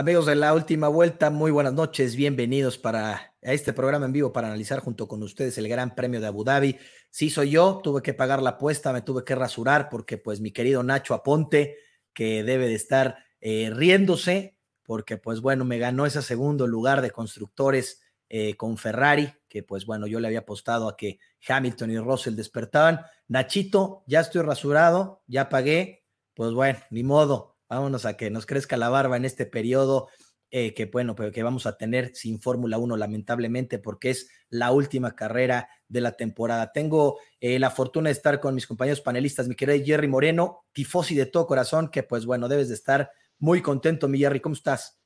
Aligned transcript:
Amigos 0.00 0.24
de 0.24 0.34
la 0.34 0.54
última 0.54 0.88
vuelta, 0.88 1.28
muy 1.28 1.50
buenas 1.50 1.74
noches, 1.74 2.16
bienvenidos 2.16 2.78
para 2.78 3.34
a 3.42 3.52
este 3.52 3.74
programa 3.74 4.06
en 4.06 4.14
vivo 4.14 4.32
para 4.32 4.46
analizar 4.46 4.80
junto 4.80 5.06
con 5.06 5.22
ustedes 5.22 5.58
el 5.58 5.68
Gran 5.68 5.94
Premio 5.94 6.22
de 6.22 6.26
Abu 6.26 6.42
Dhabi. 6.42 6.78
Sí 7.10 7.28
soy 7.28 7.50
yo, 7.50 7.82
tuve 7.84 8.00
que 8.00 8.14
pagar 8.14 8.40
la 8.40 8.50
apuesta, 8.50 8.94
me 8.94 9.02
tuve 9.02 9.24
que 9.24 9.34
rasurar 9.34 9.90
porque 9.90 10.16
pues 10.16 10.40
mi 10.40 10.52
querido 10.52 10.82
Nacho 10.82 11.12
Aponte, 11.12 11.76
que 12.14 12.42
debe 12.42 12.66
de 12.66 12.76
estar 12.76 13.18
eh, 13.42 13.70
riéndose, 13.74 14.56
porque 14.84 15.18
pues 15.18 15.42
bueno, 15.42 15.66
me 15.66 15.76
ganó 15.76 16.06
ese 16.06 16.22
segundo 16.22 16.66
lugar 16.66 17.02
de 17.02 17.10
constructores 17.10 18.00
eh, 18.30 18.56
con 18.56 18.78
Ferrari, 18.78 19.30
que 19.50 19.62
pues 19.62 19.84
bueno, 19.84 20.06
yo 20.06 20.18
le 20.18 20.28
había 20.28 20.38
apostado 20.38 20.88
a 20.88 20.96
que 20.96 21.18
Hamilton 21.46 21.90
y 21.90 21.98
Russell 21.98 22.36
despertaban. 22.36 23.02
Nachito, 23.28 24.02
ya 24.06 24.20
estoy 24.20 24.40
rasurado, 24.40 25.22
ya 25.26 25.50
pagué, 25.50 26.06
pues 26.32 26.54
bueno, 26.54 26.78
ni 26.88 27.02
modo, 27.02 27.49
vámonos 27.70 28.04
a 28.04 28.16
que 28.16 28.30
nos 28.30 28.44
crezca 28.44 28.76
la 28.76 28.88
barba 28.88 29.16
en 29.16 29.24
este 29.24 29.46
periodo 29.46 30.08
eh, 30.52 30.74
que 30.74 30.86
bueno, 30.86 31.14
pero 31.14 31.30
que 31.30 31.44
vamos 31.44 31.64
a 31.66 31.76
tener 31.76 32.10
sin 32.14 32.40
Fórmula 32.40 32.76
1 32.76 32.96
lamentablemente 32.96 33.78
porque 33.78 34.10
es 34.10 34.28
la 34.48 34.72
última 34.72 35.14
carrera 35.14 35.68
de 35.88 36.00
la 36.00 36.16
temporada. 36.16 36.72
Tengo 36.72 37.18
eh, 37.40 37.60
la 37.60 37.70
fortuna 37.70 38.08
de 38.08 38.14
estar 38.14 38.40
con 38.40 38.56
mis 38.56 38.66
compañeros 38.66 39.00
panelistas, 39.00 39.46
mi 39.46 39.54
querido 39.54 39.84
Jerry 39.84 40.08
Moreno, 40.08 40.64
tifosi 40.72 41.14
de 41.14 41.26
todo 41.26 41.46
corazón, 41.46 41.88
que 41.88 42.02
pues 42.02 42.26
bueno, 42.26 42.48
debes 42.48 42.68
de 42.68 42.74
estar 42.74 43.10
muy 43.38 43.62
contento, 43.62 44.08
mi 44.08 44.18
Jerry, 44.18 44.40
¿cómo 44.40 44.56
estás? 44.56 44.98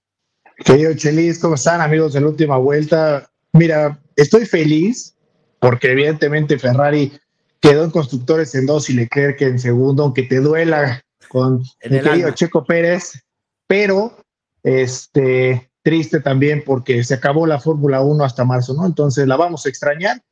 Querido 0.65 0.95
Chelis, 0.95 1.39
¿cómo 1.39 1.57
están 1.57 1.83
amigos 1.83 2.15
la 2.15 2.27
última 2.27 2.57
vuelta? 2.57 3.31
Mira, 3.53 4.01
estoy 4.17 4.47
feliz 4.47 5.15
porque 5.59 5.93
evidentemente 5.93 6.59
Ferrari 6.59 7.13
quedó 7.61 7.85
en 7.85 7.91
constructores 7.91 8.55
en 8.55 8.65
dos 8.65 8.89
y 8.89 8.95
Leclerc 8.95 9.43
en 9.43 9.59
segundo, 9.59 10.05
aunque 10.05 10.23
te 10.23 10.41
duela 10.41 11.04
con 11.35 11.65
el 11.81 12.01
querido 12.01 12.31
Checo 12.31 12.65
Pérez, 12.65 13.25
pero 13.67 14.17
este, 14.63 15.69
triste 15.83 16.21
también 16.21 16.63
porque 16.65 17.03
se 17.03 17.15
acabó 17.15 17.45
la 17.45 17.59
Fórmula 17.59 18.03
1 18.03 18.25
hasta 18.25 18.45
marzo, 18.45 18.73
¿no? 18.73 18.87
Entonces 18.87 19.27
la 19.27 19.35
vamos 19.35 19.67
a 19.67 19.69
extrañar, 19.69 20.23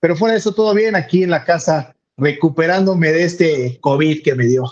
pero 0.00 0.16
fuera 0.16 0.32
de 0.32 0.40
eso 0.40 0.52
todo 0.52 0.74
bien 0.74 0.96
aquí 0.96 1.22
en 1.22 1.30
la 1.30 1.44
casa, 1.44 1.94
recuperándome 2.16 3.12
de 3.12 3.22
este 3.22 3.78
COVID 3.80 4.20
que 4.24 4.34
me 4.34 4.46
dio. 4.46 4.64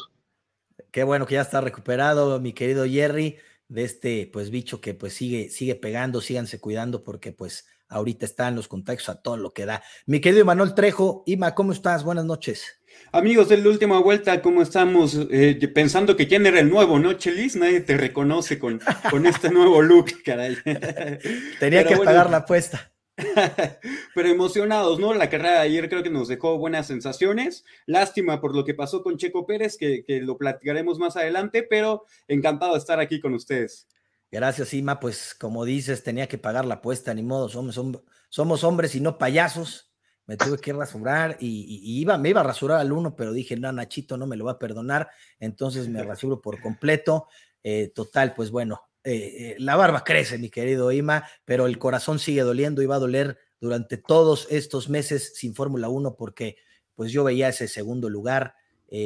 Qué 0.91 1.05
bueno 1.05 1.25
que 1.25 1.34
ya 1.34 1.42
está 1.42 1.61
recuperado, 1.61 2.41
mi 2.41 2.53
querido 2.53 2.84
Jerry, 2.84 3.37
de 3.69 3.84
este 3.84 4.29
pues 4.33 4.51
bicho 4.51 4.81
que 4.81 4.92
pues 4.92 5.12
sigue, 5.12 5.51
sigue 5.51 5.77
pegando, 5.77 6.20
síganse 6.20 6.59
cuidando 6.59 7.05
porque 7.05 7.31
pues 7.31 7.64
ahorita 7.89 8.27
están 8.27 8.57
los 8.57 8.67
contactos 8.67 9.09
a 9.09 9.23
todo 9.23 9.37
lo 9.37 9.53
que 9.53 9.67
da. 9.67 9.84
Mi 10.05 10.20
querido 10.20 10.45
Manuel 10.45 10.75
Trejo, 10.75 11.23
Ima, 11.27 11.55
¿cómo 11.55 11.70
estás? 11.70 12.03
Buenas 12.03 12.25
noches. 12.25 12.81
Amigos 13.12 13.48
de 13.48 13.56
la 13.56 13.69
última 13.69 13.98
vuelta, 14.00 14.42
¿cómo 14.42 14.62
estamos? 14.62 15.19
Eh, 15.30 15.58
pensando 15.75 16.16
que 16.16 16.28
quién 16.28 16.44
era 16.47 16.61
el 16.61 16.69
nuevo, 16.69 16.98
¿no, 16.98 17.14
Chelis? 17.14 17.56
Nadie 17.56 17.80
te 17.80 17.97
reconoce 17.97 18.58
con, 18.58 18.80
con 19.11 19.27
este 19.27 19.50
nuevo 19.50 19.80
look, 19.80 20.22
caray. 20.25 20.56
Tenía 21.61 21.84
que 21.84 21.97
pagar 21.97 22.28
la 22.30 22.39
apuesta. 22.39 22.92
Pero 24.14 24.28
emocionados, 24.28 24.98
¿no? 24.98 25.14
La 25.14 25.30
carrera 25.30 25.52
de 25.52 25.61
ayer 25.61 25.89
creo 25.89 26.02
que 26.02 26.11
nos 26.11 26.28
dejó 26.28 26.58
buenas 26.58 26.86
sensaciones. 26.86 27.64
Lástima 27.86 28.41
por 28.41 28.55
lo 28.55 28.64
que 28.64 28.74
pasó 28.74 29.02
con 29.02 29.17
Checo 29.17 29.47
Pérez, 29.47 29.77
que, 29.78 30.05
que 30.05 30.20
lo 30.20 30.36
platicaremos 30.36 30.98
más 30.98 31.17
adelante, 31.17 31.62
pero 31.62 32.05
encantado 32.28 32.72
de 32.72 32.78
estar 32.78 33.00
aquí 33.00 33.20
con 33.20 33.33
ustedes. 33.33 33.89
Gracias, 34.30 34.74
Ima. 34.74 35.00
Pues 35.00 35.34
como 35.34 35.64
dices, 35.64 36.02
tenía 36.02 36.27
que 36.27 36.36
pagar 36.39 36.67
la 36.67 36.74
apuesta, 36.77 37.14
ni 37.14 37.22
modo, 37.22 37.48
somos, 37.48 37.80
somos 38.28 38.64
hombres 38.64 38.94
y 38.94 39.00
no 39.00 39.17
payasos 39.17 39.86
me 40.27 40.37
tuve 40.37 40.59
que 40.59 40.73
rasurar 40.73 41.37
y, 41.41 42.01
iba, 42.01 42.19
me 42.19 42.31
iba 42.31 42.41
a 42.41 42.45
rasurar 42.45 42.81
al 42.81 42.93
uno, 42.93 43.15
pero 43.15 43.33
dije, 43.33 43.57
no, 43.57 43.71
Nachito 43.73 44.17
no 44.17 44.27
me 44.27 44.37
lo 44.37 44.45
va 44.45 44.53
a 44.53 44.59
perdonar, 44.59 45.09
entonces 45.39 45.89
me 45.89 46.03
rasuro 46.05 46.41
por 46.41 46.61
completo. 46.61 47.29
Eh, 47.63 47.91
total, 47.95 48.35
pues 48.35 48.51
bueno, 48.51 48.83
eh, 49.03 49.15
eh, 49.15 49.57
la 49.59 49.77
barba 49.77 50.05
crece, 50.05 50.39
mi 50.39 50.51
querido 50.51 50.92
Ima, 50.92 51.29
pero 51.45 51.67
el 51.67 51.79
corazón 51.79 52.19
sigue 52.19 52.42
doliendo 52.42 52.83
y 52.83 52.86
va 52.86 52.97
a 52.97 53.01
doler 53.01 53.39
durante 53.61 53.97
todos 53.97 54.47
estos 54.51 54.89
meses 54.89 55.33
sin 55.36 55.55
Fórmula 55.55 55.89
1 55.89 56.17
porque 56.17 56.57
pues 56.95 57.13
yo 57.13 57.25
veía 57.25 57.48
ese 57.48 57.69
segundo 57.69 58.09
lugar 58.09 58.55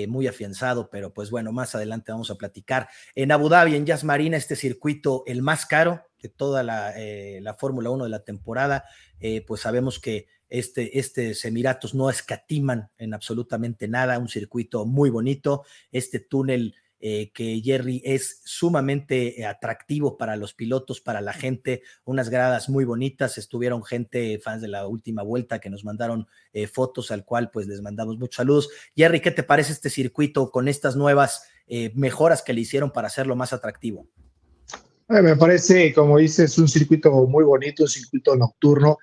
muy 0.09 0.27
afianzado, 0.27 0.91
pero 0.91 1.13
pues 1.13 1.31
bueno, 1.31 1.53
más 1.53 1.75
adelante 1.75 2.13
vamos 2.13 2.31
a 2.31 2.37
platicar. 2.37 2.89
En 3.15 3.33
Abu 3.33 3.49
Dhabi, 3.49 3.75
en 3.75 3.87
Jazz 3.87 4.05
Marina, 4.05 4.37
este 4.37 4.57
circuito, 4.57 5.25
el 5.27 5.43
más 5.43 5.67
caro 5.67 6.03
de 6.23 6.29
toda 6.29 6.63
la, 6.63 6.95
la 7.41 7.55
Fórmula 7.55 7.91
1 7.91 8.05
de 8.05 8.11
la 8.11 8.23
temporada, 8.23 8.85
pues 9.47 9.63
sabemos 9.63 9.99
que 9.99 10.27
este, 10.51 10.99
este 10.99 11.33
Emiratos 11.45 11.95
no 11.95 12.11
escatiman 12.11 12.91
en 12.99 13.15
absolutamente 13.15 13.89
nada, 13.89 14.19
un 14.19 14.29
circuito 14.29 14.85
muy 14.85 15.09
bonito, 15.09 15.65
este 15.93 16.19
túnel 16.19 16.75
eh, 17.03 17.31
que 17.33 17.63
Jerry 17.65 18.03
es 18.05 18.43
sumamente 18.45 19.41
eh, 19.41 19.47
atractivo 19.47 20.19
para 20.19 20.37
los 20.37 20.53
pilotos, 20.53 21.01
para 21.01 21.23
la 21.23 21.33
gente, 21.33 21.83
unas 22.05 22.29
gradas 22.29 22.69
muy 22.69 22.85
bonitas, 22.85 23.39
estuvieron 23.39 23.83
gente, 23.83 24.39
fans 24.39 24.61
de 24.61 24.69
la 24.69 24.87
última 24.87 25.23
vuelta 25.23 25.61
que 25.61 25.71
nos 25.71 25.83
mandaron 25.83 26.27
eh, 26.53 26.67
fotos 26.67 27.11
al 27.11 27.25
cual 27.25 27.51
pues 27.51 27.67
les 27.67 27.81
mandamos 27.81 28.19
muchos 28.19 28.37
saludos. 28.37 28.69
Jerry, 28.95 29.21
¿qué 29.21 29.31
te 29.31 29.43
parece 29.43 29.73
este 29.73 29.89
circuito 29.89 30.51
con 30.51 30.69
estas 30.69 30.97
nuevas 30.97 31.45
mejoras 31.95 32.43
que 32.43 32.53
le 32.53 32.63
hicieron 32.63 32.91
para 32.91 33.07
hacerlo 33.07 33.37
más 33.37 33.53
atractivo? 33.53 34.09
me 35.09 35.37
parece, 35.37 35.95
como 35.95 36.19
dices, 36.19 36.59
un 36.59 36.67
circuito 36.67 37.13
muy 37.29 37.45
bonito, 37.45 37.85
un 37.85 37.89
circuito 37.89 38.35
nocturno 38.35 38.99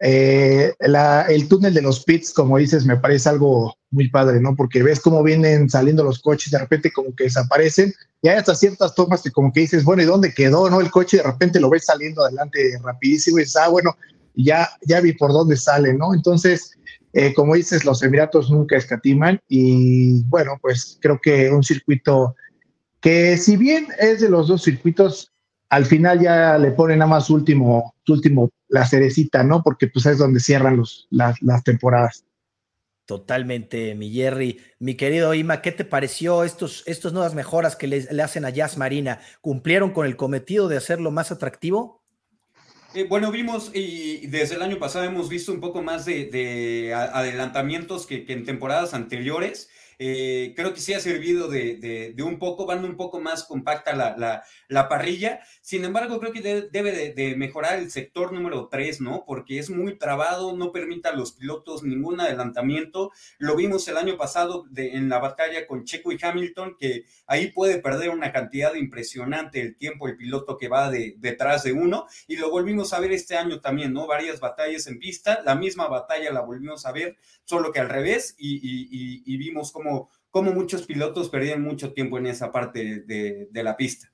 eh, 0.00 0.74
el 0.78 1.48
túnel 1.48 1.74
de 1.74 1.82
los 1.82 2.04
pits, 2.04 2.32
como 2.32 2.58
dices, 2.58 2.84
me 2.84 2.96
parece 2.96 3.28
algo 3.28 3.76
muy 3.90 4.08
padre, 4.10 4.40
¿no? 4.40 4.54
Porque 4.54 4.82
ves 4.82 5.00
cómo 5.00 5.22
vienen 5.22 5.68
saliendo 5.68 6.04
los 6.04 6.20
coches, 6.20 6.52
de 6.52 6.58
repente 6.58 6.92
como 6.92 7.14
que 7.14 7.24
desaparecen, 7.24 7.92
y 8.22 8.28
hay 8.28 8.36
hasta 8.36 8.54
ciertas 8.54 8.94
tomas 8.94 9.22
que 9.22 9.30
como 9.30 9.52
que 9.52 9.60
dices, 9.60 9.84
bueno, 9.84 10.02
¿y 10.02 10.06
dónde 10.06 10.32
quedó, 10.32 10.68
no? 10.70 10.80
El 10.80 10.90
coche 10.90 11.18
de 11.18 11.24
repente 11.24 11.60
lo 11.60 11.70
ves 11.70 11.86
saliendo 11.86 12.24
adelante 12.24 12.78
rapidísimo 12.82 13.38
y 13.38 13.42
dices, 13.42 13.56
ah, 13.56 13.68
bueno, 13.68 13.96
ya, 14.34 14.68
ya 14.86 15.00
vi 15.00 15.12
por 15.12 15.32
dónde 15.32 15.56
sale, 15.56 15.94
¿no? 15.94 16.14
Entonces, 16.14 16.72
eh, 17.12 17.32
como 17.34 17.54
dices, 17.54 17.84
los 17.84 18.02
Emiratos 18.02 18.50
nunca 18.50 18.76
escatiman 18.76 19.40
y 19.48 20.22
bueno, 20.24 20.58
pues 20.60 20.98
creo 21.00 21.18
que 21.20 21.50
un 21.50 21.64
circuito 21.64 22.36
que 23.00 23.36
si 23.36 23.56
bien 23.56 23.86
es 23.98 24.20
de 24.20 24.28
los 24.28 24.48
dos 24.48 24.62
circuitos, 24.62 25.32
al 25.68 25.84
final 25.84 26.20
ya 26.20 26.58
le 26.58 26.70
ponen 26.72 26.98
nada 26.98 27.10
más 27.10 27.30
último, 27.30 27.94
último 28.08 28.50
la 28.68 28.86
cerecita, 28.86 29.42
¿no? 29.44 29.62
Porque 29.62 29.88
pues 29.88 30.06
es 30.06 30.18
donde 30.18 30.40
cierran 30.40 30.76
los, 30.76 31.08
las, 31.10 31.38
temporadas. 31.64 32.24
Totalmente, 33.06 33.94
mi 33.94 34.10
Jerry. 34.10 34.60
Mi 34.78 34.94
querido 34.94 35.32
Ima, 35.32 35.62
¿qué 35.62 35.72
te 35.72 35.84
pareció 35.84 36.44
estos, 36.44 36.82
estos 36.86 37.12
nuevas 37.12 37.34
mejoras 37.34 37.76
que 37.76 37.86
le, 37.86 38.22
hacen 38.22 38.44
a 38.44 38.50
Jazz 38.50 38.76
Marina? 38.76 39.20
¿Cumplieron 39.40 39.90
con 39.90 40.06
el 40.06 40.16
cometido 40.16 40.68
de 40.68 40.76
hacerlo 40.76 41.10
más 41.10 41.30
atractivo? 41.32 42.02
Eh, 42.94 43.06
bueno, 43.08 43.30
vimos 43.30 43.70
y 43.74 44.26
desde 44.28 44.54
el 44.54 44.62
año 44.62 44.78
pasado 44.78 45.04
hemos 45.04 45.28
visto 45.28 45.52
un 45.52 45.60
poco 45.60 45.82
más 45.82 46.04
de, 46.06 46.92
adelantamientos 46.94 48.06
que, 48.06 48.24
en 48.28 48.44
temporadas 48.44 48.94
anteriores. 48.94 49.68
Eh, 50.00 50.52
creo 50.54 50.72
que 50.72 50.80
sí 50.80 50.94
ha 50.94 51.00
servido 51.00 51.48
de, 51.48 52.14
un 52.24 52.38
poco, 52.38 52.66
van 52.66 52.84
un 52.84 52.96
poco 52.96 53.20
más 53.20 53.44
compacta 53.44 53.94
la, 53.94 54.88
parrilla. 54.88 55.40
Sin 55.60 55.84
embargo, 55.84 56.20
creo 56.20 56.32
que 56.32 56.68
debe 56.70 57.12
de, 57.12 57.36
mejorar 57.36 57.78
el 57.78 57.90
sector 57.90 58.32
número 58.32 58.68
3, 58.68 59.00
¿no? 59.00 59.24
Porque 59.26 59.58
es 59.58 59.70
muy 59.70 59.98
trabado, 59.98 60.56
no 60.56 60.70
permite 60.72 61.08
a 61.08 61.12
los 61.12 61.32
pilotos 61.32 61.82
ningún 61.82 62.20
adelantamiento. 62.20 63.10
Lo 63.38 63.56
vimos 63.56 63.88
el 63.88 63.96
año 63.96 64.16
pasado 64.16 64.66
en 64.76 65.08
la 65.08 65.18
batalla 65.18 65.66
con 65.66 65.84
Checo 65.84 66.12
y 66.12 66.18
Hamilton, 66.22 66.76
que 66.78 67.04
ahí 67.26 67.50
puede 67.50 67.78
perder 67.78 68.10
una 68.10 68.32
cantidad 68.32 68.74
impresionante 68.74 69.60
el 69.60 69.76
tiempo 69.76 70.06
el 70.06 70.16
piloto 70.16 70.56
que 70.56 70.68
va 70.68 70.90
detrás 70.90 71.64
de 71.64 71.72
uno. 71.72 72.06
Y 72.28 72.36
lo 72.36 72.50
volvimos 72.50 72.92
a 72.92 73.00
ver 73.00 73.12
este 73.12 73.36
año 73.36 73.60
también, 73.60 73.92
¿no? 73.92 74.06
Varias 74.06 74.38
batallas 74.38 74.86
en 74.86 75.00
pista. 75.00 75.42
La 75.44 75.56
misma 75.56 75.88
batalla 75.88 76.32
la 76.32 76.40
volvimos 76.40 76.86
a 76.86 76.92
ver, 76.92 77.16
solo 77.44 77.72
que 77.72 77.80
al 77.80 77.88
revés, 77.88 78.36
y 78.38 79.36
vimos 79.36 79.72
cómo 79.72 79.87
como, 80.30 80.52
muchos 80.52 80.82
pilotos 80.82 81.28
perdían 81.30 81.62
mucho 81.62 81.92
tiempo 81.92 82.18
en 82.18 82.26
esa 82.26 82.52
parte 82.52 83.00
de, 83.00 83.48
la 83.52 83.76
pista. 83.76 84.12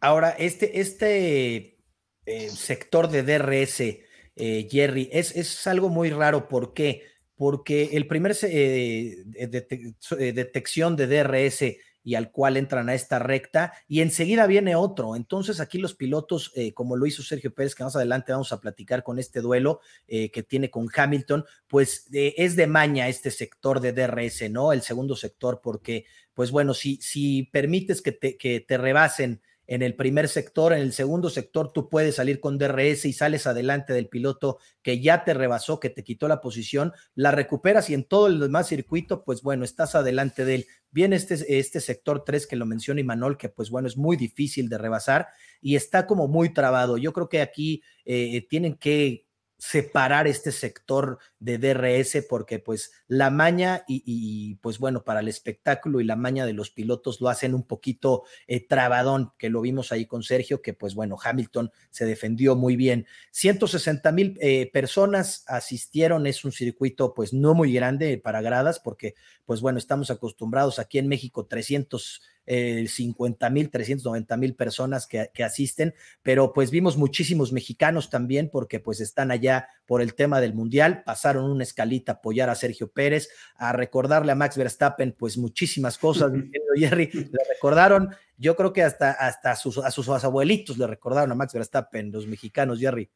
Ahora, 0.00 0.30
este, 0.30 0.80
este 0.80 1.78
eh, 2.24 2.48
sector 2.50 3.08
de 3.08 3.22
DRS, 3.22 3.80
eh, 3.80 4.68
Jerry, 4.70 5.08
es, 5.12 5.34
es, 5.36 5.66
algo 5.66 5.88
muy 5.88 6.10
raro. 6.10 6.48
¿Por 6.48 6.72
qué? 6.74 7.02
Porque 7.36 7.90
el 7.92 8.06
primer 8.06 8.36
eh, 8.42 9.24
detección 9.26 10.96
de 10.96 11.06
DRS 11.06 11.76
y 12.06 12.14
al 12.14 12.30
cual 12.30 12.56
entran 12.56 12.88
a 12.88 12.94
esta 12.94 13.18
recta 13.18 13.72
y 13.88 14.00
enseguida 14.00 14.46
viene 14.46 14.76
otro. 14.76 15.16
Entonces 15.16 15.58
aquí 15.58 15.76
los 15.78 15.96
pilotos, 15.96 16.52
eh, 16.54 16.72
como 16.72 16.96
lo 16.96 17.04
hizo 17.04 17.24
Sergio 17.24 17.52
Pérez, 17.52 17.74
que 17.74 17.82
más 17.82 17.96
adelante 17.96 18.30
vamos 18.30 18.52
a 18.52 18.60
platicar 18.60 19.02
con 19.02 19.18
este 19.18 19.40
duelo 19.40 19.80
eh, 20.06 20.30
que 20.30 20.44
tiene 20.44 20.70
con 20.70 20.88
Hamilton, 20.94 21.44
pues 21.66 22.06
eh, 22.12 22.32
es 22.36 22.54
de 22.54 22.68
maña 22.68 23.08
este 23.08 23.32
sector 23.32 23.80
de 23.80 23.92
DRS, 23.92 24.48
¿no? 24.52 24.72
El 24.72 24.82
segundo 24.82 25.16
sector, 25.16 25.60
porque, 25.60 26.04
pues 26.32 26.52
bueno, 26.52 26.74
si, 26.74 26.94
si 27.02 27.42
permites 27.42 28.00
que 28.02 28.12
te, 28.12 28.36
que 28.36 28.60
te 28.60 28.78
rebasen 28.78 29.42
en 29.66 29.82
el 29.82 29.94
primer 29.94 30.28
sector, 30.28 30.72
en 30.72 30.80
el 30.80 30.92
segundo 30.92 31.30
sector 31.30 31.72
tú 31.72 31.88
puedes 31.88 32.16
salir 32.16 32.40
con 32.40 32.58
DRS 32.58 33.04
y 33.04 33.12
sales 33.12 33.46
adelante 33.46 33.92
del 33.92 34.08
piloto 34.08 34.58
que 34.82 35.00
ya 35.00 35.24
te 35.24 35.34
rebasó, 35.34 35.80
que 35.80 35.90
te 35.90 36.04
quitó 36.04 36.28
la 36.28 36.40
posición, 36.40 36.92
la 37.14 37.32
recuperas 37.32 37.90
y 37.90 37.94
en 37.94 38.04
todo 38.04 38.28
el 38.28 38.38
demás 38.38 38.68
circuito, 38.68 39.24
pues 39.24 39.42
bueno, 39.42 39.64
estás 39.64 39.94
adelante 39.94 40.44
de 40.44 40.54
él. 40.56 40.66
Viene 40.90 41.16
este, 41.16 41.58
este 41.58 41.80
sector 41.80 42.24
3 42.24 42.46
que 42.46 42.56
lo 42.56 42.64
menciona 42.64 43.00
Imanol, 43.00 43.36
que 43.36 43.48
pues 43.48 43.70
bueno, 43.70 43.88
es 43.88 43.96
muy 43.96 44.16
difícil 44.16 44.68
de 44.68 44.78
rebasar 44.78 45.28
y 45.60 45.76
está 45.76 46.06
como 46.06 46.28
muy 46.28 46.54
trabado. 46.54 46.96
Yo 46.96 47.12
creo 47.12 47.28
que 47.28 47.42
aquí 47.42 47.82
eh, 48.04 48.46
tienen 48.48 48.76
que 48.76 49.25
separar 49.58 50.26
este 50.26 50.52
sector 50.52 51.18
de 51.38 51.58
DRS 51.58 52.24
porque 52.28 52.58
pues 52.58 52.92
la 53.08 53.30
maña 53.30 53.84
y, 53.88 54.56
pues 54.56 54.78
bueno, 54.78 55.02
para 55.04 55.20
el 55.20 55.28
espectáculo 55.28 56.00
y 56.00 56.04
la 56.04 56.16
maña 56.16 56.44
de 56.44 56.52
los 56.52 56.70
pilotos 56.70 57.20
lo 57.20 57.28
hacen 57.28 57.54
un 57.54 57.62
poquito 57.62 58.24
eh, 58.46 58.66
trabadón, 58.66 59.32
que 59.38 59.48
lo 59.48 59.60
vimos 59.60 59.92
ahí 59.92 60.06
con 60.06 60.22
Sergio, 60.22 60.60
que 60.60 60.74
pues 60.74 60.94
bueno, 60.94 61.16
Hamilton 61.22 61.70
se 61.90 62.04
defendió 62.04 62.54
muy 62.54 62.76
bien. 62.76 63.06
160 63.30 64.12
mil 64.12 64.38
eh, 64.40 64.70
personas 64.72 65.44
asistieron, 65.46 66.26
es 66.26 66.44
un 66.44 66.52
circuito 66.52 67.14
pues 67.14 67.32
no 67.32 67.54
muy 67.54 67.72
grande 67.72 68.18
para 68.18 68.42
gradas 68.42 68.78
porque 68.78 69.14
pues 69.44 69.60
bueno, 69.60 69.78
estamos 69.78 70.10
acostumbrados 70.10 70.78
aquí 70.78 70.98
en 70.98 71.08
México 71.08 71.46
300 71.46 72.22
eh, 72.46 72.86
50 72.88 73.50
mil, 73.50 73.70
390 73.70 74.36
mil 74.36 74.54
personas 74.54 75.06
que, 75.06 75.30
que, 75.34 75.44
asisten, 75.44 75.94
pero 76.22 76.52
pues 76.52 76.70
vimos 76.70 76.96
muchísimos 76.96 77.52
mexicanos 77.52 78.08
también 78.08 78.48
porque 78.50 78.80
pues 78.80 79.00
están 79.00 79.30
allá 79.30 79.68
por 79.86 80.00
el 80.00 80.14
tema 80.14 80.40
del 80.40 80.54
Mundial, 80.54 81.02
pasaron 81.04 81.50
una 81.50 81.64
escalita 81.64 82.12
a 82.12 82.14
apoyar 82.16 82.48
a 82.48 82.54
Sergio 82.54 82.88
Pérez, 82.88 83.28
a 83.56 83.72
recordarle 83.72 84.32
a 84.32 84.36
Max 84.36 84.56
Verstappen 84.56 85.14
pues 85.18 85.36
muchísimas 85.38 85.98
cosas, 85.98 86.32
Jerry, 86.76 87.10
le 87.12 87.38
recordaron, 87.52 88.14
yo 88.38 88.54
creo 88.56 88.72
que 88.72 88.82
hasta, 88.82 89.10
hasta 89.10 89.52
a, 89.52 89.56
sus, 89.56 89.78
a 89.78 89.90
sus 89.90 90.08
abuelitos 90.08 90.78
le 90.78 90.86
recordaron 90.86 91.32
a 91.32 91.34
Max 91.34 91.52
Verstappen, 91.52 92.12
los 92.12 92.26
mexicanos, 92.26 92.78
Jerry. 92.78 93.10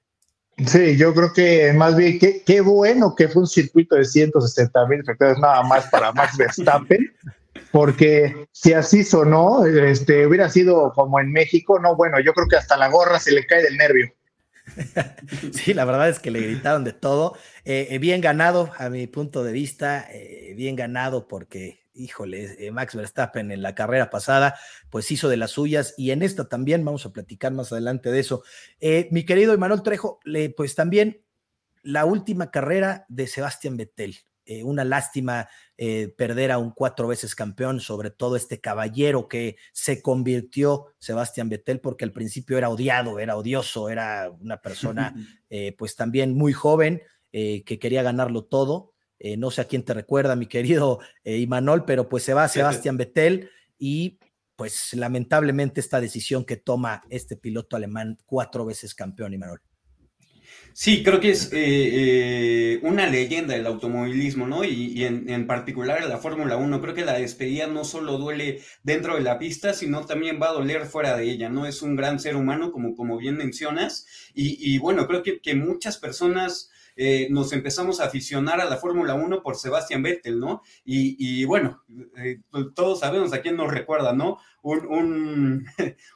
Sí, 0.67 0.97
yo 0.97 1.15
creo 1.15 1.33
que 1.33 1.73
más 1.73 1.97
bien, 1.97 2.19
qué, 2.19 2.43
qué 2.45 2.61
bueno 2.61 3.15
que 3.15 3.29
fue 3.29 3.43
un 3.43 3.49
circuito 3.49 3.97
de 3.97 4.05
160 4.05 4.87
mil 4.89 5.03
nada 5.41 5.63
más 5.63 5.87
para 5.87 6.13
Max 6.13 6.37
Verstappen 6.37 7.11
porque 7.73 8.47
si 8.53 8.73
así 8.73 9.05
sonó, 9.05 9.65
este, 9.65 10.27
hubiera 10.27 10.49
sido 10.49 10.93
como 10.93 11.21
en 11.21 11.33
México, 11.33 11.79
no, 11.79 11.97
bueno, 11.97 12.21
yo 12.21 12.33
creo 12.33 12.49
que 12.49 12.57
hasta 12.57 12.77
la 12.77 12.89
gorra 12.89 13.19
se 13.19 13.33
le 13.33 13.47
cae 13.47 13.63
del 13.63 13.77
nervio. 13.77 14.13
Sí, 15.53 15.75
la 15.75 15.85
verdad 15.85 16.09
es 16.09 16.19
que 16.19 16.31
le 16.31 16.41
gritaron 16.41 16.85
de 16.85 16.93
todo. 16.93 17.37
Eh, 17.65 17.89
eh, 17.91 17.99
bien 17.99 18.21
ganado, 18.21 18.71
a 18.79 18.89
mi 18.89 19.07
punto 19.07 19.43
de 19.45 19.53
vista, 19.53 20.07
eh, 20.11 20.55
bien 20.57 20.77
ganado 20.77 21.29
porque, 21.29 21.87
híjole, 21.95 22.71
Max 22.73 22.95
Verstappen 22.95 23.51
en 23.51 23.63
la 23.63 23.75
carrera 23.75 24.11
pasada, 24.11 24.59
pues 24.91 25.11
hizo 25.11 25.29
de 25.29 25.37
las 25.37 25.53
suyas 25.53 25.95
y 25.97 26.11
en 26.11 26.23
esta 26.23 26.49
también 26.49 26.85
vamos 26.85 27.07
a 27.07 27.13
platicar 27.13 27.53
más 27.53 27.73
adelante 27.73 28.11
de 28.11 28.21
eso. 28.21 28.43
mi 29.11 29.25
querido 29.25 29.53
Emanuel 29.53 29.83
Trejo, 29.83 30.21
pues 30.57 30.75
también 30.75 31.23
la 31.83 32.05
última 32.05 32.51
carrera 32.51 33.07
de 33.09 33.27
Sebastián 33.27 33.77
Vettel. 33.77 34.17
Una 34.65 34.85
lástima 34.85 35.49
eh, 35.83 36.13
perder 36.15 36.51
a 36.51 36.59
un 36.59 36.73
cuatro 36.73 37.09
veces 37.09 37.35
campeón, 37.35 37.81
sobre 37.81 38.11
todo 38.11 38.37
este 38.37 38.61
caballero 38.61 39.29
que 39.29 39.57
se 39.73 40.03
convirtió 40.03 40.89
Sebastián 40.99 41.49
Vettel, 41.49 41.81
porque 41.81 42.05
al 42.05 42.13
principio 42.13 42.59
era 42.59 42.69
odiado, 42.69 43.19
era 43.19 43.35
odioso, 43.35 43.89
era 43.89 44.31
una 44.31 44.61
persona 44.61 45.15
eh, 45.49 45.75
pues 45.79 45.97
también 45.97 46.35
muy 46.35 46.53
joven 46.53 47.01
que 47.33 47.79
quería 47.81 48.03
ganarlo 48.03 48.45
todo. 48.45 48.93
no 49.39 49.53
sé 49.53 49.61
a 49.61 49.67
quién 49.67 49.85
te 49.85 49.95
recuerda, 49.95 50.35
mi 50.35 50.47
querido 50.47 50.99
Imanol, 51.25 51.85
pero 51.85 52.09
pues 52.09 52.25
se 52.25 52.35
va 52.35 52.49
Sebastián 52.49 52.97
Vettel 52.97 53.49
y 53.79 54.19
pues 54.57 54.93
lamentablemente 54.93 55.81
esta 55.81 56.01
decisión 56.01 56.45
que 56.45 56.57
toma 56.57 57.03
este 57.09 57.37
piloto 57.37 57.77
alemán, 57.77 58.19
cuatro 58.27 58.67
veces 58.67 58.95
campeón, 58.95 59.33
Imanol. 59.33 59.63
Sí, 60.73 61.03
creo 61.03 61.21
que 61.21 61.31
es 61.31 61.53
eh, 61.53 61.59
eh, 62.75 62.81
una 62.83 63.07
leyenda 63.07 63.55
del 63.55 63.67
automovilismo, 63.67 64.47
¿no? 64.47 64.65
Y, 64.65 65.05
en, 65.05 65.47
particular 65.47 66.05
la 66.05 66.19
Fórmula 66.19 66.57
1, 66.57 66.81
creo 66.81 66.95
que 66.95 67.05
la 67.05 67.15
despedida 67.15 67.67
no 67.67 67.85
solo 67.85 68.19
duele 68.19 68.61
dentro 68.83 69.15
de 69.15 69.21
la 69.21 69.39
pista, 69.39 69.75
sino 69.75 70.07
también 70.07 70.41
va 70.41 70.51
a 70.51 70.53
doler 70.53 70.87
fuera 70.87 71.17
de 71.17 71.25
ella, 71.31 71.49
¿no? 71.49 71.67
Es 71.67 71.83
un 71.83 71.97
gran 71.97 72.21
ser 72.21 72.37
humano, 72.37 72.73
como, 72.73 72.95
como 72.95 73.19
bien 73.19 73.37
mencionas, 73.37 74.07
y, 74.35 74.79
bueno, 74.79 75.07
creo 75.07 75.23
que, 75.23 75.41
que 75.41 75.55
muchas 75.55 75.99
personas... 75.99 76.71
Eh, 76.97 77.29
nos 77.31 77.53
empezamos 77.55 78.01
a 78.01 78.07
aficionar 78.07 78.61
a 78.61 78.67
la 78.67 78.77
Fórmula 78.77 79.15
1 79.15 79.43
por 79.43 79.57
Sebastián 79.57 80.03
Vettel, 80.03 80.39
¿no? 80.39 80.61
Y, 80.85 81.45
bueno, 81.45 81.83
todos 82.75 83.01
sabemos 83.01 83.33
a 83.33 83.41
quién 83.41 83.57
nos 83.57 83.71
recuerda, 83.71 84.13
¿no? 84.13 84.37
Un, 84.61 85.65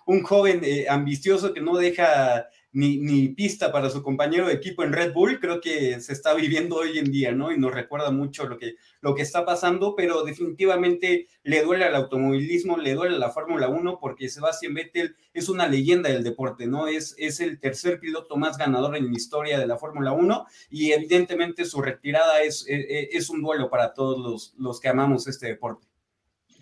un 0.04 0.22
joven 0.24 0.62
ambicioso 0.90 1.54
que 1.54 1.62
no 1.62 1.78
deja 1.78 2.48
ni, 2.74 3.28
pista 3.28 3.70
para 3.70 3.88
su 3.88 4.02
compañero 4.02 4.48
de 4.48 4.54
equipo 4.54 4.82
en 4.82 4.92
Red 4.92 5.12
Bull, 5.12 5.38
creo 5.38 5.60
que 5.60 6.00
se 6.00 6.12
está 6.12 6.34
viviendo 6.34 6.76
hoy 6.76 6.98
en 6.98 7.10
día, 7.10 7.32
¿no? 7.32 7.52
Y 7.52 7.58
nos 7.58 7.72
recuerda 7.72 8.10
mucho 8.10 8.46
lo 8.46 8.58
que, 8.58 8.74
lo 9.00 9.14
que 9.14 9.22
está 9.22 9.44
pasando, 9.44 9.94
pero 9.94 10.24
definitivamente 10.24 11.28
le 11.44 11.62
duele 11.62 11.84
al 11.84 11.94
automovilismo, 11.94 12.76
le 12.76 12.94
duele 12.94 13.14
a 13.14 13.18
la 13.18 13.30
Fórmula 13.30 13.68
1, 13.68 13.98
porque 14.00 14.28
Sebastián 14.28 14.74
Vettel 14.74 15.14
es 15.32 15.48
una 15.48 15.68
leyenda 15.68 16.10
del 16.10 16.24
deporte, 16.24 16.66
¿no? 16.66 16.88
Es, 16.88 17.14
es 17.16 17.38
el 17.38 17.60
tercer 17.60 18.00
piloto 18.00 18.36
más 18.36 18.58
ganador 18.58 18.96
en 18.96 19.06
la 19.06 19.12
historia 19.12 19.58
de 19.58 19.66
la 19.66 19.78
Fórmula 19.78 20.12
1 20.12 20.46
y 20.70 20.90
evidentemente 20.90 21.64
su 21.64 21.80
retirada 21.80 22.42
es, 22.42 22.66
es, 22.68 22.84
e, 22.88 23.08
es 23.12 23.30
un 23.30 23.40
duelo 23.40 23.70
para 23.70 23.94
todos 23.94 24.18
los, 24.18 24.54
los 24.58 24.80
que 24.80 24.88
amamos 24.88 25.28
este 25.28 25.46
deporte. 25.46 25.86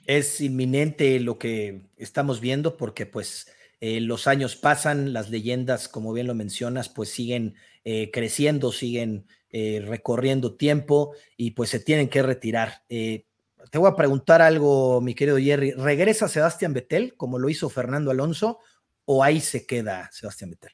Es 0.05 0.41
inminente 0.41 1.21
lo 1.21 1.39
que 1.39 1.83
estamos 1.97 2.41
viendo 2.41 2.77
porque 2.77 3.07
pues 3.07 3.47
eh, 3.85 4.01
los 4.01 4.29
años 4.29 4.55
pasan, 4.55 5.13
las 5.13 5.29
leyendas, 5.29 5.89
como 5.89 6.13
bien 6.13 6.29
lo 6.29 6.37
mencionas, 6.37 6.89
pues 6.89 7.09
siguen 7.09 7.57
eh, 7.83 8.13
creciendo, 8.13 8.71
siguen 8.71 9.27
eh, 9.51 9.83
recorriendo 9.85 10.55
tiempo 10.55 11.17
y 11.37 11.51
pues 11.51 11.71
se 11.71 11.81
tienen 11.81 12.09
que 12.09 12.23
retirar. 12.23 12.85
te 12.87 13.27
voy 13.75 13.91
a 13.91 13.97
preguntar 13.97 14.41
algo, 14.41 15.01
mi 15.01 15.17
querido 15.17 15.37
Jerry. 15.37 15.73
¿Regresa 15.73 16.29
Sebastián 16.29 16.75
Vettel 16.75 17.17
como 17.17 17.41
lo 17.41 17.49
hizo 17.49 17.69
Fernando 17.69 18.13
Alonso 18.13 18.61
o 19.05 19.25
ahí 19.25 19.41
se 19.41 19.67
queda 19.67 20.09
Sebastián 20.13 20.51
Vettel? 20.51 20.71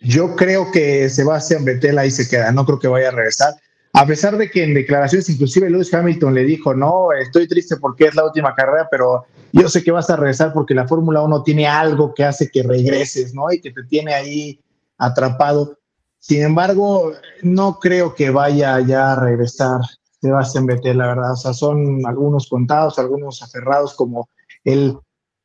Yo 0.00 0.36
creo 0.36 0.70
que 0.70 1.10
Sebastián 1.10 1.64
Vettel 1.64 1.98
ahí 1.98 2.12
se 2.12 2.28
queda, 2.28 2.52
no 2.52 2.64
creo 2.64 2.78
que 2.78 2.86
vaya 2.86 3.08
a 3.08 3.10
regresar. 3.10 3.54
A 3.92 4.06
pesar 4.06 4.36
de 4.36 4.50
que 4.50 4.62
en 4.62 4.74
declaraciones, 4.74 5.28
inclusive 5.28 5.68
Lewis 5.68 5.92
Hamilton 5.92 6.34
le 6.34 6.44
dijo, 6.44 6.74
no, 6.74 7.12
estoy 7.12 7.48
triste 7.48 7.76
porque 7.76 8.04
es 8.04 8.14
la 8.14 8.24
última 8.24 8.54
carrera, 8.54 8.86
pero 8.90 9.24
yo 9.52 9.68
sé 9.68 9.82
que 9.82 9.90
vas 9.90 10.08
a 10.10 10.16
regresar 10.16 10.52
porque 10.52 10.74
la 10.74 10.86
Fórmula 10.86 11.22
1 11.22 11.42
tiene 11.42 11.66
algo 11.66 12.14
que 12.14 12.24
hace 12.24 12.50
que 12.50 12.62
regreses, 12.62 13.34
¿no? 13.34 13.52
Y 13.52 13.60
que 13.60 13.72
te 13.72 13.82
tiene 13.84 14.14
ahí 14.14 14.60
atrapado. 14.96 15.76
Sin 16.20 16.42
embargo, 16.42 17.12
no 17.42 17.78
creo 17.80 18.14
que 18.14 18.30
vaya 18.30 18.78
ya 18.80 19.12
a 19.12 19.20
regresar 19.20 19.80
Sebastián 20.20 20.66
Vettel, 20.66 20.98
la 20.98 21.08
verdad. 21.08 21.32
O 21.32 21.36
sea, 21.36 21.52
son 21.52 22.06
algunos 22.06 22.48
contados, 22.48 22.98
algunos 22.98 23.42
aferrados, 23.42 23.94
como 23.94 24.28
el 24.62 24.96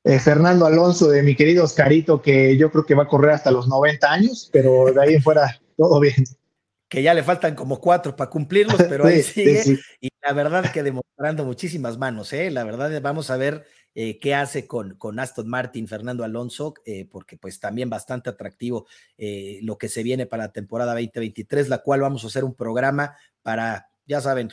eh, 0.04 0.20
Fernando 0.20 0.68
Alonso 0.68 1.10
de 1.10 1.24
mi 1.24 1.36
querido 1.36 1.64
Oscarito, 1.64 2.22
que 2.22 2.56
yo 2.58 2.72
creo 2.72 2.86
que 2.86 2.94
va 2.94 3.04
a 3.04 3.08
correr 3.08 3.32
hasta 3.32 3.50
los 3.50 3.68
90 3.68 4.12
años, 4.12 4.50
pero 4.54 4.94
de 4.94 5.02
ahí 5.02 5.14
en 5.16 5.24
fuera 5.24 5.60
todo 5.76 6.00
bien 6.00 6.24
que 6.88 7.02
ya 7.02 7.14
le 7.14 7.24
faltan 7.24 7.56
como 7.56 7.80
cuatro 7.80 8.16
para 8.16 8.30
cumplirlos, 8.30 8.78
pero 8.90 9.06
ahí 9.06 9.22
sigue. 9.24 9.80
Y 10.00 10.10
la 10.22 10.34
verdad 10.34 10.72
que 10.72 10.84
demostrando 10.84 11.46
muchísimas 11.46 11.98
manos, 11.98 12.32
¿eh? 12.34 12.52
La 12.52 12.64
verdad, 12.64 13.02
vamos 13.02 13.30
a 13.30 13.38
ver 13.38 13.66
eh, 13.96 14.20
qué 14.20 14.36
hace 14.36 14.68
con, 14.68 14.96
con 14.96 15.20
Aston 15.20 15.48
Martin, 15.48 15.88
Fernando 15.88 16.24
Alonso, 16.24 16.74
eh, 16.86 17.08
porque 17.10 17.38
pues 17.38 17.60
también 17.60 17.90
bastante 17.90 18.30
atractivo 18.30 18.88
eh, 19.18 19.60
lo 19.64 19.78
que 19.78 19.88
se 19.88 20.04
viene 20.04 20.26
para 20.26 20.44
la 20.44 20.52
temporada 20.52 20.94
2023, 20.94 21.70
la 21.70 21.80
cual 21.80 22.02
vamos 22.02 22.24
a 22.24 22.28
hacer 22.28 22.44
un 22.44 22.56
programa 22.56 23.16
para, 23.42 23.90
ya 24.06 24.22
saben, 24.22 24.50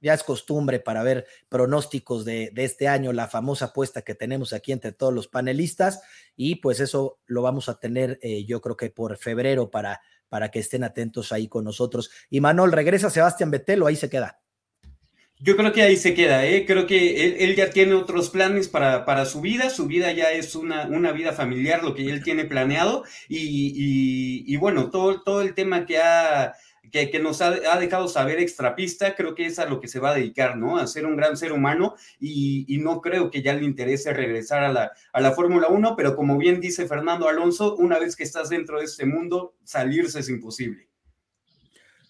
ya 0.00 0.14
es 0.14 0.22
costumbre 0.22 0.80
para 0.80 1.02
ver 1.02 1.26
pronósticos 1.48 2.24
de, 2.24 2.50
de, 2.54 2.64
este 2.64 2.88
año, 2.88 3.12
la 3.12 3.28
famosa 3.28 3.66
apuesta 3.66 4.02
que 4.02 4.14
tenemos 4.14 4.52
aquí 4.52 4.72
entre 4.72 4.92
todos 4.92 5.12
los 5.12 5.28
panelistas, 5.28 6.00
y 6.34 6.56
pues 6.56 6.80
eso 6.80 7.18
lo 7.26 7.42
vamos 7.42 7.68
a 7.68 7.78
tener 7.78 8.18
yo 8.46 8.60
creo 8.60 8.76
que 8.76 8.90
por 8.90 9.16
febrero 9.16 9.70
para, 9.70 10.00
para 10.28 10.50
que 10.50 10.58
estén 10.58 10.84
atentos 10.84 11.32
ahí 11.32 11.48
con 11.48 11.64
nosotros. 11.64 12.10
Y 12.30 12.40
Manuel, 12.40 12.72
¿regresa 12.72 13.10
Sebastián 13.10 13.50
Vettel 13.50 13.82
o 13.82 13.86
ahí 13.86 13.96
se 13.96 14.10
queda? 14.10 14.40
Yo 15.38 15.54
creo 15.54 15.70
que 15.70 15.82
ahí 15.82 15.96
se 15.96 16.14
queda, 16.14 16.46
¿eh? 16.46 16.64
creo 16.64 16.86
que 16.86 17.44
él, 17.44 17.54
ya 17.56 17.68
tiene 17.68 17.92
otros 17.92 18.30
planes 18.30 18.68
para, 18.68 19.04
para, 19.04 19.26
su 19.26 19.42
vida, 19.42 19.68
su 19.68 19.86
vida 19.86 20.10
ya 20.12 20.32
es 20.32 20.54
una, 20.56 20.86
una 20.86 21.12
vida 21.12 21.34
familiar, 21.34 21.84
lo 21.84 21.94
que 21.94 22.08
él 22.08 22.24
tiene 22.24 22.46
planeado, 22.46 23.04
y, 23.28 24.44
y, 24.46 24.56
bueno, 24.56 24.88
todo, 24.88 25.20
todo 25.20 25.42
el 25.42 25.52
tema 25.52 25.84
que 25.84 25.98
ha, 25.98 26.54
que, 26.90 27.10
que 27.10 27.18
nos 27.18 27.42
ha, 27.42 27.48
ha, 27.48 27.78
dejado 27.78 28.08
saber 28.08 28.38
extrapista, 28.38 29.14
creo 29.14 29.34
que 29.34 29.46
es 29.46 29.58
a 29.58 29.66
lo 29.66 29.80
que 29.80 29.88
se 29.88 30.00
va 30.00 30.10
a 30.10 30.14
dedicar, 30.14 30.56
¿no? 30.56 30.78
A 30.78 30.86
ser 30.86 31.06
un 31.06 31.16
gran 31.16 31.36
ser 31.36 31.52
humano, 31.52 31.94
y, 32.18 32.64
y 32.68 32.78
no 32.78 33.00
creo 33.00 33.30
que 33.30 33.42
ya 33.42 33.54
le 33.54 33.64
interese 33.64 34.12
regresar 34.12 34.62
a 34.64 34.72
la, 34.72 34.92
a 35.12 35.20
la 35.20 35.32
Fórmula 35.32 35.68
1, 35.68 35.94
pero 35.96 36.16
como 36.16 36.36
bien 36.38 36.60
dice 36.60 36.86
Fernando 36.86 37.28
Alonso, 37.28 37.76
una 37.76 37.98
vez 37.98 38.16
que 38.16 38.24
estás 38.24 38.48
dentro 38.48 38.78
de 38.78 38.84
este 38.84 39.06
mundo, 39.06 39.54
salirse 39.64 40.20
es 40.20 40.28
imposible. 40.28 40.88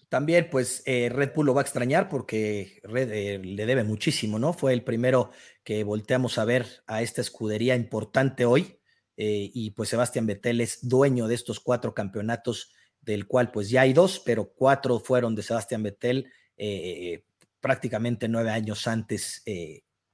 También, 0.09 0.49
pues, 0.49 0.83
eh, 0.85 1.09
Red 1.09 1.33
Bull 1.35 1.47
lo 1.47 1.53
va 1.53 1.61
a 1.61 1.63
extrañar 1.65 2.07
porque 2.07 2.79
Red 2.83 3.11
eh, 3.11 3.39
le 3.39 3.65
debe 3.65 3.83
muchísimo, 3.83 4.39
¿no? 4.39 4.53
Fue 4.53 4.71
el 4.71 4.83
primero 4.83 5.31
que 5.65 5.83
volteamos 5.83 6.37
a 6.37 6.45
ver 6.45 6.65
a 6.87 7.01
esta 7.01 7.21
escudería 7.21 7.75
importante 7.75 8.45
hoy. 8.45 8.79
eh, 9.17 9.49
y 9.53 9.71
pues 9.71 9.89
Sebastián 9.89 10.27
Vettel 10.27 10.61
es 10.61 10.87
dueño 10.87 11.27
de 11.27 11.33
estos 11.35 11.59
cuatro 11.59 11.95
campeonatos, 11.95 12.71
del 13.07 13.25
cual 13.25 13.49
pues 13.49 13.71
ya 13.71 13.81
hay 13.81 13.93
dos, 13.93 14.21
pero 14.23 14.53
cuatro 14.53 14.99
fueron 14.99 15.33
de 15.33 15.41
Sebastián 15.41 15.81
Vettel 15.81 16.29
eh, 16.57 17.23
prácticamente 17.59 18.27
nueve 18.27 18.51
años 18.51 18.85
antes 18.85 19.43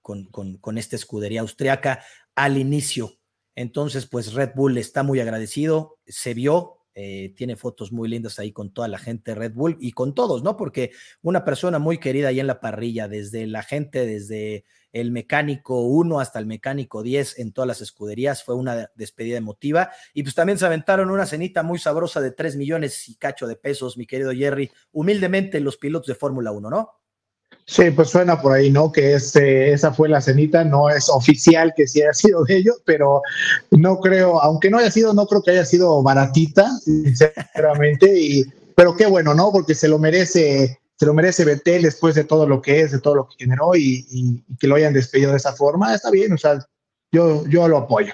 con, 0.02 0.26
con, 0.28 0.58
con 0.58 0.78
esta 0.78 0.96
escudería 0.96 1.42
austriaca 1.42 2.04
al 2.36 2.58
inicio. 2.58 3.18
Entonces, 3.56 4.06
pues 4.06 4.34
Red 4.34 4.52
Bull 4.56 4.78
está 4.78 5.04
muy 5.04 5.20
agradecido, 5.20 6.00
se 6.08 6.34
vio, 6.34 6.80
eh, 6.96 7.34
tiene 7.36 7.56
fotos 7.56 7.92
muy 7.92 8.08
lindas 8.10 8.40
ahí 8.40 8.52
con 8.52 8.74
toda 8.74 8.88
la 8.88 9.00
gente 9.00 9.32
de 9.32 9.36
Red 9.36 9.54
Bull 9.54 9.78
y 9.80 9.92
con 9.92 10.14
todos, 10.14 10.44
¿no? 10.44 10.56
Porque 10.58 10.92
una 11.22 11.44
persona 11.44 11.80
muy 11.80 12.00
querida 12.00 12.30
ahí 12.30 12.40
en 12.40 12.48
la 12.48 12.60
parrilla, 12.60 13.08
desde 13.08 13.48
la 13.48 13.64
gente, 13.64 14.06
desde 14.06 14.66
el 14.94 15.12
mecánico 15.12 15.82
1 15.82 16.20
hasta 16.20 16.40
el 16.40 16.46
mecánico 16.46 17.04
10 17.04 17.40
en 17.40 17.52
todas 17.52 17.68
las 17.68 17.82
escuderías, 17.82 18.44
fue 18.44 18.56
una 18.56 18.92
despedida 18.96 19.38
emotiva. 19.38 19.92
Y 20.14 20.24
pues 20.24 20.36
también 20.36 20.58
se 20.58 20.66
aventaron 20.66 21.10
una 21.10 21.26
cenita 21.26 21.64
muy 21.64 21.80
sabrosa 21.80 22.22
de 22.22 22.32
3 22.32 22.56
millones 22.56 23.10
y 23.10 23.16
cacho 23.16 23.48
de 23.48 23.56
pesos, 23.56 23.98
mi 23.98 24.06
querido 24.06 24.32
Jerry, 24.32 24.72
humildemente 24.92 25.60
los 25.60 25.78
pilotos 25.78 26.08
de 26.08 26.16
Fórmula 26.16 26.52
1, 26.52 26.70
¿no? 26.70 26.92
Sí, 27.66 27.92
pues 27.92 28.10
suena 28.10 28.42
por 28.42 28.52
ahí, 28.52 28.70
¿no? 28.70 28.92
Que 28.92 29.14
este, 29.14 29.72
esa 29.72 29.94
fue 29.94 30.10
la 30.10 30.22
cenita, 30.22 30.64
no 30.64 30.90
es 30.90 31.10
oficial 31.10 31.74
que 31.76 31.88
sí 31.88 32.02
haya 32.02 32.14
sido 32.14 32.44
de 32.44 32.58
ellos, 32.58 32.82
pero 32.86 33.22
no 33.72 34.00
creo, 34.00 34.42
aunque 34.42 34.70
no 34.70 34.80
haya 34.80 34.92
sido, 34.92 35.14
no 35.14 35.26
creo 35.26 35.42
que 35.42 35.52
haya 35.52 35.66
sido 35.66 36.04
baratita, 36.04 36.70
sinceramente, 36.80 38.20
y, 38.20 38.44
pero 38.76 38.96
qué 38.96 39.06
bueno, 39.06 39.34
¿no? 39.34 39.52
Porque 39.52 39.76
se 39.76 39.88
lo 39.88 39.98
merece, 39.98 40.80
se 41.04 41.08
lo 41.08 41.14
merece 41.14 41.44
Betel 41.44 41.82
después 41.82 42.16
de 42.16 42.24
todo 42.24 42.48
lo 42.48 42.62
que 42.62 42.80
es, 42.80 42.94
de 42.94 43.02
todo 43.02 43.16
lo 43.16 43.28
que 43.28 43.36
generó 43.40 43.76
y, 43.76 44.42
que 44.58 44.68
lo 44.68 44.76
hayan 44.76 44.94
despedido 44.94 45.32
de 45.32 45.38
esa 45.38 45.52
forma, 45.52 45.94
está 45.94 46.10
bien, 46.10 46.32
o 46.32 46.38
sea, 46.38 46.66
yo, 47.12 47.46
yo 47.48 47.68
lo 47.68 47.78
apoyo. 47.78 48.14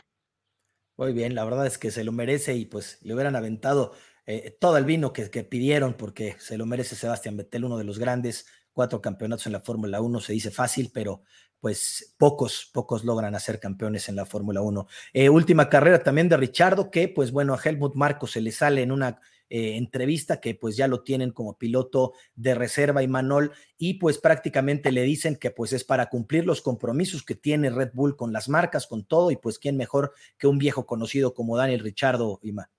Muy 0.98 1.14
bien, 1.14 1.36
la 1.36 1.46
verdad 1.46 1.68
es 1.68 1.78
que 1.78 1.92
se 1.92 2.04
lo 2.04 2.12
merece 2.12 2.56
y 2.56 2.66
pues 2.66 2.98
le 3.04 3.14
hubieran 3.14 3.36
aventado 3.36 3.94
eh, 4.26 4.58
todo 4.60 4.76
el 4.78 4.86
vino 4.86 5.14
que, 5.14 5.28
pidieron 5.44 5.94
porque 5.94 6.36
se 6.40 6.58
lo 6.58 6.66
merece 6.66 6.96
Sebastián 6.96 7.38
Betel, 7.38 7.66
uno 7.66 7.78
de 7.78 7.84
los 7.84 8.00
grandes 8.00 8.48
cuatro 8.74 9.02
campeonatos 9.02 9.46
en 9.46 9.54
la 9.54 9.62
Fórmula 9.62 10.02
1 10.02 10.20
se 10.20 10.34
dice 10.34 10.50
fácil, 10.50 10.90
pero 10.92 11.22
pues 11.60 12.16
pocos, 12.18 12.72
pocos 12.74 13.04
logran 13.04 13.36
hacer 13.36 13.60
campeones 13.60 14.10
en 14.10 14.16
la 14.16 14.26
Fórmula 14.26 14.62
1. 14.62 14.88
Eh, 15.14 15.30
última 15.30 15.70
carrera 15.70 16.02
también 16.02 16.28
de 16.28 16.38
Richardo, 16.38 16.90
que 16.90 17.08
pues 17.08 17.32
bueno, 17.32 17.54
a 17.54 17.60
Helmut 17.64 17.94
Marco 17.94 18.26
se 18.26 18.42
le 18.42 18.52
sale 18.52 18.82
en 18.82 18.92
una 18.92 19.22
eh, 19.50 19.78
entrevista 19.78 20.40
que 20.40 20.56
pues 20.56 20.78
ya 20.78 20.88
lo 20.88 21.02
tienen 21.02 21.32
como 21.32 21.58
piloto 21.58 22.14
de 22.36 22.56
reserva 22.56 23.04
y 23.04 23.08
Manol 23.08 23.52
y 23.78 23.96
pues 23.96 24.18
prácticamente 24.18 24.92
le 24.92 25.04
dicen 25.04 25.36
que 25.36 25.52
pues 25.52 25.74
es 25.74 25.84
para 25.84 26.10
cumplir 26.10 26.46
los 26.46 26.62
compromisos 26.62 27.24
que 27.24 27.36
tiene 27.36 27.70
Red 27.70 27.92
Bull 27.94 28.16
con 28.16 28.34
las 28.34 28.50
marcas, 28.50 28.88
con 28.88 29.06
todo 29.06 29.32
y 29.32 29.38
pues 29.38 29.60
quién 29.60 29.78
mejor 29.78 30.14
que 30.38 30.48
un 30.48 30.58
viejo 30.58 30.86
conocido 30.86 31.34
como 31.34 31.58
Daniel 31.58 31.80
Richardo, 31.80 32.40
Ima. 32.44 32.70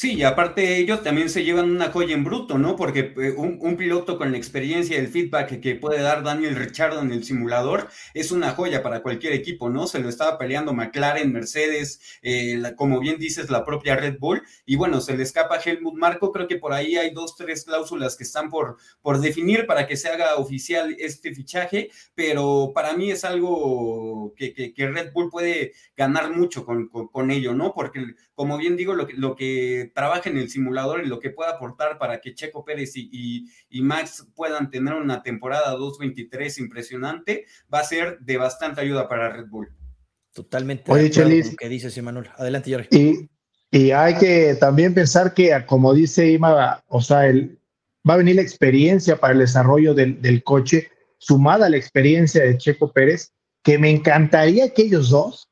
Sí, 0.00 0.14
y 0.14 0.22
aparte 0.22 0.76
ellos 0.76 1.02
también 1.02 1.28
se 1.28 1.42
llevan 1.42 1.72
una 1.72 1.90
joya 1.90 2.14
en 2.14 2.22
bruto, 2.22 2.56
¿no? 2.56 2.76
Porque 2.76 3.12
eh, 3.16 3.34
un, 3.36 3.76
piloto 3.76 4.16
con 4.16 4.30
la 4.30 4.38
experiencia 4.38 4.94
y 4.96 5.00
el 5.00 5.08
feedback 5.08 5.58
que, 5.60 5.74
puede 5.74 6.00
dar 6.00 6.22
Daniel 6.22 6.54
Richardo 6.54 7.00
en 7.02 7.10
el 7.10 7.24
simulador 7.24 7.88
es 8.14 8.30
una 8.30 8.52
joya 8.52 8.84
para 8.84 9.02
cualquier 9.02 9.32
equipo, 9.32 9.70
¿no? 9.70 9.88
Se 9.88 9.98
lo 9.98 10.08
estaba 10.08 10.38
peleando 10.38 10.72
McLaren, 10.72 11.32
Mercedes, 11.32 12.00
eh, 12.22 12.62
como 12.76 13.00
bien 13.00 13.18
dices, 13.18 13.50
la 13.50 13.64
propia 13.64 13.96
Red 13.96 14.20
Bull, 14.20 14.44
y 14.64 14.76
bueno, 14.76 15.00
se 15.00 15.16
le 15.16 15.24
escapa 15.24 15.58
Helmut 15.58 15.94
Marco, 15.94 16.30
creo 16.30 16.46
que 16.46 16.58
por 16.58 16.72
ahí 16.72 16.96
hay 16.96 17.10
dos, 17.12 17.34
tres 17.34 17.64
cláusulas 17.64 18.16
que 18.16 18.22
están 18.22 18.50
por, 18.50 18.76
por 19.02 19.18
definir 19.18 19.66
para 19.66 19.88
que 19.88 19.96
se 19.96 20.08
haga 20.10 20.36
oficial 20.36 20.94
este 21.00 21.34
fichaje, 21.34 21.90
pero 22.14 22.70
para 22.72 22.92
mí 22.96 23.10
es 23.10 23.24
algo 23.24 24.32
que, 24.36 24.72
Red 24.76 25.12
Bull 25.12 25.28
puede 25.28 25.72
ganar 25.96 26.30
mucho 26.30 26.64
con, 26.64 26.86
con, 26.86 27.30
ello, 27.32 27.52
¿no? 27.52 27.74
Porque, 27.74 28.14
como 28.36 28.56
bien 28.58 28.76
digo, 28.76 28.94
lo 28.94 29.08
lo 29.16 29.34
que 29.34 29.87
trabaje 29.94 30.30
en 30.30 30.38
el 30.38 30.50
simulador 30.50 31.04
y 31.04 31.08
lo 31.08 31.20
que 31.20 31.30
pueda 31.30 31.50
aportar 31.50 31.98
para 31.98 32.20
que 32.20 32.34
Checo 32.34 32.64
Pérez 32.64 32.92
y, 32.94 33.46
Max 33.82 34.26
puedan 34.34 34.70
tener 34.70 34.94
una 34.94 35.22
temporada 35.22 35.76
2.23 35.76 36.58
impresionante, 36.58 37.46
va 37.72 37.80
a 37.80 37.84
ser 37.84 38.18
de 38.20 38.36
bastante 38.36 38.80
ayuda 38.80 39.08
para 39.08 39.30
Red 39.30 39.46
Bull. 39.48 39.68
Totalmente. 40.32 40.90
Oye, 40.90 41.10
Chelis. 41.10 41.56
que 41.56 41.68
dices, 41.68 41.96
Emanuel. 41.96 42.28
Adelante, 42.36 42.72
Jorge. 42.72 42.88
Y, 42.90 43.28
y, 43.70 43.90
hay 43.90 44.16
que 44.16 44.56
también 44.60 44.94
pensar 44.94 45.34
que, 45.34 45.50
como 45.66 45.94
dice 45.94 46.30
Ima, 46.30 46.82
o 46.88 47.00
sea, 47.00 47.26
el, 47.26 47.58
va 48.08 48.14
a 48.14 48.18
venir 48.18 48.36
la 48.36 48.42
experiencia 48.42 49.16
para 49.16 49.32
el 49.32 49.40
desarrollo 49.40 49.94
del, 49.94 50.20
del 50.20 50.42
coche, 50.44 50.90
sumada 51.18 51.66
a 51.66 51.70
la 51.70 51.76
experiencia 51.76 52.44
de 52.44 52.56
Checo 52.56 52.92
Pérez, 52.92 53.32
que 53.62 53.78
me 53.78 53.90
encantaría 53.90 54.72
que 54.72 54.82
ellos 54.82 55.10
dos 55.10 55.48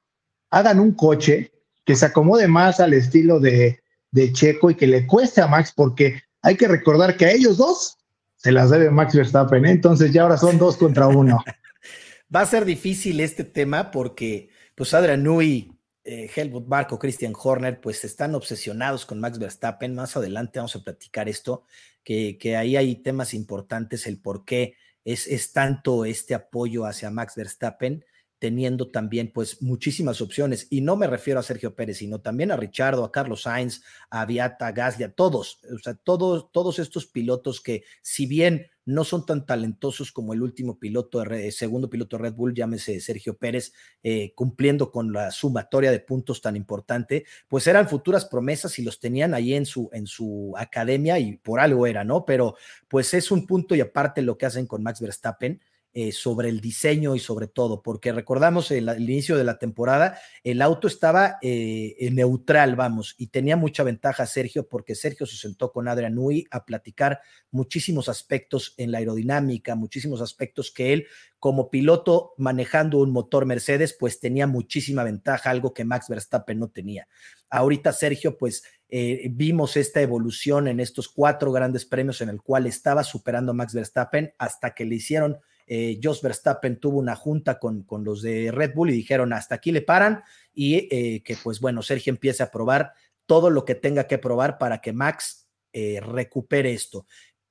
hagan 0.50 0.80
un 0.80 0.92
coche 0.92 1.52
que 1.84 1.96
se 1.96 2.06
acomode 2.06 2.48
más 2.48 2.80
al 2.80 2.94
estilo 2.94 3.40
de, 3.40 3.80
de 4.16 4.32
Checo 4.32 4.70
y 4.70 4.74
que 4.74 4.86
le 4.86 5.06
cueste 5.06 5.42
a 5.42 5.46
Max, 5.46 5.72
porque 5.76 6.22
hay 6.40 6.56
que 6.56 6.66
recordar 6.66 7.18
que 7.18 7.26
a 7.26 7.32
ellos 7.32 7.58
dos 7.58 7.98
se 8.34 8.50
las 8.50 8.70
debe 8.70 8.90
Max 8.90 9.14
Verstappen, 9.14 9.66
¿eh? 9.66 9.70
entonces 9.70 10.10
ya 10.10 10.22
ahora 10.22 10.38
son 10.38 10.58
dos 10.58 10.78
contra 10.78 11.06
uno. 11.06 11.44
Va 12.34 12.40
a 12.40 12.46
ser 12.46 12.64
difícil 12.64 13.20
este 13.20 13.44
tema 13.44 13.90
porque, 13.90 14.48
pues, 14.74 14.94
Adrian 14.94 15.22
Nui, 15.22 15.70
eh, 16.02 16.30
Helmut 16.34 16.66
Marco, 16.66 16.98
Christian 16.98 17.34
Horner, 17.40 17.80
pues 17.80 18.04
están 18.04 18.34
obsesionados 18.34 19.04
con 19.04 19.20
Max 19.20 19.38
Verstappen. 19.38 19.94
Más 19.94 20.16
adelante 20.16 20.58
vamos 20.58 20.74
a 20.74 20.82
platicar 20.82 21.28
esto, 21.28 21.64
que, 22.02 22.38
que 22.38 22.56
ahí 22.56 22.76
hay 22.76 22.96
temas 22.96 23.34
importantes, 23.34 24.06
el 24.06 24.18
por 24.18 24.44
qué 24.46 24.74
es, 25.04 25.26
es 25.26 25.52
tanto 25.52 26.06
este 26.06 26.34
apoyo 26.34 26.86
hacia 26.86 27.10
Max 27.10 27.34
Verstappen 27.36 28.04
teniendo 28.38 28.90
también 28.90 29.32
pues 29.32 29.62
muchísimas 29.62 30.20
opciones. 30.20 30.66
Y 30.70 30.80
no 30.80 30.96
me 30.96 31.06
refiero 31.06 31.40
a 31.40 31.42
Sergio 31.42 31.74
Pérez, 31.74 31.98
sino 31.98 32.20
también 32.20 32.50
a 32.50 32.56
Richardo, 32.56 33.04
a 33.04 33.12
Carlos 33.12 33.42
Sainz, 33.42 33.82
a 34.10 34.24
Viata, 34.26 34.66
a 34.66 34.72
Gasly, 34.72 35.04
a 35.04 35.12
todos, 35.12 35.60
o 35.72 35.78
sea, 35.78 35.94
todos, 35.94 36.50
todos 36.52 36.78
estos 36.78 37.06
pilotos 37.06 37.60
que 37.60 37.84
si 38.02 38.26
bien 38.26 38.66
no 38.86 39.02
son 39.02 39.26
tan 39.26 39.44
talentosos 39.44 40.12
como 40.12 40.32
el 40.32 40.42
último 40.42 40.78
piloto, 40.78 41.22
de, 41.24 41.50
segundo 41.50 41.90
piloto 41.90 42.16
de 42.16 42.22
Red 42.22 42.34
Bull, 42.34 42.54
llámese 42.54 43.00
Sergio 43.00 43.36
Pérez, 43.36 43.72
eh, 44.02 44.32
cumpliendo 44.34 44.92
con 44.92 45.12
la 45.12 45.32
sumatoria 45.32 45.90
de 45.90 45.98
puntos 45.98 46.40
tan 46.40 46.54
importante, 46.54 47.26
pues 47.48 47.66
eran 47.66 47.88
futuras 47.88 48.24
promesas 48.26 48.78
y 48.78 48.82
los 48.82 49.00
tenían 49.00 49.34
ahí 49.34 49.54
en 49.54 49.66
su, 49.66 49.90
en 49.92 50.06
su 50.06 50.54
academia 50.56 51.18
y 51.18 51.36
por 51.36 51.58
algo 51.58 51.86
era, 51.86 52.04
¿no? 52.04 52.24
Pero 52.24 52.54
pues 52.86 53.12
es 53.12 53.32
un 53.32 53.44
punto 53.44 53.74
y 53.74 53.80
aparte 53.80 54.22
lo 54.22 54.38
que 54.38 54.46
hacen 54.46 54.66
con 54.66 54.84
Max 54.84 55.00
Verstappen 55.00 55.60
eh, 55.98 56.12
sobre 56.12 56.50
el 56.50 56.60
diseño 56.60 57.16
y 57.16 57.18
sobre 57.20 57.46
todo, 57.46 57.80
porque 57.80 58.12
recordamos 58.12 58.70
el, 58.70 58.86
inicio 59.00 59.38
de 59.38 59.44
la 59.44 59.58
temporada, 59.58 60.18
el 60.44 60.60
auto 60.60 60.88
estaba 60.88 61.38
eh, 61.40 62.10
neutral, 62.12 62.76
vamos, 62.76 63.14
y 63.16 63.28
tenía 63.28 63.56
mucha 63.56 63.82
ventaja 63.82 64.26
Sergio, 64.26 64.68
porque 64.68 64.94
Sergio 64.94 65.24
se 65.24 65.36
sentó 65.36 65.72
con 65.72 65.88
Adrian 65.88 66.14
Nui 66.14 66.46
a 66.50 66.66
platicar 66.66 67.20
muchísimos 67.50 68.10
aspectos 68.10 68.74
en 68.76 68.92
la 68.92 68.98
aerodinámica, 68.98 69.74
muchísimos 69.74 70.20
aspectos 70.20 70.70
que 70.70 70.92
él, 70.92 71.06
como 71.38 71.70
piloto 71.70 72.34
manejando 72.36 72.98
un 72.98 73.10
motor 73.10 73.46
Mercedes, 73.46 73.96
pues 73.98 74.20
tenía 74.20 74.46
muchísima 74.46 75.02
ventaja, 75.02 75.48
algo 75.48 75.72
que 75.72 75.86
Max 75.86 76.10
Verstappen 76.10 76.58
no 76.58 76.68
tenía. 76.68 77.08
Ahorita 77.48 77.94
Sergio, 77.94 78.36
pues 78.36 78.64
eh, 78.90 79.28
vimos 79.30 79.78
esta 79.78 80.02
evolución 80.02 80.68
en 80.68 80.78
estos 80.78 81.08
cuatro 81.08 81.52
grandes 81.52 81.86
premios 81.86 82.20
en 82.20 82.28
el 82.28 82.42
cual 82.42 82.66
estaba 82.66 83.02
superando 83.02 83.52
a 83.52 83.54
Max 83.54 83.72
Verstappen 83.72 84.34
hasta 84.36 84.74
que 84.74 84.84
le 84.84 84.96
hicieron 84.96 85.38
eh, 85.66 85.98
Jos 86.02 86.22
Verstappen 86.22 86.78
tuvo 86.78 86.98
una 86.98 87.16
junta 87.16 87.58
con, 87.58 87.82
con, 87.82 88.04
los 88.04 88.22
de 88.22 88.52
Red 88.52 88.74
Bull 88.74 88.90
y 88.90 88.94
dijeron 88.94 89.32
hasta 89.32 89.56
aquí 89.56 89.72
le 89.72 89.82
paran 89.82 90.22
y 90.52 90.88
eh, 90.90 91.22
que 91.24 91.36
pues 91.42 91.60
bueno, 91.60 91.82
Sergio 91.82 92.12
empiece 92.12 92.42
a 92.42 92.50
probar 92.50 92.92
todo 93.26 93.50
lo 93.50 93.64
que 93.64 93.74
tenga 93.74 94.06
que 94.06 94.18
probar 94.18 94.58
para 94.58 94.80
que 94.80 94.92
Max 94.92 95.48
eh, 95.72 96.00
recupere 96.00 96.72
esto. 96.72 97.06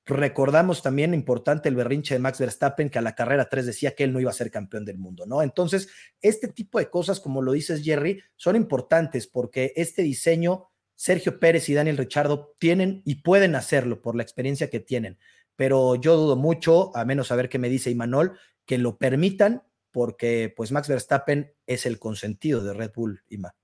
Recordamos 0.06 0.82
también 0.82 1.14
importante 1.14 1.68
el 1.68 1.76
berrinche 1.76 2.16
de 2.16 2.20
Max 2.20 2.40
Verstappen 2.40 2.90
que 2.90 3.00
a 3.00 3.02
la 3.02 3.16
carrera 3.16 3.50
3 3.50 3.66
decía 3.66 3.96
que 3.96 4.04
él 4.04 4.14
no 4.14 4.20
iba 4.20 4.30
a 4.30 4.34
ser 4.34 4.52
campeón 4.52 4.86
del 4.86 5.00
mundo, 5.00 5.26
¿no? 5.26 5.42
Entonces, 5.42 5.90
este 6.22 6.48
tipo 6.48 6.80
de 6.80 6.90
cosas, 6.90 7.20
como 7.20 7.42
lo 7.42 7.52
dices 7.52 7.84
Jerry, 7.84 8.22
son 8.36 8.56
importantes 8.56 9.28
porque 9.28 9.74
este 9.76 10.04
diseño, 10.04 10.70
Sergio 10.94 11.40
Pérez 11.40 11.68
y 11.70 11.74
Daniel 11.74 11.98
Richardo 11.98 12.56
tienen 12.60 13.02
y 13.04 13.16
pueden 13.16 13.56
hacerlo 13.56 14.02
por 14.02 14.16
la 14.16 14.24
experiencia 14.24 14.70
que 14.70 14.80
tienen 14.80 15.18
pero 15.56 15.96
yo 15.96 16.16
dudo 16.16 16.36
mucho, 16.36 16.96
a 16.96 17.06
menos 17.06 17.32
a 17.32 17.36
ver 17.36 17.50
qué 17.50 17.60
me 17.60 17.70
dice 17.70 17.92
Imanol, 17.92 18.38
que 18.66 18.78
lo 18.78 18.98
permitan, 18.98 19.64
porque 19.92 20.54
pues 20.56 20.72
Max 20.72 20.88
Verstappen 20.88 21.54
es 21.68 21.86
el 21.86 22.00
consentido 22.00 22.64
de 22.64 22.74
Red 22.74 22.92
Bull, 22.94 23.24
Ima. 23.30 23.56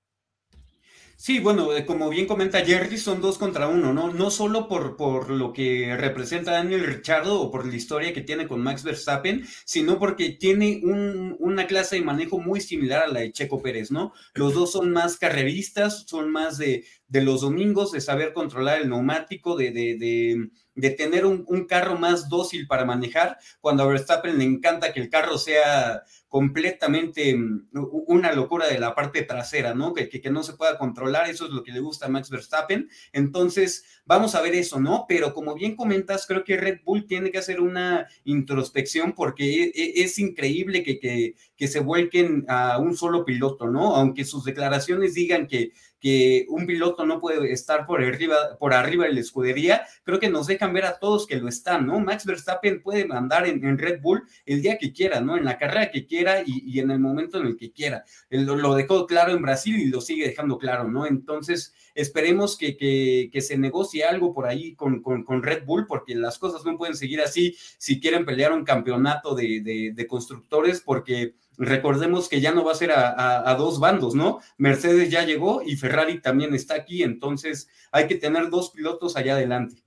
Sí, 1.22 1.40
bueno, 1.40 1.72
eh, 1.78 1.86
como 1.86 2.10
bien 2.10 2.26
comenta 2.26 2.66
Jerry, 2.66 2.98
son 2.98 3.22
dos 3.22 3.38
contra 3.38 3.68
uno, 3.68 3.94
¿no? 3.94 4.12
No 4.12 4.32
solo 4.32 4.68
por, 4.68 4.98
por 4.98 5.30
lo 5.30 5.54
que 5.54 5.96
representa 5.96 6.54
Daniel 6.54 6.84
Richardo 6.84 7.40
o 7.40 7.52
por 7.52 7.68
la 7.68 7.76
historia 7.76 8.12
que 8.12 8.22
tiene 8.22 8.48
con 8.48 8.60
Max 8.64 8.82
Verstappen, 8.82 9.46
sino 9.64 10.00
porque 10.00 10.32
tiene 10.32 10.82
un, 10.84 11.36
una 11.38 11.68
clase 11.68 11.98
de 11.98 12.02
manejo 12.02 12.40
muy 12.40 12.60
similar 12.60 13.04
a 13.04 13.08
la 13.08 13.20
de 13.20 13.32
Checo 13.32 13.62
Pérez, 13.62 13.92
¿no? 13.92 14.14
Los 14.34 14.56
dos 14.56 14.72
son 14.72 14.90
más 14.90 15.18
carreristas, 15.18 16.06
son 16.08 16.32
más 16.32 16.58
de, 16.58 16.86
de 17.12 17.22
los 17.22 17.42
domingos, 17.42 17.92
de 17.92 18.00
saber 18.00 18.32
controlar 18.32 18.80
el 18.80 18.90
neumático, 18.90 19.58
de, 19.58 19.72
de, 19.72 20.90
tener 20.92 21.26
un, 21.26 21.44
un, 21.46 21.66
carro 21.66 21.98
más 21.98 22.30
dócil 22.30 22.68
para 22.68 22.86
manejar, 22.86 23.38
cuando 23.60 23.84
a 23.84 23.88
Verstappen 23.88 24.38
le 24.38 24.46
encanta 24.46 24.94
que 24.94 25.02
el 25.02 25.10
carro 25.10 25.38
sea 25.38 26.04
completamente 26.30 27.36
mm, 27.36 27.68
una 28.08 28.32
locura 28.32 28.66
de 28.66 28.80
la 28.80 28.96
parte 28.96 29.24
trasera, 29.24 29.74
¿no? 29.74 29.94
Que, 29.94 30.08
que, 30.08 30.30
no 30.30 30.42
se 30.44 30.54
pueda 30.54 30.78
controlar, 30.78 31.30
eso 31.30 31.48
es 31.48 31.52
lo 31.52 31.62
que 31.64 31.74
le 31.74 31.82
gusta 31.82 32.06
a 32.06 32.10
Max 32.10 32.30
Verstappen. 32.30 32.88
Entonces, 33.12 33.84
vamos 34.06 34.34
a 34.34 34.42
ver 34.42 34.56
eso, 34.56 34.80
¿no? 34.80 35.04
Pero 35.10 35.34
como 35.34 35.54
bien 35.54 35.76
comentas, 35.76 36.26
creo 36.26 36.46
que 36.46 36.56
Red 36.56 36.80
Bull 36.86 37.06
tiene 37.06 37.32
que 37.32 37.40
hacer 37.40 37.60
una 37.60 38.08
introspección 38.24 39.12
porque 39.12 39.66
e, 39.66 39.72
e, 39.76 40.04
es, 40.04 40.18
increíble 40.20 40.84
que, 40.84 41.02
que, 41.02 41.36
que 41.58 41.68
se 41.68 41.82
vuelquen 41.82 42.46
a 42.48 42.78
un 42.78 42.96
solo 42.96 43.26
piloto, 43.26 43.68
¿no? 43.68 43.98
Aunque 43.98 44.24
sus 44.24 44.46
declaraciones 44.46 45.14
digan 45.14 45.48
que 45.48 45.74
que 46.02 46.48
un 46.50 46.66
piloto 46.66 47.06
no 47.06 47.22
puede 47.22 47.54
estar 47.54 47.86
por 47.86 48.02
arriba, 48.02 48.58
por 48.60 48.74
arriba 48.74 49.06
de 49.06 49.14
la 49.14 49.20
escudería, 49.20 49.86
creo 50.04 50.20
que 50.20 50.32
nos 50.32 50.48
dejan 50.48 50.74
ver 50.74 50.86
a 50.86 50.98
todos 50.98 51.28
que 51.28 51.36
lo 51.36 51.48
están, 51.48 51.86
¿no? 51.86 52.00
Max 52.00 52.26
Verstappen 52.26 52.82
puede 52.82 53.06
mandar 53.06 53.46
en, 53.46 53.78
Red 53.78 54.02
Bull 54.02 54.24
el 54.48 54.64
día 54.64 54.80
que 54.80 54.94
quiera, 54.94 55.22
¿no? 55.22 55.38
En 55.38 55.46
la 55.46 55.60
carrera 55.60 55.92
que 55.92 56.08
quiera 56.08 56.42
y, 56.44 56.80
en 56.80 56.90
el 56.90 57.00
momento 57.00 57.40
en 57.40 57.46
el 57.46 57.56
que 57.56 57.72
quiera. 57.72 58.04
Lo, 58.30 58.56
lo, 58.56 58.74
dejó 58.74 59.06
claro 59.06 59.32
en 59.32 59.44
Brasil 59.44 59.80
y 59.80 59.86
lo 59.86 60.02
sigue 60.02 60.28
dejando 60.28 60.58
claro, 60.58 60.90
¿no? 60.90 61.06
Entonces, 61.06 61.74
esperemos 61.94 62.58
que, 62.58 62.76
que, 62.78 63.42
se 63.42 63.58
negocie 63.58 64.04
algo 64.04 64.34
por 64.34 64.48
ahí 64.48 64.74
con, 64.76 65.04
con, 65.04 65.44
Red 65.44 65.66
Bull, 65.66 65.86
porque 65.86 66.16
las 66.16 66.40
cosas 66.40 66.66
no 66.66 66.78
pueden 66.78 66.96
seguir 66.96 67.22
así 67.22 67.56
si 67.78 68.00
quieren 68.00 68.26
pelear 68.26 68.54
un 68.54 68.64
campeonato 68.64 69.36
de, 69.36 69.92
de 69.94 70.08
constructores, 70.08 70.82
porque 70.82 71.36
recordemos 71.58 72.30
que 72.30 72.42
ya 72.42 72.52
no 72.52 72.64
va 72.64 72.72
a 72.72 72.76
ser 72.76 72.92
a, 72.94 73.56
dos 73.58 73.80
bandos, 73.80 74.16
¿no? 74.16 74.40
Mercedes 74.58 75.10
ya 75.10 75.26
llegó 75.26 75.62
y 75.62 75.76
Ferrari 75.76 76.22
también 76.22 76.54
está 76.54 76.76
aquí, 76.76 77.04
entonces 77.04 77.68
hay 77.92 78.08
que 78.08 78.16
tener 78.16 78.50
dos 78.50 78.72
pilotos 78.72 79.16
allá 79.16 79.34
adelante. 79.34 79.84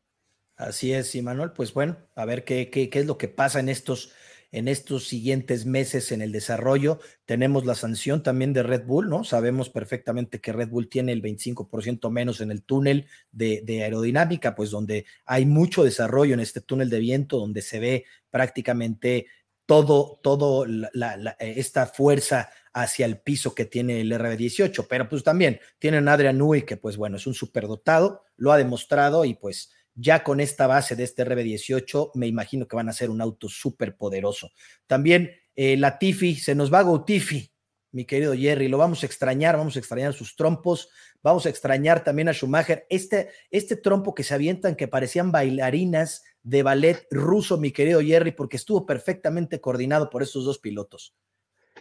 Así 0.56 0.92
es, 0.92 1.14
y 1.14 1.22
Manuel, 1.22 1.52
pues 1.52 1.74
bueno, 1.74 1.96
a 2.14 2.24
ver 2.24 2.44
qué, 2.44 2.70
qué, 2.70 2.88
qué 2.88 3.00
es 3.00 3.06
lo 3.06 3.18
que 3.18 3.26
pasa 3.26 3.58
en 3.58 3.68
estos, 3.68 4.12
en 4.54 4.68
estos 4.68 5.08
siguientes 5.08 5.66
meses 5.66 6.12
en 6.12 6.22
el 6.22 6.30
desarrollo. 6.30 7.00
Tenemos 7.24 7.66
la 7.66 7.74
sanción 7.74 8.22
también 8.22 8.52
de 8.52 8.62
Red 8.62 8.84
Bull, 8.84 9.08
¿no? 9.08 9.24
Sabemos 9.24 9.68
perfectamente 9.68 10.40
que 10.40 10.52
Red 10.52 10.68
Bull 10.68 10.88
tiene 10.88 11.10
el 11.10 11.22
25% 11.22 12.08
menos 12.10 12.40
en 12.40 12.52
el 12.52 12.62
túnel 12.62 13.08
de, 13.32 13.62
de, 13.64 13.82
aerodinámica, 13.82 14.54
pues 14.54 14.70
donde 14.70 15.06
hay 15.24 15.44
mucho 15.44 15.82
desarrollo 15.82 16.34
en 16.34 16.40
este 16.40 16.60
túnel 16.60 16.88
de 16.88 17.00
viento, 17.00 17.40
donde 17.40 17.62
se 17.62 17.80
ve 17.80 18.04
prácticamente 18.30 19.26
todo, 19.66 20.20
todo 20.22 20.66
eh, 20.66 21.54
esta 21.56 21.86
fuerza 21.86 22.50
hacia 22.72 23.06
el 23.06 23.18
piso 23.18 23.54
que 23.54 23.64
tiene 23.64 24.00
el 24.00 24.12
RB18, 24.12 24.86
pero 24.88 25.08
pues 25.08 25.22
también 25.22 25.60
tienen 25.78 26.08
a 26.08 26.14
Adrian 26.14 26.38
Newey, 26.38 26.62
que 26.62 26.76
pues 26.76 26.96
bueno, 26.96 27.16
es 27.16 27.26
un 27.26 27.34
superdotado, 27.34 28.24
lo 28.36 28.52
ha 28.52 28.58
demostrado 28.58 29.24
y 29.24 29.34
pues 29.34 29.72
ya 29.94 30.24
con 30.24 30.40
esta 30.40 30.66
base 30.66 30.96
de 30.96 31.04
este 31.04 31.24
RB18 31.24 32.10
me 32.14 32.26
imagino 32.26 32.66
que 32.66 32.76
van 32.76 32.88
a 32.88 32.92
ser 32.92 33.10
un 33.10 33.20
auto 33.20 33.48
súper 33.48 33.96
poderoso. 33.96 34.50
También 34.86 35.30
eh, 35.54 35.76
la 35.76 35.98
Tifi, 35.98 36.34
se 36.34 36.54
nos 36.54 36.72
va 36.72 36.80
a 36.80 37.04
Tifi, 37.04 37.52
mi 37.92 38.04
querido 38.04 38.34
Jerry, 38.34 38.66
lo 38.66 38.76
vamos 38.76 39.04
a 39.04 39.06
extrañar, 39.06 39.56
vamos 39.56 39.76
a 39.76 39.78
extrañar 39.78 40.12
sus 40.12 40.34
trompos, 40.34 40.88
vamos 41.22 41.46
a 41.46 41.48
extrañar 41.48 42.02
también 42.02 42.28
a 42.28 42.32
Schumacher, 42.32 42.86
este, 42.90 43.28
este 43.52 43.76
trompo 43.76 44.16
que 44.16 44.24
se 44.24 44.34
avientan 44.34 44.74
que 44.74 44.88
parecían 44.88 45.30
bailarinas 45.30 46.24
de 46.44 46.62
ballet 46.62 47.06
ruso, 47.10 47.58
mi 47.58 47.72
querido 47.72 48.00
Jerry, 48.00 48.30
porque 48.30 48.56
estuvo 48.56 48.86
perfectamente 48.86 49.60
coordinado 49.60 50.10
por 50.10 50.22
estos 50.22 50.44
dos 50.44 50.58
pilotos. 50.58 51.14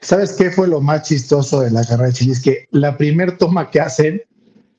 ¿Sabes 0.01 0.33
qué 0.33 0.49
fue 0.51 0.67
lo 0.67 0.81
más 0.81 1.07
chistoso 1.07 1.61
de 1.61 1.69
la 1.69 1.85
carrera 1.85 2.07
de 2.07 2.13
Chile? 2.13 2.31
Es 2.31 2.41
que 2.41 2.67
la 2.71 2.97
primer 2.97 3.37
toma 3.37 3.69
que 3.69 3.79
hacen 3.79 4.23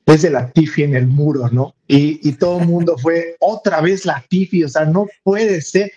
es 0.05 0.21
de 0.23 0.29
la 0.29 0.51
Tiffy 0.51 0.83
en 0.83 0.95
el 0.95 1.07
muro, 1.07 1.49
¿no? 1.49 1.75
Y, 1.87 2.33
todo 2.33 2.59
el 2.59 2.67
mundo 2.67 2.97
fue 2.97 3.35
otra 3.39 3.81
vez 3.81 4.05
la 4.05 4.23
Tiffy, 4.27 4.63
o 4.63 4.69
sea, 4.69 4.85
no 4.85 5.07
puede 5.23 5.61
ser. 5.61 5.91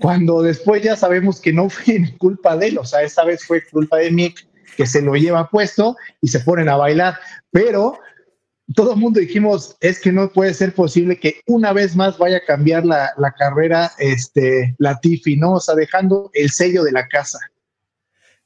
Cuando 0.00 0.42
después 0.42 0.82
ya 0.82 0.96
sabemos 0.96 1.40
que 1.40 1.52
no 1.52 1.70
fue 1.70 2.14
culpa 2.18 2.56
de 2.56 2.68
él, 2.68 2.78
o 2.78 2.84
sea, 2.84 3.02
esta 3.02 3.24
vez 3.24 3.44
fue 3.44 3.62
culpa 3.70 3.98
de 3.98 4.10
Mick, 4.10 4.46
que 4.76 4.86
se 4.86 5.00
lo 5.00 5.14
lleva 5.14 5.48
puesto 5.48 5.96
y 6.20 6.28
se 6.28 6.40
ponen 6.40 6.68
a 6.68 6.76
bailar. 6.76 7.18
Pero 7.50 7.98
todo 8.74 8.94
el 8.94 8.98
mundo 8.98 9.20
dijimos, 9.20 9.76
es 9.80 10.00
que 10.00 10.12
no 10.12 10.28
puede 10.30 10.52
ser 10.52 10.74
posible 10.74 11.18
que 11.18 11.40
una 11.46 11.72
vez 11.72 11.94
más 11.94 12.18
vaya 12.18 12.38
a 12.38 12.44
cambiar 12.44 12.84
la, 12.84 13.14
carrera 13.38 13.92
este, 13.98 14.74
Latifi, 14.78 15.36
¿no? 15.36 15.54
O 15.54 15.60
sea, 15.60 15.74
dejando 15.74 16.30
el 16.34 16.50
sello 16.50 16.82
de 16.82 16.92
la 16.92 17.06
casa. 17.06 17.38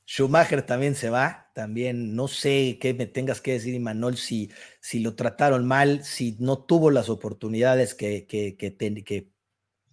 Schumacher 0.06 0.62
también 0.62 0.96
se 0.96 1.09
va, 1.09 1.50
también 1.54 2.16
no 2.16 2.26
sé 2.26 2.78
qué 2.80 2.92
me 2.94 3.06
tengas 3.06 3.40
que 3.40 3.52
decir, 3.52 3.74
Imanol, 3.74 4.16
si, 4.16 4.50
si 4.80 4.98
lo 4.98 5.14
trataron 5.14 5.66
mal, 5.66 6.04
si 6.04 6.37
no 6.40 6.59
tuvo 6.59 6.90
las 6.90 7.09
oportunidades 7.09 7.94
que, 7.94 8.26
que, 8.26 8.56
que, 8.56 9.30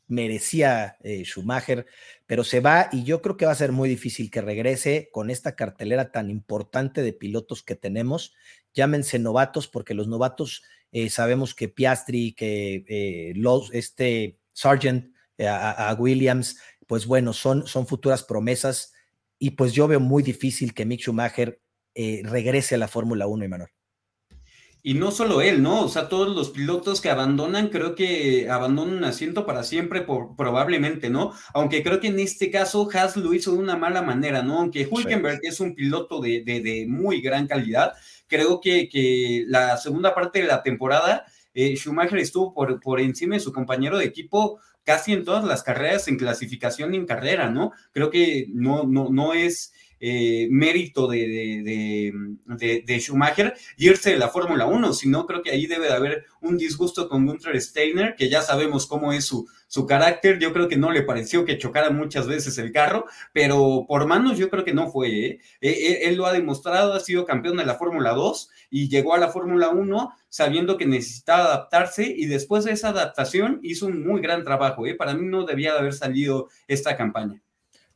merecía 0.10 0.98
eh, 1.04 1.24
Schumacher, 1.26 1.86
pero 2.26 2.46
se 2.46 2.62
va 2.62 2.88
y 2.94 3.04
yo 3.04 3.22
creo 3.22 3.36
que 3.36 3.46
va 3.46 3.52
a 3.52 3.56
ser 3.56 3.74
muy 3.74 3.90
difícil 3.90 4.32
que 4.32 4.42
regrese 4.42 5.10
con 5.12 5.30
esta 5.30 5.56
cartelera 5.56 6.12
tan 6.12 6.30
importante 6.30 7.02
de 7.02 7.12
pilotos 7.12 7.62
que 7.62 7.76
tenemos 7.76 8.34
llámense 8.78 9.20
novatos, 9.20 9.68
porque 9.68 9.94
los 9.94 10.08
novatos 10.08 10.64
eh, 10.92 11.10
sabemos 11.10 11.54
que 11.54 11.68
Piastri, 11.68 12.34
que 12.34 12.86
eh, 12.88 13.34
los, 13.36 13.74
este 13.74 14.40
Sargent, 14.54 15.14
eh, 15.38 15.48
a, 15.48 15.94
Williams, 16.00 16.58
pues 16.88 17.06
bueno, 17.06 17.34
son, 17.34 17.68
son 17.68 17.86
futuras 17.86 18.24
promesas 18.24 18.94
y 19.38 19.52
pues 19.52 19.74
yo 19.74 19.88
veo 19.88 20.00
muy 20.00 20.24
difícil 20.24 20.74
que 20.74 20.86
Mick 20.86 21.02
Schumacher 21.02 21.60
regrese 22.24 22.76
a 22.76 22.78
la 22.78 22.88
Fórmula 22.88 23.26
1, 23.26 23.46
Emanuel. 23.46 23.70
Y 24.88 24.94
no 24.94 25.12
solo 25.12 25.42
él, 25.42 25.62
¿no? 25.62 25.84
O 25.84 25.90
sea, 25.90 26.08
todos 26.08 26.34
los 26.34 26.52
pilotos 26.52 27.02
que 27.02 27.10
abandonan, 27.10 27.68
creo 27.68 27.94
que 27.94 28.50
abandonan 28.50 28.96
un 28.96 29.04
asiento 29.04 29.46
para 29.46 29.64
siempre, 29.64 30.06
probablemente, 30.38 31.10
¿no? 31.10 31.34
Aunque 31.54 31.84
creo 31.84 32.00
que 32.00 32.08
en 32.08 32.20
este 32.20 32.52
caso 32.52 32.88
Haas 32.94 33.18
lo 33.18 33.34
hizo 33.34 33.52
de 33.52 33.58
una 33.58 33.76
mala 33.76 34.02
manera, 34.02 34.44
¿no? 34.44 34.60
Aunque 34.60 34.88
Hulkenberg 34.90 35.40
es 35.42 35.60
un 35.60 35.76
piloto 35.76 36.22
de, 36.22 36.42
de 36.42 36.86
muy 36.88 37.20
gran 37.20 37.48
calidad, 37.48 37.96
Creo 38.28 38.60
que, 38.62 38.90
que 38.90 39.44
la 39.48 39.78
segunda 39.78 40.14
parte 40.14 40.40
de 40.40 40.48
la 40.48 40.64
temporada, 40.64 41.26
eh, 41.54 41.76
Schumacher 41.76 42.20
estuvo 42.20 42.54
por, 42.54 42.80
por 42.80 43.00
encima 43.00 43.36
de 43.36 43.42
su 43.42 43.52
compañero 43.52 43.98
de 43.98 44.06
equipo 44.06 44.60
casi 44.84 45.12
en 45.12 45.26
todas 45.26 45.44
las 45.44 45.64
carreras, 45.64 46.08
en 46.08 46.18
clasificación 46.18 46.94
y 46.94 46.98
en 46.98 47.06
carrera, 47.06 47.50
¿no? 47.50 47.74
Creo 47.92 48.10
que 48.10 48.48
no, 48.54 48.84
no, 48.84 49.10
no 49.10 49.34
es 49.34 49.74
eh, 50.00 50.48
mérito 50.50 51.08
de, 51.08 52.14
Schumacher 53.00 53.54
irse 53.78 54.12
de 54.12 54.18
la 54.18 54.30
Fórmula 54.30 54.66
1, 54.66 54.94
sino 54.94 55.26
creo 55.26 55.42
que 55.42 55.52
ahí 55.52 55.68
debe 55.68 55.88
de 55.88 55.94
haber 55.94 56.26
un 56.42 56.58
disgusto 56.58 57.10
con 57.10 57.26
Gunther 57.26 57.60
Steiner, 57.62 58.16
que 58.16 58.30
ya 58.30 58.42
sabemos 58.42 58.86
cómo 58.88 59.14
es 59.14 59.26
su, 59.26 59.48
su 59.68 59.86
carácter, 59.86 60.40
yo 60.40 60.54
creo 60.54 60.68
que 60.68 60.78
no 60.78 60.92
le 60.92 61.04
pareció 61.04 61.46
que 61.46 61.58
chocara 61.58 61.90
muchas 61.90 62.28
veces 62.28 62.58
el 62.58 62.72
carro, 62.72 63.06
pero 63.34 63.86
por 63.88 64.08
manos 64.08 64.38
yo 64.38 64.50
creo 64.50 64.64
que 64.64 64.74
no 64.74 64.90
fue. 64.90 65.10
¿eh? 65.10 65.40
E, 65.62 65.70
e, 65.70 66.10
él, 66.10 66.16
lo 66.16 66.26
ha 66.26 66.34
demostrado, 66.34 66.94
ha 66.94 67.00
sido 67.00 67.26
campeón 67.26 67.58
de 67.58 67.66
la 67.66 67.76
Fórmula 67.76 68.12
2 68.12 68.50
y 68.70 68.90
llegó 68.90 69.14
a 69.14 69.20
la 69.20 69.30
Fórmula 69.30 69.70
1 69.70 70.14
sabiendo 70.30 70.78
que 70.78 70.86
necesitaba 70.86 71.46
adaptarse 71.46 72.06
y 72.06 72.26
después 72.26 72.64
de 72.66 72.72
esa 72.72 72.90
adaptación 72.90 73.60
hizo 73.64 73.88
un 73.88 74.06
muy 74.06 74.22
gran 74.22 74.44
trabajo. 74.44 74.86
¿eh? 74.88 74.96
Para 74.96 75.14
mí 75.14 75.26
no 75.26 75.46
debía 75.46 75.74
de 75.74 75.80
haber 75.80 75.94
salido 75.94 76.50
esta 76.68 76.96
campaña 76.96 77.42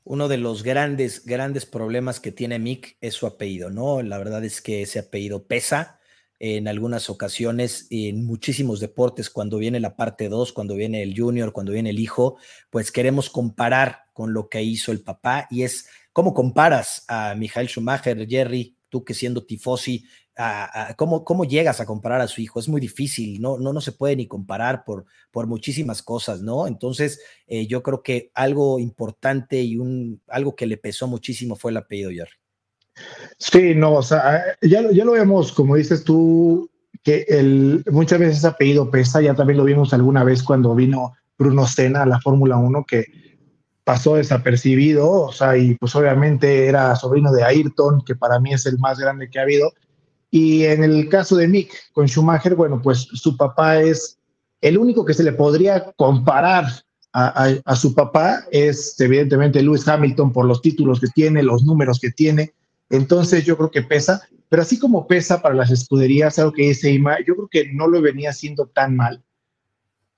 uno 0.04 0.28
de 0.28 0.38
los 0.38 0.64
grandes, 0.64 1.26
grandes 1.26 1.66
problemas 1.66 2.20
que 2.20 2.32
tiene 2.32 2.60
Mick 2.60 2.98
es 3.02 3.14
su 3.14 3.28
apellido, 3.28 3.70
¿no? 3.70 4.02
La 4.02 4.18
verdad 4.18 4.44
es 4.44 4.62
que 4.62 4.82
ese 4.82 5.00
apellido 5.00 5.46
pesa 5.46 6.00
en 6.40 6.68
algunas 6.68 7.12
ocasiones, 7.12 7.86
en 7.92 8.26
muchísimos 8.26 8.80
deportes, 8.80 9.30
cuando 9.30 9.60
viene 9.60 9.80
la 9.80 9.96
parte 9.96 10.28
2, 10.28 10.54
cuando 10.54 10.74
viene 10.74 11.04
el 11.04 11.16
junior, 11.16 11.52
cuando 11.52 11.72
viene 11.72 11.92
el 11.92 12.00
hijo, 12.00 12.38
pues 12.72 12.92
queremos 12.92 13.30
comparar 13.30 14.06
con 14.14 14.34
lo 14.34 14.50
que 14.50 14.64
hizo 14.64 14.92
el 14.92 15.02
papá 15.02 15.48
y 15.52 15.62
es, 15.62 15.88
¿cómo 16.12 16.34
comparas 16.34 17.06
a 17.08 17.36
Michael 17.38 17.68
Schumacher, 17.68 18.28
Jerry, 18.28 18.76
tú 18.90 19.06
que 19.06 19.14
siendo 19.14 19.46
tifosi, 19.46 20.06
cómo, 20.95 21.23
cómo 21.23 21.45
llegas 21.45 21.80
a 21.80 21.86
comparar 21.86 22.21
a 22.21 22.27
su 22.27 22.41
hijo. 22.41 22.60
Es 22.60 22.69
muy 22.69 22.82
difícil, 22.82 23.41
no, 23.41 23.58
no, 23.58 23.73
no 23.73 23.82
se 23.82 23.91
puede 23.91 24.15
ni 24.15 24.27
comparar 24.27 24.84
por, 24.84 25.06
por 25.32 25.47
muchísimas 25.47 26.01
cosas, 26.01 26.41
¿no? 26.41 26.67
Entonces, 26.67 27.21
eh, 27.47 27.67
yo 27.67 27.84
creo 27.84 28.01
que 28.01 28.32
algo 28.34 28.80
importante 28.80 29.62
y 29.62 29.77
un, 29.77 30.21
algo 30.27 30.56
que 30.56 30.65
le 30.65 30.77
pesó 30.77 31.08
muchísimo 31.08 31.56
fue 31.56 31.71
el 31.71 31.77
apellido 31.77 32.12
Jerry. 32.12 32.32
Sí, 33.38 33.73
no, 33.75 33.93
o 33.93 34.04
sea, 34.04 34.43
ya, 34.62 34.89
ya 34.91 35.06
lo 35.06 35.13
vemos, 35.13 35.51
como 35.51 35.75
dices 35.75 36.04
tú, 36.04 36.69
que 37.04 37.25
el, 37.27 37.84
muchas 37.91 38.19
veces 38.19 38.38
ese 38.38 38.47
apellido 38.47 38.91
pesa, 38.91 39.21
ya 39.21 39.34
también 39.34 39.58
lo 39.58 39.63
vimos 39.63 39.93
alguna 39.93 40.23
vez 40.23 40.43
cuando 40.43 40.75
vino 40.75 41.13
Bruno 41.38 41.65
Senna 41.65 42.04
a 42.04 42.06
la 42.06 42.19
Fórmula 42.19 42.58
1, 42.58 42.86
que 42.86 43.06
pasó 43.84 44.15
desapercibido, 44.15 45.10
o 45.10 45.32
sea, 45.32 45.58
y 45.58 45.75
pues 45.75 45.95
obviamente 45.95 46.67
era 46.67 46.95
sobrino 46.95 47.32
de 47.32 47.43
Ayrton, 47.43 48.04
que 48.06 48.15
para 48.15 48.39
mí 48.39 48.54
es 48.54 48.65
el 48.65 48.77
más 48.77 48.99
grande 48.99 49.30
que 49.30 49.39
ha 49.39 49.43
habido, 49.43 49.71
y 50.32 50.63
en 50.63 50.84
el 50.84 51.10
caso 51.10 51.36
de 51.36 51.50
Mick 51.50 51.91
con 51.91 52.08
Schumacher, 52.08 52.56
bueno, 52.56 52.82
pues 52.82 53.00
su 53.00 53.36
papá 53.36 53.82
es 53.82 54.17
el 54.62 54.78
único 54.78 55.04
que 55.04 55.13
se 55.13 55.24
le 55.24 55.34
podría 55.34 55.91
comparar 55.98 56.65
a, 57.13 57.76
su 57.76 57.94
papá, 57.94 58.46
es 58.52 58.98
evidentemente 59.02 59.62
Lewis 59.62 59.86
Hamilton 59.86 60.32
por 60.32 60.46
los 60.46 60.62
títulos 60.62 61.02
que 61.02 61.08
tiene, 61.08 61.44
los 61.44 61.65
números 61.65 62.00
que 62.00 62.12
tiene. 62.12 62.54
Entonces 62.89 63.44
yo 63.44 63.58
creo 63.58 63.70
que 63.70 63.82
pesa. 63.82 64.22
Pero 64.48 64.62
así 64.62 64.80
como 64.80 65.08
pesa 65.08 65.41
para 65.41 65.56
las 65.56 65.72
escuderías, 65.72 66.39
algo 66.39 66.54
que 66.54 66.67
dice 66.67 66.91
Ima, 66.91 67.17
yo 67.20 67.36
creo 67.36 67.48
que 67.50 67.74
no 67.74 67.88
lo 67.88 68.02
venía 68.02 68.30
haciendo 68.30 68.67
tan 68.67 68.96
mal, 68.96 69.22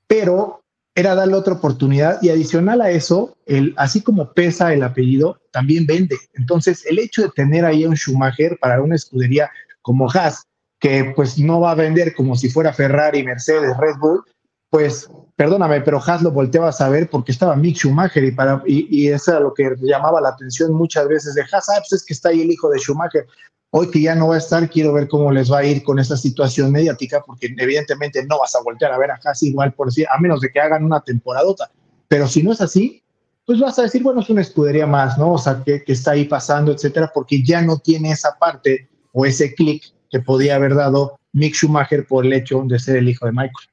pero 0.05 0.63
era 0.93 1.15
darle 1.15 1.33
otra 1.33 1.53
oportunidad 1.53 2.21
y 2.21 2.29
adicional 2.29 2.81
a 2.81 2.91
eso, 2.91 3.35
el, 3.47 3.73
así 3.77 4.01
como 4.01 4.33
pesa 4.33 4.73
el 4.73 4.83
apellido, 4.83 5.39
también 5.51 5.87
vende. 5.87 6.17
Entonces, 6.33 6.85
el 6.85 6.99
hecho 6.99 7.23
de 7.23 7.29
tener 7.29 7.65
ahí 7.65 7.83
a 7.83 7.89
un 7.89 7.95
Schumacher 7.95 8.57
para 8.59 8.81
una 8.81 8.95
escudería 8.95 9.49
como 9.83 10.09
Haas, 10.09 10.47
que 10.79 11.13
pues 11.15 11.37
no 11.37 11.59
va 11.61 11.71
a 11.71 11.75
vender 11.75 12.15
como 12.15 12.35
si 12.35 12.49
fuera 12.49 12.73
Ferrari, 12.73 13.23
Mercedes, 13.23 13.77
Red 13.77 13.97
Bull, 14.01 14.23
pues 14.69 15.07
perdóname, 15.35 15.81
pero 15.81 16.01
Haas 16.03 16.23
lo 16.23 16.31
volteaba 16.31 16.69
a 16.69 16.71
saber 16.73 17.09
porque 17.09 17.31
estaba 17.31 17.55
Mick 17.55 17.77
Schumacher 17.77 18.23
y, 18.23 18.31
para, 18.31 18.61
y, 18.65 19.07
eso 19.07 19.31
era 19.31 19.39
lo 19.39 19.53
que 19.53 19.71
llamaba 19.81 20.19
la 20.19 20.29
atención 20.29 20.73
muchas 20.73 21.07
veces 21.07 21.35
de 21.35 21.43
Haas, 21.43 21.69
ah, 21.69 21.77
pues 21.77 22.01
es 22.01 22.05
que 22.05 22.13
está 22.13 22.29
ahí 22.29 22.41
el 22.41 22.51
hijo 22.51 22.69
de 22.69 22.79
Schumacher. 22.79 23.27
Hoy 23.69 23.89
que 23.91 24.01
ya 24.01 24.15
no 24.15 24.29
va 24.29 24.35
a 24.35 24.39
estar, 24.39 24.69
quiero 24.69 24.93
ver 24.93 25.07
cómo 25.07 25.31
les 25.31 25.51
va 25.51 25.59
a 25.59 25.63
ir 25.63 25.83
con 25.83 25.99
esta 25.99 26.17
situación 26.17 26.71
mediática, 26.71 27.21
porque 27.25 27.53
evidentemente 27.57 28.25
no 28.25 28.39
vas 28.39 28.55
a 28.55 28.61
voltear 28.61 28.91
a 28.91 28.97
ver 28.97 29.11
a 29.11 29.19
Haas 29.23 29.43
igual 29.43 29.73
por 29.73 29.91
sí, 29.93 30.03
a 30.03 30.19
menos 30.19 30.41
de 30.41 30.49
que 30.49 30.59
hagan 30.59 30.83
una 30.83 31.01
temporadota. 31.01 31.69
Pero 32.07 32.27
si 32.27 32.43
no 32.43 32.51
es 32.51 32.61
así, 32.61 33.03
pues 33.45 33.59
vas 33.59 33.77
a 33.79 33.83
decir, 33.83 34.03
bueno, 34.03 34.21
es 34.21 34.29
una 34.29 34.41
escudería 34.41 34.87
más, 34.87 35.17
¿no? 35.17 35.33
O 35.33 35.37
sea, 35.37 35.61
que, 35.63 35.83
que 35.83 35.93
está 35.93 36.11
ahí 36.11 36.25
pasando, 36.25 36.71
etcétera, 36.71 37.11
porque 37.13 37.43
ya 37.43 37.61
no 37.61 37.77
tiene 37.77 38.11
esa 38.11 38.37
parte 38.39 38.89
o 39.13 39.25
ese 39.25 39.55
clic 39.55 39.83
que 40.11 40.19
podía 40.19 40.55
haber 40.55 40.75
dado 40.75 41.17
Mick 41.31 41.55
Schumacher 41.55 42.05
por 42.05 42.25
el 42.25 42.33
hecho 42.33 42.63
de 42.67 42.77
ser 42.77 42.97
el 42.97 43.07
hijo 43.07 43.25
de 43.25 43.31
Michael 43.31 43.69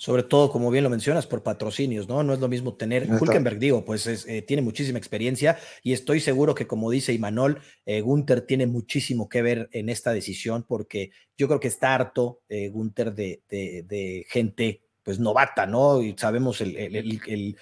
sobre 0.00 0.22
todo, 0.22 0.50
como 0.50 0.70
bien 0.70 0.82
lo 0.82 0.88
mencionas, 0.88 1.26
por 1.26 1.42
patrocinios, 1.42 2.08
¿no? 2.08 2.22
No 2.22 2.32
es 2.32 2.40
lo 2.40 2.48
mismo 2.48 2.72
tener, 2.72 3.06
Hulkenberg, 3.06 3.58
digo, 3.58 3.84
pues 3.84 4.06
eh, 4.06 4.40
tiene 4.40 4.62
muchísima 4.62 4.96
experiencia 4.96 5.58
y 5.82 5.92
estoy 5.92 6.20
seguro 6.20 6.54
que, 6.54 6.66
como 6.66 6.90
dice 6.90 7.12
Imanol, 7.12 7.60
eh, 7.84 8.00
Gunther 8.00 8.40
tiene 8.40 8.66
muchísimo 8.66 9.28
que 9.28 9.42
ver 9.42 9.68
en 9.72 9.90
esta 9.90 10.14
decisión 10.14 10.64
porque 10.66 11.10
yo 11.36 11.48
creo 11.48 11.60
que 11.60 11.68
está 11.68 11.94
harto 11.94 12.40
eh, 12.48 12.70
Gunther 12.70 13.14
de, 13.14 14.24
gente, 14.30 14.80
pues 15.02 15.20
novata, 15.20 15.66
¿no? 15.66 16.00
Y 16.00 16.14
sabemos 16.16 16.62
el, 16.62 16.78
el, 16.78 17.58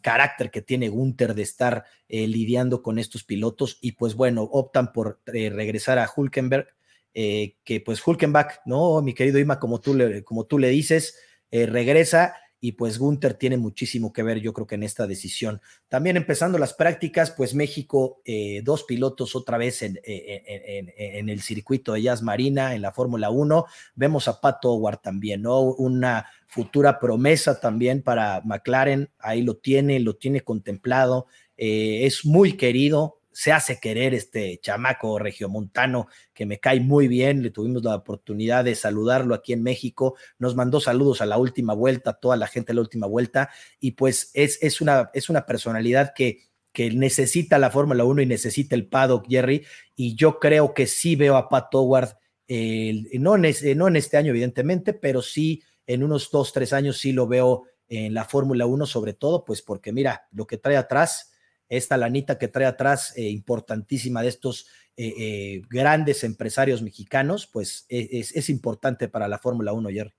carácter 0.00 0.50
que 0.50 0.62
tiene 0.62 0.88
Gunther 0.88 1.34
de 1.34 1.42
estar 1.42 1.84
lidiando 2.08 2.82
con 2.82 2.98
estos 2.98 3.24
pilotos 3.24 3.78
y 3.80 3.92
pues 3.92 4.14
bueno, 4.14 4.42
optan 4.42 4.92
por 4.92 5.20
regresar 5.26 5.98
a 5.98 6.10
Hulkenberg, 6.14 6.68
que 7.12 7.82
pues 7.84 8.06
Hulkenberg, 8.06 8.60
¿no? 8.66 9.00
Mi 9.02 9.14
querido 9.14 9.38
Ima, 9.38 9.58
como 9.58 9.80
tú 9.80 9.94
le, 9.94 10.22
como 10.24 10.44
tú 10.44 10.58
le 10.58 10.68
dices, 10.68 11.16
eh, 11.52 11.66
regresa 11.66 12.34
y 12.64 12.72
pues 12.72 12.96
Gunther 12.96 13.34
tiene 13.34 13.56
muchísimo 13.56 14.12
que 14.12 14.22
ver, 14.22 14.38
yo 14.38 14.52
creo 14.52 14.68
que 14.68 14.76
en 14.76 14.84
esta 14.84 15.08
decisión. 15.08 15.60
También 15.88 16.16
empezando 16.16 16.58
las 16.58 16.74
prácticas, 16.74 17.32
pues 17.32 17.56
México, 17.56 18.20
eh, 18.24 18.62
dos 18.62 18.84
pilotos 18.84 19.34
otra 19.34 19.58
vez 19.58 19.82
en, 19.82 20.00
en, 20.04 21.28
el 21.28 21.42
circuito 21.42 21.92
de 21.92 22.02
Jazz 22.02 22.22
Marina, 22.22 22.76
en 22.76 22.82
la 22.82 22.92
Fórmula 22.92 23.30
1. 23.30 23.66
Vemos 23.96 24.28
a 24.28 24.40
Pato 24.40 24.74
Howard 24.74 25.00
también, 25.00 25.42
¿no? 25.42 25.60
Una 25.60 26.24
futura 26.46 27.00
promesa 27.00 27.58
también 27.58 28.00
para 28.00 28.42
McLaren, 28.44 29.10
ahí 29.18 29.42
lo 29.42 29.56
tiene, 29.56 29.98
lo 29.98 30.14
tiene 30.14 30.42
contemplado, 30.42 31.26
eh, 31.56 32.06
es 32.06 32.24
muy 32.24 32.52
querido, 32.52 33.21
se 33.32 33.52
hace 33.52 33.80
querer 33.80 34.14
este 34.14 34.58
chamaco 34.62 35.18
regiomontano 35.18 36.06
que 36.32 36.46
me 36.46 36.60
cae 36.60 36.80
muy 36.80 37.08
bien. 37.08 37.42
Le 37.42 37.50
tuvimos 37.50 37.82
la 37.82 37.96
oportunidad 37.96 38.64
de 38.64 38.74
saludarlo 38.74 39.34
aquí 39.34 39.52
en 39.52 39.62
México. 39.62 40.16
Nos 40.38 40.54
mandó 40.54 40.80
saludos 40.80 41.20
a 41.20 41.26
la 41.26 41.38
última 41.38 41.74
vuelta, 41.74 42.14
toda 42.14 42.36
la 42.36 42.46
gente 42.46 42.72
a 42.72 42.74
la 42.74 42.82
última 42.82 43.06
vuelta. 43.06 43.50
Y 43.80 43.92
pues 43.92 44.30
es, 44.34 44.58
es, 44.62 44.80
una, 44.80 45.10
es 45.14 45.30
una 45.30 45.46
personalidad 45.46 46.12
que, 46.14 46.40
que 46.72 46.90
necesita 46.90 47.58
la 47.58 47.70
Fórmula 47.70 48.04
1 48.04 48.22
y 48.22 48.26
necesita 48.26 48.74
el 48.74 48.86
paddock, 48.86 49.26
Jerry. 49.28 49.64
Y 49.96 50.14
yo 50.14 50.38
creo 50.38 50.74
que 50.74 50.86
sí 50.86 51.16
veo 51.16 51.36
a 51.36 51.48
Pat 51.48 51.74
Howard, 51.74 52.16
no, 52.48 53.34
en 53.36 53.78
no 53.78 53.88
en 53.88 53.96
este 53.96 54.16
año, 54.16 54.30
evidentemente, 54.30 54.92
pero 54.92 55.22
sí 55.22 55.62
en 55.86 56.02
unos 56.02 56.30
dos, 56.30 56.52
tres 56.52 56.72
años 56.72 56.98
sí 56.98 57.12
lo 57.12 57.26
veo 57.26 57.64
en 57.88 58.14
la 58.14 58.24
Fórmula 58.24 58.66
1, 58.66 58.86
sobre 58.86 59.12
todo, 59.12 59.44
pues 59.44 59.62
porque 59.62 59.92
mira, 59.92 60.26
lo 60.32 60.46
que 60.46 60.58
trae 60.58 60.76
atrás 60.76 61.31
esta 61.76 61.96
lanita 61.96 62.38
que 62.38 62.48
trae 62.48 62.66
atrás, 62.66 63.14
eh, 63.16 63.28
importantísima 63.30 64.22
de 64.22 64.28
estos 64.28 64.66
eh, 64.96 65.14
eh, 65.18 65.62
grandes 65.70 66.22
empresarios 66.22 66.82
mexicanos, 66.82 67.48
pues 67.50 67.86
e, 67.88 68.08
es, 68.12 68.50
importante 68.50 69.08
para 69.08 69.26
la 69.26 69.38
Fórmula 69.38 69.72
1, 69.72 69.88
Jerry. 69.88 70.12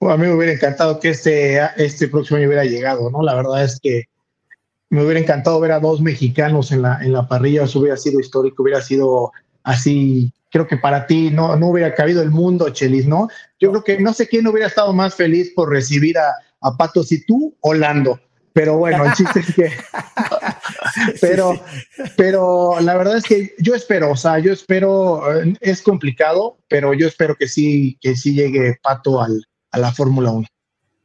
a 0.00 0.16
mí 0.16 0.26
me 0.26 0.34
hubiera 0.34 0.54
encantado 0.54 0.98
que 0.98 1.10
este, 1.10 1.60
este 1.76 2.08
próximo 2.08 2.38
año 2.38 2.48
hubiera 2.48 2.64
llegado, 2.64 3.10
¿no? 3.10 3.22
La 3.22 3.34
verdad 3.34 3.62
es 3.62 3.78
que 3.78 4.04
me 4.88 5.04
hubiera 5.04 5.20
encantado 5.20 5.60
ver 5.60 5.72
a 5.72 5.80
dos 5.80 6.00
mexicanos 6.00 6.72
en 6.72 6.80
la, 6.80 6.98
en 7.02 7.12
la 7.12 7.28
parrilla, 7.28 7.64
eso 7.64 7.80
hubiera 7.80 7.98
sido 7.98 8.18
histórico, 8.18 8.62
hubiera 8.62 8.80
sido 8.80 9.32
así, 9.64 10.32
creo 10.50 10.66
que 10.66 10.78
para 10.78 11.06
ti 11.06 11.30
no, 11.30 11.56
no 11.56 11.68
hubiera 11.68 11.94
cabido 11.94 12.22
el 12.22 12.30
mundo, 12.30 12.70
Chelis, 12.70 13.06
¿no? 13.06 13.28
Yo 13.60 13.70
creo 13.70 13.84
que 13.84 14.00
no 14.00 14.14
sé 14.14 14.28
quién 14.28 14.46
hubiera 14.46 14.68
estado 14.68 14.94
más 14.94 15.14
feliz 15.14 15.52
por 15.54 15.68
recibir 15.68 16.16
a, 16.16 16.32
a 16.62 16.74
Pato 16.74 17.02
si 17.02 17.26
tú 17.26 17.54
o 17.60 17.74
Lando. 17.74 18.18
Pero 18.54 18.78
bueno, 18.78 19.04
el 19.04 19.12
chiste 19.14 19.40
es 19.40 19.54
que. 19.54 19.72
pero, 21.20 21.60
pero 22.16 22.80
la 22.80 22.96
verdad 22.96 23.16
es 23.16 23.24
que 23.24 23.52
yo 23.58 23.74
espero, 23.74 24.12
o 24.12 24.16
sea, 24.16 24.38
yo 24.38 24.52
espero, 24.52 25.42
eh, 25.42 25.54
es 25.60 25.82
complicado, 25.82 26.58
pero 26.68 26.94
yo 26.94 27.08
espero 27.08 27.34
que 27.34 27.48
sí, 27.48 27.98
que 28.00 28.14
sí 28.14 28.32
llegue 28.32 28.78
Pato 28.80 29.20
al, 29.20 29.44
a 29.72 29.78
la 29.78 29.92
Fórmula 29.92 30.30
1. 30.30 30.46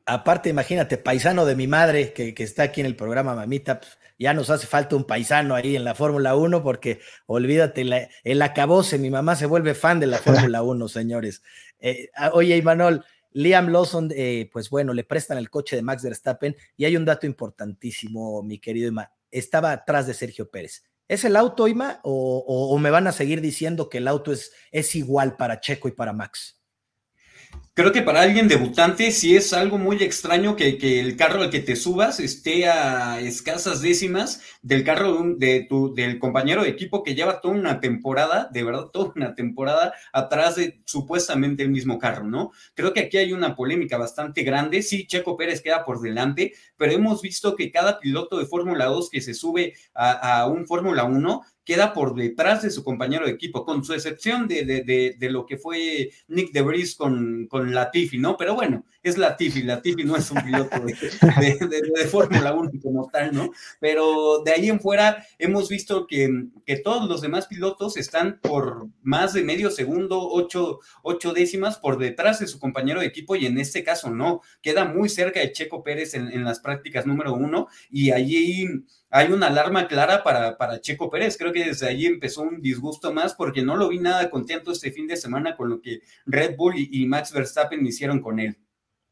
Aparte, 0.06 0.50
imagínate, 0.50 0.98
paisano 1.00 1.46
de 1.46 1.56
mi 1.56 1.66
madre 1.68 2.14
que, 2.14 2.36
que 2.36 2.44
está 2.44 2.64
aquí 2.64 2.82
en 2.82 2.88
el 2.88 2.96
programa 2.96 3.34
Mamita, 3.34 3.80
pues, 3.80 3.98
ya 4.20 4.34
nos 4.34 4.50
hace 4.50 4.68
falta 4.68 4.96
un 4.96 5.06
paisano 5.06 5.56
ahí 5.56 5.76
en 5.76 5.86
la 5.86 5.96
Fórmula 5.96 6.36
1 6.36 6.62
porque 6.62 7.00
olvídate, 7.26 8.10
el 8.24 8.42
acabose, 8.42 9.00
mi 9.00 9.10
mamá 9.10 9.36
se 9.36 9.48
vuelve 9.48 9.74
fan 9.74 10.00
de 10.00 10.08
la 10.08 10.18
Fórmula 10.20 10.62
1, 10.62 10.88
señores. 10.88 11.42
Eh, 11.80 12.10
ah, 12.16 12.32
oye, 12.34 12.58
Imanol, 12.58 13.06
Liam 13.32 13.70
Lawson, 13.70 14.10
eh, 14.16 14.50
pues 14.52 14.70
bueno, 14.70 14.94
le 14.94 15.04
prestan 15.04 15.38
el 15.38 15.50
coche 15.50 15.76
de 15.76 15.82
Max 15.82 16.04
Verstappen 16.04 16.56
y 16.76 16.86
hay 16.86 16.96
un 16.96 17.06
dato 17.06 17.26
importantísimo, 17.26 18.44
mi 18.44 18.60
querido 18.60 18.88
Ima, 18.88 19.12
estaba 19.32 19.72
atrás 19.72 20.08
de 20.08 20.14
Sergio 20.14 20.50
Pérez. 20.50 20.84
¿Es 21.08 21.24
el 21.26 21.36
auto, 21.36 21.68
Ima, 21.68 22.00
o, 22.04 22.78
me 22.80 22.92
van 22.92 23.08
a 23.08 23.12
seguir 23.12 23.42
diciendo 23.42 23.90
que 23.90 23.98
el 23.98 24.08
auto 24.08 24.32
es, 24.32 24.52
es 24.72 24.96
igual 24.96 25.38
para 25.38 25.60
Checo 25.60 25.88
y 25.88 25.92
para 25.92 26.14
Max? 26.14 26.59
Creo 27.80 27.94
que 27.94 28.02
para 28.02 28.24
alguien 28.24 28.50
debutante 28.50 29.10
sí 29.10 29.38
es 29.38 29.54
algo 29.54 29.78
muy 29.78 30.04
extraño 30.04 30.58
que, 30.58 31.00
el 31.00 31.16
carro 31.16 31.44
al 31.44 31.50
que 31.50 31.62
te 31.62 31.78
subas 31.78 32.20
esté 32.20 32.68
a 32.68 33.22
escasas 33.22 33.82
décimas 33.82 34.42
del 34.62 34.84
carro 34.84 35.24
de 35.38 35.66
tu, 35.70 35.94
del 35.96 36.20
compañero 36.20 36.64
de 36.64 36.68
equipo 36.68 37.04
que 37.04 37.16
lleva 37.16 37.40
toda 37.40 37.54
una 37.54 37.80
temporada, 37.80 38.50
de 38.52 38.66
verdad, 38.66 38.88
toda 38.92 39.14
una 39.16 39.34
temporada 39.34 39.94
atrás 40.12 40.58
de 40.58 40.82
supuestamente 40.84 41.64
el 41.64 41.70
mismo 41.70 42.00
carro, 42.00 42.26
¿no? 42.26 42.52
Creo 42.74 42.92
que 42.92 43.00
aquí 43.00 43.18
hay 43.18 43.32
una 43.32 43.56
polémica 43.56 43.98
bastante 43.98 44.44
grande. 44.44 44.82
Sí, 44.82 45.08
Checo 45.08 45.38
Pérez 45.38 45.62
queda 45.62 45.86
por 45.86 46.02
delante, 46.02 46.52
pero 46.76 46.92
hemos 46.92 47.22
visto 47.22 47.56
que 47.56 47.72
cada 47.72 47.98
piloto 48.02 48.40
de 48.40 48.46
Fórmula 48.46 48.88
2 48.88 49.10
que 49.10 49.22
se 49.22 49.34
sube 49.34 49.74
a, 49.94 50.42
a 50.42 50.48
un 50.48 50.68
Fórmula 50.68 51.06
1 51.06 51.42
queda 51.70 51.94
por 51.94 52.16
detrás 52.16 52.64
de 52.64 52.72
su 52.72 52.84
compañero 52.84 53.28
de 53.28 53.32
equipo, 53.32 53.64
con 53.64 53.84
su 53.84 53.94
excepción 53.94 54.48
de, 54.48 54.66
de, 54.66 55.16
de, 55.16 55.30
lo 55.30 55.46
que 55.46 55.60
fue 55.60 56.10
Nick 56.28 56.52
DeVries 56.52 56.96
con, 56.96 57.46
con 57.48 57.76
Latifi, 57.76 58.18
¿no? 58.18 58.38
Pero 58.38 58.56
bueno, 58.56 58.86
es 59.04 59.20
Latifi, 59.20 59.62
Latifi 59.62 60.04
no 60.04 60.16
es 60.16 60.32
un 60.32 60.42
piloto 60.42 60.80
de, 60.80 62.08
Fórmula 62.10 62.56
1 62.56 62.72
como 62.82 63.08
tal, 63.12 63.36
¿no? 63.36 63.52
Pero 63.80 64.42
de 64.44 64.52
ahí 64.52 64.68
en 64.68 64.80
fuera 64.80 65.24
hemos 65.38 65.70
visto 65.70 66.08
que, 66.08 66.48
que, 66.66 66.78
todos 66.78 67.08
los 67.08 67.22
demás 67.22 67.46
pilotos 67.46 67.98
están 67.98 68.40
por 68.42 68.88
más 69.04 69.34
de 69.34 69.44
medio 69.44 69.70
segundo, 69.70 70.28
ocho, 70.28 70.80
ocho, 71.04 71.34
décimas 71.34 71.78
por 71.78 72.00
detrás 72.00 72.40
de 72.40 72.48
su 72.48 72.60
compañero 72.60 73.02
de 73.02 73.06
equipo 73.06 73.36
y 73.36 73.46
en 73.46 73.60
este 73.60 73.84
caso 73.84 74.10
no, 74.10 74.42
queda 74.64 74.86
muy 74.86 75.08
cerca 75.08 75.40
de 75.40 75.52
Checo 75.52 75.84
Pérez 75.84 76.16
en, 76.16 76.32
en 76.32 76.44
las 76.44 76.62
prácticas 76.62 77.06
número 77.06 77.36
uno 77.36 77.68
y 77.92 78.10
allí 78.10 78.66
hay 79.10 79.32
una 79.32 79.48
alarma 79.48 79.88
clara 79.88 80.24
para, 80.24 80.58
para 80.58 80.82
Checo 80.82 81.10
Pérez. 81.10 81.38
Creo 81.38 81.52
que 81.52 81.66
desde 81.66 81.88
allí 81.88 82.06
empezó 82.06 82.44
un 82.44 82.62
disgusto 82.62 83.12
más 83.14 83.34
porque 83.34 83.62
no 83.62 83.76
lo 83.76 83.90
vi 83.90 84.00
nada 84.00 84.30
contento 84.30 84.72
este 84.72 84.92
fin 84.92 85.08
de 85.08 85.18
semana 85.18 85.56
con 85.56 85.70
lo 85.70 85.82
que 85.82 86.02
Red 86.26 86.56
Bull 86.56 86.76
y, 86.78 87.06
Max 87.06 87.34
Verstappen 87.34 87.86
hicieron 87.86 88.22
con 88.22 88.40
él. 88.40 88.58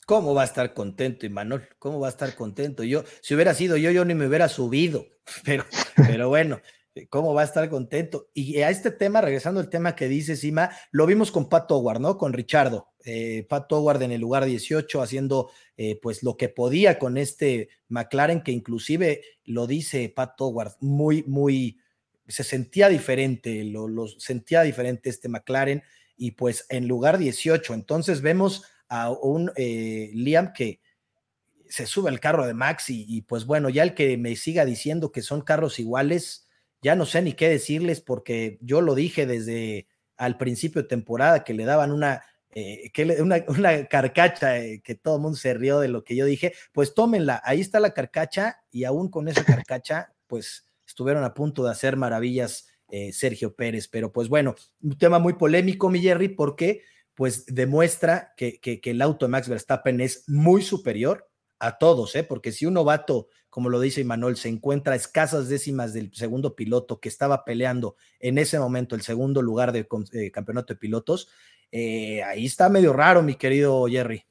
¿Cómo 0.06 0.34
va 0.34 0.44
a 0.44 0.46
estar 0.46 0.74
contento, 0.74 1.26
Imanol? 1.26 1.68
¿Cómo 1.80 2.00
va 2.00 2.08
a 2.08 2.12
estar 2.12 2.34
contento? 2.36 2.84
Yo, 2.84 3.04
si 3.22 3.36
hubiera 3.36 3.54
sido 3.54 3.76
yo, 3.76 3.92
yo 3.92 4.06
ni 4.06 4.16
me 4.16 4.28
hubiera 4.28 4.48
subido, 4.48 5.06
pero, 5.44 5.66
pero 5.96 6.30
bueno, 6.30 6.62
¿Cómo 7.06 7.34
va 7.34 7.42
a 7.42 7.46
estar 7.46 7.70
contento? 7.70 8.30
Y 8.34 8.58
a 8.62 8.70
este 8.70 8.92
tema, 8.92 9.22
regresando 9.22 9.60
al 9.60 9.70
tema 9.70 9.96
que 9.96 10.08
dice 10.08 10.36
Sima, 10.36 10.72
lo 10.92 11.06
vimos 11.06 11.32
con 11.32 11.50
Pat 11.50 11.72
Howard, 11.72 12.00
¿no? 12.00 12.18
Con 12.18 12.34
Richardo. 12.34 12.90
Eh, 13.06 13.46
Pat 13.48 13.72
Howard 13.72 14.02
en 14.02 14.12
el 14.12 14.22
lugar 14.22 14.46
18 14.46 15.02
haciendo 15.02 15.52
eh, 15.78 16.00
pues 16.02 16.24
lo 16.24 16.36
que 16.36 16.50
podía 16.50 16.98
con 16.98 17.18
este 17.18 17.70
McLaren, 17.90 18.42
que 18.42 18.52
inclusive 18.52 19.22
lo 19.46 19.68
dice 19.68 20.10
Pat 20.10 20.40
Howard, 20.40 20.74
muy, 20.80 21.24
muy, 21.24 21.80
se 22.28 22.44
sentía 22.44 22.90
diferente, 22.90 23.64
lo, 23.64 24.08
sentía 24.08 24.64
diferente 24.64 25.10
este 25.10 25.30
McLaren 25.30 25.84
y 26.18 26.32
pues 26.32 26.66
en 26.70 26.88
lugar 26.88 27.18
18. 27.18 27.74
Entonces 27.74 28.22
vemos 28.22 28.64
a 28.90 29.12
un 29.12 29.52
eh, 29.56 30.10
Liam 30.14 30.52
que 30.54 30.82
se 31.70 31.86
sube 31.86 32.10
al 32.10 32.20
carro 32.20 32.48
de 32.48 32.54
Max 32.54 32.86
y 32.88 33.22
pues 33.24 33.46
bueno, 33.46 33.70
ya 33.70 33.84
el 33.84 33.94
que 33.94 34.18
me 34.18 34.36
siga 34.38 34.64
diciendo 34.64 35.12
que 35.12 35.22
son 35.22 35.42
carros 35.42 35.80
iguales, 35.80 36.47
ya 36.82 36.96
no 36.96 37.06
sé 37.06 37.22
ni 37.22 37.34
qué 37.34 37.50
decirles 37.50 38.02
porque 38.02 38.58
yo 38.62 38.82
lo 38.82 38.96
dije 38.96 39.26
desde 39.26 39.88
al 40.16 40.38
principio 40.38 40.82
de 40.82 40.88
temporada 40.88 41.44
que 41.44 41.54
le 41.54 41.66
daban 41.66 41.92
una, 41.92 42.24
eh, 42.52 42.92
que 42.94 43.04
una, 43.22 43.44
una, 43.48 43.86
carcacha 43.86 44.58
eh, 44.58 44.82
que 44.84 44.96
todo 44.96 45.18
el 45.18 45.22
mundo 45.22 45.38
se 45.38 45.54
rió 45.54 45.80
de 45.80 45.88
lo 45.88 46.04
que 46.04 46.16
yo 46.16 46.26
dije, 46.26 46.54
pues 46.72 46.94
tómenla, 46.94 47.42
ahí 47.44 47.62
está 47.62 47.80
la 47.80 47.94
carcacha 47.94 48.58
y 48.72 48.84
aún 48.84 49.10
con 49.10 49.28
esa 49.28 49.44
carcacha, 49.46 50.14
pues 50.28 50.68
estuvieron 50.86 51.24
a 51.24 51.34
punto 51.34 51.64
de 51.64 51.72
hacer 51.72 51.98
maravillas 51.98 52.68
eh, 52.90 53.12
Sergio 53.12 53.56
Pérez, 53.56 53.88
pero 53.88 54.12
pues 54.12 54.30
bueno, 54.30 54.56
un 54.82 54.98
tema 54.98 55.20
muy 55.20 55.34
polémico, 55.34 55.90
mi 55.90 56.00
Jerry, 56.00 56.30
porque 56.30 56.84
pues 57.14 57.46
demuestra 57.48 58.34
que, 58.38 58.60
que, 58.60 58.80
que 58.80 58.92
el 58.92 59.02
auto 59.02 59.26
de 59.26 59.32
Max 59.32 59.50
Verstappen 59.50 60.02
es 60.02 60.24
muy 60.28 60.62
superior 60.62 61.28
a 61.60 61.78
todos, 61.78 62.16
¿eh? 62.16 62.24
porque 62.24 62.52
si 62.52 62.66
un 62.66 62.76
novato, 62.76 63.28
como 63.50 63.70
lo 63.70 63.80
dice 63.80 64.04
Manuel, 64.04 64.38
se 64.38 64.50
encuentra 64.50 64.94
a 64.94 64.98
escasas 64.98 65.50
décimas 65.50 65.94
del 65.94 66.14
segundo 66.14 66.56
piloto 66.56 67.00
que 67.00 67.10
estaba 67.10 67.44
peleando 67.46 67.96
en 68.20 68.38
ese 68.38 68.60
momento 68.60 68.96
el 68.96 69.02
segundo 69.02 69.42
lugar 69.42 69.72
del 69.72 69.88
eh, 70.14 70.32
campeonato 70.32 70.74
de 70.74 70.80
pilotos, 70.80 71.30
eh, 71.72 72.24
ahí 72.24 72.46
está 72.46 72.70
medio 72.70 72.94
raro, 72.94 73.22
mi 73.22 73.36
querido 73.36 73.88
Jerry. 73.88 74.24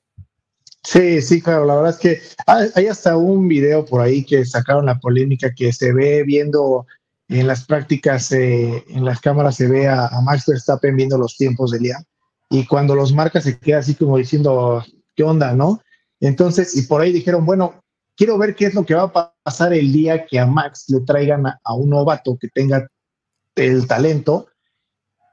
Sí, 0.82 1.20
sí, 1.20 1.42
claro, 1.42 1.64
la 1.64 1.74
verdad 1.74 1.90
es 1.90 1.98
que 1.98 2.20
hay, 2.46 2.86
hasta 2.86 3.16
un 3.16 3.48
video 3.48 3.84
por 3.84 4.00
ahí 4.00 4.24
que 4.24 4.44
sacaron 4.44 4.86
la 4.86 5.00
polémica 5.00 5.52
que 5.52 5.72
se 5.72 5.92
ve 5.92 6.22
viendo 6.22 6.86
en 7.28 7.48
las 7.48 7.64
prácticas, 7.66 8.30
eh, 8.30 8.84
en 8.88 9.04
las 9.04 9.20
cámaras 9.20 9.56
se 9.56 9.66
ve 9.66 9.88
a, 9.88 10.08
Max 10.22 10.44
Verstappen 10.46 10.94
viendo 10.94 11.18
los 11.18 11.36
tiempos 11.36 11.72
de 11.72 11.80
Liam 11.80 12.04
y 12.50 12.64
cuando 12.66 12.94
los 12.94 13.12
marca 13.12 13.40
se 13.40 13.58
queda 13.58 13.78
así 13.78 13.96
como 13.96 14.16
diciendo, 14.16 14.84
¿qué 15.16 15.24
onda, 15.24 15.52
no? 15.54 15.80
Entonces, 16.20 16.76
y 16.76 16.82
por 16.82 17.00
ahí 17.00 17.12
dijeron, 17.12 17.44
bueno, 17.44 17.82
quiero 18.16 18.38
ver 18.38 18.54
qué 18.54 18.66
es 18.66 18.74
lo 18.74 18.84
que 18.84 18.94
va 18.94 19.04
a 19.04 19.34
pasar 19.42 19.72
el 19.72 19.92
día 19.92 20.26
que 20.26 20.38
a 20.38 20.46
Max 20.46 20.86
le 20.88 21.00
traigan 21.00 21.46
a, 21.46 21.74
un 21.74 21.90
novato 21.90 22.36
que 22.40 22.48
tenga 22.48 22.88
el 23.54 23.86
talento 23.86 24.46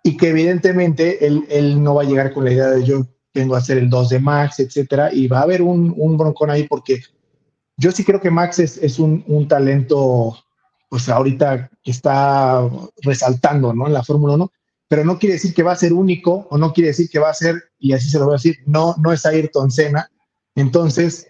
y 0.03 0.17
que 0.17 0.29
evidentemente 0.29 1.25
él, 1.25 1.81
no 1.81 1.95
va 1.95 2.03
a 2.03 2.05
llegar 2.05 2.33
con 2.33 2.43
la 2.43 2.51
idea 2.51 2.69
de 2.69 2.83
yo 2.83 3.07
tengo 3.31 3.55
a 3.55 3.59
hacer 3.59 3.77
el 3.77 3.89
2 3.89 4.09
de 4.09 4.19
Max, 4.19 4.59
etcétera, 4.59 5.11
y 5.13 5.27
va 5.27 5.39
a 5.39 5.43
haber 5.43 5.61
un, 5.61 5.93
un 5.97 6.17
broncón 6.17 6.51
ahí 6.51 6.67
porque 6.67 7.01
yo 7.77 7.91
sí 7.91 8.03
creo 8.03 8.21
que 8.21 8.29
Max 8.29 8.59
es, 8.59 8.99
un, 8.99 9.23
un, 9.27 9.47
talento, 9.47 10.37
pues 10.89 11.09
ahorita 11.09 11.71
que 11.81 11.91
está 11.91 12.69
resaltando, 13.01 13.73
¿no? 13.73 13.87
En 13.87 13.93
la 13.93 14.03
Fórmula 14.03 14.35
1, 14.35 14.51
pero 14.87 15.03
no 15.03 15.17
quiere 15.17 15.33
decir 15.33 15.53
que 15.55 15.63
va 15.63 15.71
a 15.71 15.77
ser 15.77 15.93
único 15.93 16.47
o 16.51 16.57
no 16.57 16.71
quiere 16.71 16.89
decir 16.89 17.09
que 17.09 17.17
va 17.17 17.29
a 17.29 17.33
ser, 17.33 17.55
y 17.79 17.93
así 17.93 18.09
se 18.09 18.19
lo 18.19 18.25
voy 18.25 18.33
a 18.33 18.37
decir, 18.37 18.57
no, 18.67 18.95
no 19.01 19.11
es 19.11 19.25
Ayrton 19.25 19.71
Senna, 19.71 20.07
entonces, 20.55 21.27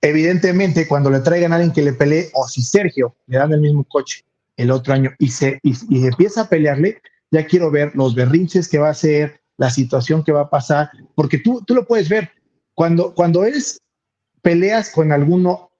evidentemente, 0.00 0.86
cuando 0.86 1.10
le 1.10 1.20
traigan 1.20 1.52
a 1.52 1.56
alguien 1.56 1.72
que 1.72 1.82
le 1.82 1.92
pelee, 1.92 2.30
o 2.34 2.46
si 2.48 2.62
Sergio 2.62 3.16
le 3.26 3.38
dan 3.38 3.52
el 3.52 3.60
mismo 3.60 3.84
coche 3.84 4.24
el 4.56 4.70
otro 4.70 4.92
año 4.92 5.12
y, 5.18 5.28
se, 5.28 5.58
y, 5.62 6.06
empieza 6.06 6.42
a 6.42 6.48
pelearle, 6.48 7.00
ya 7.30 7.46
quiero 7.46 7.70
ver 7.70 7.92
los 7.94 8.14
berrinches 8.14 8.68
que 8.68 8.78
va 8.78 8.88
a 8.88 8.92
hacer, 8.92 9.40
la 9.56 9.70
situación 9.70 10.24
que 10.24 10.32
va 10.32 10.42
a 10.42 10.50
pasar, 10.50 10.90
porque 11.14 11.38
tú, 11.38 11.62
tú 11.66 11.74
lo 11.74 11.86
puedes 11.86 12.08
ver. 12.08 12.30
Cuando, 12.74 13.14
cuando 13.14 13.44
es 13.44 13.80
peleas 14.42 14.90
con 14.90 15.12
alguno 15.12 15.70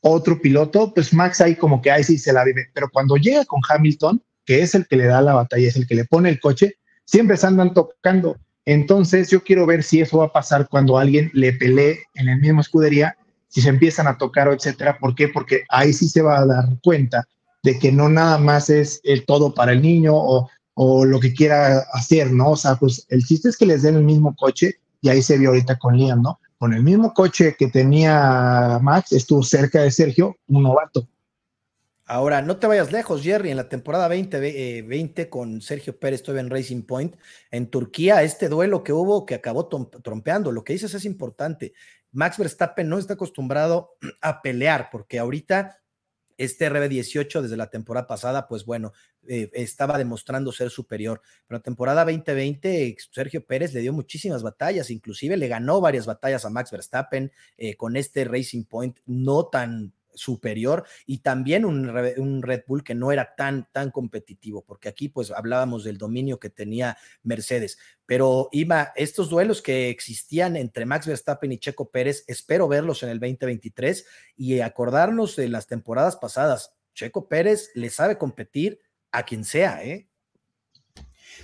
otro 0.00 0.40
piloto, 0.40 0.92
pues 0.94 1.12
Max 1.12 1.40
ahí 1.40 1.54
como 1.54 1.80
que 1.80 1.90
ahí 1.90 2.02
sí 2.04 2.18
se 2.18 2.32
la 2.32 2.44
vive. 2.44 2.68
Pero 2.72 2.88
cuando 2.90 3.16
llega 3.16 3.44
con 3.44 3.60
Hamilton, 3.68 4.22
que 4.44 4.62
es 4.62 4.74
el 4.74 4.86
que 4.86 4.96
le 4.96 5.06
da 5.06 5.20
la 5.20 5.34
batalla, 5.34 5.68
es 5.68 5.76
el 5.76 5.86
que 5.86 5.94
le 5.94 6.04
pone 6.04 6.28
el 6.28 6.40
coche, 6.40 6.76
siempre 7.04 7.36
se 7.36 7.46
andan 7.46 7.74
tocando. 7.74 8.38
Entonces 8.64 9.30
yo 9.30 9.42
quiero 9.42 9.66
ver 9.66 9.82
si 9.82 10.00
eso 10.00 10.18
va 10.18 10.26
a 10.26 10.32
pasar 10.32 10.68
cuando 10.68 10.98
alguien 10.98 11.30
le 11.32 11.52
pelee 11.52 12.00
en 12.14 12.28
el 12.28 12.40
mismo 12.40 12.60
escudería, 12.60 13.16
si 13.48 13.60
se 13.60 13.68
empiezan 13.68 14.06
a 14.06 14.18
tocar 14.18 14.48
o 14.48 14.52
etcétera. 14.52 14.98
¿Por 14.98 15.14
qué? 15.14 15.28
Porque 15.28 15.64
ahí 15.68 15.92
sí 15.92 16.08
se 16.08 16.22
va 16.22 16.38
a 16.38 16.46
dar 16.46 16.64
cuenta 16.82 17.26
de 17.62 17.78
que 17.78 17.92
no 17.92 18.08
nada 18.08 18.38
más 18.38 18.70
es 18.70 19.00
el 19.04 19.26
todo 19.26 19.54
para 19.54 19.72
el 19.72 19.82
niño 19.82 20.12
o, 20.14 20.48
o 20.74 21.04
lo 21.04 21.20
que 21.20 21.34
quiera 21.34 21.80
hacer, 21.92 22.32
¿no? 22.32 22.50
O 22.50 22.56
sea, 22.56 22.76
pues 22.76 23.06
el 23.08 23.24
chiste 23.24 23.48
es 23.48 23.56
que 23.56 23.66
les 23.66 23.82
den 23.82 23.96
el 23.96 24.04
mismo 24.04 24.34
coche 24.36 24.76
y 25.02 25.08
ahí 25.08 25.22
se 25.22 25.38
vio 25.38 25.50
ahorita 25.50 25.78
con 25.78 25.96
Liam, 25.96 26.22
¿no? 26.22 26.38
Con 26.58 26.74
el 26.74 26.82
mismo 26.82 27.12
coche 27.14 27.56
que 27.58 27.68
tenía 27.68 28.78
Max, 28.82 29.12
estuvo 29.12 29.42
cerca 29.42 29.82
de 29.82 29.90
Sergio, 29.90 30.36
un 30.48 30.62
novato. 30.62 31.06
Ahora, 32.12 32.42
no 32.42 32.56
te 32.56 32.66
vayas 32.66 32.90
lejos, 32.90 33.22
Jerry. 33.22 33.52
En 33.52 33.56
la 33.56 33.68
temporada 33.68 34.08
2020 34.08 35.22
eh, 35.22 35.30
con 35.30 35.62
Sergio 35.62 35.96
Pérez 35.96 36.18
estuve 36.18 36.40
en 36.40 36.50
Racing 36.50 36.82
Point, 36.82 37.14
en 37.52 37.70
Turquía, 37.70 38.24
este 38.24 38.48
duelo 38.48 38.82
que 38.82 38.92
hubo 38.92 39.24
que 39.24 39.36
acabó 39.36 39.68
trompeando, 39.68 40.50
lo 40.50 40.64
que 40.64 40.72
dices 40.72 40.92
es 40.92 41.04
importante. 41.04 41.72
Max 42.10 42.36
Verstappen 42.36 42.88
no 42.88 42.98
está 42.98 43.14
acostumbrado 43.14 43.96
a 44.22 44.42
pelear, 44.42 44.88
porque 44.90 45.20
ahorita 45.20 45.84
este 46.36 46.68
RB18 46.68 47.42
desde 47.42 47.56
la 47.56 47.70
temporada 47.70 48.08
pasada, 48.08 48.48
pues 48.48 48.64
bueno, 48.64 48.92
eh, 49.28 49.48
estaba 49.52 49.96
demostrando 49.96 50.50
ser 50.50 50.70
superior. 50.70 51.22
Pero 51.46 51.58
la 51.58 51.62
temporada 51.62 52.04
2020, 52.04 52.96
Sergio 53.12 53.46
Pérez 53.46 53.72
le 53.72 53.82
dio 53.82 53.92
muchísimas 53.92 54.42
batallas, 54.42 54.90
inclusive 54.90 55.36
le 55.36 55.46
ganó 55.46 55.80
varias 55.80 56.06
batallas 56.06 56.44
a 56.44 56.50
Max 56.50 56.72
Verstappen 56.72 57.30
eh, 57.56 57.76
con 57.76 57.94
este 57.94 58.24
Racing 58.24 58.64
Point 58.64 58.98
no 59.06 59.46
tan 59.46 59.92
superior 60.14 60.84
y 61.06 61.18
también 61.18 61.64
un, 61.64 62.42
Red 62.42 62.64
Bull 62.66 62.84
que 62.84 62.94
no 62.94 63.12
era 63.12 63.34
tan, 63.36 63.68
tan 63.72 63.90
competitivo, 63.90 64.64
porque 64.64 64.88
aquí 64.88 65.08
pues 65.08 65.30
hablábamos 65.30 65.84
del 65.84 65.98
dominio 65.98 66.38
que 66.38 66.50
tenía 66.50 66.96
Mercedes. 67.22 67.78
Pero 68.06 68.48
Ima, 68.52 68.92
estos 68.96 69.30
duelos 69.30 69.62
que 69.62 69.88
existían 69.88 70.56
entre 70.56 70.84
Max 70.84 71.06
Verstappen 71.06 71.52
y 71.52 71.58
Checo 71.58 71.90
Pérez, 71.90 72.24
espero 72.26 72.68
verlos 72.68 73.02
en 73.02 73.10
el 73.10 73.20
2023 73.20 74.06
y 74.36 74.60
acordarnos 74.60 75.36
de 75.36 75.48
las 75.48 75.66
temporadas 75.66 76.16
pasadas. 76.16 76.74
Checo 76.94 77.28
Pérez 77.28 77.70
le 77.74 77.88
sabe 77.90 78.18
competir 78.18 78.80
a 79.12 79.24
quien 79.24 79.44
sea, 79.44 79.82
¿eh? 79.84 80.09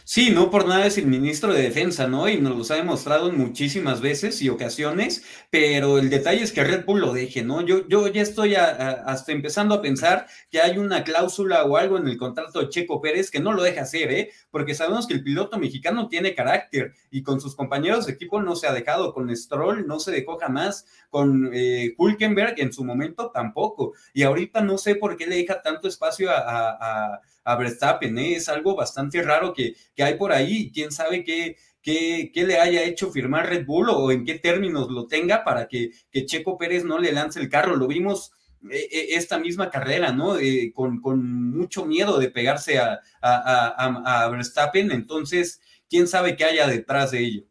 Sí, 0.08 0.30
no 0.30 0.50
por 0.52 0.68
nada 0.68 0.86
es 0.86 0.98
el 0.98 1.08
ministro 1.08 1.52
de 1.52 1.62
Defensa, 1.62 2.06
¿no? 2.06 2.28
Y 2.28 2.40
nos 2.40 2.56
los 2.56 2.70
ha 2.70 2.76
demostrado 2.76 3.32
muchísimas 3.32 4.00
veces 4.00 4.40
y 4.40 4.48
ocasiones, 4.48 5.24
pero 5.50 5.98
el 5.98 6.10
detalle 6.10 6.44
es 6.44 6.52
que 6.52 6.62
Red 6.62 6.84
Bull 6.84 7.00
lo 7.00 7.12
deje, 7.12 7.42
¿no? 7.42 7.60
Yo, 7.60 7.88
yo 7.88 8.06
ya 8.06 8.22
estoy 8.22 8.54
hasta 8.54 9.32
empezando 9.32 9.74
a 9.74 9.82
pensar 9.82 10.28
que 10.48 10.60
hay 10.60 10.78
una 10.78 11.02
cláusula 11.02 11.64
o 11.64 11.76
algo 11.76 11.98
en 11.98 12.06
el 12.06 12.18
contrato 12.18 12.60
de 12.60 12.68
Checo 12.68 13.00
Pérez 13.00 13.32
que 13.32 13.40
no 13.40 13.52
lo 13.52 13.64
deja 13.64 13.80
hacer, 13.82 14.12
¿eh? 14.12 14.30
Porque 14.52 14.76
sabemos 14.76 15.08
que 15.08 15.14
el 15.14 15.24
piloto 15.24 15.58
mexicano 15.58 16.06
tiene 16.06 16.36
carácter 16.36 16.92
y 17.10 17.24
con 17.24 17.40
sus 17.40 17.56
compañeros 17.56 18.06
de 18.06 18.12
equipo 18.12 18.40
no 18.40 18.54
se 18.54 18.68
ha 18.68 18.72
dejado, 18.72 19.12
con 19.12 19.34
Stroll 19.34 19.88
no 19.88 19.98
se 19.98 20.12
dejó 20.12 20.38
jamás, 20.38 20.86
con 21.10 21.50
eh, 21.52 21.94
Hulkenberg 21.98 22.54
en 22.58 22.72
su 22.72 22.84
momento 22.84 23.32
tampoco, 23.34 23.94
y 24.14 24.22
ahorita 24.22 24.60
no 24.60 24.78
sé 24.78 24.94
por 24.94 25.16
qué 25.16 25.26
le 25.26 25.34
deja 25.34 25.62
tanto 25.62 25.88
espacio 25.88 26.30
a 26.30 27.20
a 27.46 27.56
Verstappen. 27.56 28.18
¿eh? 28.18 28.36
Es 28.36 28.48
algo 28.48 28.74
bastante 28.74 29.22
raro 29.22 29.54
que, 29.54 29.74
que 29.96 30.04
hay 30.04 30.14
por 30.14 30.30
ahí. 30.30 30.70
Quién 30.72 30.92
sabe 30.92 31.24
qué, 31.24 31.56
qué, 31.82 32.30
qué, 32.32 32.46
le 32.46 32.60
haya 32.60 32.84
hecho 32.84 33.10
firmar 33.10 33.48
Red 33.48 33.66
Bull 33.66 33.88
o 33.90 34.12
en 34.12 34.24
qué 34.24 34.38
términos 34.38 34.90
lo 34.90 35.06
tenga 35.06 35.42
para 35.42 35.66
que, 35.66 35.90
que 36.10 36.26
Checo 36.26 36.56
Pérez 36.56 36.84
no 36.84 36.98
le 36.98 37.10
lance 37.12 37.40
el 37.40 37.48
carro. 37.48 37.74
Lo 37.74 37.88
vimos 37.88 38.30
eh, 38.70 38.88
eh, 38.92 39.06
esta 39.10 39.38
misma 39.38 39.70
carrera, 39.70 40.12
¿no? 40.12 40.36
con, 40.74 41.00
con, 41.00 41.50
mucho 41.50 41.86
miedo 41.86 42.18
de 42.18 42.30
pegarse 42.30 42.78
a, 42.78 43.00
a, 43.20 44.24
a, 44.24 44.28
Verstappen. 44.28 44.92
Entonces, 44.92 45.60
quién 45.88 46.06
sabe 46.06 46.36
qué 46.36 46.44
haya 46.44 46.68
detrás 46.68 47.10
de 47.10 47.20
ello. 47.20 47.42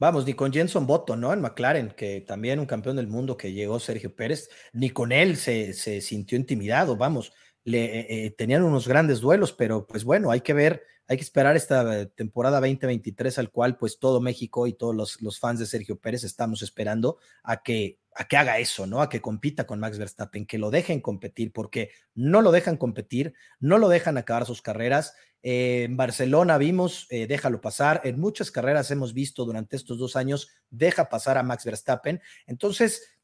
Vamos, 0.00 0.26
ni 0.26 0.34
con 0.34 0.52
Jenson 0.52 0.86
Button, 0.86 1.20
¿no? 1.20 1.32
En 1.32 1.40
McLaren, 1.40 1.90
que 1.90 2.20
también 2.20 2.60
un 2.60 2.66
campeón 2.66 2.96
del 2.96 3.08
mundo 3.08 3.36
que 3.36 3.52
llegó 3.52 3.80
Sergio 3.80 4.14
Pérez, 4.14 4.48
ni 4.72 4.90
con 4.90 5.10
él 5.10 5.36
se, 5.36 5.72
se 5.72 6.00
sintió 6.00 6.38
intimidado, 6.38 6.96
vamos 6.96 7.32
le, 7.68 7.84
eh, 7.84 8.06
eh, 8.08 8.30
tenían 8.30 8.62
unos 8.62 8.88
grandes 8.88 9.20
duelos, 9.20 9.52
pero 9.52 9.86
pues 9.86 10.04
bueno, 10.04 10.30
hay 10.30 10.40
que 10.40 10.54
ver, 10.54 10.82
hay 11.08 11.16
que 11.16 11.22
esperar 11.22 11.56
esta 11.56 12.06
temporada 12.10 12.60
2023 12.60 13.38
al 13.38 13.50
cual 13.50 13.78
pues 13.78 13.98
todo 13.98 14.20
México 14.20 14.66
y 14.66 14.74
todos 14.74 15.18
los, 15.20 15.38
fans 15.40 15.58
de 15.58 15.64
Sergio 15.64 15.98
Pérez 15.98 16.22
estamos 16.22 16.60
esperando 16.60 17.16
a 17.42 17.62
que, 17.62 17.98
haga 18.12 18.58
eso, 18.58 18.86
¿no? 18.86 19.00
A 19.00 19.08
que 19.08 19.22
compita 19.22 19.66
con 19.66 19.80
Max 19.80 19.98
Verstappen, 19.98 20.44
que 20.44 20.58
lo 20.58 20.70
dejen 20.70 21.00
competir, 21.00 21.52
porque 21.52 21.92
no 22.14 22.42
lo 22.42 22.52
dejan 22.52 22.76
competir, 22.76 23.32
no 23.58 23.78
lo 23.78 23.88
dejan 23.88 24.18
acabar 24.18 24.44
sus 24.44 24.60
carreras. 24.60 25.14
Eh, 25.42 25.84
en 25.84 25.96
Barcelona 25.96 26.58
vimos, 26.58 27.06
déjalo 27.08 27.62
pasar, 27.62 28.02
en 28.04 28.20
muchas 28.20 28.50
carreras 28.50 28.90
hemos 28.90 29.14
visto 29.14 29.46
durante 29.46 29.76
estos 29.76 29.98
dos 29.98 30.14
años, 30.14 30.48
deja 30.68 31.08
pasar 31.08 31.38
a 31.38 31.42
Max 31.42 31.64
Verstappen. 31.64 32.20
Entonces, 32.46 33.18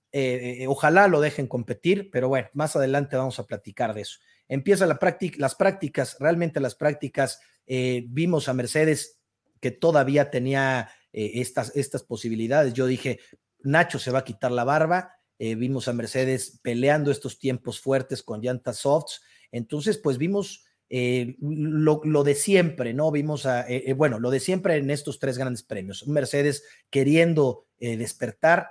ojalá 0.69 1.09
lo 1.09 1.21
dejen 1.21 1.49
competir, 1.49 2.09
pero 2.11 2.29
bueno, 2.29 2.49
más 2.55 2.77
adelante 2.77 3.17
vamos 3.17 3.39
a 3.41 3.47
platicar 3.47 3.93
de 3.93 4.03
eso 4.03 4.21
empieza 4.49 4.87
la 4.87 4.99
las 5.39 5.55
prácticas, 5.55 6.17
realmente 6.21 6.61
las 6.61 6.75
prácticas, 6.75 7.41
eh, 7.67 8.05
vimos 8.09 8.49
a 8.49 8.55
Mercedes 8.55 9.21
que 9.61 9.71
todavía 9.71 10.31
tenía 10.31 10.91
eh, 11.13 11.33
estas, 11.37 11.75
estas 11.77 12.03
posibilidades. 12.03 12.75
Yo 12.75 12.87
dije, 12.87 13.21
Nacho 13.61 13.99
se 13.99 14.11
va 14.11 14.21
a 14.21 14.25
quitar 14.25 14.53
la 14.53 14.65
barba, 14.65 15.15
eh, 15.39 15.55
vimos 15.55 15.89
a 15.89 15.93
Mercedes 15.93 16.61
peleando 16.63 17.11
estos 17.11 17.39
tiempos 17.39 17.81
fuertes 17.81 18.23
con 18.23 18.41
llantas 18.41 18.79
softs, 18.79 19.23
entonces 19.51 19.99
pues 19.99 20.19
vimos 20.19 20.65
lo, 20.91 22.23
de 22.23 22.35
siempre, 22.37 22.95
¿no? 22.95 23.11
Vimos 23.11 23.47
a, 23.47 23.67
bueno, 23.97 24.21
lo 24.21 24.31
de 24.31 24.39
siempre 24.39 24.77
en 24.77 24.91
estos 24.91 25.19
tres 25.19 25.39
grandes 25.39 25.65
premios, 25.65 26.07
Mercedes 26.07 26.63
queriendo 26.89 27.67
despertar, 27.81 28.69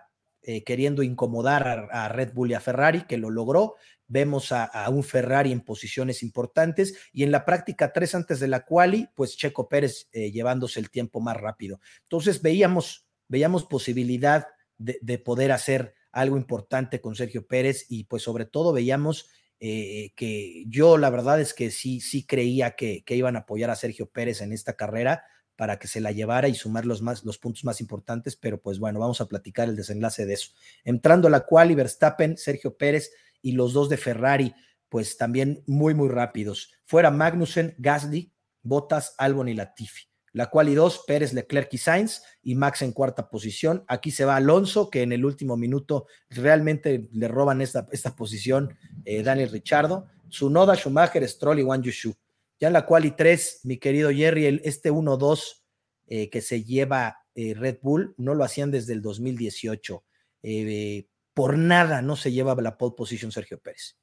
queriendo 0.65 1.03
incomodar 1.03 1.89
a, 1.91 2.07
Red 2.07 2.31
Bull 2.33 2.51
y 2.51 2.53
a 2.53 2.61
Ferrari, 2.61 3.01
que 3.07 3.17
lo 3.17 3.29
logró. 3.29 3.75
Vemos 4.07 4.51
a, 4.51 4.89
un 4.89 5.03
Ferrari 5.03 5.51
en 5.51 5.61
posiciones 5.61 6.23
importantes 6.23 6.95
y 7.11 7.23
en 7.23 7.31
la 7.31 7.45
práctica 7.45 7.93
tres 7.93 8.15
antes 8.15 8.39
de 8.39 8.47
la 8.47 8.65
quali, 8.65 9.07
pues 9.15 9.37
Checo 9.37 9.69
Pérez 9.69 10.07
eh, 10.11 10.31
llevándose 10.31 10.79
el 10.79 10.89
tiempo 10.89 11.21
más 11.21 11.37
rápido. 11.37 11.79
Entonces 12.03 12.41
veíamos, 12.41 13.05
veíamos 13.27 13.65
posibilidad 13.65 14.47
de, 14.77 15.17
poder 15.17 15.51
hacer 15.51 15.95
algo 16.11 16.37
importante 16.37 16.99
con 16.99 17.15
Sergio 17.15 17.47
Pérez 17.47 17.85
y 17.89 18.03
pues 18.03 18.23
sobre 18.23 18.45
todo 18.45 18.73
veíamos 18.73 19.29
eh, 19.59 20.11
que 20.15 20.65
yo 20.67 20.97
la 20.97 21.09
verdad 21.09 21.39
es 21.39 21.53
que 21.53 21.71
sí, 21.71 22.01
sí 22.01 22.25
creía 22.25 22.71
que, 22.71 23.03
que, 23.05 23.15
iban 23.15 23.35
a 23.35 23.39
apoyar 23.39 23.69
a 23.69 23.75
Sergio 23.75 24.09
Pérez 24.09 24.41
en 24.41 24.51
esta 24.51 24.73
carrera 24.73 25.23
para 25.55 25.77
que 25.77 25.87
se 25.87 26.01
la 26.01 26.11
llevara 26.11 26.47
y 26.47 26.55
sumar 26.55 26.85
los, 26.85 27.01
más, 27.01 27.23
los 27.23 27.37
puntos 27.37 27.63
más 27.63 27.79
importantes, 27.79 28.35
pero 28.35 28.59
pues 28.59 28.79
bueno, 28.79 28.99
vamos 28.99 29.21
a 29.21 29.27
platicar 29.27 29.69
el 29.69 29.75
desenlace 29.75 30.25
de 30.25 30.33
eso. 30.33 30.51
Entrando 30.83 31.29
la 31.29 31.41
cual, 31.41 31.75
Verstappen, 31.75 32.37
Sergio 32.37 32.75
Pérez 32.75 33.11
y 33.43 33.51
los 33.51 33.73
dos 33.73 33.89
de 33.89 33.97
Ferrari, 33.97 34.55
pues 34.89 35.17
también 35.17 35.63
muy, 35.67 35.93
muy 35.93 36.09
rápidos. 36.09 36.71
Fuera 36.85 37.11
Magnussen, 37.11 37.75
Gasly, 37.77 38.33
Bottas, 38.63 39.13
Albon 39.19 39.49
y 39.49 39.53
Latifi. 39.53 40.05
La 40.31 40.49
cual 40.49 40.69
y 40.69 40.73
dos, 40.73 41.03
Pérez, 41.05 41.31
Leclerc 41.33 41.71
y 41.73 41.77
Sainz, 41.77 42.23
y 42.41 42.55
Max 42.55 42.81
en 42.81 42.91
cuarta 42.91 43.29
posición. 43.29 43.85
Aquí 43.87 44.09
se 44.09 44.25
va 44.25 44.35
Alonso, 44.35 44.89
que 44.89 45.03
en 45.03 45.11
el 45.11 45.25
último 45.25 45.57
minuto 45.57 46.07
realmente 46.29 47.07
le 47.11 47.27
roban 47.27 47.61
esta, 47.61 47.87
esta 47.91 48.15
posición 48.15 48.75
eh, 49.05 49.21
Daniel 49.21 49.51
Richardo. 49.51 50.07
Sunoda, 50.29 50.75
Schumacher, 50.75 51.27
Stroll 51.29 51.59
y 51.59 51.63
Wang 51.63 51.83
Yushu. 51.83 52.15
Ya 52.59 52.67
en 52.67 52.73
la 52.73 52.85
cual 52.87 53.05
y 53.05 53.11
tres, 53.11 53.59
mi 53.63 53.77
querido 53.77 54.09
Jerry, 54.09 54.45
el, 54.47 54.61
este 54.63 54.91
1-2 54.91 55.61
eh, 56.07 56.29
que 56.29 56.41
se 56.41 56.63
lleva 56.63 57.17
eh, 57.35 57.53
Red 57.53 57.79
Bull, 57.81 58.13
no 58.17 58.33
lo 58.35 58.43
hacían 58.43 58.71
desde 58.71 58.93
el 58.93 59.01
2018. 59.01 60.03
Eh, 60.43 61.07
por 61.33 61.57
nada 61.57 62.01
no 62.01 62.15
se 62.15 62.31
lleva 62.31 62.55
la 62.55 62.77
pole 62.77 62.95
position 62.95 63.31
Sergio 63.31 63.59
Pérez. 63.59 63.95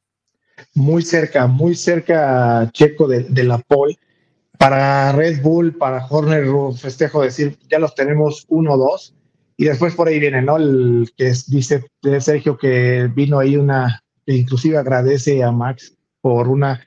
Muy 0.74 1.02
cerca, 1.02 1.46
muy 1.46 1.74
cerca 1.74 2.68
Checo 2.72 3.08
de, 3.08 3.44
la 3.44 3.58
pole. 3.58 3.98
Para 4.58 5.12
Red 5.12 5.40
Bull, 5.42 5.76
para 5.76 6.06
Horner, 6.06 6.46
festejo 6.76 7.22
decir, 7.22 7.58
ya 7.70 7.78
los 7.78 7.94
tenemos 7.94 8.46
1-2. 8.48 9.14
Y 9.56 9.64
después 9.64 9.94
por 9.94 10.08
ahí 10.08 10.18
viene, 10.18 10.42
¿no? 10.42 10.56
El 10.56 11.10
que 11.16 11.32
dice 11.48 11.84
Sergio 12.20 12.58
que 12.58 13.10
vino 13.14 13.38
ahí 13.38 13.56
una, 13.56 14.02
que 14.26 14.34
inclusive 14.34 14.76
agradece 14.76 15.42
a 15.42 15.50
Max 15.50 15.94
por 16.20 16.48
una 16.48 16.86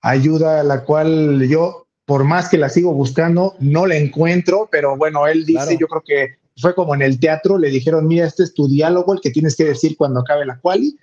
ayuda 0.00 0.60
a 0.60 0.64
la 0.64 0.84
cual 0.84 1.46
yo, 1.48 1.86
por 2.04 2.24
más 2.24 2.48
que 2.48 2.58
la 2.58 2.68
sigo 2.68 2.92
buscando, 2.92 3.56
no 3.58 3.86
la 3.86 3.96
encuentro, 3.96 4.68
pero 4.70 4.96
bueno, 4.96 5.26
él 5.26 5.46
dice, 5.46 5.78
yo 5.78 5.86
creo 5.86 6.02
que 6.02 6.43
fue 6.56 6.74
como 6.74 6.94
en 6.94 7.02
el 7.02 7.18
teatro, 7.18 7.58
le 7.58 7.70
dijeron, 7.70 8.06
mira, 8.06 8.26
este 8.26 8.44
es 8.44 8.54
tu 8.54 8.68
diálogo, 8.68 9.12
el 9.12 9.20
que 9.20 9.30
tienes 9.30 9.56
que 9.56 9.64
decir 9.64 9.96
cuando 9.96 10.20
acabe 10.20 10.46
la 10.46 10.58
quali, 10.58 10.96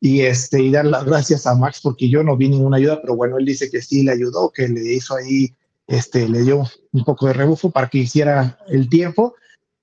y, 0.00 0.20
este, 0.20 0.62
y 0.62 0.70
dar 0.70 0.84
las 0.84 1.04
gracias 1.04 1.46
a 1.46 1.54
Max 1.54 1.80
porque 1.82 2.08
yo 2.08 2.22
no 2.22 2.36
vi 2.36 2.48
ninguna 2.48 2.76
ayuda, 2.76 3.00
pero 3.00 3.16
bueno, 3.16 3.38
él 3.38 3.44
dice 3.44 3.70
que 3.70 3.80
sí 3.80 4.02
le 4.02 4.12
ayudó, 4.12 4.50
que 4.50 4.68
le 4.68 4.92
hizo 4.92 5.16
ahí, 5.16 5.54
este, 5.86 6.28
le 6.28 6.42
dio 6.42 6.64
un 6.92 7.04
poco 7.04 7.26
de 7.26 7.32
rebufo 7.32 7.70
para 7.70 7.88
que 7.88 7.98
hiciera 7.98 8.58
el 8.68 8.88
tiempo, 8.88 9.34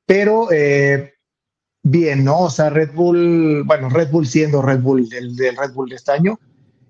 pero 0.06 0.52
eh, 0.52 1.14
bien, 1.82 2.24
¿no? 2.24 2.42
O 2.42 2.50
sea, 2.50 2.70
Red 2.70 2.94
Bull, 2.94 3.64
bueno, 3.64 3.90
Red 3.90 4.12
Bull 4.12 4.28
siendo 4.28 4.62
Red 4.62 4.82
Bull 4.82 5.10
del, 5.10 5.36
del 5.36 5.58
Red 5.58 5.74
Bull 5.74 5.90
de 5.90 5.96
este 5.96 6.12
año, 6.12 6.40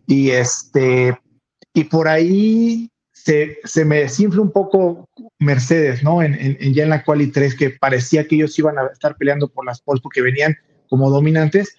y 0.05 0.31
este, 0.31 1.17
y 1.73 1.83
por 1.85 2.07
ahí 2.07 2.89
se, 3.11 3.57
se, 3.63 3.85
me 3.85 3.99
desinfla 3.99 4.41
un 4.41 4.51
poco 4.51 5.07
Mercedes, 5.43 6.03
¿no? 6.03 6.21
En, 6.21 6.33
en, 6.33 6.73
ya 6.73 6.83
en 6.83 6.89
la 6.89 7.03
quali 7.03 7.27
3, 7.27 7.55
que 7.55 7.69
parecía 7.69 8.27
que 8.27 8.35
ellos 8.35 8.57
iban 8.57 8.77
a 8.77 8.87
estar 8.87 9.15
peleando 9.15 9.47
por 9.47 9.65
las 9.65 9.81
poles 9.81 10.01
porque 10.01 10.21
venían 10.21 10.55
como 10.89 11.09
dominantes. 11.09 11.77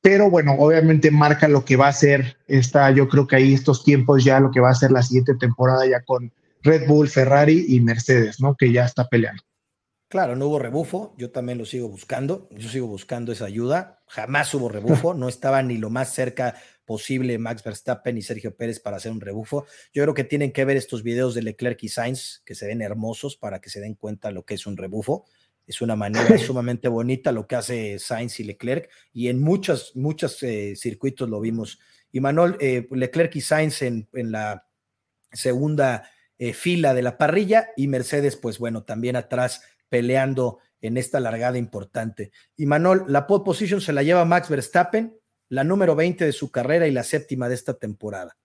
Pero 0.00 0.30
bueno, 0.30 0.54
obviamente 0.58 1.10
marca 1.10 1.48
lo 1.48 1.64
que 1.64 1.76
va 1.76 1.88
a 1.88 1.92
ser 1.92 2.36
esta, 2.46 2.90
yo 2.90 3.08
creo 3.08 3.26
que 3.26 3.36
ahí 3.36 3.54
estos 3.54 3.84
tiempos 3.84 4.22
ya 4.22 4.38
lo 4.38 4.50
que 4.50 4.60
va 4.60 4.70
a 4.70 4.74
ser 4.74 4.92
la 4.92 5.02
siguiente 5.02 5.34
temporada 5.34 5.86
ya 5.86 6.02
con 6.02 6.30
Red 6.62 6.86
Bull, 6.86 7.08
Ferrari 7.08 7.66
y 7.68 7.80
Mercedes, 7.80 8.40
¿no? 8.40 8.54
Que 8.54 8.72
ya 8.72 8.84
está 8.84 9.08
peleando. 9.08 9.42
Claro, 10.08 10.36
no 10.36 10.46
hubo 10.46 10.58
rebufo, 10.58 11.14
yo 11.16 11.30
también 11.30 11.58
lo 11.58 11.64
sigo 11.64 11.88
buscando, 11.88 12.48
yo 12.50 12.68
sigo 12.68 12.86
buscando 12.86 13.32
esa 13.32 13.46
ayuda, 13.46 14.02
jamás 14.06 14.54
hubo 14.54 14.68
rebufo, 14.68 15.12
no 15.14 15.28
estaba 15.28 15.62
ni 15.62 15.76
lo 15.76 15.90
más 15.90 16.12
cerca 16.12 16.54
posible 16.84 17.38
Max 17.38 17.62
Verstappen 17.62 18.16
y 18.16 18.22
Sergio 18.22 18.56
Pérez 18.56 18.80
para 18.80 18.96
hacer 18.96 19.12
un 19.12 19.20
rebufo. 19.20 19.66
Yo 19.92 20.02
creo 20.02 20.14
que 20.14 20.24
tienen 20.24 20.52
que 20.52 20.64
ver 20.64 20.76
estos 20.76 21.02
videos 21.02 21.34
de 21.34 21.42
Leclerc 21.42 21.82
y 21.82 21.88
Sainz, 21.88 22.42
que 22.44 22.54
se 22.54 22.66
ven 22.66 22.82
hermosos 22.82 23.36
para 23.36 23.60
que 23.60 23.70
se 23.70 23.80
den 23.80 23.94
cuenta 23.94 24.30
lo 24.30 24.44
que 24.44 24.54
es 24.54 24.66
un 24.66 24.76
rebufo. 24.76 25.24
Es 25.66 25.80
una 25.80 25.96
manera 25.96 26.36
sumamente 26.38 26.88
bonita 26.88 27.32
lo 27.32 27.46
que 27.46 27.56
hace 27.56 27.98
Sainz 27.98 28.38
y 28.40 28.44
Leclerc, 28.44 28.90
y 29.12 29.28
en 29.28 29.40
muchos, 29.40 29.92
muchos 29.96 30.42
eh, 30.42 30.74
circuitos 30.76 31.28
lo 31.28 31.40
vimos. 31.40 31.78
Y 32.12 32.20
Manuel, 32.20 32.56
eh, 32.60 32.86
Leclerc 32.90 33.34
y 33.36 33.40
Sainz 33.40 33.82
en, 33.82 34.08
la 34.12 34.66
segunda 35.32 36.10
eh, 36.38 36.52
fila 36.52 36.94
de 36.94 37.02
la 37.02 37.16
parrilla, 37.16 37.68
y 37.76 37.88
Mercedes, 37.88 38.36
pues 38.36 38.58
bueno, 38.58 38.84
también 38.84 39.16
atrás 39.16 39.62
peleando 39.88 40.58
en 40.80 40.98
esta 40.98 41.18
largada 41.18 41.56
importante. 41.56 42.30
Y 42.56 42.66
Manuel, 42.66 43.02
la 43.08 43.26
pole 43.26 43.44
position 43.44 43.80
se 43.80 43.94
la 43.94 44.02
lleva 44.02 44.24
Max 44.26 44.50
Verstappen, 44.50 45.16
la 45.48 45.64
número 45.64 45.94
20 45.94 46.24
de 46.24 46.32
su 46.32 46.50
carrera 46.50 46.86
y 46.86 46.92
la 46.92 47.04
séptima 47.04 47.48
de 47.48 47.54
esta 47.54 47.74
temporada. 47.74 48.36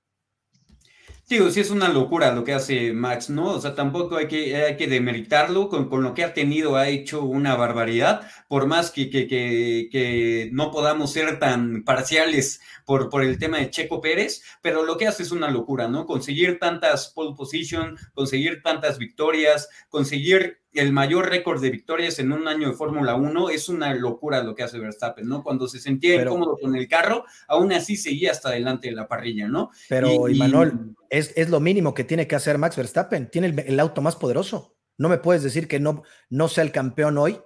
Digo, 1.30 1.52
sí 1.52 1.60
es 1.60 1.70
una 1.70 1.90
locura 1.90 2.34
lo 2.34 2.44
que 2.44 2.54
hace 2.56 2.92
Max, 2.92 3.30
¿no? 3.30 3.52
O 3.52 3.62
sea, 3.62 3.76
tampoco 3.76 4.18
hay 4.18 4.28
que, 4.28 4.56
hay 4.56 4.78
que 4.78 4.88
demeritarlo, 4.88 5.70
con, 5.70 5.88
con 5.88 6.02
lo 6.02 6.16
que 6.16 6.24
ha 6.24 6.34
tenido 6.34 6.76
ha 6.76 6.88
hecho 6.88 7.24
una 7.24 7.56
barbaridad, 7.56 8.28
por 8.48 8.66
más 8.66 8.90
que, 8.90 9.12
que, 9.12 9.28
que, 9.28 10.50
no 10.52 10.72
podamos 10.72 11.14
ser 11.14 11.38
tan 11.38 11.84
parciales 11.84 12.62
por, 12.84 13.10
por 13.10 13.24
el 13.24 13.38
tema 13.38 13.60
de 13.60 13.70
Checo 13.70 14.02
Pérez, 14.02 14.42
pero 14.64 14.84
lo 14.84 14.98
que 14.98 15.06
hace 15.06 15.22
es 15.22 15.32
una 15.32 15.52
locura, 15.52 15.88
¿no? 15.88 16.08
Conseguir 16.08 16.58
tantas 16.58 17.10
pole 17.10 17.36
position, 17.38 17.96
conseguir 18.16 18.64
tantas 18.64 18.98
victorias, 18.98 19.70
conseguir 19.90 20.64
el 20.74 20.94
mayor 20.94 21.30
récord 21.30 21.62
de 21.62 21.72
victorias 21.72 22.20
en 22.20 22.32
un 22.32 22.48
año 22.48 22.70
de 22.70 22.76
Fórmula 22.76 23.16
1 23.16 23.50
es 23.50 23.70
una 23.70 23.94
locura 23.94 24.44
lo 24.44 24.54
que 24.54 24.64
hace 24.64 24.80
Verstappen, 24.80 25.28
¿no? 25.28 25.44
Cuando 25.44 25.68
se 25.68 25.80
sentía 25.80 26.22
incómodo 26.22 26.58
con 26.62 26.76
el 26.76 26.88
carro, 26.88 27.26
aún 27.48 27.74
así 27.74 27.98
seguía 27.98 28.32
hasta 28.32 28.50
adelante 28.50 28.90
de 28.90 28.96
la 28.96 29.08
parrilla, 29.08 29.48
¿no? 29.48 29.72
Pero, 29.88 30.30
y, 30.30 30.38
Manuel, 30.38 30.96
es, 31.10 31.34
es, 31.36 31.50
lo 31.50 31.60
mínimo 31.60 31.94
que 31.94 32.04
tiene 32.04 32.28
que 32.28 32.36
hacer 32.36 32.58
Max 32.58 32.76
Verstappen, 32.76 33.30
tiene 33.32 33.48
el, 33.66 33.80
auto 33.80 34.02
más 34.02 34.16
poderoso. 34.16 34.76
No 34.98 35.10
me 35.10 35.18
puedes 35.18 35.44
decir 35.44 35.68
que 35.68 35.80
no, 35.80 36.04
no 36.30 36.48
sea 36.48 36.64
el 36.64 36.72
campeón 36.72 37.18
hoy 37.18 37.40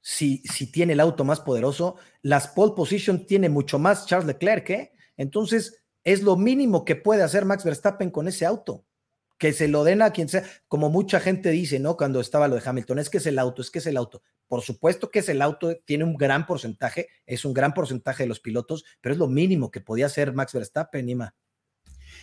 si, 0.00 0.38
si 0.38 0.70
tiene 0.70 0.94
el 0.94 1.00
auto 1.00 1.24
más 1.24 1.40
poderoso. 1.40 1.96
Las 2.22 2.48
pole 2.48 2.72
position 2.74 3.26
tiene 3.26 3.48
mucho 3.48 3.78
más 3.78 4.06
Charles 4.06 4.26
Leclerc, 4.26 4.70
¿eh? 4.70 4.92
Entonces, 5.16 5.82
es 6.04 6.22
lo 6.22 6.36
mínimo 6.36 6.84
que 6.84 6.96
puede 6.96 7.22
hacer 7.22 7.44
Max 7.44 7.64
Verstappen 7.64 8.10
con 8.10 8.28
ese 8.28 8.46
auto 8.46 8.84
que 9.42 9.52
se 9.52 9.66
lo 9.66 9.82
den 9.82 10.02
a 10.02 10.12
quien 10.12 10.28
sea, 10.28 10.44
como 10.68 10.88
mucha 10.88 11.18
gente 11.18 11.50
dice, 11.50 11.80
¿no? 11.80 11.96
Cuando 11.96 12.20
estaba 12.20 12.46
lo 12.46 12.54
de 12.54 12.62
Hamilton, 12.64 13.00
es 13.00 13.10
que 13.10 13.18
es 13.18 13.26
el 13.26 13.40
auto, 13.40 13.60
es 13.60 13.72
que 13.72 13.80
es 13.80 13.86
el 13.88 13.96
auto. 13.96 14.22
Por 14.46 14.62
supuesto 14.62 15.10
que 15.10 15.18
es 15.18 15.28
el 15.28 15.42
auto, 15.42 15.76
tiene 15.84 16.04
un 16.04 16.14
gran 16.14 16.46
porcentaje, 16.46 17.08
es 17.26 17.44
un 17.44 17.52
gran 17.52 17.74
porcentaje 17.74 18.22
de 18.22 18.28
los 18.28 18.38
pilotos, 18.38 18.84
pero 19.00 19.14
es 19.14 19.18
lo 19.18 19.26
mínimo 19.26 19.72
que 19.72 19.80
podía 19.80 20.06
hacer 20.06 20.32
Max 20.32 20.52
Verstappen, 20.52 21.08
Ima. 21.08 21.34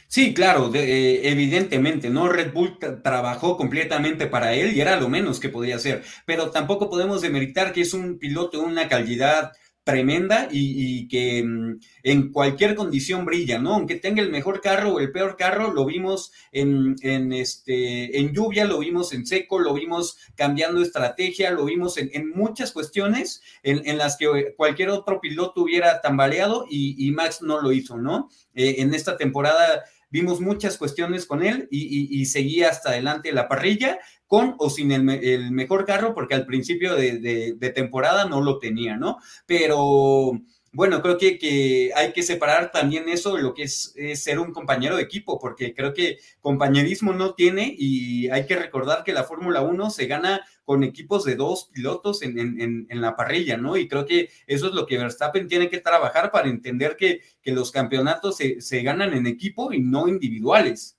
Sí, 0.08 0.34
claro, 0.34 0.72
eh, 0.74 1.20
evidentemente, 1.30 2.10
¿no? 2.10 2.30
Red 2.30 2.54
Bull 2.54 2.80
trabajó 3.04 3.58
completamente 3.58 4.28
para 4.28 4.54
él 4.54 4.74
y 4.74 4.80
era 4.80 4.98
lo 4.98 5.10
menos 5.10 5.42
que 5.42 5.50
podía 5.50 5.76
hacer, 5.76 6.06
pero 6.26 6.52
tampoco 6.52 6.90
podemos 6.90 7.20
demeritar 7.20 7.74
que 7.74 7.82
es 7.82 7.94
un 7.94 8.18
piloto 8.18 8.60
de 8.60 8.64
una 8.64 8.88
calidad 8.88 9.52
tremenda 9.90 10.48
y, 10.52 11.08
que 11.08 11.44
mm, 11.44 11.80
en 12.04 12.32
cualquier 12.32 12.76
condición 12.76 13.26
brilla, 13.26 13.58
¿no? 13.60 13.74
Aunque 13.74 13.96
tenga 13.96 14.22
el 14.22 14.30
mejor 14.30 14.62
carro 14.62 14.94
o 14.94 15.00
el 15.00 15.12
peor 15.12 15.36
carro, 15.36 15.74
lo 15.74 15.86
vimos 15.86 16.32
en, 16.52 16.96
este, 17.34 18.20
en 18.20 18.34
lluvia, 18.34 18.66
lo 18.66 18.80
vimos 18.80 19.14
en 19.14 19.26
seco, 19.26 19.60
lo 19.60 19.74
vimos 19.74 20.18
cambiando 20.36 20.82
estrategia, 20.82 21.52
lo 21.52 21.66
vimos 21.66 21.98
en, 21.98 22.30
muchas 22.30 22.72
cuestiones 22.72 23.42
en, 23.64 23.98
las 23.98 24.18
que 24.18 24.54
cualquier 24.56 24.90
otro 24.90 25.20
piloto 25.20 25.64
hubiera 25.64 26.02
tambaleado 26.02 26.66
y, 26.70 27.10
Max 27.12 27.42
no 27.42 27.60
lo 27.60 27.72
hizo, 27.72 27.98
¿no? 27.98 28.30
Eh, 28.54 28.76
en 28.78 28.94
esta 28.94 29.18
temporada 29.18 29.84
vimos 30.12 30.42
muchas 30.42 30.78
cuestiones 30.78 31.26
con 31.26 31.44
él 31.44 31.68
y, 31.72 32.26
seguía 32.26 32.70
hasta 32.70 32.90
adelante 32.90 33.32
la 33.32 33.48
parrilla, 33.48 34.00
con 34.30 34.56
o 34.60 34.70
sin 34.70 34.92
el, 34.92 35.52
mejor 35.52 35.86
carro, 35.86 36.14
porque 36.14 36.36
al 36.36 36.46
principio 36.46 36.96
de, 36.96 37.74
temporada 37.74 38.26
no 38.26 38.42
lo 38.42 38.60
tenía, 38.60 38.96
¿no? 38.96 39.18
Pero 39.48 40.40
bueno, 40.72 41.02
creo 41.02 41.18
que, 41.18 41.92
hay 41.96 42.14
que 42.14 42.22
separar 42.22 42.72
también 42.72 43.10
eso 43.10 43.36
de 43.36 43.42
lo 43.42 43.56
que 43.56 43.64
es, 43.64 43.96
ser 44.14 44.38
un 44.38 44.54
compañero 44.54 44.98
de 44.98 45.02
equipo, 45.02 45.40
porque 45.40 45.74
creo 45.74 45.96
que 45.96 46.20
compañerismo 46.42 47.12
no 47.12 47.34
tiene 47.34 47.74
y 47.76 48.30
hay 48.30 48.46
que 48.46 48.56
recordar 48.56 49.04
que 49.04 49.14
la 49.14 49.24
Fórmula 49.24 49.62
1 49.62 49.90
se 49.90 50.06
gana 50.06 50.42
con 50.64 50.84
equipos 50.84 51.26
de 51.26 51.36
dos 51.36 51.72
pilotos 51.74 52.22
en, 52.22 52.88
la 52.88 53.16
parrilla, 53.16 53.58
¿no? 53.58 53.78
Y 53.78 53.88
creo 53.88 54.06
que 54.06 54.30
eso 54.46 54.68
es 54.68 54.76
lo 54.76 54.86
que 54.86 55.00
Verstappen 55.00 55.48
tiene 55.48 55.72
que 55.72 55.80
trabajar 55.80 56.32
para 56.32 56.50
entender 56.50 56.98
que, 56.98 57.22
que 57.42 57.52
los 57.52 57.72
campeonatos 57.72 58.38
se, 58.38 58.62
se 58.62 58.84
ganan 58.84 59.16
en 59.16 59.26
equipo 59.26 59.74
y 59.74 59.80
no 59.80 60.08
individuales. 60.08 60.99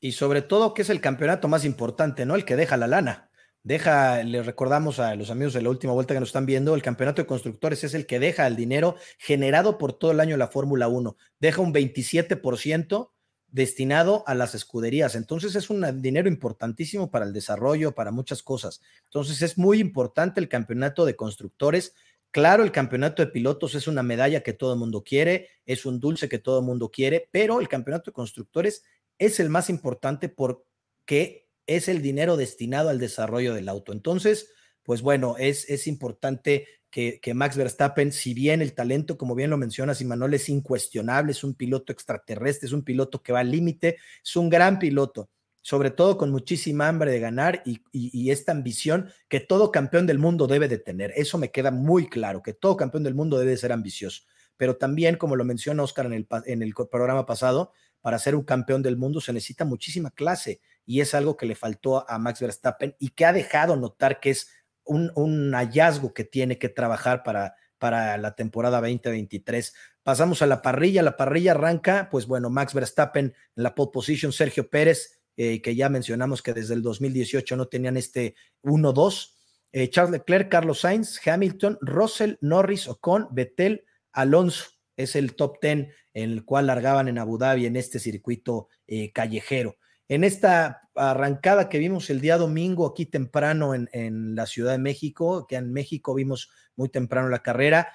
Y 0.00 0.12
sobre 0.12 0.42
todo 0.42 0.74
que 0.74 0.82
es 0.82 0.90
el 0.90 1.00
campeonato 1.00 1.48
más 1.48 1.64
importante, 1.64 2.26
¿no? 2.26 2.34
El 2.34 2.44
que 2.44 2.56
deja 2.56 2.76
la 2.76 2.86
lana 2.86 3.30
deja, 3.66 4.22
le 4.22 4.44
recordamos 4.44 5.00
a 5.00 5.16
los 5.16 5.28
amigos 5.28 5.52
de 5.52 5.60
la 5.60 5.70
última 5.70 5.92
vuelta 5.92 6.14
que 6.14 6.20
nos 6.20 6.28
están 6.28 6.46
viendo, 6.46 6.76
el 6.76 6.82
campeonato 6.82 7.20
de 7.20 7.26
constructores 7.26 7.82
es 7.82 7.94
el 7.94 8.06
que 8.06 8.20
deja 8.20 8.46
el 8.46 8.54
dinero 8.54 8.94
generado 9.18 9.76
por 9.76 9.92
todo 9.92 10.12
el 10.12 10.20
año 10.20 10.36
la 10.36 10.46
Fórmula 10.46 10.86
1. 10.86 11.16
Deja 11.40 11.60
un 11.60 11.74
27% 11.74 13.10
destinado 13.48 14.22
a 14.28 14.36
las 14.36 14.54
escuderías. 14.54 15.16
Entonces 15.16 15.56
es 15.56 15.68
un 15.68 16.00
dinero 16.00 16.28
importantísimo 16.28 17.10
para 17.10 17.24
el 17.24 17.32
desarrollo, 17.32 17.92
para 17.92 18.12
muchas 18.12 18.40
cosas. 18.40 18.80
Entonces 19.06 19.42
es 19.42 19.58
muy 19.58 19.80
importante 19.80 20.38
el 20.38 20.48
campeonato 20.48 21.04
de 21.04 21.16
constructores. 21.16 21.92
Claro, 22.30 22.62
el 22.62 22.70
campeonato 22.70 23.24
de 23.24 23.32
pilotos 23.32 23.74
es 23.74 23.88
una 23.88 24.04
medalla 24.04 24.42
que 24.42 24.52
todo 24.52 24.74
el 24.74 24.78
mundo 24.78 25.02
quiere, 25.02 25.48
es 25.64 25.86
un 25.86 25.98
dulce 25.98 26.28
que 26.28 26.38
todo 26.38 26.60
el 26.60 26.66
mundo 26.66 26.92
quiere, 26.92 27.28
pero 27.32 27.58
el 27.60 27.66
campeonato 27.66 28.12
de 28.12 28.14
constructores 28.14 28.84
es 29.18 29.40
el 29.40 29.48
más 29.48 29.70
importante 29.70 30.28
porque 30.28 31.48
es 31.66 31.88
el 31.88 32.02
dinero 32.02 32.36
destinado 32.36 32.88
al 32.88 32.98
desarrollo 32.98 33.54
del 33.54 33.68
auto. 33.68 33.92
Entonces, 33.92 34.50
pues 34.82 35.02
bueno, 35.02 35.36
es, 35.38 35.68
es 35.68 35.86
importante 35.86 36.66
que, 36.90 37.20
que, 37.20 37.34
Max 37.34 37.56
Verstappen, 37.56 38.12
si 38.12 38.34
bien 38.34 38.62
el 38.62 38.72
talento, 38.72 39.18
como 39.18 39.34
bien 39.34 39.50
lo 39.50 39.58
mencionas, 39.58 40.02
Manuel, 40.04 40.34
es 40.34 40.48
incuestionable, 40.48 41.32
es 41.32 41.42
un 41.44 41.54
piloto 41.54 41.92
extraterrestre, 41.92 42.66
es 42.66 42.72
un 42.72 42.84
piloto 42.84 43.22
que 43.22 43.32
va 43.32 43.40
al 43.40 43.50
límite, 43.50 43.98
es 44.24 44.36
un 44.36 44.48
gran 44.48 44.78
piloto, 44.78 45.28
sobre 45.60 45.90
todo 45.90 46.16
con 46.16 46.30
muchísima 46.30 46.86
hambre 46.86 47.10
de 47.10 47.18
ganar 47.18 47.62
y, 47.66 47.82
y, 47.90 48.30
esta 48.30 48.52
ambición 48.52 49.10
que 49.28 49.40
todo 49.40 49.72
campeón 49.72 50.06
del 50.06 50.20
mundo 50.20 50.46
debe 50.46 50.68
de 50.68 50.78
tener. 50.78 51.12
Eso 51.16 51.38
me 51.38 51.50
queda 51.50 51.72
muy 51.72 52.08
claro, 52.08 52.40
que 52.42 52.54
todo 52.54 52.76
campeón 52.76 53.02
del 53.02 53.16
mundo 53.16 53.38
debe 53.38 53.50
de 53.50 53.56
ser 53.56 53.72
ambicioso. 53.72 54.22
Pero 54.56 54.76
también, 54.76 55.16
como 55.16 55.34
lo 55.34 55.44
menciona 55.44 55.82
Oscar 55.82 56.06
en 56.06 56.12
el, 56.12 56.28
en 56.46 56.62
el 56.62 56.72
programa 56.72 57.26
pasado, 57.26 57.72
para 58.06 58.20
ser 58.20 58.36
un 58.36 58.44
campeón 58.44 58.82
del 58.84 58.96
mundo 58.96 59.20
se 59.20 59.32
necesita 59.32 59.64
muchísima 59.64 60.12
clase 60.12 60.60
y 60.84 61.00
es 61.00 61.12
algo 61.12 61.36
que 61.36 61.44
le 61.44 61.56
faltó 61.56 62.08
a 62.08 62.20
Max 62.20 62.38
Verstappen 62.38 62.94
y 63.00 63.08
que 63.08 63.24
ha 63.24 63.32
dejado 63.32 63.74
notar 63.74 64.20
que 64.20 64.30
es 64.30 64.46
un, 64.84 65.50
hallazgo 65.52 66.14
que 66.14 66.22
tiene 66.22 66.56
que 66.56 66.68
trabajar 66.68 67.24
para, 67.24 67.56
para 67.78 68.16
la 68.16 68.36
temporada 68.36 68.80
2023. 68.80 69.74
Pasamos 70.04 70.40
a 70.40 70.46
la 70.46 70.62
parrilla, 70.62 71.02
la 71.02 71.16
parrilla 71.16 71.50
arranca, 71.50 72.08
pues 72.08 72.28
bueno, 72.28 72.48
Max 72.48 72.74
Verstappen 72.74 73.34
en 73.56 73.62
la 73.64 73.74
pole 73.74 73.90
position, 73.92 74.30
Sergio 74.30 74.70
Pérez, 74.70 75.18
eh, 75.36 75.60
que 75.60 75.74
ya 75.74 75.88
mencionamos 75.88 76.42
que 76.42 76.52
desde 76.52 76.74
el 76.74 76.82
2018 76.82 77.56
no 77.56 77.66
tenían 77.66 77.96
este 77.96 78.36
1-2, 78.62 79.32
eh, 79.72 79.90
Charles 79.90 80.12
Leclerc, 80.12 80.48
Carlos 80.48 80.78
Sainz, 80.78 81.20
Hamilton, 81.26 81.76
Russell, 81.80 82.34
Norris, 82.40 82.86
Ocon, 82.86 83.26
Vettel, 83.32 83.84
Alonso, 84.12 84.66
es 84.96 85.16
el 85.16 85.34
top 85.34 85.58
10 85.60 85.88
en 86.16 86.30
el 86.30 86.44
cual 86.44 86.66
largaban 86.66 87.08
en 87.08 87.18
Abu 87.18 87.38
Dhabi 87.38 87.66
en 87.66 87.76
este 87.76 87.98
circuito 87.98 88.68
eh, 88.86 89.12
callejero 89.12 89.76
en 90.08 90.24
esta 90.24 90.88
arrancada 90.94 91.68
que 91.68 91.78
vimos 91.78 92.10
el 92.10 92.20
día 92.20 92.38
domingo 92.38 92.86
aquí 92.86 93.06
temprano 93.06 93.74
en, 93.74 94.34
la 94.34 94.46
Ciudad 94.46 94.72
de 94.72 94.78
México, 94.78 95.46
que 95.46 95.56
en 95.56 95.72
México 95.72 96.14
vimos 96.14 96.50
muy 96.76 96.88
temprano 96.88 97.28
la 97.28 97.42
carrera. 97.42 97.92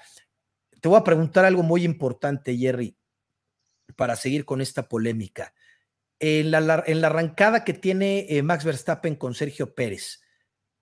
Te 0.82 0.90
voy 0.90 1.00
a 1.00 1.04
preguntar 1.04 1.46
algo 1.46 1.64
muy 1.64 1.84
importante, 1.84 2.58
Jerry, 2.58 2.98
para 3.96 4.16
seguir 4.16 4.46
con 4.46 4.62
esta 4.62 4.90
polémica. 4.90 5.54
En 6.20 6.52
la, 6.52 6.84
en 6.86 7.02
la 7.02 7.08
arrancada 7.08 7.64
que 7.64 7.74
tiene 7.74 8.28
eh, 8.30 8.44
Max 8.44 8.66
Verstappen 8.66 9.16
con 9.16 9.34
Sergio 9.34 9.74
Pérez, 9.74 10.22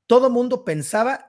todo 0.08 0.30
mundo 0.30 0.66
pensaba 0.66 1.29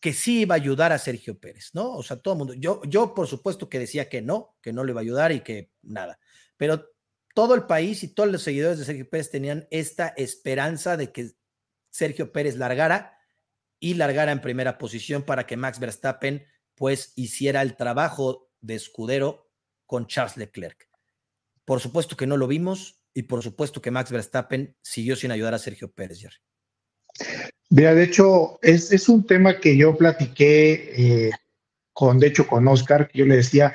que 0.00 0.12
sí 0.12 0.40
iba 0.42 0.54
a 0.54 0.56
ayudar 0.56 0.92
a 0.92 0.98
Sergio 0.98 1.38
Pérez, 1.38 1.70
¿no? 1.72 1.92
O 1.92 2.02
sea, 2.02 2.18
todo 2.18 2.34
el 2.34 2.38
mundo, 2.38 2.54
yo, 2.54 2.82
yo 2.84 3.14
por 3.14 3.26
supuesto 3.26 3.68
que 3.68 3.78
decía 3.78 4.08
que 4.08 4.22
no, 4.22 4.56
que 4.60 4.72
no 4.72 4.84
le 4.84 4.92
iba 4.92 5.00
a 5.00 5.02
ayudar 5.02 5.32
y 5.32 5.40
que 5.40 5.70
nada, 5.82 6.18
pero 6.56 6.86
todo 7.34 7.54
el 7.54 7.64
país 7.64 8.02
y 8.02 8.14
todos 8.14 8.30
los 8.30 8.42
seguidores 8.42 8.78
de 8.78 8.84
Sergio 8.84 9.08
Pérez 9.08 9.30
tenían 9.30 9.66
esta 9.70 10.08
esperanza 10.16 10.96
de 10.96 11.12
que 11.12 11.32
Sergio 11.90 12.32
Pérez 12.32 12.56
largara 12.56 13.18
y 13.78 13.94
largara 13.94 14.32
en 14.32 14.40
primera 14.40 14.78
posición 14.78 15.22
para 15.22 15.46
que 15.46 15.56
Max 15.56 15.78
Verstappen 15.78 16.46
pues 16.74 17.12
hiciera 17.16 17.62
el 17.62 17.76
trabajo 17.76 18.50
de 18.60 18.74
escudero 18.74 19.50
con 19.86 20.06
Charles 20.06 20.36
Leclerc. 20.36 20.88
Por 21.64 21.80
supuesto 21.80 22.16
que 22.16 22.26
no 22.26 22.36
lo 22.36 22.46
vimos 22.46 23.02
y 23.12 23.24
por 23.24 23.42
supuesto 23.42 23.82
que 23.82 23.90
Max 23.90 24.10
Verstappen 24.10 24.76
siguió 24.82 25.16
sin 25.16 25.30
ayudar 25.30 25.54
a 25.54 25.58
Sergio 25.58 25.90
Pérez, 25.92 26.20
Jerry. 26.20 26.36
Mira, 27.70 27.94
de 27.94 28.04
hecho, 28.04 28.58
es, 28.62 29.08
un 29.08 29.26
tema 29.26 29.58
que 29.58 29.76
yo 29.76 29.96
platiqué 29.96 31.26
eh, 31.26 31.30
con, 31.92 32.18
de 32.18 32.28
hecho, 32.28 32.46
con 32.46 32.66
Oscar, 32.68 33.08
que 33.08 33.18
yo 33.18 33.26
le 33.26 33.36
decía, 33.36 33.74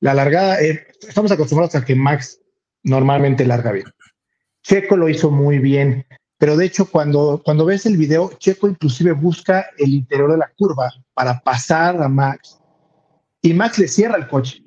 la 0.00 0.14
largada, 0.14 0.60
eh, 0.60 0.86
estamos 1.06 1.30
acostumbrados 1.30 1.74
a 1.74 1.84
que 1.84 1.94
Max 1.94 2.40
normalmente 2.82 3.44
larga 3.44 3.72
bien. 3.72 3.86
Checo 4.62 4.96
lo 4.96 5.08
hizo 5.08 5.30
muy 5.30 5.58
bien, 5.58 6.06
pero 6.38 6.56
de 6.56 6.66
hecho 6.66 6.90
cuando, 6.90 7.40
cuando 7.44 7.64
ves 7.64 7.86
el 7.86 7.96
video, 7.96 8.32
Checo 8.38 8.68
inclusive 8.68 9.12
busca 9.12 9.66
el 9.78 9.94
interior 9.94 10.32
de 10.32 10.38
la 10.38 10.50
curva 10.56 10.90
para 11.14 11.40
pasar 11.40 12.02
a 12.02 12.08
Max 12.08 12.58
y 13.42 13.54
Max 13.54 13.78
le 13.78 13.88
cierra 13.88 14.16
el 14.16 14.28
coche 14.28 14.62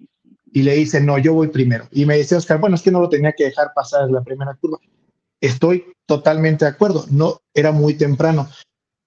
y 0.54 0.64
le 0.64 0.76
dice, 0.76 1.00
no, 1.00 1.18
yo 1.18 1.34
voy 1.34 1.48
primero. 1.48 1.88
Y 1.92 2.06
me 2.06 2.18
dice 2.18 2.36
Oscar, 2.36 2.60
bueno, 2.60 2.76
es 2.76 2.82
que 2.82 2.92
no 2.92 3.00
lo 3.00 3.10
tenía 3.10 3.34
que 3.34 3.46
dejar 3.46 3.72
pasar 3.74 4.08
en 4.08 4.14
la 4.14 4.24
primera 4.24 4.54
curva. 4.60 4.80
Estoy 5.42 5.86
totalmente 6.06 6.66
de 6.66 6.72
acuerdo, 6.72 7.06
no 7.10 7.42
era 7.54 7.72
muy 7.72 7.96
temprano, 7.96 8.50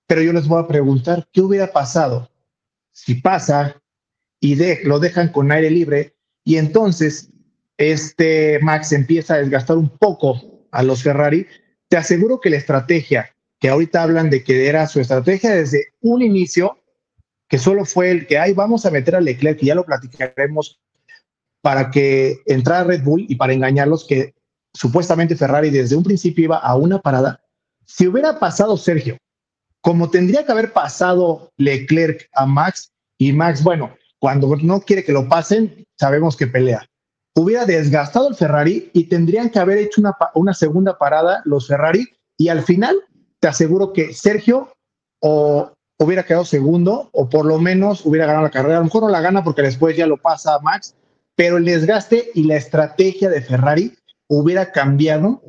pero 0.06 0.22
yo 0.22 0.32
les 0.32 0.46
voy 0.46 0.62
a 0.62 0.66
preguntar, 0.66 1.28
¿qué 1.32 1.40
hubiera 1.40 1.72
pasado 1.72 2.30
si 2.92 3.14
pasa 3.14 3.80
y 4.40 4.56
lo 4.84 4.98
dejan 4.98 5.28
con 5.32 5.50
aire 5.50 5.70
libre 5.70 6.14
y 6.44 6.56
entonces 6.56 7.30
este 7.78 8.58
Max 8.60 8.92
empieza 8.92 9.34
a 9.34 9.38
desgastar 9.38 9.76
un 9.78 9.88
poco 9.88 10.66
a 10.70 10.82
los 10.82 11.02
Ferrari, 11.02 11.46
te 11.88 11.96
aseguro 11.96 12.40
que 12.40 12.50
la 12.50 12.56
estrategia 12.56 13.34
que 13.64 13.70
ahorita 13.70 14.02
hablan 14.02 14.28
de 14.28 14.44
que 14.44 14.68
era 14.68 14.86
su 14.86 15.00
estrategia 15.00 15.52
desde 15.52 15.94
un 16.02 16.20
inicio, 16.20 16.78
que 17.48 17.56
solo 17.56 17.86
fue 17.86 18.10
el 18.10 18.26
que, 18.26 18.36
ay, 18.36 18.52
vamos 18.52 18.84
a 18.84 18.90
meter 18.90 19.16
a 19.16 19.22
Leclerc, 19.22 19.62
y 19.62 19.66
ya 19.66 19.74
lo 19.74 19.86
platicaremos, 19.86 20.80
para 21.62 21.90
que 21.90 22.40
entrara 22.44 22.84
Red 22.84 23.04
Bull 23.04 23.24
y 23.26 23.36
para 23.36 23.54
engañarlos, 23.54 24.06
que 24.06 24.34
supuestamente 24.74 25.36
Ferrari 25.36 25.70
desde 25.70 25.96
un 25.96 26.04
principio 26.04 26.44
iba 26.44 26.58
a 26.58 26.76
una 26.76 26.98
parada. 26.98 27.40
Si 27.86 28.06
hubiera 28.06 28.38
pasado 28.38 28.76
Sergio, 28.76 29.16
como 29.80 30.10
tendría 30.10 30.44
que 30.44 30.52
haber 30.52 30.72
pasado 30.72 31.50
Leclerc 31.56 32.28
a 32.34 32.46
Max, 32.46 32.90
y 33.16 33.32
Max, 33.32 33.62
bueno, 33.62 33.94
cuando 34.18 34.56
no 34.56 34.80
quiere 34.80 35.04
que 35.04 35.12
lo 35.12 35.28
pasen, 35.28 35.86
sabemos 35.96 36.36
que 36.36 36.46
pelea 36.46 36.86
hubiera 37.34 37.66
desgastado 37.66 38.28
el 38.28 38.36
Ferrari 38.36 38.90
y 38.92 39.04
tendrían 39.04 39.50
que 39.50 39.58
haber 39.58 39.78
hecho 39.78 40.00
una, 40.34 40.54
segunda 40.54 40.96
parada 40.98 41.42
los 41.44 41.66
Ferrari 41.66 42.08
y 42.36 42.48
al 42.48 42.62
final 42.62 42.96
te 43.40 43.48
aseguro 43.48 43.92
que 43.92 44.14
Sergio 44.14 44.72
o 45.20 45.72
hubiera 45.98 46.24
quedado 46.24 46.44
segundo 46.44 47.10
o 47.12 47.28
por 47.28 47.44
lo 47.46 47.58
menos 47.58 48.06
hubiera 48.06 48.26
ganado 48.26 48.44
la 48.44 48.50
carrera. 48.50 48.76
A 48.76 48.78
lo 48.78 48.84
mejor 48.84 49.02
no 49.02 49.08
la 49.08 49.20
gana 49.20 49.42
porque 49.42 49.62
después 49.62 49.96
ya 49.96 50.06
lo 50.06 50.16
pasa 50.16 50.54
a 50.54 50.60
Max, 50.60 50.94
pero 51.34 51.56
el 51.56 51.64
desgaste 51.64 52.30
y 52.34 52.44
la 52.44 52.56
estrategia 52.56 53.28
de 53.28 53.42
Ferrari 53.42 53.92
hubiera 54.28 54.72
cambiado 54.72 55.42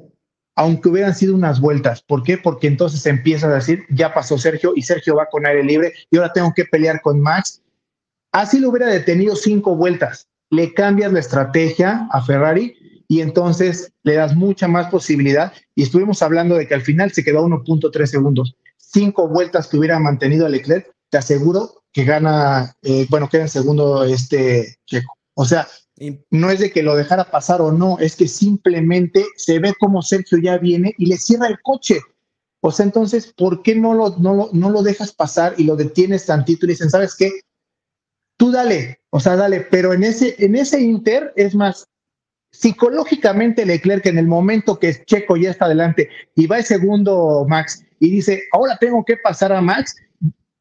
aunque 0.57 0.87
hubieran 0.87 1.13
sido 1.13 1.35
unas 1.35 1.59
vueltas. 1.59 2.01
¿Por 2.01 2.23
qué? 2.23 2.37
Porque 2.37 2.67
entonces 2.67 3.05
empieza 3.05 3.47
a 3.47 3.55
decir, 3.55 3.83
ya 3.89 4.13
pasó 4.13 4.37
Sergio 4.37 4.71
y 4.73 4.83
Sergio 4.83 5.17
va 5.17 5.25
con 5.25 5.45
aire 5.45 5.61
libre 5.65 5.93
y 6.09 6.15
ahora 6.15 6.31
tengo 6.31 6.53
que 6.55 6.63
pelear 6.63 7.01
con 7.01 7.19
Max. 7.19 7.61
Así 8.31 8.59
lo 8.59 8.69
hubiera 8.69 8.87
detenido 8.87 9.35
cinco 9.35 9.75
vueltas 9.75 10.29
le 10.49 10.73
cambias 10.73 11.11
la 11.11 11.19
estrategia 11.19 12.07
a 12.11 12.21
Ferrari 12.21 13.03
y 13.07 13.21
entonces 13.21 13.91
le 14.03 14.15
das 14.15 14.35
mucha 14.35 14.67
más 14.67 14.87
posibilidad. 14.87 15.53
Y 15.75 15.83
estuvimos 15.83 16.21
hablando 16.21 16.55
de 16.55 16.67
que 16.67 16.73
al 16.73 16.81
final 16.81 17.11
se 17.11 17.23
quedó 17.23 17.39
a 17.39 17.47
1.3 17.47 18.05
segundos. 18.05 18.55
Cinco 18.77 19.27
vueltas 19.27 19.67
que 19.67 19.77
hubiera 19.77 19.99
mantenido 19.99 20.45
a 20.45 20.49
Leclerc, 20.49 20.91
te 21.09 21.17
aseguro 21.17 21.83
que 21.91 22.03
gana, 22.03 22.75
eh, 22.81 23.05
bueno, 23.09 23.29
queda 23.29 23.43
en 23.43 23.49
segundo 23.49 24.03
este 24.03 24.77
Checo. 24.85 25.13
O 25.35 25.45
sea, 25.45 25.67
no 26.29 26.49
es 26.49 26.59
de 26.59 26.71
que 26.71 26.83
lo 26.83 26.95
dejara 26.95 27.31
pasar 27.31 27.61
o 27.61 27.71
no, 27.71 27.97
es 27.99 28.15
que 28.15 28.27
simplemente 28.27 29.25
se 29.37 29.59
ve 29.59 29.73
como 29.79 30.01
Sergio 30.01 30.37
ya 30.37 30.57
viene 30.57 30.93
y 30.97 31.05
le 31.05 31.17
cierra 31.17 31.47
el 31.47 31.61
coche. 31.61 31.99
O 32.61 32.71
sea, 32.71 32.85
entonces, 32.85 33.33
¿por 33.37 33.61
qué 33.61 33.75
no 33.75 33.93
lo, 33.93 34.17
no 34.17 34.33
lo, 34.33 34.49
no 34.51 34.69
lo 34.69 34.81
dejas 34.81 35.13
pasar 35.13 35.53
y 35.57 35.63
lo 35.63 35.75
detienes 35.75 36.25
tantito 36.25 36.65
y 36.65 36.69
dicen, 36.69 36.89
¿sabes 36.89 37.15
qué? 37.15 37.31
tú 38.37 38.51
dale, 38.51 38.99
o 39.09 39.19
sea, 39.19 39.35
dale, 39.35 39.61
pero 39.61 39.93
en 39.93 40.03
ese, 40.03 40.35
en 40.39 40.55
ese 40.55 40.81
Inter 40.81 41.33
es 41.35 41.55
más, 41.55 41.87
psicológicamente 42.51 43.65
Leclerc 43.65 44.05
en 44.05 44.17
el 44.17 44.27
momento 44.27 44.79
que 44.79 45.03
Checo 45.05 45.35
ya 45.35 45.51
está 45.51 45.65
adelante 45.65 46.09
y 46.35 46.47
va 46.47 46.59
el 46.59 46.63
segundo 46.63 47.45
Max 47.47 47.83
y 47.99 48.09
dice, 48.11 48.43
ahora 48.53 48.77
tengo 48.79 49.03
que 49.03 49.17
pasar 49.17 49.51
a 49.51 49.61
Max 49.61 49.95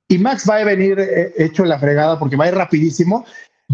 y 0.08 0.18
Max 0.18 0.44
va 0.48 0.56
a 0.56 0.64
venir 0.64 0.98
eh, 0.98 1.32
hecho 1.36 1.64
la 1.64 1.78
fregada 1.78 2.18
porque 2.18 2.36
va 2.36 2.46
a 2.46 2.48
ir 2.48 2.54
rapidísimo, 2.54 3.24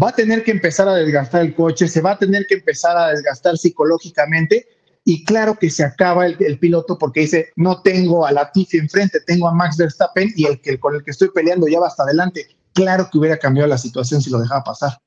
va 0.01 0.09
a 0.09 0.15
tener 0.15 0.43
que 0.43 0.51
empezar 0.51 0.87
a 0.87 0.95
desgastar 0.95 1.41
el 1.41 1.55
coche, 1.55 1.87
se 1.87 2.01
va 2.01 2.11
a 2.11 2.19
tener 2.19 2.45
que 2.47 2.55
empezar 2.55 2.97
a 2.97 3.09
desgastar 3.09 3.57
psicológicamente 3.57 4.67
y 5.03 5.25
claro 5.25 5.57
que 5.57 5.69
se 5.69 5.83
acaba 5.83 6.27
el, 6.27 6.59
piloto 6.59 6.97
porque 6.97 7.21
dice, 7.21 7.49
no 7.55 7.81
tengo 7.81 8.25
a 8.25 8.31
Latifi 8.31 8.77
enfrente, 8.77 9.19
tengo 9.25 9.47
a 9.47 9.53
Max 9.53 9.77
Verstappen 9.77 10.31
y 10.35 10.45
el 10.45 10.61
que 10.61 10.79
con 10.79 10.95
el 10.95 11.03
que 11.03 11.11
estoy 11.11 11.29
peleando 11.33 11.67
ya 11.67 11.79
va 11.79 11.87
hasta 11.87 12.03
adelante 12.03 12.47
claro 12.73 13.09
que 13.11 13.17
hubiera 13.17 13.37
cambiado 13.37 13.67
la 13.67 13.77
situación 13.77 14.21
si 14.21 14.29
lo 14.29 14.39
dejaba 14.39 14.63
pasar. 14.63 15.01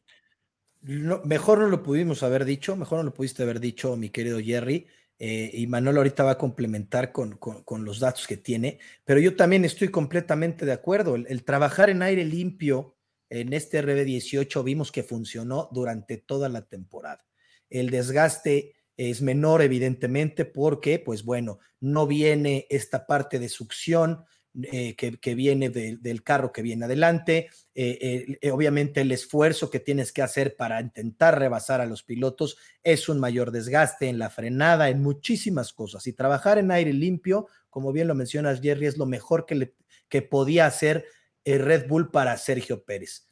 mejor 0.82 1.58
no 1.58 1.68
lo 1.68 1.82
pudimos 1.82 2.22
haber 2.22 2.44
dicho, 2.44 2.76
mejor 2.76 2.98
no 2.98 3.04
lo 3.04 3.14
pudiste 3.14 3.42
haber 3.42 3.60
dicho, 3.60 3.96
mi 3.96 4.10
querido 4.10 4.38
Jerry. 4.40 4.86
eh, 5.18 5.50
y 5.54 5.66
Manuel 5.66 5.98
ahorita 5.98 6.24
va 6.24 6.32
a 6.32 6.38
complementar 6.38 7.12
con, 7.12 7.38
los 7.84 8.00
datos 8.00 8.26
que 8.26 8.36
tiene, 8.36 8.78
pero 9.04 9.20
yo 9.20 9.36
también 9.36 9.64
estoy 9.64 9.88
completamente 9.88 10.66
de 10.66 10.72
acuerdo. 10.72 11.14
El, 11.14 11.44
trabajar 11.44 11.90
en 11.90 12.02
aire 12.02 12.24
limpio 12.24 12.93
en 13.40 13.52
este 13.52 13.82
RB18 13.82 14.62
vimos 14.64 14.92
que 14.92 15.02
funcionó 15.02 15.68
durante 15.72 16.18
toda 16.18 16.48
la 16.48 16.66
temporada. 16.66 17.24
El 17.68 17.90
desgaste 17.90 18.74
es 18.96 19.22
menor, 19.22 19.62
evidentemente, 19.62 20.44
porque, 20.44 20.98
pues 20.98 21.24
bueno, 21.24 21.58
no 21.80 22.06
viene 22.06 22.66
esta 22.70 23.06
parte 23.06 23.38
de 23.38 23.48
succión, 23.48 24.24
eh, 24.70 24.94
que, 24.94 25.34
viene 25.34 25.68
del 25.68 26.22
carro 26.22 26.52
que 26.52 26.62
viene 26.62 26.84
adelante, 26.84 27.50
eh, 27.74 28.38
obviamente 28.52 29.00
el 29.00 29.10
esfuerzo 29.10 29.68
que 29.68 29.80
tienes 29.80 30.12
que 30.12 30.22
hacer 30.22 30.54
para 30.54 30.80
intentar 30.80 31.40
rebasar 31.40 31.80
a 31.80 31.86
los 31.86 32.04
pilotos 32.04 32.56
es 32.84 33.08
un 33.08 33.18
mayor 33.18 33.50
desgaste 33.50 34.06
en 34.06 34.20
la 34.20 34.30
frenada, 34.30 34.90
en 34.90 35.02
muchísimas 35.02 35.72
cosas. 35.72 36.06
Y 36.06 36.12
trabajar 36.12 36.58
en 36.58 36.70
aire 36.70 36.92
limpio, 36.92 37.48
como 37.68 37.90
bien 37.90 38.06
lo 38.06 38.14
mencionas, 38.14 38.60
Jerry, 38.60 38.86
es 38.86 38.96
lo 38.96 39.06
mejor 39.06 39.44
que, 39.44 39.56
le, 39.56 39.74
que 40.08 40.22
podía 40.22 40.66
hacer 40.66 41.04
Red 41.44 41.88
Bull 41.88 42.10
para 42.10 42.36
Sergio 42.36 42.84
Pérez. 42.84 43.28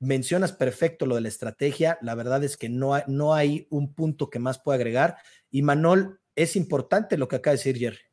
Mencionas 0.00 0.52
perfecto 0.52 1.06
lo 1.06 1.16
de 1.16 1.22
la 1.22 1.28
estrategia, 1.28 1.98
la 2.02 2.14
verdad 2.14 2.44
es 2.44 2.56
que 2.56 2.68
no 2.68 2.94
hay, 2.94 3.02
no 3.08 3.34
hay 3.34 3.66
un 3.70 3.94
punto 3.94 4.30
que 4.30 4.38
más 4.38 4.60
pueda 4.60 4.76
agregar. 4.76 5.16
Y 5.50 5.62
Manol, 5.62 6.20
es 6.36 6.54
importante 6.54 7.18
lo 7.18 7.26
que 7.26 7.36
acaba 7.36 7.52
de 7.52 7.58
decir 7.58 7.78
Jerry. 7.78 8.07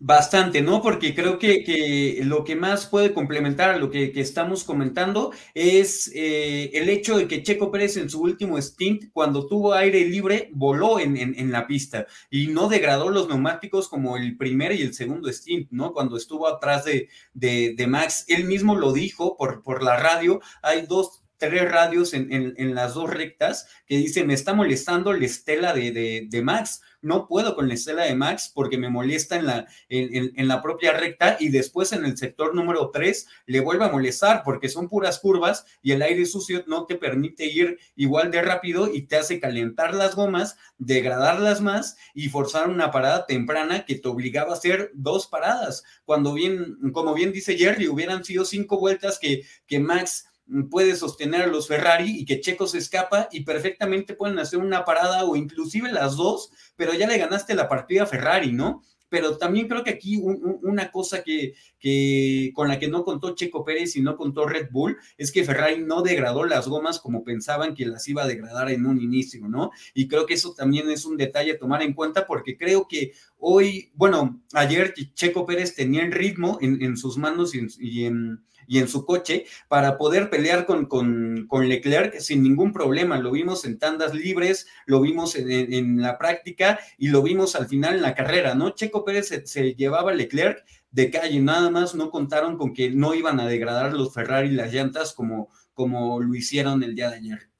Bastante, 0.00 0.60
¿no? 0.60 0.82
Porque 0.82 1.14
creo 1.14 1.38
que, 1.38 2.20
lo 2.24 2.44
que 2.44 2.56
más 2.56 2.86
puede 2.86 3.14
complementar 3.14 3.70
a 3.70 3.78
lo 3.78 3.90
que, 3.90 4.12
estamos 4.16 4.64
comentando 4.64 5.32
es 5.54 6.10
eh, 6.14 6.70
el 6.74 6.88
hecho 6.90 7.16
de 7.16 7.28
que 7.28 7.42
Checo 7.42 7.70
Pérez 7.70 7.96
en 7.96 8.10
su 8.10 8.20
último 8.20 8.60
stint, 8.60 9.04
cuando 9.12 9.46
tuvo 9.46 9.72
aire 9.72 10.04
libre, 10.04 10.50
voló 10.52 10.98
en, 10.98 11.52
la 11.52 11.66
pista 11.66 12.06
y 12.28 12.48
no 12.48 12.68
degradó 12.68 13.08
los 13.08 13.28
neumáticos 13.28 13.88
como 13.88 14.16
el 14.16 14.36
primer 14.36 14.72
y 14.72 14.82
el 14.82 14.94
segundo 14.94 15.32
stint, 15.32 15.70
¿no? 15.70 15.92
Cuando 15.92 16.16
estuvo 16.16 16.48
atrás 16.48 16.84
de, 16.84 17.08
de, 17.32 17.86
Max, 17.86 18.24
él 18.28 18.44
mismo 18.44 18.74
lo 18.74 18.92
dijo 18.92 19.36
por, 19.36 19.62
por 19.62 19.82
la 19.82 19.96
radio, 19.96 20.40
hay 20.60 20.86
dos 20.86 21.22
tres 21.36 21.70
radios 21.70 22.14
en, 22.14 22.74
las 22.74 22.94
dos 22.94 23.10
rectas 23.10 23.66
que 23.86 23.98
dicen, 23.98 24.26
me 24.26 24.34
está 24.34 24.54
molestando 24.54 25.12
la 25.12 25.26
estela 25.26 25.72
de, 25.72 26.26
de 26.28 26.42
Max 26.42 26.80
no 27.04 27.28
puedo 27.28 27.54
con 27.54 27.68
la 27.68 27.74
estela 27.74 28.04
de 28.04 28.14
Max 28.14 28.50
porque 28.52 28.78
me 28.78 28.88
molesta 28.88 29.36
en 29.36 29.46
la, 29.46 29.66
en, 29.88 30.48
la 30.48 30.62
propia 30.62 30.92
recta 30.92 31.36
y 31.38 31.50
después 31.50 31.92
en 31.92 32.04
el 32.04 32.16
sector 32.16 32.54
número 32.54 32.90
3 32.90 33.26
le 33.46 33.60
vuelve 33.60 33.84
a 33.84 33.90
molestar 33.90 34.42
porque 34.44 34.68
son 34.68 34.88
puras 34.88 35.18
curvas 35.18 35.66
y 35.82 35.92
el 35.92 36.02
aire 36.02 36.26
sucio 36.26 36.64
no 36.66 36.86
te 36.86 36.96
permite 36.96 37.46
ir 37.46 37.78
igual 37.94 38.30
de 38.30 38.42
rápido 38.42 38.92
y 38.92 39.02
te 39.02 39.16
hace 39.16 39.38
calentar 39.38 39.94
las 39.94 40.14
gomas, 40.14 40.56
degradarlas 40.78 41.60
más 41.60 41.96
y 42.14 42.28
forzar 42.28 42.68
una 42.68 42.90
parada 42.90 43.26
temprana 43.26 43.84
que 43.84 43.96
te 43.96 44.08
obligaba 44.08 44.50
a 44.50 44.54
hacer 44.54 44.90
dos 44.94 45.26
paradas. 45.26 45.84
Cuando 46.04 46.32
bien, 46.32 46.78
como 46.92 47.14
bien 47.14 47.32
dice 47.32 47.56
Jerry, 47.56 47.88
hubieran 47.88 48.24
sido 48.24 48.44
cinco 48.44 48.78
vueltas 48.78 49.18
que, 49.18 49.44
que 49.66 49.78
Max 49.78 50.26
puede 50.70 50.94
sostener 50.96 51.42
a 51.42 51.46
los 51.46 51.68
Ferrari 51.68 52.18
y 52.18 52.24
que 52.24 52.40
Checo 52.40 52.66
se 52.66 52.78
escapa 52.78 53.28
y 53.32 53.44
perfectamente 53.44 54.14
pueden 54.14 54.38
hacer 54.38 54.58
una 54.58 54.84
parada 54.84 55.24
o 55.24 55.36
inclusive 55.36 55.90
las 55.90 56.16
dos, 56.16 56.50
pero 56.76 56.92
ya 56.94 57.06
le 57.06 57.18
ganaste 57.18 57.54
la 57.54 57.68
partida 57.68 58.02
a 58.02 58.06
Ferrari, 58.06 58.52
¿no? 58.52 58.82
Pero 59.08 59.36
también 59.36 59.68
creo 59.68 59.84
que 59.84 59.90
aquí 59.90 60.16
una 60.16 60.90
cosa 60.90 61.22
que, 61.22 61.54
que, 61.78 62.50
con 62.52 62.66
la 62.66 62.80
que 62.80 62.88
no 62.88 63.04
contó 63.04 63.36
Checo 63.36 63.64
Pérez 63.64 63.94
y 63.94 64.00
no 64.00 64.16
contó 64.16 64.44
Red 64.44 64.70
Bull 64.72 64.96
es 65.16 65.30
que 65.30 65.44
Ferrari 65.44 65.82
no 65.82 66.02
degradó 66.02 66.44
las 66.44 66.66
gomas 66.66 66.98
como 66.98 67.22
pensaban 67.22 67.74
que 67.74 67.86
las 67.86 68.08
iba 68.08 68.24
a 68.24 68.26
degradar 68.26 68.70
en 68.70 68.86
un 68.86 69.00
inicio, 69.00 69.46
¿no? 69.46 69.70
Y 69.94 70.08
creo 70.08 70.26
que 70.26 70.34
eso 70.34 70.52
también 70.52 70.90
es 70.90 71.04
un 71.04 71.16
detalle 71.16 71.52
a 71.52 71.58
tomar 71.58 71.82
en 71.82 71.92
cuenta 71.92 72.26
porque 72.26 72.56
creo 72.56 72.88
que 72.88 73.12
hoy, 73.38 73.92
bueno, 73.94 74.42
ayer 74.52 74.94
Checo 75.14 75.46
Pérez 75.46 75.76
tenía 75.76 76.02
el 76.02 76.10
ritmo 76.10 76.58
en, 76.60 76.96
sus 76.96 77.16
manos 77.16 77.54
y 77.54 77.58
en 77.60 77.68
y 77.78 78.04
en 78.06 78.44
su 78.86 79.04
coche 79.04 79.46
para 79.68 79.98
poder 79.98 80.30
pelear 80.30 80.66
con, 80.66 80.86
con, 80.86 81.68
Leclerc 81.68 82.18
sin 82.20 82.42
ningún 82.42 82.72
problema. 82.72 83.18
Lo 83.18 83.30
vimos 83.30 83.64
en 83.64 83.78
tandas 83.78 84.14
libres, 84.14 84.66
lo 84.86 85.00
vimos 85.00 85.36
en, 85.36 86.00
la 86.00 86.18
práctica 86.18 86.78
y 86.98 87.08
lo 87.08 87.22
vimos 87.22 87.54
al 87.56 87.66
final 87.66 87.96
en 87.96 88.02
la 88.02 88.14
carrera, 88.14 88.54
¿no? 88.54 88.70
Checo 88.70 89.04
Pérez 89.04 89.28
se, 89.44 89.74
llevaba 89.74 90.12
Leclerc 90.12 90.64
de 90.90 91.10
calle, 91.10 91.40
nada 91.40 91.70
más 91.70 91.94
no 91.94 92.10
contaron 92.10 92.56
con 92.56 92.72
que 92.72 92.90
no 92.90 93.14
iban 93.14 93.40
a 93.40 93.46
degradar 93.46 93.92
los 93.92 94.12
Ferrari 94.12 94.50
las 94.50 94.72
llantas 94.72 95.12
como, 95.12 95.50
como 95.72 96.20
lo 96.20 96.34
hicieron 96.34 96.82
el 96.82 96.94
día 96.94 97.10
de 97.10 97.16
ayer. 97.16 97.50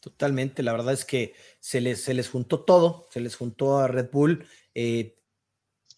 Totalmente, 0.00 0.62
la 0.62 0.72
verdad 0.72 0.92
es 0.92 1.04
que 1.04 1.34
se 1.58 1.80
les, 1.80 2.02
se 2.02 2.14
les 2.14 2.28
juntó 2.28 2.60
todo, 2.60 3.08
se 3.10 3.20
les 3.20 3.34
juntó 3.34 3.78
a 3.78 3.88
Red 3.88 4.10
Bull. 4.12 4.46
Eh, 4.74 5.16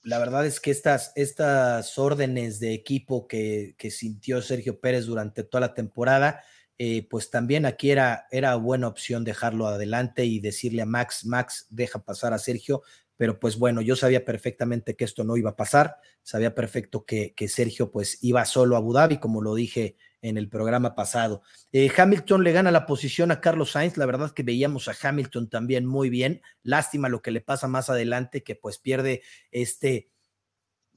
la 0.03 0.18
verdad 0.18 0.46
es 0.46 0.61
que 0.61 0.70
estas, 0.70 1.12
estas 1.16 1.99
órdenes 1.99 2.61
de 2.61 2.72
equipo 2.72 3.26
que, 3.26 3.74
sintió 3.90 4.42
Sergio 4.42 4.80
Pérez 4.80 5.07
durante 5.07 5.44
toda 5.44 5.61
la 5.61 5.74
temporada, 5.74 6.42
eh, 6.78 7.07
pues 7.09 7.30
también 7.30 7.66
aquí 7.66 7.90
era, 7.90 8.26
era 8.30 8.55
buena 8.57 8.88
opción 8.88 9.24
dejarlo 9.24 9.66
adelante 9.66 10.24
y 10.24 10.40
decirle 10.40 10.82
a 10.82 10.86
Max, 10.86 11.24
Max, 11.26 11.66
deja 11.70 12.05
pasar 12.05 12.32
a 12.32 12.38
Sergio, 12.38 12.82
pero 13.16 13.40
pues 13.40 13.59
bueno, 13.59 13.80
yo 13.80 13.96
sabía 13.96 14.24
perfectamente 14.24 14.94
que 14.94 15.05
esto 15.05 15.24
no 15.24 15.36
iba 15.36 15.51
a 15.51 15.57
pasar, 15.57 15.96
sabía 16.22 16.55
perfecto 16.55 17.05
que, 17.05 17.34
que 17.34 17.49
Sergio 17.49 17.90
pues 17.90 18.22
iba 18.22 18.44
solo 18.44 18.76
a 18.76 18.78
Abu 18.78 18.92
Dhabi, 18.92 19.18
como 19.18 19.42
lo 19.42 19.55
dije 19.55 19.96
en 20.22 20.36
el 20.36 20.48
programa 20.48 20.94
pasado. 20.94 21.42
Eh, 21.72 21.90
Hamilton 21.96 22.44
le 22.44 22.52
gana 22.52 22.70
la 22.70 22.86
posición 22.86 23.30
a 23.30 23.40
Carlos 23.40 23.72
Sainz, 23.72 23.96
la 23.96 24.06
verdad 24.06 24.32
que 24.32 24.42
veíamos 24.42 24.88
a 24.88 24.96
Hamilton 25.00 25.48
también 25.48 25.86
muy 25.86 26.10
bien, 26.10 26.42
lástima 26.62 27.08
lo 27.08 27.22
que 27.22 27.30
le 27.30 27.40
pasa 27.40 27.68
más 27.68 27.90
adelante, 27.90 28.42
que 28.42 28.54
pues 28.54 28.78
pierde 28.78 29.22
este, 29.50 30.10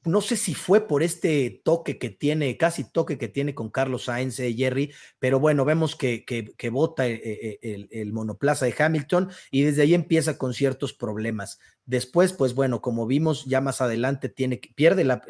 no 0.03 0.21
sé 0.21 0.35
si 0.35 0.55
fue 0.55 0.87
por 0.87 1.03
este 1.03 1.61
toque 1.63 1.99
que 1.99 2.09
tiene, 2.09 2.57
casi 2.57 2.83
toque 2.83 3.19
que 3.19 3.27
tiene 3.27 3.53
con 3.53 3.69
Carlos 3.69 4.05
Sainz, 4.05 4.39
eh, 4.39 4.53
Jerry, 4.53 4.91
pero 5.19 5.39
bueno, 5.39 5.63
vemos 5.65 5.95
que, 5.95 6.25
que, 6.25 6.69
bota 6.69 7.07
eh, 7.07 7.59
el, 7.61 8.11
monoplaza 8.11 8.65
de 8.65 8.75
Hamilton 8.77 9.29
y 9.51 9.61
desde 9.61 9.83
ahí 9.83 9.93
empieza 9.93 10.39
con 10.39 10.55
ciertos 10.55 10.93
problemas. 10.93 11.59
Después, 11.85 12.33
pues 12.33 12.55
bueno, 12.55 12.81
como 12.81 13.05
vimos 13.05 13.45
ya 13.45 13.61
más 13.61 13.81
adelante, 13.81 14.29
tiene, 14.29 14.59
pierde 14.75 15.03
la, 15.03 15.21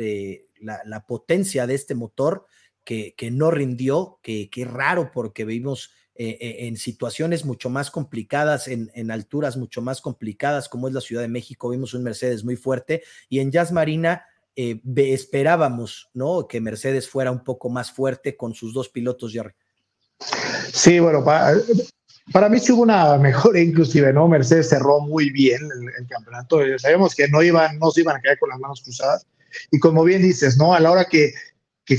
la 0.62 1.06
potencia 1.06 1.68
de 1.68 1.76
este 1.76 1.96
motor, 1.96 2.46
que, 2.84 3.16
no 3.32 3.52
rindió, 3.52 4.20
que, 4.22 4.50
que 4.50 4.66
raro 4.66 5.12
porque 5.14 5.46
vivimos 5.46 5.92
eh, 6.24 6.38
eh, 6.40 6.68
en 6.68 6.78
situaciones 6.78 7.46
mucho 7.46 7.70
más 7.70 7.90
complicadas, 7.90 8.68
en, 8.68 9.12
alturas 9.12 9.58
mucho 9.58 9.82
más 9.82 10.02
complicadas, 10.02 10.70
como 10.70 10.88
es 10.88 10.94
la 10.94 11.02
Ciudad 11.02 11.24
de 11.24 11.30
México, 11.30 11.70
vimos 11.70 11.94
un 11.94 12.04
Mercedes 12.04 12.44
muy 12.44 12.58
fuerte 12.58 13.02
y 13.28 13.40
en 13.40 13.50
Jazz 13.50 13.72
Marina 13.72 14.26
eh, 14.56 14.82
esperábamos, 14.98 16.12
¿no? 16.14 16.48
Que 16.48 16.62
Mercedes 16.62 17.10
fuera 17.10 17.32
un 17.32 17.44
poco 17.44 17.70
más 17.70 17.92
fuerte 17.92 18.36
con 18.38 18.54
sus 18.54 18.72
dos 18.72 18.90
pilotos, 18.90 19.32
Jerry. 19.32 19.54
Sí, 20.74 21.00
bueno, 21.00 21.26
para, 21.26 21.58
para 22.32 22.50
mí 22.50 22.60
sí 22.60 22.74
hubo 22.74 22.84
una 22.84 23.18
mejor 23.18 23.58
inclusive, 23.58 24.14
¿no? 24.14 24.28
Mercedes 24.28 24.70
cerró 24.70 25.00
muy 25.00 25.32
bien 25.32 25.62
el, 25.98 26.08
campeonato. 26.08 26.60
Sabemos 26.78 27.16
que 27.16 27.30
no 27.30 27.42
iban, 27.42 27.80
no 27.80 27.90
se 27.90 28.02
iban 28.02 28.18
a 28.18 28.22
quedar 28.22 28.38
con 28.38 28.50
las 28.50 28.60
manos 28.60 28.84
cruzadas. 28.84 29.26
Y 29.72 29.80
como 29.80 30.04
bien 30.04 30.22
dices, 30.22 30.58
¿no? 30.58 30.76
A 30.76 30.80
la 30.80 30.92
hora 30.92 31.06
que 31.06 31.34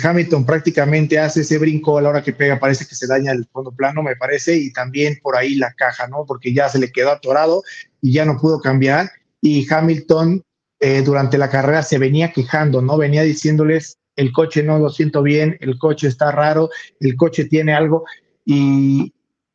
Hamilton 0.00 0.46
prácticamente 0.46 1.18
hace 1.18 1.40
ese 1.40 1.58
brinco 1.58 1.98
a 1.98 2.02
la 2.02 2.10
hora 2.10 2.22
que 2.22 2.32
pega, 2.32 2.58
parece 2.58 2.86
que 2.86 2.94
se 2.94 3.06
daña 3.06 3.32
el 3.32 3.46
fondo 3.46 3.72
plano, 3.72 4.02
me 4.02 4.16
parece, 4.16 4.56
y 4.56 4.72
también 4.72 5.18
por 5.22 5.36
ahí 5.36 5.56
la 5.56 5.72
caja, 5.72 6.06
¿no? 6.06 6.24
Porque 6.26 6.52
ya 6.52 6.68
se 6.68 6.78
le 6.78 6.92
quedó 6.92 7.10
atorado 7.10 7.62
y 8.00 8.12
ya 8.12 8.24
no 8.24 8.38
pudo 8.38 8.60
cambiar. 8.60 9.10
Y 9.40 9.66
Hamilton 9.72 10.42
eh, 10.80 11.02
durante 11.02 11.38
la 11.38 11.50
carrera 11.50 11.82
se 11.82 11.98
venía 11.98 12.32
quejando, 12.32 12.80
¿no? 12.82 12.96
Venía 12.96 13.22
diciéndoles, 13.22 13.98
el 14.16 14.32
coche 14.32 14.62
no 14.62 14.78
lo 14.78 14.90
siento 14.90 15.22
bien, 15.22 15.56
el 15.60 15.78
coche 15.78 16.08
está 16.08 16.30
raro, 16.30 16.70
el 17.00 17.16
coche 17.16 17.46
tiene 17.46 17.74
algo. 17.74 18.04
Y 18.44 19.12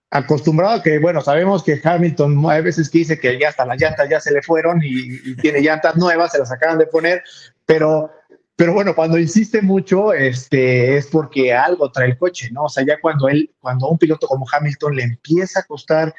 acostumbrado 0.10 0.76
a 0.76 0.84
que, 0.84 1.00
bueno, 1.00 1.22
sabemos 1.22 1.64
que 1.64 1.80
Hamilton 1.84 2.44
hay 2.50 2.62
veces 2.62 2.90
que 2.90 3.00
dice 3.00 3.20
que 3.20 3.40
ya 3.40 3.50
hasta 3.50 3.66
las 3.66 3.80
llantas 3.80 4.10
ya 4.10 4.20
se 4.20 4.32
le 4.32 4.42
fueron 4.42 4.82
y, 4.82 5.20
y 5.24 5.36
tiene 5.36 5.62
llantas 5.62 5.96
nuevas, 5.96 6.32
se 6.32 6.40
las 6.40 6.52
acaban 6.52 6.78
de 6.78 6.88
poner, 6.88 7.24
pero 7.66 8.10
pero 8.58 8.74
bueno, 8.74 8.96
cuando 8.96 9.20
insiste 9.20 9.62
mucho, 9.62 10.14
este, 10.14 10.98
es 10.98 11.06
porque 11.06 11.54
algo 11.54 11.92
trae 11.92 12.10
el 12.10 12.18
coche, 12.18 12.50
¿no? 12.52 12.64
O 12.64 12.70
sea, 12.70 12.84
ya 12.84 13.00
cuando 13.00 13.30
él, 13.30 13.52
cuando 13.60 13.86
a 13.86 13.92
un 13.92 14.00
piloto 14.00 14.26
como 14.26 14.48
Hamilton 14.52 14.96
le 14.96 15.04
empieza 15.04 15.60
a 15.60 15.64
costar 15.64 16.14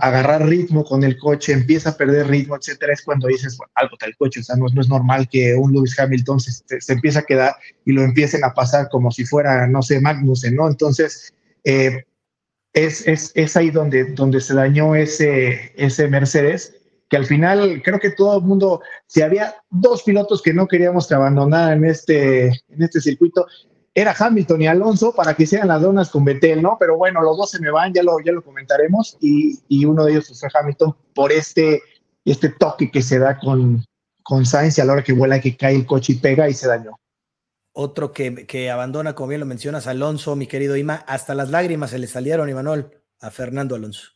agarrar 0.00 0.46
ritmo 0.46 0.84
con 0.84 1.02
el 1.02 1.18
coche, 1.18 1.52
empieza 1.52 1.90
a 1.90 1.96
perder 1.96 2.28
ritmo, 2.28 2.56
etcétera, 2.56 2.92
es 2.92 3.02
cuando 3.02 3.26
dices, 3.26 3.58
algo 3.74 3.96
trae 3.96 4.10
el 4.10 4.16
coche, 4.16 4.40
o 4.40 4.42
sea, 4.44 4.54
no, 4.54 4.66
es 4.66 4.88
normal 4.88 5.28
que 5.28 5.56
un 5.56 5.72
Lewis 5.72 5.98
Hamilton 5.98 6.38
se, 6.38 6.80
se, 6.80 6.92
empiece 6.92 7.18
a 7.18 7.22
quedar 7.22 7.56
y 7.84 7.92
lo 7.92 8.02
empiecen 8.02 8.44
a 8.44 8.54
pasar 8.54 8.88
como 8.88 9.10
si 9.10 9.26
fuera, 9.26 9.66
no 9.66 9.82
sé, 9.82 10.00
Magnussen, 10.00 10.54
¿no? 10.54 10.68
Entonces, 10.68 11.34
eh, 11.64 12.04
es, 12.74 13.08
es, 13.08 13.32
es, 13.34 13.56
ahí 13.56 13.70
donde, 13.70 14.04
donde 14.04 14.40
se 14.40 14.54
dañó 14.54 14.94
ese, 14.94 15.72
ese 15.76 16.06
Mercedes 16.06 16.76
que 17.08 17.16
al 17.16 17.26
final 17.26 17.82
creo 17.84 17.98
que 17.98 18.10
todo 18.10 18.38
el 18.38 18.44
mundo, 18.44 18.80
si 19.06 19.22
había 19.22 19.54
dos 19.70 20.02
pilotos 20.02 20.42
que 20.42 20.52
no 20.52 20.66
queríamos 20.66 21.06
que 21.06 21.14
abandonaran 21.14 21.84
en 21.84 21.90
este, 21.90 22.46
en 22.46 22.82
este 22.82 23.00
circuito, 23.00 23.46
era 23.94 24.14
Hamilton 24.18 24.62
y 24.62 24.66
Alonso 24.66 25.14
para 25.14 25.34
que 25.34 25.44
hicieran 25.44 25.68
las 25.68 25.80
donas 25.80 26.10
con 26.10 26.24
Betel, 26.24 26.60
¿no? 26.62 26.76
Pero 26.78 26.96
bueno, 26.96 27.22
los 27.22 27.36
dos 27.36 27.50
se 27.50 27.60
me 27.60 27.70
van, 27.70 27.94
ya 27.94 28.02
lo, 28.02 28.18
ya 28.20 28.32
lo 28.32 28.42
comentaremos, 28.42 29.16
y, 29.20 29.58
y 29.68 29.84
uno 29.84 30.04
de 30.04 30.12
ellos 30.12 30.38
fue 30.38 30.48
Hamilton 30.52 30.94
por 31.14 31.32
este 31.32 31.80
este 32.26 32.50
toque 32.50 32.90
que 32.90 33.02
se 33.02 33.18
da 33.18 33.38
con, 33.38 33.84
con 34.22 34.44
Sainz 34.44 34.76
y 34.76 34.80
a 34.80 34.84
la 34.84 34.94
hora 34.94 35.04
que 35.04 35.12
vuela 35.12 35.40
que 35.40 35.56
cae 35.56 35.76
el 35.76 35.86
coche 35.86 36.14
y 36.14 36.16
pega 36.16 36.48
y 36.48 36.54
se 36.54 36.66
dañó. 36.66 36.98
Otro 37.72 38.12
que, 38.12 38.46
que 38.46 38.70
abandona, 38.70 39.14
como 39.14 39.28
bien 39.28 39.40
lo 39.40 39.46
mencionas, 39.46 39.86
Alonso, 39.86 40.34
mi 40.34 40.46
querido 40.46 40.76
Ima, 40.76 41.04
hasta 41.06 41.34
las 41.34 41.50
lágrimas 41.50 41.90
se 41.90 41.98
le 41.98 42.06
salieron, 42.06 42.48
Imanol, 42.48 42.90
a 43.20 43.30
Fernando 43.30 43.76
Alonso. 43.76 44.15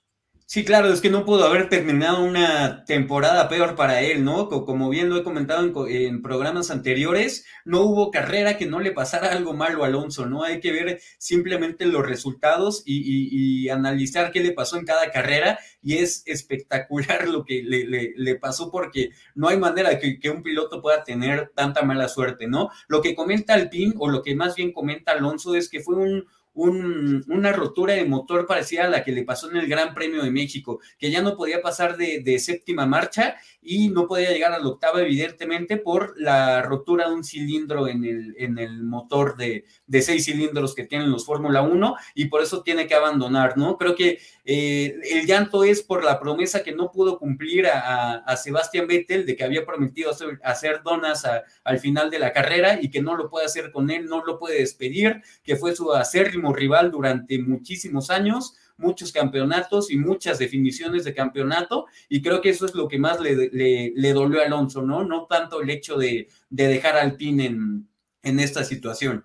Sí, 0.52 0.64
claro, 0.64 0.92
es 0.92 1.00
que 1.00 1.10
no 1.10 1.24
pudo 1.24 1.44
haber 1.44 1.68
terminado 1.68 2.24
una 2.24 2.84
temporada 2.84 3.48
peor 3.48 3.76
para 3.76 4.00
él, 4.00 4.24
¿no? 4.24 4.48
Como 4.48 4.88
bien 4.88 5.08
lo 5.08 5.16
he 5.16 5.22
comentado 5.22 5.86
en, 5.86 6.22
programas 6.22 6.72
anteriores, 6.72 7.46
no 7.64 7.82
hubo 7.82 8.10
carrera 8.10 8.58
que 8.58 8.66
no 8.66 8.80
le 8.80 8.90
pasara 8.90 9.30
algo 9.30 9.54
malo 9.54 9.84
a 9.84 9.86
Alonso, 9.86 10.26
¿no? 10.26 10.42
Hay 10.42 10.58
que 10.58 10.72
ver 10.72 11.00
simplemente 11.18 11.86
los 11.86 12.04
resultados 12.04 12.82
y, 12.84 13.68
analizar 13.68 14.32
qué 14.32 14.40
le 14.40 14.50
pasó 14.50 14.76
en 14.76 14.86
cada 14.86 15.12
carrera 15.12 15.60
y 15.84 15.98
es 15.98 16.24
espectacular 16.26 17.28
lo 17.28 17.44
que 17.44 17.62
le, 17.62 18.34
pasó 18.34 18.72
porque 18.72 19.10
no 19.36 19.46
hay 19.46 19.56
manera 19.56 20.00
que, 20.00 20.18
que, 20.18 20.30
un 20.30 20.42
piloto 20.42 20.82
pueda 20.82 21.04
tener 21.04 21.52
tanta 21.54 21.82
mala 21.82 22.08
suerte, 22.08 22.48
¿no? 22.48 22.70
Lo 22.88 23.02
que 23.02 23.14
comenta 23.14 23.54
Alpine 23.54 23.94
o 23.98 24.08
lo 24.08 24.20
que 24.24 24.34
más 24.34 24.56
bien 24.56 24.72
comenta 24.72 25.12
Alonso 25.12 25.54
es 25.54 25.68
que 25.68 25.78
fue 25.78 25.94
un 25.94 26.26
una 26.54 27.52
rotura 27.52 27.94
de 27.94 28.04
motor 28.04 28.46
parecida 28.46 28.84
a 28.84 28.88
la 28.88 29.04
que 29.04 29.12
le 29.12 29.24
pasó 29.24 29.50
en 29.50 29.56
el 29.56 29.68
Gran 29.68 29.94
Premio 29.94 30.22
de 30.22 30.30
México, 30.30 30.80
que 30.98 31.10
ya 31.10 31.22
no 31.22 31.36
podía 31.36 31.62
pasar 31.62 31.96
de, 31.96 32.38
séptima 32.38 32.86
marcha 32.86 33.36
y 33.62 33.88
no 33.88 34.06
podía 34.06 34.30
llegar 34.30 34.52
a 34.52 34.58
la 34.58 34.68
octava, 34.68 35.02
evidentemente, 35.02 35.76
por 35.76 36.14
la 36.18 36.62
rotura 36.62 37.08
de 37.08 37.14
un 37.14 37.24
cilindro 37.24 37.88
en 37.88 38.04
el, 38.04 38.34
en 38.38 38.58
el 38.58 38.82
motor 38.84 39.36
de, 39.36 39.64
de 39.86 40.02
seis 40.02 40.24
cilindros 40.24 40.74
que 40.74 40.84
tienen 40.84 41.10
los 41.10 41.26
Fórmula 41.26 41.62
1 41.62 41.96
y 42.14 42.26
por 42.26 42.42
eso 42.42 42.62
tiene 42.62 42.86
que 42.86 42.94
abandonar, 42.94 43.58
¿no? 43.58 43.76
Creo 43.76 43.94
que 43.94 44.18
eh, 44.44 44.96
el 45.10 45.26
llanto 45.26 45.64
es 45.64 45.82
por 45.82 46.02
la 46.02 46.18
promesa 46.18 46.62
que 46.62 46.72
no 46.72 46.90
pudo 46.90 47.18
cumplir 47.18 47.66
a, 47.66 48.16
a, 48.16 48.36
Sebastián 48.36 48.86
Vettel 48.86 49.26
de 49.26 49.36
que 49.36 49.44
había 49.44 49.66
prometido 49.66 50.10
hacer, 50.42 50.82
donas 50.82 51.26
al 51.64 51.78
final 51.78 52.10
de 52.10 52.18
la 52.18 52.32
carrera 52.32 52.78
y 52.80 52.90
que 52.90 53.02
no 53.02 53.16
lo 53.16 53.28
puede 53.28 53.46
hacer 53.46 53.70
con 53.70 53.90
él, 53.90 54.06
no 54.06 54.24
lo 54.24 54.38
puede 54.38 54.60
despedir, 54.60 55.22
que 55.42 55.56
fue 55.56 55.74
su 55.76 55.92
acérrimo 55.92 56.52
rival 56.52 56.90
durante 56.90 57.38
muchísimos 57.38 58.10
años, 58.10 58.54
muchos 58.80 59.12
campeonatos 59.12 59.90
y 59.90 59.96
muchas 59.96 60.38
definiciones 60.38 61.04
de 61.04 61.14
campeonato, 61.14 61.86
y 62.08 62.22
creo 62.22 62.40
que 62.40 62.50
eso 62.50 62.66
es 62.66 62.74
lo 62.74 62.88
que 62.88 62.98
más 62.98 63.20
le, 63.20 63.50
le, 63.94 64.12
dolió 64.12 64.40
a 64.40 64.46
Alonso, 64.46 64.82
¿no? 64.82 65.04
No 65.04 65.26
tanto 65.26 65.60
el 65.60 65.70
hecho 65.70 65.96
de, 65.96 66.28
de 66.48 66.66
dejar 66.66 66.96
al 66.96 67.16
PIN 67.16 67.40
en, 67.40 67.88
en 68.22 68.40
esta 68.40 68.64
situación. 68.64 69.24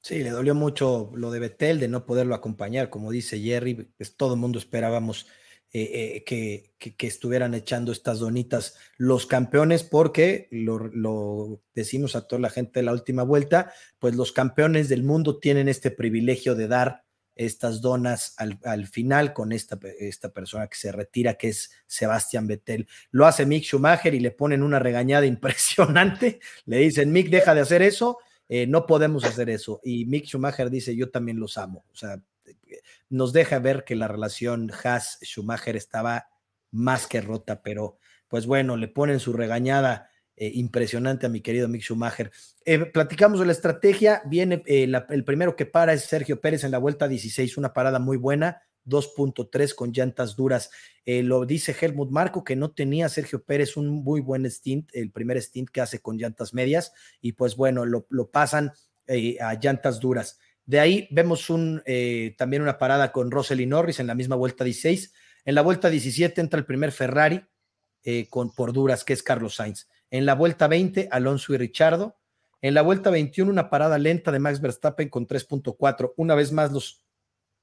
Sí, 0.00 0.22
le 0.22 0.30
dolió 0.30 0.54
mucho 0.54 1.10
lo 1.14 1.30
de 1.30 1.40
Betel, 1.40 1.80
de 1.80 1.88
no 1.88 2.06
poderlo 2.06 2.34
acompañar, 2.34 2.90
como 2.90 3.10
dice 3.10 3.40
Jerry, 3.40 3.74
pues 3.74 4.16
todo 4.16 4.34
el 4.34 4.40
mundo 4.40 4.58
esperábamos 4.58 5.26
eh, 5.72 6.22
eh, 6.28 6.72
que, 6.78 7.06
estuvieran 7.06 7.52
echando 7.52 7.90
estas 7.90 8.20
donitas 8.20 8.76
los 8.96 9.26
campeones, 9.26 9.82
porque 9.82 10.48
lo, 10.50 11.60
decimos 11.74 12.14
a 12.14 12.26
toda 12.26 12.40
la 12.40 12.50
gente 12.50 12.78
de 12.78 12.84
la 12.84 12.92
última 12.92 13.24
vuelta, 13.24 13.72
pues 13.98 14.14
los 14.14 14.32
campeones 14.32 14.88
del 14.88 15.02
mundo 15.02 15.38
tienen 15.38 15.68
este 15.68 15.90
privilegio 15.90 16.54
de 16.54 16.68
dar 16.68 17.04
estas 17.36 17.80
donas 17.80 18.34
al, 18.38 18.86
final 18.88 19.32
con 19.32 19.52
esta, 19.52 19.78
esta, 20.00 20.32
persona 20.32 20.66
que 20.66 20.76
se 20.76 20.90
retira, 20.90 21.34
que 21.34 21.48
es 21.48 21.70
Sebastián 21.86 22.48
Vettel. 22.48 22.88
Lo 23.10 23.26
hace 23.26 23.46
Mick 23.46 23.62
Schumacher 23.64 24.14
y 24.14 24.20
le 24.20 24.32
ponen 24.32 24.62
una 24.62 24.78
regañada 24.80 25.26
impresionante. 25.26 26.40
Le 26.64 26.78
dicen, 26.78 27.12
Mick, 27.12 27.28
deja 27.28 27.54
de 27.54 27.60
hacer 27.60 27.82
eso 27.82 28.18
eh, 28.48 28.66
no 28.66 28.86
podemos 28.86 29.24
hacer 29.24 29.50
eso. 29.50 29.80
Y 29.82 30.04
Mick 30.06 30.26
Schumacher 30.26 30.70
dice, 30.70 30.94
yo 30.94 31.10
también 31.10 31.40
los 31.40 31.58
amo. 31.58 31.84
O 31.92 31.96
sea, 31.96 32.20
nos 33.08 33.32
deja 33.32 33.58
ver 33.58 33.84
que 33.84 33.96
la 33.96 34.08
relación 34.08 34.70
Haas-Schumacher 34.70 35.76
estaba 35.76 36.28
más 36.70 37.06
que 37.06 37.20
rota, 37.20 37.62
pero 37.62 37.98
pues 38.28 38.46
bueno, 38.46 38.76
le 38.76 38.88
ponen 38.88 39.20
su 39.20 39.32
regañada 39.32 40.10
eh, 40.36 40.50
impresionante 40.54 41.26
a 41.26 41.28
mi 41.28 41.40
querido 41.40 41.68
Mick 41.68 41.82
Schumacher. 41.82 42.30
Eh, 42.64 42.86
platicamos 42.86 43.40
de 43.40 43.46
la 43.46 43.52
estrategia, 43.52 44.22
viene 44.26 44.62
el 44.66 45.24
primero 45.24 45.56
que 45.56 45.66
para 45.66 45.92
es 45.92 46.04
Sergio 46.04 46.40
Pérez 46.40 46.64
en 46.64 46.70
la 46.70 46.78
vuelta 46.78 47.08
16, 47.08 47.56
una 47.56 47.72
parada 47.72 47.98
muy 47.98 48.16
buena, 48.16 48.62
2.3 48.86 49.74
con 49.74 49.92
llantas 49.92 50.36
duras. 50.36 50.70
Eh, 51.04 51.22
lo 51.22 51.44
dice 51.44 51.76
Helmut 51.78 52.10
Marco 52.10 52.44
que 52.44 52.56
no 52.56 52.70
tenía 52.70 53.08
Sergio 53.08 53.42
Pérez 53.42 53.76
un 53.76 53.88
muy 53.88 54.20
buen 54.20 54.48
stint, 54.50 54.90
el 54.92 55.10
primer 55.10 55.40
stint 55.42 55.68
que 55.70 55.80
hace 55.80 56.00
con 56.00 56.16
llantas 56.16 56.54
medias, 56.54 56.92
y 57.20 57.32
pues 57.32 57.56
bueno, 57.56 57.84
lo, 57.84 58.06
pasan 58.30 58.72
eh, 59.06 59.36
a 59.40 59.54
llantas 59.54 60.00
duras. 60.00 60.38
De 60.64 60.80
ahí 60.80 61.08
vemos 61.10 61.46
eh, 61.84 62.34
también 62.38 62.62
una 62.62 62.78
parada 62.78 63.12
con 63.12 63.30
Russell 63.30 63.60
y 63.60 63.66
Norris 63.66 64.00
en 64.00 64.06
la 64.06 64.14
misma 64.14 64.36
vuelta 64.36 64.64
16. 64.64 65.12
En 65.44 65.54
la 65.54 65.62
vuelta 65.62 65.90
17 65.90 66.40
entra 66.40 66.58
el 66.58 66.66
primer 66.66 66.90
Ferrari 66.90 67.44
con, 68.30 68.52
por 68.52 68.72
duras, 68.72 69.02
que 69.02 69.12
es 69.12 69.22
Carlos 69.22 69.56
Sainz. 69.56 69.88
En 70.16 70.24
la 70.24 70.34
vuelta 70.34 70.66
20, 70.66 71.10
Alonso 71.12 71.52
y 71.52 71.58
Richardo. 71.58 72.16
En 72.62 72.72
la 72.72 72.80
vuelta 72.80 73.10
21, 73.10 73.50
una 73.50 73.68
parada 73.68 73.98
lenta 73.98 74.32
de 74.32 74.38
Max 74.38 74.62
Verstappen 74.62 75.10
con 75.10 75.26
3.4. 75.26 76.14
Una 76.16 76.34
vez 76.34 76.52
más, 76.52 76.72
los 76.72 77.04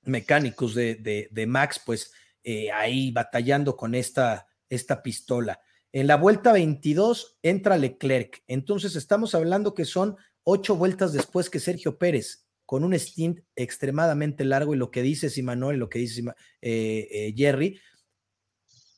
mecánicos 0.03 0.75
de, 0.75 1.29
de, 1.31 1.47
Max, 1.47 1.81
pues 1.83 2.13
eh, 2.43 2.71
ahí 2.71 3.09
batallando 3.09 3.75
con 3.75 3.95
esta, 3.95 4.45
esta 4.69 5.01
pistola. 5.01 5.61
En 5.91 6.05
la 6.05 6.15
vuelta 6.15 6.53
22 6.53 7.39
entra 7.41 7.75
Leclerc. 7.75 8.43
Entonces 8.45 8.95
estamos 8.95 9.33
hablando 9.33 9.73
que 9.73 9.85
son 9.85 10.15
ocho 10.43 10.75
vueltas 10.75 11.11
después 11.11 11.49
que 11.49 11.59
Sergio 11.59 11.97
Pérez, 11.97 12.45
con 12.67 12.83
un 12.83 12.93
stint 12.93 13.39
extremadamente 13.55 14.45
largo 14.45 14.75
y 14.75 14.77
lo 14.77 14.91
que 14.91 15.01
dice 15.01 15.31
Simanuel, 15.31 15.79
lo 15.79 15.89
que 15.89 15.97
dice 15.97 16.21
eh, 16.61 17.07
eh, 17.11 17.33
Jerry, 17.35 17.79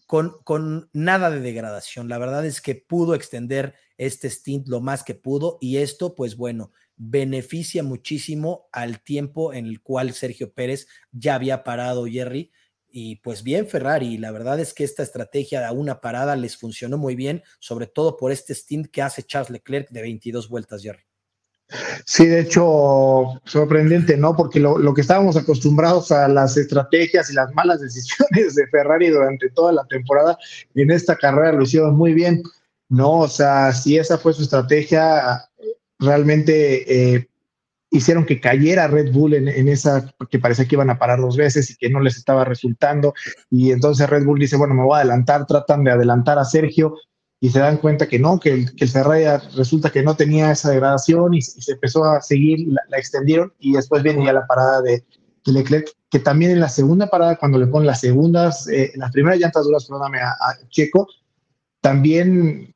con, 0.05 0.37
con, 0.43 0.89
nada 0.93 1.29
de 1.29 1.39
degradación. 1.39 2.09
La 2.09 2.17
verdad 2.17 2.45
es 2.45 2.61
que 2.61 2.75
pudo 2.75 3.15
extender 3.15 3.75
este 3.97 4.29
stint 4.29 4.67
lo 4.67 4.81
más 4.81 5.03
que 5.03 5.15
pudo 5.15 5.57
y 5.61 5.77
esto, 5.77 6.15
pues 6.15 6.35
bueno, 6.35 6.71
beneficia 6.97 7.83
muchísimo 7.83 8.67
al 8.71 9.01
tiempo 9.01 9.53
en 9.53 9.65
el 9.65 9.81
cual 9.81 10.13
Sergio 10.13 10.53
Pérez 10.53 10.87
ya 11.11 11.35
había 11.35 11.63
parado 11.63 12.05
Jerry. 12.05 12.51
Y 12.87 13.17
pues 13.17 13.43
bien, 13.43 13.67
Ferrari, 13.67 14.17
la 14.17 14.31
verdad 14.31 14.59
es 14.59 14.73
que 14.73 14.85
esta 14.85 15.03
estrategia 15.03 15.67
a 15.67 15.73
una 15.73 15.99
parada 15.99 16.35
les 16.35 16.55
funcionó 16.55 16.97
muy 16.97 17.15
bien, 17.15 17.43
sobre 17.59 17.87
todo 17.87 18.15
por 18.15 18.31
este 18.31 18.55
stint 18.55 18.87
que 18.87 19.01
hace 19.01 19.23
Charles 19.23 19.49
Leclerc 19.49 19.89
de 19.89 20.01
22 20.01 20.47
vueltas, 20.47 20.81
Jerry. 20.81 21.03
Sí, 22.05 22.27
de 22.27 22.41
hecho, 22.41 23.41
sorprendente, 23.45 24.17
¿no? 24.17 24.35
Porque 24.35 24.59
lo, 24.59 24.77
lo, 24.77 24.93
que 24.93 25.01
estábamos 25.01 25.35
acostumbrados 25.35 26.11
a 26.11 26.27
las 26.27 26.57
estrategias 26.57 27.31
y 27.31 27.33
las 27.33 27.53
malas 27.53 27.81
decisiones 27.81 28.55
de 28.55 28.67
Ferrari 28.67 29.09
durante 29.09 29.49
toda 29.49 29.71
la 29.71 29.85
temporada, 29.85 30.37
en 30.75 30.91
esta 30.91 31.15
carrera 31.15 31.53
lo 31.53 31.63
hicieron 31.63 31.95
muy 31.95 32.13
bien, 32.13 32.43
¿no? 32.89 33.19
O 33.21 33.27
sea, 33.27 33.73
si 33.73 33.97
esa 33.97 34.17
fue 34.17 34.33
su 34.33 34.43
estrategia, 34.43 35.49
realmente 35.97 37.15
eh, 37.15 37.27
hicieron 37.89 38.25
que 38.25 38.39
cayera 38.39 38.87
Red 38.87 39.11
Bull 39.11 39.33
en, 39.33 39.67
esa, 39.67 40.13
que 40.29 40.39
parecía 40.39 40.67
que 40.67 40.75
iban 40.75 40.89
a 40.89 40.99
parar 40.99 41.19
dos 41.19 41.37
veces 41.37 41.71
y 41.71 41.77
que 41.77 41.89
no 41.89 41.99
les 41.99 42.17
estaba 42.17 42.45
resultando. 42.45 43.13
Y 43.49 43.71
entonces 43.71 44.09
Red 44.09 44.25
Bull 44.25 44.39
dice, 44.39 44.57
bueno, 44.57 44.75
me 44.75 44.83
voy 44.83 44.95
a 44.95 45.01
adelantar, 45.01 45.45
tratan 45.47 45.83
de 45.83 45.91
adelantar 45.91 46.37
a 46.37 46.45
Sergio 46.45 46.95
y 47.39 47.49
se 47.49 47.59
dan 47.59 47.77
cuenta 47.77 48.07
que 48.07 48.19
no, 48.19 48.39
que 48.39 48.53
el, 48.53 48.75
que 48.75 48.85
el 48.85 48.89
Ferrari 48.89 49.25
resulta 49.55 49.91
que 49.91 50.03
no 50.03 50.15
tenía 50.15 50.51
esa 50.51 50.71
degradación 50.71 51.33
y, 51.33 51.41
se 51.41 51.73
empezó 51.73 52.05
a 52.05 52.21
seguir, 52.21 52.67
la, 52.67 52.97
extendieron 52.97 53.53
y 53.59 53.73
después 53.73 54.03
viene 54.03 54.25
ya 54.25 54.33
la 54.33 54.47
parada 54.47 54.81
de, 54.81 55.03
Leclerc, 55.45 55.87
que 56.09 56.17
también 56.17 56.49
en 56.51 56.59
la 56.59 56.69
segunda 56.69 57.05
parada, 57.05 57.35
cuando 57.35 57.59
le 57.59 57.67
ponen 57.67 57.85
las 57.85 57.99
segundas, 57.99 58.67
eh, 58.67 58.91
las 58.95 59.11
primeras 59.11 59.39
llantas 59.39 59.63
duras, 59.63 59.85
perdóname, 59.85 60.17
a, 60.19 60.35
Checo, 60.69 61.07
también 61.81 62.73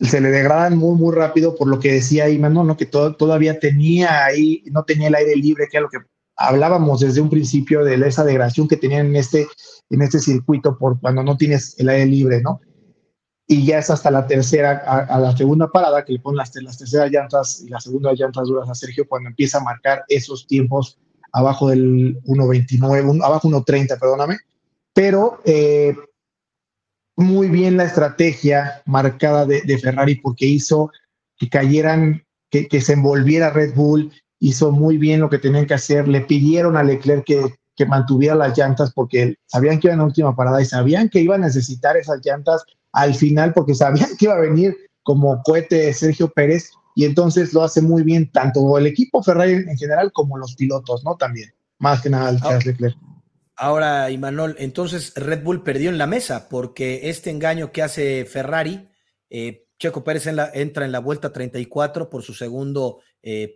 se 0.00 0.18
le 0.22 0.30
degradan 0.30 0.78
muy, 0.78 0.96
muy 0.96 1.14
rápido 1.14 1.54
por 1.54 1.68
lo 1.68 1.78
que 1.78 1.92
decía 1.92 2.30
Iman, 2.30 2.54
¿no? 2.54 2.74
que 2.74 2.86
todavía 2.86 3.60
tenía 3.60 4.24
ahí, 4.24 4.64
no 4.70 4.84
tenía 4.84 5.08
el 5.08 5.14
aire 5.14 5.36
libre, 5.36 5.68
que 5.70 5.76
es 5.76 5.82
lo 5.82 5.90
que 5.90 5.98
hablábamos 6.36 7.00
desde 7.00 7.20
un 7.20 7.28
principio 7.28 7.84
de 7.84 7.96
esa 8.08 8.24
degradación 8.24 8.66
que 8.66 8.78
tenían 8.78 9.08
en 9.08 9.16
este, 9.16 9.46
en 9.90 10.00
este 10.00 10.20
circuito 10.20 10.78
por 10.78 10.98
cuando 10.98 11.22
no 11.22 11.36
tienes 11.36 11.78
el 11.78 11.90
aire 11.90 12.06
libre, 12.06 12.40
¿no? 12.40 12.62
Y 13.52 13.66
ya 13.66 13.78
es 13.80 13.90
hasta 13.90 14.12
la 14.12 14.28
tercera, 14.28 14.78
a, 14.86 15.18
la 15.18 15.36
segunda 15.36 15.66
parada, 15.66 16.04
que 16.04 16.12
le 16.12 16.20
ponen 16.20 16.36
las, 16.36 16.54
las 16.62 16.78
terceras 16.78 17.10
llantas 17.10 17.60
y 17.60 17.68
las 17.68 17.82
segundas 17.82 18.16
llantas 18.16 18.46
duras 18.46 18.70
a 18.70 18.76
Sergio 18.76 19.08
cuando 19.08 19.28
empieza 19.28 19.58
a 19.58 19.64
marcar 19.64 20.04
esos 20.06 20.46
tiempos 20.46 21.00
abajo 21.32 21.68
del 21.68 22.22
1.29, 22.26 23.24
abajo 23.24 23.48
1.30, 23.48 23.98
perdóname. 23.98 24.36
Pero 24.94 25.40
eh, 25.44 25.96
muy 27.16 27.48
bien 27.48 27.76
la 27.76 27.86
estrategia 27.86 28.82
marcada 28.86 29.44
de, 29.46 29.78
Ferrari 29.78 30.14
porque 30.14 30.46
hizo 30.46 30.92
que 31.36 31.48
cayeran, 31.48 32.22
que, 32.50 32.80
se 32.80 32.92
envolviera 32.92 33.50
Red 33.50 33.74
Bull, 33.74 34.12
hizo 34.38 34.70
muy 34.70 34.96
bien 34.96 35.18
lo 35.18 35.28
que 35.28 35.38
tenían 35.38 35.66
que 35.66 35.74
hacer, 35.74 36.06
le 36.06 36.20
pidieron 36.20 36.76
a 36.76 36.84
Leclerc 36.84 37.24
que, 37.24 37.56
que 37.74 37.84
mantuviera 37.84 38.36
las 38.36 38.56
llantas 38.56 38.92
porque 38.92 39.34
sabían 39.46 39.80
que 39.80 39.88
iban 39.88 39.98
la 39.98 40.04
última 40.04 40.36
parada 40.36 40.62
y 40.62 40.66
sabían 40.66 41.08
que 41.08 41.20
iban 41.20 41.42
a 41.42 41.46
necesitar 41.46 41.96
esas 41.96 42.20
llantas 42.24 42.64
al 42.92 43.14
final 43.14 43.52
porque 43.52 43.74
sabían 43.74 44.16
que 44.16 44.26
iba 44.26 44.34
a 44.34 44.40
venir 44.40 44.76
como 45.02 45.42
cohete 45.42 45.92
Sergio 45.92 46.30
Pérez 46.30 46.70
y 46.94 47.04
entonces 47.04 47.52
lo 47.54 47.62
hace 47.62 47.80
muy 47.80 48.02
bien 48.02 48.30
tanto 48.30 48.76
el 48.76 48.86
equipo 48.86 49.22
Ferrari 49.22 49.52
en 49.52 49.76
general 49.78 50.12
como 50.12 50.36
los 50.36 50.54
pilotos, 50.54 51.04
¿no? 51.04 51.16
También, 51.16 51.50
más 51.78 52.02
que 52.02 52.10
nada 52.10 52.30
el 52.30 52.40
Charles 52.40 52.66
Leclerc. 52.66 52.96
Ahora, 53.56 54.10
Imanol, 54.10 54.56
entonces 54.58 55.12
Red 55.16 55.42
Bull 55.42 55.62
perdió 55.62 55.90
en 55.90 55.98
la 55.98 56.06
mesa 56.06 56.48
porque 56.48 57.10
este 57.10 57.30
engaño 57.30 57.72
que 57.72 57.82
hace 57.82 58.24
Ferrari, 58.24 58.88
eh, 59.28 59.66
Checo 59.78 60.02
Pérez 60.02 60.26
entra 60.54 60.84
en 60.84 60.92
la 60.92 60.98
vuelta 60.98 61.32
34 61.32 62.08
por 62.08 62.22
su 62.22 62.32
segundo 62.32 63.00
eh, 63.22 63.54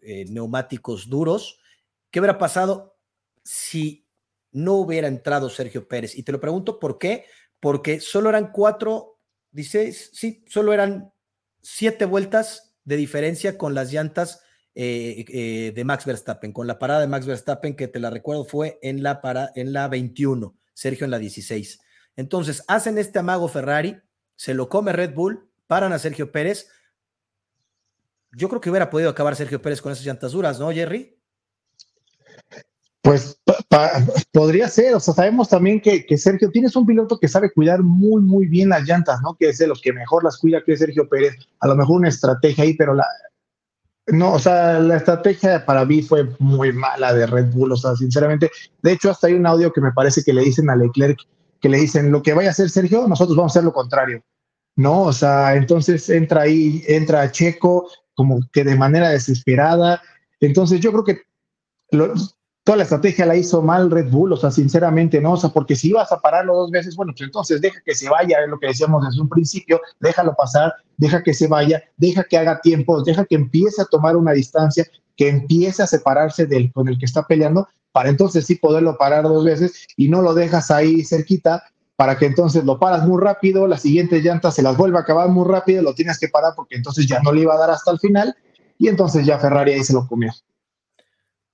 eh, 0.00 0.24
neumáticos 0.30 1.08
duros. 1.08 1.58
¿Qué 2.10 2.20
hubiera 2.20 2.38
pasado 2.38 2.96
si 3.42 4.06
no 4.52 4.74
hubiera 4.74 5.08
entrado 5.08 5.50
Sergio 5.50 5.86
Pérez? 5.86 6.16
Y 6.16 6.22
te 6.22 6.32
lo 6.32 6.40
pregunto 6.40 6.78
por 6.78 6.98
qué, 6.98 7.26
porque 7.60 8.00
solo 8.00 8.28
eran 8.28 8.52
cuatro, 8.52 9.18
dice, 9.50 9.92
sí, 9.92 10.44
solo 10.48 10.72
eran 10.72 11.12
siete 11.60 12.04
vueltas 12.04 12.76
de 12.84 12.96
diferencia 12.96 13.58
con 13.58 13.74
las 13.74 13.92
llantas 13.92 14.42
eh, 14.74 15.24
eh, 15.28 15.72
de 15.74 15.84
Max 15.84 16.04
Verstappen, 16.04 16.52
con 16.52 16.66
la 16.66 16.78
parada 16.78 17.00
de 17.00 17.06
Max 17.06 17.26
Verstappen, 17.26 17.74
que 17.74 17.88
te 17.88 17.98
la 17.98 18.10
recuerdo 18.10 18.44
fue 18.44 18.78
en 18.82 19.02
la, 19.02 19.20
para, 19.20 19.50
en 19.54 19.72
la 19.72 19.88
21, 19.88 20.54
Sergio 20.74 21.04
en 21.04 21.10
la 21.10 21.18
16. 21.18 21.80
Entonces, 22.16 22.62
hacen 22.68 22.98
este 22.98 23.18
amago 23.18 23.48
Ferrari, 23.48 23.98
se 24.36 24.54
lo 24.54 24.68
come 24.68 24.92
Red 24.92 25.14
Bull, 25.14 25.50
paran 25.66 25.92
a 25.92 25.98
Sergio 25.98 26.30
Pérez. 26.30 26.68
Yo 28.32 28.48
creo 28.48 28.60
que 28.60 28.70
hubiera 28.70 28.90
podido 28.90 29.10
acabar 29.10 29.34
Sergio 29.34 29.62
Pérez 29.62 29.80
con 29.80 29.92
esas 29.92 30.04
llantas 30.04 30.32
duras, 30.32 30.60
¿no, 30.60 30.70
Jerry? 30.70 31.15
Pues 33.06 33.40
podría 34.32 34.66
ser, 34.66 34.96
o 34.96 34.98
sea, 34.98 35.14
sabemos 35.14 35.48
también 35.48 35.80
que, 35.80 36.04
que, 36.04 36.18
Sergio, 36.18 36.50
tienes 36.50 36.74
un 36.74 36.84
piloto 36.84 37.20
que 37.20 37.28
sabe 37.28 37.52
cuidar 37.52 37.80
muy, 37.84 38.20
muy 38.20 38.46
bien 38.46 38.70
las 38.70 38.82
llantas, 38.82 39.20
¿no? 39.22 39.36
Que 39.38 39.50
es 39.50 39.58
de 39.58 39.68
los 39.68 39.80
que 39.80 39.92
mejor 39.92 40.24
las 40.24 40.38
cuida, 40.38 40.64
que 40.64 40.72
es 40.72 40.80
Sergio 40.80 41.08
Pérez. 41.08 41.36
A 41.60 41.68
lo 41.68 41.76
mejor 41.76 41.98
una 41.98 42.08
estrategia 42.08 42.64
ahí, 42.64 42.74
pero 42.74 42.94
la, 42.94 43.06
no, 44.08 44.32
o 44.32 44.40
sea, 44.40 44.80
la 44.80 44.96
estrategia 44.96 45.64
para 45.64 45.84
mí 45.84 46.02
fue 46.02 46.28
muy 46.40 46.72
mala 46.72 47.14
de 47.14 47.28
Red 47.28 47.52
Bull, 47.52 47.70
o 47.70 47.76
sea, 47.76 47.94
sinceramente. 47.94 48.50
De 48.82 48.90
hecho, 48.90 49.08
hasta 49.08 49.28
hay 49.28 49.34
un 49.34 49.46
audio 49.46 49.72
que 49.72 49.80
me 49.80 49.92
parece 49.92 50.24
que 50.24 50.32
le 50.32 50.42
dicen 50.42 50.68
a 50.68 50.74
Leclerc, 50.74 51.20
que 51.60 51.68
le 51.68 51.78
dicen, 51.78 52.10
lo 52.10 52.24
que 52.24 52.34
vaya 52.34 52.48
a 52.48 52.50
hacer 52.50 52.70
Sergio, 52.70 53.06
nosotros 53.06 53.36
vamos 53.36 53.52
a 53.52 53.60
hacer 53.60 53.64
lo 53.64 53.72
contrario. 53.72 54.24
No, 54.74 55.02
o 55.02 55.12
sea, 55.12 55.54
entonces 55.54 56.10
entra 56.10 56.42
ahí, 56.42 56.82
entra 56.88 57.30
Checo 57.30 57.88
como 58.14 58.40
que 58.52 58.64
de 58.64 58.74
manera 58.74 59.10
desesperada. 59.10 60.02
Entonces 60.40 60.80
yo 60.80 60.90
creo 60.90 61.04
que 61.04 61.22
lo, 61.92 62.12
toda 62.66 62.78
la 62.78 62.82
estrategia 62.82 63.24
la 63.26 63.36
hizo 63.36 63.62
mal 63.62 63.92
Red 63.92 64.10
Bull, 64.10 64.32
o 64.32 64.36
sea, 64.36 64.50
sinceramente, 64.50 65.20
¿no? 65.20 65.34
O 65.34 65.36
sea, 65.36 65.50
porque 65.50 65.76
si 65.76 65.90
ibas 65.90 66.10
a 66.10 66.18
pararlo 66.18 66.56
dos 66.56 66.72
veces, 66.72 66.96
bueno, 66.96 67.12
pues 67.12 67.22
entonces 67.22 67.60
deja 67.60 67.80
que 67.86 67.94
se 67.94 68.08
vaya, 68.08 68.38
es 68.42 68.50
lo 68.50 68.58
que 68.58 68.66
decíamos 68.66 69.06
desde 69.06 69.22
un 69.22 69.28
principio, 69.28 69.80
déjalo 70.00 70.34
pasar, 70.34 70.74
deja 70.96 71.22
que 71.22 71.32
se 71.32 71.46
vaya, 71.46 71.80
deja 71.96 72.24
que 72.24 72.36
haga 72.36 72.60
tiempo, 72.60 73.04
deja 73.04 73.24
que 73.24 73.36
empiece 73.36 73.82
a 73.82 73.84
tomar 73.84 74.16
una 74.16 74.32
distancia, 74.32 74.84
que 75.16 75.28
empiece 75.28 75.84
a 75.84 75.86
separarse 75.86 76.46
del 76.46 76.72
con 76.72 76.88
el 76.88 76.98
que 76.98 77.04
está 77.04 77.24
peleando, 77.24 77.68
para 77.92 78.08
entonces 78.08 78.44
sí 78.44 78.56
poderlo 78.56 78.98
parar 78.98 79.22
dos 79.22 79.44
veces 79.44 79.86
y 79.96 80.08
no 80.08 80.20
lo 80.20 80.34
dejas 80.34 80.72
ahí 80.72 81.04
cerquita 81.04 81.62
para 81.94 82.18
que 82.18 82.26
entonces 82.26 82.64
lo 82.64 82.80
paras 82.80 83.06
muy 83.06 83.22
rápido, 83.22 83.68
las 83.68 83.82
siguientes 83.82 84.24
llantas 84.24 84.56
se 84.56 84.62
las 84.62 84.76
vuelve 84.76 84.98
a 84.98 85.02
acabar 85.02 85.28
muy 85.28 85.46
rápido, 85.46 85.82
lo 85.82 85.94
tienes 85.94 86.18
que 86.18 86.26
parar 86.26 86.54
porque 86.56 86.74
entonces 86.74 87.06
ya 87.06 87.20
no 87.20 87.30
le 87.30 87.42
iba 87.42 87.54
a 87.54 87.58
dar 87.58 87.70
hasta 87.70 87.92
el 87.92 88.00
final 88.00 88.34
y 88.76 88.88
entonces 88.88 89.24
ya 89.24 89.38
Ferrari 89.38 89.70
ahí 89.74 89.84
se 89.84 89.92
lo 89.92 90.08
comió. 90.08 90.32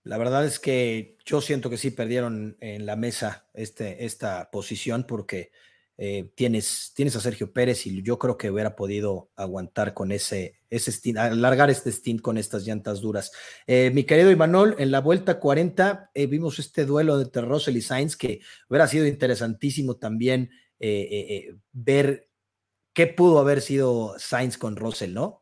La 0.04 0.18
verdad 0.18 0.44
es 0.44 0.58
que 0.58 1.16
yo 1.24 1.40
siento 1.40 1.70
que 1.70 1.76
sí 1.76 1.90
perdieron 1.90 2.56
en 2.60 2.86
la 2.86 2.96
mesa 2.96 3.46
este, 3.54 4.04
esta 4.04 4.50
posición 4.50 5.04
porque 5.06 5.52
eh, 5.98 6.32
tienes, 6.34 6.92
tienes 6.96 7.14
a 7.14 7.20
Sergio 7.20 7.52
Pérez 7.52 7.86
y 7.86 8.02
yo 8.02 8.18
creo 8.18 8.36
que 8.36 8.50
hubiera 8.50 8.74
podido 8.74 9.30
aguantar 9.36 9.94
con 9.94 10.10
ese, 10.10 10.54
ese 10.70 10.90
stint, 10.90 11.18
alargar 11.18 11.70
este 11.70 11.92
stint 11.92 12.20
con 12.20 12.38
estas 12.38 12.66
llantas 12.66 13.00
duras. 13.00 13.30
Eh, 13.68 13.92
mi 13.94 14.02
querido 14.02 14.32
Imanol, 14.32 14.74
en 14.78 14.90
la 14.90 15.00
vuelta 15.00 15.38
40 15.38 16.10
eh, 16.14 16.26
vimos 16.26 16.58
este 16.58 16.84
duelo 16.86 17.20
entre 17.20 17.42
Russell 17.42 17.76
y 17.76 17.82
Sainz 17.82 18.16
que 18.16 18.40
hubiera 18.68 18.88
sido 18.88 19.06
interesantísimo 19.06 19.96
también 19.96 20.50
ver 21.70 22.28
qué 22.92 23.06
pudo 23.06 23.38
haber 23.38 23.60
sido 23.60 24.16
Sainz 24.18 24.58
con 24.58 24.74
Russell, 24.74 25.14
¿no? 25.14 25.41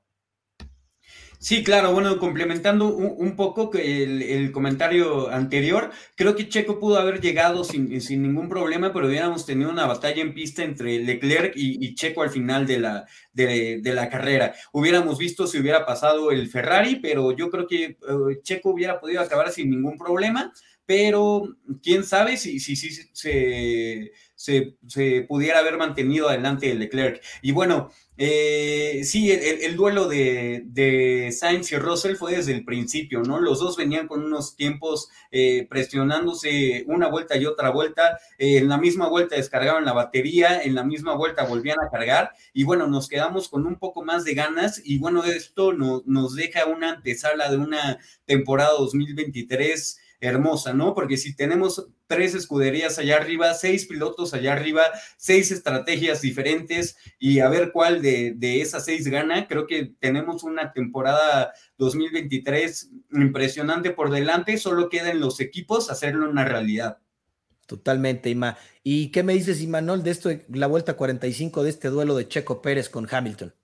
Sí, 1.42 1.64
claro, 1.64 1.92
bueno, 1.94 2.18
complementando 2.18 2.94
un, 2.94 3.34
poco 3.34 3.72
el, 3.72 4.20
el, 4.20 4.52
comentario 4.52 5.30
anterior, 5.30 5.90
creo 6.14 6.36
que 6.36 6.50
Checo 6.50 6.78
pudo 6.78 6.98
haber 6.98 7.22
llegado 7.22 7.64
sin, 7.64 7.98
sin, 8.02 8.20
ningún 8.20 8.46
problema, 8.50 8.92
pero 8.92 9.06
hubiéramos 9.06 9.46
tenido 9.46 9.70
una 9.70 9.86
batalla 9.86 10.20
en 10.20 10.34
pista 10.34 10.62
entre 10.62 10.98
Leclerc 10.98 11.54
y, 11.56 11.94
Checo 11.94 12.22
al 12.22 12.28
final 12.28 12.66
de 12.66 12.80
la, 12.80 13.06
de, 13.32 13.80
la 13.82 14.10
carrera. 14.10 14.54
Hubiéramos 14.72 15.16
visto 15.16 15.46
si 15.46 15.58
hubiera 15.58 15.86
pasado 15.86 16.30
el 16.30 16.46
Ferrari, 16.46 16.96
pero 16.96 17.32
yo 17.34 17.48
creo 17.48 17.66
que 17.66 17.84
eh, 17.84 17.96
Checo 18.42 18.70
hubiera 18.70 19.00
podido 19.00 19.22
acabar 19.22 19.50
sin 19.50 19.70
ningún 19.70 19.96
problema, 19.96 20.52
pero 20.84 21.56
quién 21.82 22.04
sabe 22.04 22.36
si, 22.36 22.60
si, 22.60 22.76
si 22.76 22.90
se, 23.14 24.12
se, 24.40 24.78
se 24.86 25.26
pudiera 25.28 25.58
haber 25.58 25.76
mantenido 25.76 26.30
adelante 26.30 26.70
el 26.70 26.78
Leclerc. 26.78 27.22
Y 27.42 27.52
bueno, 27.52 27.90
eh, 28.16 29.02
sí, 29.04 29.30
el, 29.30 29.76
duelo 29.76 30.08
de, 30.08 30.62
de, 30.64 31.30
Sainz 31.30 31.70
y 31.72 31.76
Russell 31.76 32.16
fue 32.16 32.36
desde 32.36 32.52
el 32.52 32.64
principio, 32.64 33.20
¿no? 33.22 33.38
Los 33.38 33.60
dos 33.60 33.76
venían 33.76 34.08
con 34.08 34.24
unos 34.24 34.56
tiempos 34.56 35.10
eh, 35.30 35.66
presionándose 35.68 36.84
una 36.86 37.08
vuelta 37.08 37.36
y 37.36 37.44
otra 37.44 37.68
vuelta. 37.68 38.18
Eh, 38.38 38.56
en 38.56 38.70
la 38.70 38.78
misma 38.78 39.08
vuelta 39.10 39.36
descargaban 39.36 39.84
la 39.84 39.92
batería, 39.92 40.62
en 40.62 40.74
la 40.74 40.84
misma 40.84 41.14
vuelta 41.14 41.44
volvían 41.44 41.78
a 41.78 41.90
cargar. 41.90 42.32
Y 42.54 42.64
bueno, 42.64 42.86
nos 42.86 43.08
quedamos 43.08 43.50
con 43.50 43.66
un 43.66 43.78
poco 43.78 44.02
más 44.02 44.24
de 44.24 44.32
ganas. 44.32 44.80
Y 44.82 44.98
bueno, 44.98 45.22
esto 45.24 45.74
nos 45.74 46.34
deja 46.34 46.64
una 46.64 46.92
antesala 46.92 47.50
de 47.50 47.58
una 47.58 47.98
temporada 48.24 48.70
2023 48.78 49.98
hermosa, 50.20 50.74
¿no? 50.74 50.94
Porque 50.94 51.16
si 51.16 51.34
tenemos 51.34 51.88
tres 52.06 52.34
escuderías 52.34 52.98
allá 52.98 53.16
arriba, 53.16 53.54
seis 53.54 53.86
pilotos 53.86 54.34
allá 54.34 54.52
arriba, 54.52 54.82
seis 55.16 55.50
estrategias 55.50 56.20
diferentes 56.20 56.96
y 57.18 57.40
a 57.40 57.48
ver 57.48 57.72
cuál 57.72 58.02
de, 58.02 58.36
esas 58.60 58.84
seis 58.84 59.08
gana, 59.08 59.48
creo 59.48 59.66
que 59.66 59.94
tenemos 59.98 60.44
una 60.44 60.72
temporada 60.72 61.52
2023 61.78 62.90
impresionante 63.12 63.90
por 63.90 64.10
delante, 64.10 64.58
solo 64.58 64.88
queda 64.88 65.10
en 65.10 65.20
los 65.20 65.40
equipos 65.40 65.90
hacerlo 65.90 66.28
una 66.28 66.44
realidad. 66.44 66.98
Totalmente, 67.66 68.30
Ima. 68.30 68.58
¿Y 68.82 69.12
qué 69.12 69.22
me 69.22 69.32
dices, 69.32 69.62
Imanol, 69.62 70.02
de 70.02 70.10
esto, 70.10 70.30
la 70.48 70.66
vuelta 70.66 70.96
45 70.96 71.62
de 71.62 71.70
este 71.70 71.88
duelo 71.88 72.16
de 72.16 72.26
Checo 72.26 72.60
Pérez 72.62 72.88
con 72.88 73.06
Hamilton? 73.08 73.54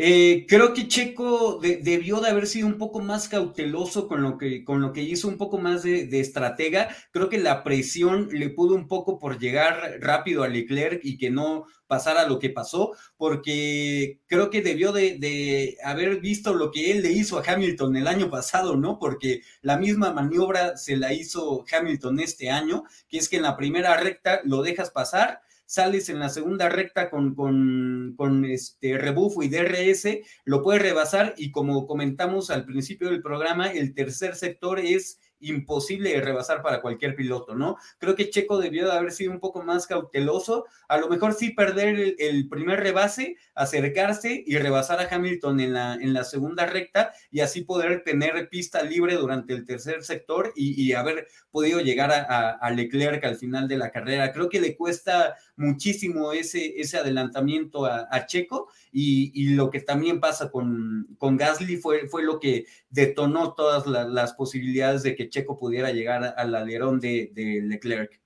Eh, 0.00 0.46
creo 0.48 0.74
que 0.74 0.86
Checo 0.86 1.58
debió 1.60 2.20
de 2.20 2.28
haber 2.28 2.46
sido 2.46 2.68
un 2.68 2.78
poco 2.78 3.00
más 3.00 3.28
cauteloso 3.28 4.06
con 4.06 4.22
lo 4.22 4.38
que, 4.38 4.62
con 4.62 4.80
lo 4.80 4.92
que 4.92 5.02
hizo, 5.02 5.26
un 5.26 5.36
poco 5.36 5.58
más 5.58 5.82
de, 5.82 6.20
estratega. 6.20 6.88
Creo 7.10 7.28
que 7.28 7.38
la 7.38 7.64
presión 7.64 8.28
le 8.30 8.48
pudo 8.48 8.76
un 8.76 8.86
poco 8.86 9.18
por 9.18 9.40
llegar 9.40 9.98
rápido 10.00 10.44
a 10.44 10.48
Leclerc 10.48 11.00
y 11.02 11.18
que 11.18 11.30
no 11.30 11.64
pasara 11.88 12.28
lo 12.28 12.38
que 12.38 12.50
pasó, 12.50 12.92
porque 13.16 14.20
creo 14.26 14.50
que 14.50 14.62
debió 14.62 14.92
de, 14.92 15.18
de, 15.18 15.76
haber 15.82 16.20
visto 16.20 16.54
lo 16.54 16.70
que 16.70 16.92
él 16.92 17.02
le 17.02 17.10
hizo 17.10 17.36
a 17.36 17.42
Hamilton 17.44 17.96
el 17.96 18.06
año 18.06 18.30
pasado, 18.30 18.76
¿no? 18.76 19.00
Porque 19.00 19.40
la 19.62 19.78
misma 19.78 20.12
maniobra 20.12 20.76
se 20.76 20.96
la 20.96 21.12
hizo 21.12 21.64
Hamilton 21.72 22.20
este 22.20 22.50
año, 22.50 22.84
que 23.08 23.18
es 23.18 23.28
que 23.28 23.38
en 23.38 23.42
la 23.42 23.56
primera 23.56 23.96
recta 23.96 24.42
lo 24.44 24.62
dejas 24.62 24.92
pasar 24.92 25.40
sales 25.68 26.08
en 26.08 26.18
la 26.18 26.30
segunda 26.30 26.70
recta 26.70 27.10
con, 27.10 27.34
con, 27.34 28.44
este 28.46 28.96
rebufo 28.96 29.42
y 29.42 29.48
DRS, 29.48 30.08
lo 30.46 30.62
puedes 30.62 30.80
rebasar 30.80 31.34
y 31.36 31.50
como 31.50 31.86
comentamos 31.86 32.50
al 32.50 32.64
principio 32.64 33.10
del 33.10 33.20
programa, 33.20 33.70
el 33.70 33.94
tercer 33.94 34.34
sector 34.34 34.80
es 34.80 35.20
imposible 35.40 36.10
de 36.10 36.20
rebasar 36.20 36.62
para 36.62 36.80
cualquier 36.80 37.14
piloto, 37.14 37.54
¿no? 37.54 37.76
Creo 37.98 38.14
que 38.14 38.30
Checo 38.30 38.58
debió 38.58 38.86
de 38.86 38.92
haber 38.92 39.12
sido 39.12 39.32
un 39.32 39.40
poco 39.40 39.62
más 39.62 39.86
cauteloso, 39.86 40.66
a 40.88 40.98
lo 40.98 41.08
mejor 41.08 41.34
sí 41.34 41.50
perder 41.50 42.16
el, 42.18 42.48
primer 42.48 42.80
rebase, 42.80 43.36
acercarse 43.54 44.42
y 44.46 44.56
rebasar 44.58 45.00
a 45.00 45.14
Hamilton 45.14 45.60
en 45.60 45.72
la, 45.74 45.94
en 45.94 46.12
la 46.12 46.24
segunda 46.24 46.66
recta 46.66 47.12
y 47.30 47.40
así 47.40 47.62
poder 47.62 48.02
tener 48.04 48.48
pista 48.48 48.82
libre 48.82 49.14
durante 49.14 49.52
el 49.54 49.64
tercer 49.64 50.02
sector 50.04 50.52
y, 50.56 50.92
haber 50.92 51.28
podido 51.50 51.80
llegar 51.80 52.10
a, 52.12 52.70
Leclerc 52.70 53.24
al 53.24 53.36
final 53.36 53.68
de 53.68 53.76
la 53.76 53.90
carrera. 53.90 54.32
Creo 54.32 54.48
que 54.48 54.60
le 54.60 54.76
cuesta 54.76 55.36
muchísimo 55.56 56.32
ese, 56.32 56.80
ese 56.80 56.98
adelantamiento 56.98 57.84
a, 57.84 58.26
Checo 58.26 58.70
y, 58.92 59.50
lo 59.50 59.70
que 59.70 59.80
también 59.80 60.20
pasa 60.20 60.50
con, 60.50 61.08
con 61.18 61.36
Gasly 61.36 61.76
fue, 61.76 62.08
fue 62.08 62.22
lo 62.22 62.40
que 62.40 62.66
detonó 62.88 63.54
todas 63.54 63.86
las 63.86 64.32
posibilidades 64.34 65.02
de 65.02 65.14
que 65.14 65.28
Checo 65.28 65.58
pudiera 65.58 65.92
llegar 65.92 66.34
al 66.36 66.54
alerón 66.54 67.00
de, 67.00 67.30
Leclerc. 67.64 68.20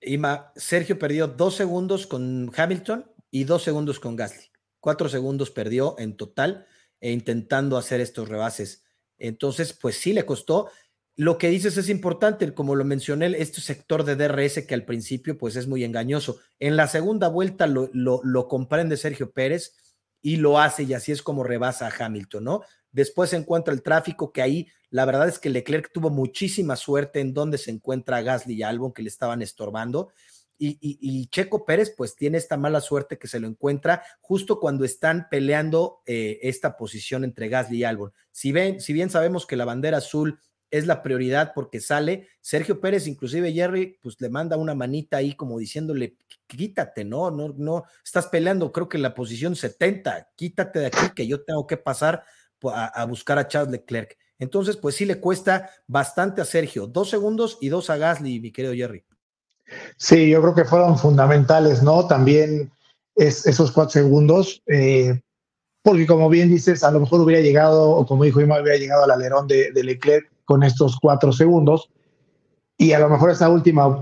Ima, 0.00 0.52
Sergio 0.56 0.98
perdió 0.98 1.28
dos 1.28 1.54
segundos 1.54 2.06
con 2.06 2.50
Hamilton 2.56 3.10
y 3.30 3.44
dos 3.44 3.62
segundos 3.62 4.00
con 4.00 4.16
Gasly. 4.16 4.50
Cuatro 4.80 5.08
segundos 5.08 5.50
perdió 5.50 5.94
en 5.98 6.16
total 6.16 6.66
e 7.00 7.12
intentando 7.12 7.76
hacer 7.76 8.00
estos 8.00 8.28
rebases. 8.28 8.82
Entonces, 9.18 9.74
pues 9.74 9.96
sí 9.96 10.12
le 10.12 10.24
costó. 10.24 10.70
Lo 11.16 11.36
que 11.36 11.50
dices 11.50 11.76
es 11.76 11.90
importante, 11.90 12.54
como 12.54 12.74
lo 12.74 12.84
mencioné, 12.84 13.26
este 13.38 13.60
sector 13.60 14.04
de 14.04 14.16
DRS 14.16 14.64
que 14.66 14.74
al 14.74 14.86
principio 14.86 15.36
pues 15.36 15.54
es 15.56 15.66
muy 15.66 15.84
engañoso. 15.84 16.40
En 16.58 16.76
la 16.76 16.88
segunda 16.88 17.28
vuelta 17.28 17.66
lo, 17.66 17.90
lo 17.92 18.48
comprende 18.48 18.96
Sergio 18.96 19.30
Pérez 19.30 19.74
y 20.22 20.36
lo 20.36 20.58
hace 20.58 20.82
y 20.84 20.94
así 20.94 21.12
es 21.12 21.22
como 21.22 21.44
rebasa 21.44 21.86
a 21.86 22.04
Hamilton, 22.04 22.44
¿no? 22.44 22.60
Después 22.92 23.30
se 23.30 23.36
encuentra 23.36 23.72
el 23.72 23.82
tráfico, 23.82 24.32
que 24.32 24.42
ahí 24.42 24.68
la 24.90 25.04
verdad 25.04 25.28
es 25.28 25.38
que 25.38 25.50
Leclerc 25.50 25.92
tuvo 25.92 26.10
muchísima 26.10 26.76
suerte 26.76 27.20
en 27.20 27.32
donde 27.32 27.58
se 27.58 27.70
encuentra 27.70 28.22
Gasly 28.22 28.54
y 28.54 28.62
Albon, 28.62 28.92
que 28.92 29.02
le 29.02 29.08
estaban 29.08 29.40
estorbando. 29.42 30.10
Y, 30.62 31.26
Checo 31.30 31.64
Pérez, 31.64 31.94
pues 31.96 32.16
tiene 32.16 32.36
esta 32.36 32.58
mala 32.58 32.82
suerte 32.82 33.18
que 33.18 33.28
se 33.28 33.40
lo 33.40 33.46
encuentra 33.46 34.02
justo 34.20 34.60
cuando 34.60 34.84
están 34.84 35.28
peleando 35.30 36.02
eh, 36.04 36.38
esta 36.42 36.76
posición 36.76 37.24
entre 37.24 37.48
Gasly 37.48 37.78
y 37.78 37.84
Albon. 37.84 38.12
Si, 38.30 38.52
ven, 38.52 38.78
si 38.78 38.92
bien 38.92 39.08
sabemos 39.08 39.46
que 39.46 39.56
la 39.56 39.64
bandera 39.64 39.98
azul 39.98 40.38
es 40.70 40.86
la 40.86 41.02
prioridad 41.02 41.52
porque 41.54 41.80
sale. 41.80 42.28
Sergio 42.40 42.80
Pérez, 42.80 43.06
inclusive 43.06 43.52
Jerry, 43.52 43.98
pues 44.02 44.20
le 44.20 44.30
manda 44.30 44.56
una 44.56 44.74
manita 44.74 45.18
ahí 45.18 45.34
como 45.34 45.58
diciéndole, 45.58 46.16
quítate, 46.46 47.04
no, 47.04 47.30
no, 47.30 47.54
no, 47.56 47.84
estás 48.04 48.26
peleando, 48.28 48.72
creo 48.72 48.88
que 48.88 48.96
en 48.96 49.02
la 49.02 49.14
posición 49.14 49.56
70, 49.56 50.30
quítate 50.36 50.80
de 50.80 50.86
aquí 50.86 51.10
que 51.14 51.26
yo 51.26 51.42
tengo 51.42 51.66
que 51.66 51.76
pasar 51.76 52.24
a, 52.62 53.04
buscar 53.06 53.38
a 53.38 53.48
Charles 53.48 53.72
Leclerc. 53.72 54.16
Entonces, 54.38 54.76
pues 54.76 54.94
sí 54.94 55.04
le 55.04 55.20
cuesta 55.20 55.70
bastante 55.86 56.40
a 56.40 56.44
Sergio, 56.44 56.86
dos 56.86 57.10
segundos 57.10 57.58
y 57.60 57.68
dos 57.68 57.90
a 57.90 57.96
Gasly, 57.96 58.40
mi 58.40 58.52
querido 58.52 58.74
Jerry. 58.74 59.04
Sí, 59.96 60.30
yo 60.30 60.40
creo 60.40 60.54
que 60.54 60.64
fueron 60.64 60.98
fundamentales, 60.98 61.82
¿no? 61.82 62.06
También 62.06 62.72
es, 63.14 63.46
esos 63.46 63.70
cuatro 63.70 63.92
segundos, 63.92 64.62
eh, 64.66 65.20
porque 65.82 66.06
como 66.06 66.28
bien 66.28 66.48
dices, 66.48 66.82
a 66.82 66.90
lo 66.90 67.00
mejor 67.00 67.20
hubiera 67.20 67.42
llegado, 67.42 67.90
o 67.90 68.06
como 68.06 68.24
dijo 68.24 68.40
Ima, 68.40 68.60
hubiera 68.60 68.78
llegado 68.78 69.04
al 69.04 69.10
alerón 69.10 69.46
de, 69.46 69.72
de 69.72 69.84
Leclerc 69.84 70.29
con 70.50 70.64
estos 70.64 70.98
cuatro 71.00 71.32
segundos. 71.32 71.90
Y 72.76 72.92
a 72.92 72.98
lo 72.98 73.08
mejor 73.08 73.30
esa 73.30 73.48
última, 73.48 74.00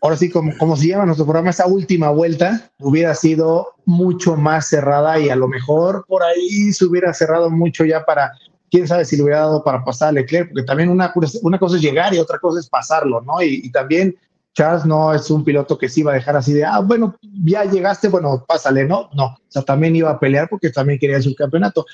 ahora 0.00 0.16
sí, 0.16 0.30
como, 0.30 0.56
como 0.56 0.76
se 0.76 0.86
llama 0.86 1.06
nuestro 1.06 1.26
programa, 1.26 1.50
esa 1.50 1.66
última 1.66 2.10
vuelta 2.10 2.70
hubiera 2.78 3.16
sido 3.16 3.66
mucho 3.84 4.36
más 4.36 4.68
cerrada 4.68 5.18
y 5.18 5.28
a 5.28 5.34
lo 5.34 5.48
mejor 5.48 6.04
por 6.06 6.22
ahí 6.22 6.72
se 6.72 6.84
hubiera 6.84 7.12
cerrado 7.12 7.50
mucho 7.50 7.84
ya 7.84 8.04
para, 8.04 8.30
quién 8.70 8.86
sabe 8.86 9.04
si 9.04 9.16
le 9.16 9.24
hubiera 9.24 9.40
dado 9.40 9.64
para 9.64 9.84
pasar 9.84 10.10
a 10.10 10.12
Leclerc, 10.12 10.50
porque 10.50 10.62
también 10.62 10.88
una, 10.88 11.12
una 11.42 11.58
cosa 11.58 11.74
es 11.74 11.82
llegar 11.82 12.14
y 12.14 12.18
otra 12.18 12.38
cosa 12.38 12.60
es 12.60 12.68
pasarlo, 12.68 13.20
¿no? 13.22 13.42
Y, 13.42 13.72
también 13.72 14.14
Charles 14.54 14.84
no 14.84 15.12
es 15.12 15.28
un 15.32 15.42
piloto 15.42 15.76
que 15.76 15.88
se 15.88 15.98
iba 15.98 16.12
a 16.12 16.14
dejar 16.14 16.36
así 16.36 16.52
de, 16.52 16.64
ah, 16.64 16.78
bueno, 16.78 17.16
ya 17.44 17.64
llegaste, 17.64 18.06
bueno, 18.06 18.44
pásale, 18.46 18.84
¿no? 18.84 19.10
No, 19.14 19.24
o 19.24 19.38
sea, 19.48 19.62
también 19.62 19.96
iba 19.96 20.10
a 20.10 20.20
pelear 20.20 20.48
porque 20.48 20.70
también 20.70 21.00
quería 21.00 21.20
su 21.20 21.34
campeonato, 21.34 21.86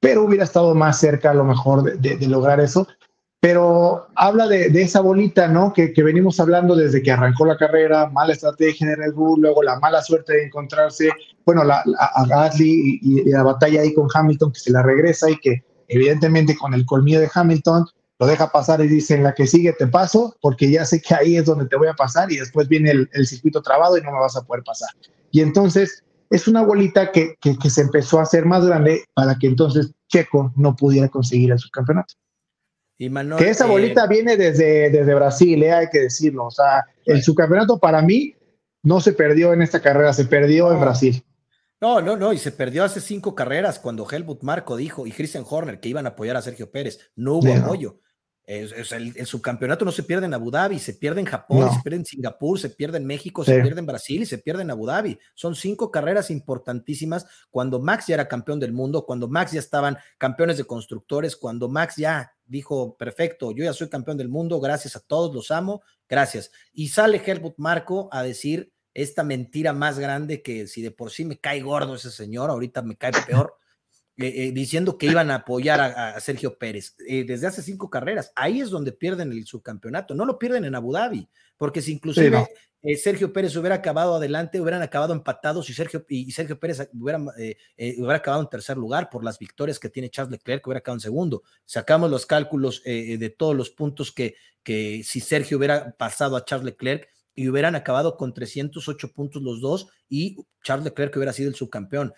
pero 0.00 0.24
hubiera 0.24 0.44
estado 0.44 0.74
más 0.74 0.98
cerca 0.98 1.32
a 1.32 1.34
lo 1.34 1.44
mejor 1.44 1.98
de, 1.98 2.16
de 2.16 2.26
lograr 2.28 2.58
eso 2.58 2.88
pero 3.42 4.06
habla 4.14 4.46
de, 4.46 4.68
esa 4.80 5.00
bolita, 5.00 5.48
¿no? 5.48 5.72
Que, 5.72 5.92
venimos 5.96 6.38
hablando 6.38 6.76
desde 6.76 7.02
que 7.02 7.10
arrancó 7.10 7.44
la 7.44 7.56
carrera, 7.56 8.08
mala 8.08 8.34
estrategia 8.34 8.86
en 8.86 8.96
Red 8.96 9.14
Bull, 9.14 9.40
luego 9.40 9.64
la 9.64 9.80
mala 9.80 10.00
suerte 10.00 10.34
de 10.34 10.44
encontrarse, 10.44 11.10
bueno, 11.44 11.64
la, 11.64 11.82
a 11.98 12.24
Gasly 12.24 13.00
y, 13.02 13.30
la 13.30 13.42
batalla 13.42 13.80
ahí 13.80 13.92
con 13.94 14.06
Hamilton 14.14 14.52
que 14.52 14.60
se 14.60 14.70
la 14.70 14.84
regresa 14.84 15.28
y 15.28 15.36
que 15.38 15.64
evidentemente 15.88 16.56
con 16.56 16.72
el 16.72 16.86
colmillo 16.86 17.18
de 17.18 17.28
Hamilton 17.34 17.84
lo 18.20 18.26
deja 18.28 18.52
pasar 18.52 18.80
y 18.80 18.86
dice 18.86 19.16
en 19.16 19.24
la 19.24 19.34
que 19.34 19.48
sigue 19.48 19.72
te 19.72 19.88
paso 19.88 20.36
porque 20.40 20.70
ya 20.70 20.84
sé 20.84 21.02
que 21.02 21.12
ahí 21.12 21.36
es 21.36 21.44
donde 21.44 21.66
te 21.66 21.74
voy 21.74 21.88
a 21.88 21.94
pasar 21.94 22.30
y 22.30 22.36
después 22.36 22.68
viene 22.68 22.92
el, 22.92 23.26
circuito 23.26 23.60
trabado 23.60 23.98
y 23.98 24.02
no 24.02 24.12
me 24.12 24.20
vas 24.20 24.36
a 24.36 24.42
poder 24.42 24.62
pasar. 24.62 24.90
Y 25.32 25.40
entonces 25.40 26.04
es 26.30 26.46
una 26.46 26.62
bolita 26.62 27.10
que, 27.10 27.34
se 27.68 27.80
empezó 27.80 28.20
a 28.20 28.22
hacer 28.22 28.46
más 28.46 28.64
grande 28.64 29.02
para 29.14 29.36
que 29.36 29.48
entonces 29.48 29.90
Checo 30.06 30.52
no 30.54 30.76
pudiera 30.76 31.08
conseguir 31.08 31.50
el 31.50 31.58
subcampeonato 31.58 32.14
que 33.38 33.50
esa 33.50 33.66
bolita 33.66 34.04
eh, 34.04 34.08
viene 34.08 34.36
desde, 34.36 34.90
desde 34.90 35.14
Brasil, 35.14 35.62
eh, 35.62 35.72
hay 35.72 35.86
que 35.90 36.00
decirlo. 36.00 36.46
O 36.46 36.50
sea, 36.50 36.84
el 37.04 37.22
subcampeonato 37.22 37.78
para 37.78 38.02
mí 38.02 38.34
no 38.82 39.00
se 39.00 39.12
perdió 39.12 39.52
en 39.52 39.62
esta 39.62 39.80
carrera, 39.80 40.12
se 40.12 40.24
perdió 40.24 40.72
en 40.72 40.80
Brasil. 40.80 41.24
No, 41.80 42.00
no, 42.00 42.16
no, 42.16 42.32
y 42.32 42.38
se 42.38 42.52
perdió 42.52 42.84
hace 42.84 43.00
cinco 43.00 43.34
carreras 43.34 43.80
cuando 43.80 44.08
Helmut 44.08 44.42
Marco 44.42 44.76
dijo 44.76 45.06
y 45.06 45.10
Christian 45.10 45.44
Horner 45.48 45.80
que 45.80 45.88
iban 45.88 46.06
a 46.06 46.10
apoyar 46.10 46.36
a 46.36 46.42
Sergio 46.42 46.70
Pérez. 46.70 47.10
No 47.16 47.34
hubo 47.34 47.52
apoyo. 47.52 47.98
El, 48.60 49.26
subcampeonato 49.26 49.84
no 49.84 49.92
se 49.92 50.02
pierde 50.02 50.26
en 50.26 50.34
Abu 50.34 50.50
Dhabi, 50.50 50.78
se 50.78 50.94
pierde 50.94 51.20
en 51.20 51.26
Japón, 51.26 51.72
se 51.72 51.80
pierde 51.80 51.96
en 51.96 52.04
Singapur, 52.04 52.58
se 52.58 52.70
pierde 52.70 52.98
en 52.98 53.06
México, 53.06 53.44
se 53.44 53.60
pierde 53.60 53.80
en 53.80 53.86
Brasil 53.86 54.22
y 54.22 54.26
se 54.26 54.38
pierde 54.38 54.62
en 54.62 54.70
Abu 54.70 54.86
Dhabi. 54.86 55.18
Son 55.34 55.54
cinco 55.54 55.90
carreras 55.90 56.30
importantísimas 56.30 57.26
cuando 57.50 57.80
Max 57.80 58.06
ya 58.08 58.14
era 58.14 58.28
campeón 58.28 58.60
del 58.60 58.72
mundo, 58.72 59.06
cuando 59.06 59.28
Max 59.28 59.52
ya 59.52 59.60
estaban 59.60 59.96
campeones 60.18 60.56
de 60.56 60.64
constructores, 60.64 61.36
cuando 61.36 61.68
Max 61.68 61.96
ya 61.96 62.32
dijo, 62.44 62.96
perfecto, 62.96 63.52
yo 63.52 63.64
ya 63.64 63.72
soy 63.72 63.88
campeón 63.88 64.18
del 64.18 64.28
mundo, 64.28 64.60
gracias 64.60 64.96
a 64.96 65.00
todos, 65.00 65.34
los 65.34 65.50
amo, 65.50 65.82
gracias. 66.08 66.50
Y 66.72 66.88
sale 66.88 67.22
Helmut 67.24 67.54
Marco 67.56 68.08
a 68.12 68.22
decir 68.22 68.72
esta 68.94 69.24
mentira 69.24 69.72
más 69.72 69.98
grande 69.98 70.42
que 70.42 70.66
si 70.66 70.82
de 70.82 70.90
por 70.90 71.10
sí 71.10 71.24
me 71.24 71.38
cae 71.38 71.60
gordo 71.60 71.94
ese 71.94 72.10
señor, 72.10 72.50
ahorita 72.50 72.82
me 72.82 72.96
cae 72.96 73.12
peor, 73.26 73.56
eh, 74.22 74.46
eh, 74.46 74.52
diciendo 74.52 74.96
que 74.96 75.06
iban 75.06 75.30
a 75.30 75.36
apoyar 75.36 75.80
a, 75.80 76.20
Sergio 76.20 76.56
Pérez 76.56 76.94
eh, 77.06 77.24
desde 77.24 77.46
hace 77.46 77.62
cinco 77.62 77.90
carreras. 77.90 78.32
Ahí 78.34 78.60
es 78.60 78.70
donde 78.70 78.92
pierden 78.92 79.32
el 79.32 79.46
subcampeonato, 79.46 80.14
no 80.14 80.24
lo 80.24 80.38
pierden 80.38 80.64
en 80.64 80.74
Abu 80.74 80.92
Dhabi, 80.92 81.28
porque 81.56 81.82
si 81.82 81.92
inclusive 81.92 82.46
Sergio 82.96 83.32
Pérez 83.32 83.54
hubiera 83.56 83.76
acabado 83.76 84.16
adelante, 84.16 84.60
hubieran 84.60 84.82
acabado 84.82 85.12
empatados 85.12 85.70
y 85.70 85.74
Sergio, 85.74 86.04
y 86.08 86.30
Sergio 86.32 86.58
Pérez 86.58 86.88
hubiera, 86.92 87.18
hubiera 87.18 88.16
acabado 88.16 88.42
en 88.42 88.48
tercer 88.48 88.76
lugar 88.76 89.08
por 89.10 89.22
las 89.22 89.38
victorias 89.38 89.78
que 89.78 89.88
tiene 89.88 90.10
Charles 90.10 90.32
Leclerc, 90.32 90.64
que 90.64 90.70
hubiera 90.70 90.78
acabado 90.78 90.96
en 90.96 91.02
segundo. 91.02 91.42
Sacamos 91.64 92.10
los 92.10 92.26
cálculos 92.26 92.82
de 92.84 93.34
todos 93.36 93.54
los 93.54 93.70
puntos 93.70 94.10
que, 94.10 94.34
que 94.62 95.02
si 95.04 95.20
Sergio 95.20 95.58
hubiera 95.58 95.92
pasado 95.92 96.36
a 96.36 96.44
Charles 96.44 96.66
Leclerc 96.66 97.08
y 97.34 97.48
hubieran 97.48 97.74
acabado 97.74 98.16
con 98.16 98.34
308 98.34 99.12
puntos 99.12 99.42
los 99.42 99.60
dos 99.60 99.88
y 100.08 100.36
Charles 100.62 100.84
Leclerc 100.84 101.16
hubiera 101.16 101.32
sido 101.32 101.48
el 101.48 101.54
subcampeón. 101.54 102.12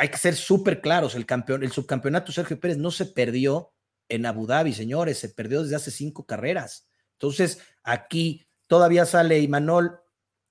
Hay 0.00 0.08
que 0.08 0.18
ser 0.18 0.34
súper 0.34 0.80
claros, 0.80 1.14
el, 1.14 1.26
campeón, 1.26 1.62
el 1.62 1.72
subcampeonato 1.72 2.32
Sergio 2.32 2.58
Pérez 2.58 2.78
no 2.78 2.90
se 2.90 3.06
perdió 3.06 3.72
en 4.08 4.26
Abu 4.26 4.46
Dhabi, 4.46 4.72
señores, 4.72 5.18
se 5.18 5.28
perdió 5.28 5.62
desde 5.62 5.76
hace 5.76 5.90
cinco 5.90 6.24
carreras. 6.26 6.88
Entonces, 7.12 7.60
aquí 7.82 8.50
Todavía 8.70 9.04
sale 9.04 9.40
Imanol 9.40 9.98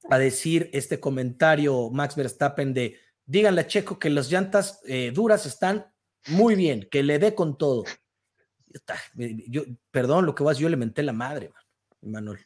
a 0.09 0.17
decir 0.19 0.69
este 0.73 0.99
comentario, 0.99 1.89
Max 1.89 2.17
Verstappen, 2.17 2.73
de 2.73 2.99
díganle 3.25 3.61
a 3.61 3.67
Checo 3.67 3.97
que 3.97 4.09
las 4.09 4.29
llantas 4.29 4.81
eh, 4.85 5.13
duras 5.15 5.45
están 5.45 5.85
muy 6.27 6.55
bien, 6.55 6.89
que 6.91 7.01
le 7.01 7.17
dé 7.17 7.33
con 7.33 7.57
todo. 7.57 7.85
Yo, 9.47 9.63
perdón, 9.89 10.25
lo 10.25 10.35
que 10.35 10.43
vas, 10.43 10.57
yo 10.57 10.67
le 10.67 10.75
menté 10.75 11.01
la 11.01 11.13
madre, 11.13 11.49
Imanol. 12.01 12.41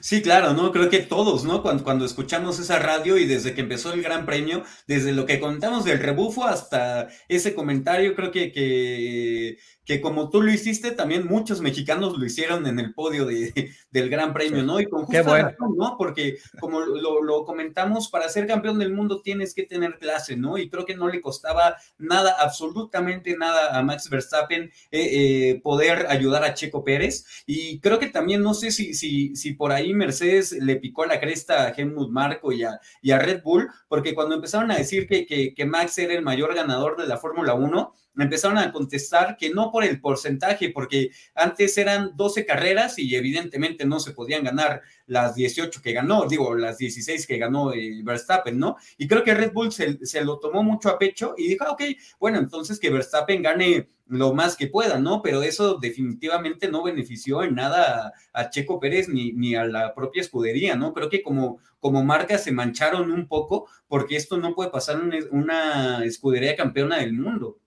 Sí, 0.00 0.22
claro, 0.22 0.54
¿no? 0.54 0.72
Creo 0.72 0.88
que 0.88 1.00
todos, 1.00 1.44
¿no? 1.44 1.62
Cuando, 1.62 1.84
cuando, 1.84 2.04
escuchamos 2.04 2.58
esa 2.58 2.78
radio 2.78 3.18
y 3.18 3.26
desde 3.26 3.54
que 3.54 3.60
empezó 3.60 3.92
el 3.92 4.02
Gran 4.02 4.26
Premio, 4.26 4.64
desde 4.86 5.12
lo 5.12 5.26
que 5.26 5.40
contamos 5.40 5.84
del 5.84 5.98
rebufo 5.98 6.44
hasta 6.44 7.08
ese 7.28 7.54
comentario, 7.54 8.14
creo 8.14 8.30
que, 8.30 8.52
que, 8.52 9.58
que 9.90 10.00
como 10.00 10.30
tú 10.30 10.40
lo 10.40 10.52
hiciste, 10.52 10.92
también 10.92 11.26
muchos 11.26 11.60
mexicanos 11.60 12.16
lo 12.16 12.24
hicieron 12.24 12.64
en 12.68 12.78
el 12.78 12.94
podio 12.94 13.26
de, 13.26 13.52
del 13.90 14.08
Gran 14.08 14.32
Premio, 14.32 14.62
¿no? 14.62 14.80
Y 14.80 14.86
con 14.86 15.04
justa 15.04 15.22
razón, 15.22 15.76
¿no? 15.76 15.96
Porque 15.98 16.38
como 16.60 16.80
lo, 16.80 17.44
comentamos, 17.44 18.08
para 18.08 18.28
ser 18.28 18.46
campeón 18.46 18.78
del 18.78 18.92
mundo 18.92 19.20
tienes 19.20 19.52
que 19.52 19.64
tener 19.64 19.98
clase, 19.98 20.36
¿no? 20.36 20.58
Y 20.58 20.70
creo 20.70 20.84
que 20.84 20.94
no 20.94 21.08
le 21.08 21.20
costaba 21.20 21.76
nada, 21.98 22.36
absolutamente 22.38 23.36
nada 23.36 23.76
a 23.76 23.82
Max 23.82 24.08
Verstappen 24.08 24.70
eh, 24.92 25.50
eh, 25.50 25.60
poder 25.60 26.06
ayudar 26.08 26.44
a 26.44 26.54
Checo 26.54 26.84
Pérez. 26.84 27.24
Y 27.44 27.80
creo 27.80 27.98
que 27.98 28.08
también, 28.08 28.42
no 28.42 28.54
sé 28.54 28.70
si, 28.70 28.94
si, 28.94 29.34
si 29.34 29.54
por 29.60 29.72
ahí 29.72 29.92
Mercedes 29.92 30.52
le 30.52 30.76
picó 30.76 31.04
la 31.04 31.20
cresta 31.20 31.66
a 31.66 31.74
Helmut 31.76 32.08
Marco 32.08 32.50
y 32.50 32.62
a, 32.64 33.18
Red 33.18 33.42
Bull, 33.42 33.68
porque 33.88 34.14
cuando 34.14 34.34
empezaron 34.34 34.70
a 34.70 34.78
decir 34.78 35.06
que, 35.06 35.26
que, 35.26 35.52
que 35.52 35.66
Max 35.66 35.98
era 35.98 36.14
el 36.14 36.22
mayor 36.22 36.54
ganador 36.54 36.96
de 36.96 37.06
la 37.06 37.18
Fórmula 37.18 37.52
1, 37.52 37.94
me 38.14 38.24
empezaron 38.24 38.58
a 38.58 38.72
contestar 38.72 39.36
que 39.36 39.50
no 39.50 39.70
por 39.70 39.84
el 39.84 40.00
porcentaje, 40.00 40.70
porque 40.70 41.10
antes 41.34 41.78
eran 41.78 42.16
12 42.16 42.44
carreras 42.44 42.98
y 42.98 43.14
evidentemente 43.14 43.84
no 43.84 44.00
se 44.00 44.12
podían 44.12 44.44
ganar 44.44 44.82
las 45.06 45.34
18 45.34 45.80
que 45.82 45.92
ganó, 45.92 46.26
digo, 46.26 46.54
las 46.54 46.78
16 46.78 47.26
que 47.26 47.38
ganó 47.38 47.72
eh, 47.72 48.00
Verstappen, 48.02 48.58
¿no? 48.58 48.76
Y 48.98 49.06
creo 49.06 49.22
que 49.22 49.34
Red 49.34 49.52
Bull 49.52 49.72
se, 49.72 50.24
lo 50.24 50.38
tomó 50.38 50.62
mucho 50.62 50.88
a 50.88 50.98
pecho 50.98 51.34
y 51.36 51.48
dijo, 51.48 51.64
ah, 51.66 51.72
ok, 51.72 51.82
bueno, 52.18 52.38
entonces 52.38 52.78
que 52.78 52.90
Verstappen 52.90 53.42
gane 53.42 53.88
lo 54.06 54.34
más 54.34 54.56
que 54.56 54.66
pueda, 54.66 54.98
¿no? 54.98 55.22
Pero 55.22 55.42
eso 55.42 55.78
definitivamente 55.78 56.68
no 56.68 56.82
benefició 56.82 57.44
en 57.44 57.54
nada 57.54 58.12
a, 58.32 58.50
Checo 58.50 58.80
Pérez 58.80 59.08
ni, 59.08 59.32
ni, 59.32 59.54
a 59.54 59.64
la 59.64 59.94
propia 59.94 60.20
escudería, 60.20 60.74
¿no? 60.74 60.92
Creo 60.92 61.08
que 61.08 61.22
como, 61.22 61.60
como 61.78 62.04
marca 62.04 62.36
se 62.36 62.50
mancharon 62.50 63.12
un 63.12 63.28
poco 63.28 63.68
porque 63.86 64.16
esto 64.16 64.36
no 64.36 64.54
puede 64.54 64.70
pasar 64.70 65.00
en 65.00 65.28
una 65.30 66.04
escudería 66.04 66.56
campeona 66.56 66.98
del 66.98 67.12
mundo. 67.12 67.60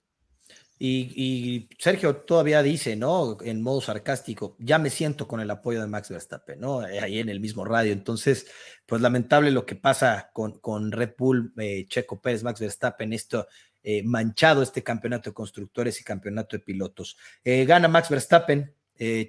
Y, 0.85 1.69
Sergio 1.79 2.17
todavía 2.17 2.61
dice, 2.61 2.97
¿no? 2.97 3.37
En 3.41 3.61
modo 3.61 3.79
sarcástico, 3.79 4.57
ya 4.59 4.79
me 4.79 4.89
siento 4.89 5.29
con 5.29 5.39
el 5.39 5.49
apoyo 5.49 5.79
de 5.79 5.87
Max 5.87 6.09
Verstappen, 6.09 6.59
¿no? 6.59 6.85
Eh, 6.85 6.99
ahí 6.99 7.19
en 7.19 7.29
el 7.29 7.39
mismo 7.39 7.63
radio. 7.63 7.93
Entonces, 7.93 8.47
pues 8.85 9.01
lamentable 9.01 9.51
lo 9.51 9.65
que 9.65 9.77
pasa 9.77 10.29
con, 10.33 10.91
Red 10.91 11.13
Bull, 11.17 11.53
eh, 11.57 11.85
Checo 11.87 12.19
Pérez, 12.19 12.43
Max 12.43 12.59
Verstappen, 12.59 13.13
esto 13.13 13.47
eh, 13.81 14.03
manchado 14.03 14.61
este 14.61 14.83
campeonato 14.83 15.29
de 15.29 15.33
constructores 15.33 16.01
y 16.01 16.03
campeonato 16.03 16.57
de 16.57 16.63
pilotos. 16.63 17.15
gana 17.45 17.87
Max 17.87 18.09
Verstappen, 18.09 18.75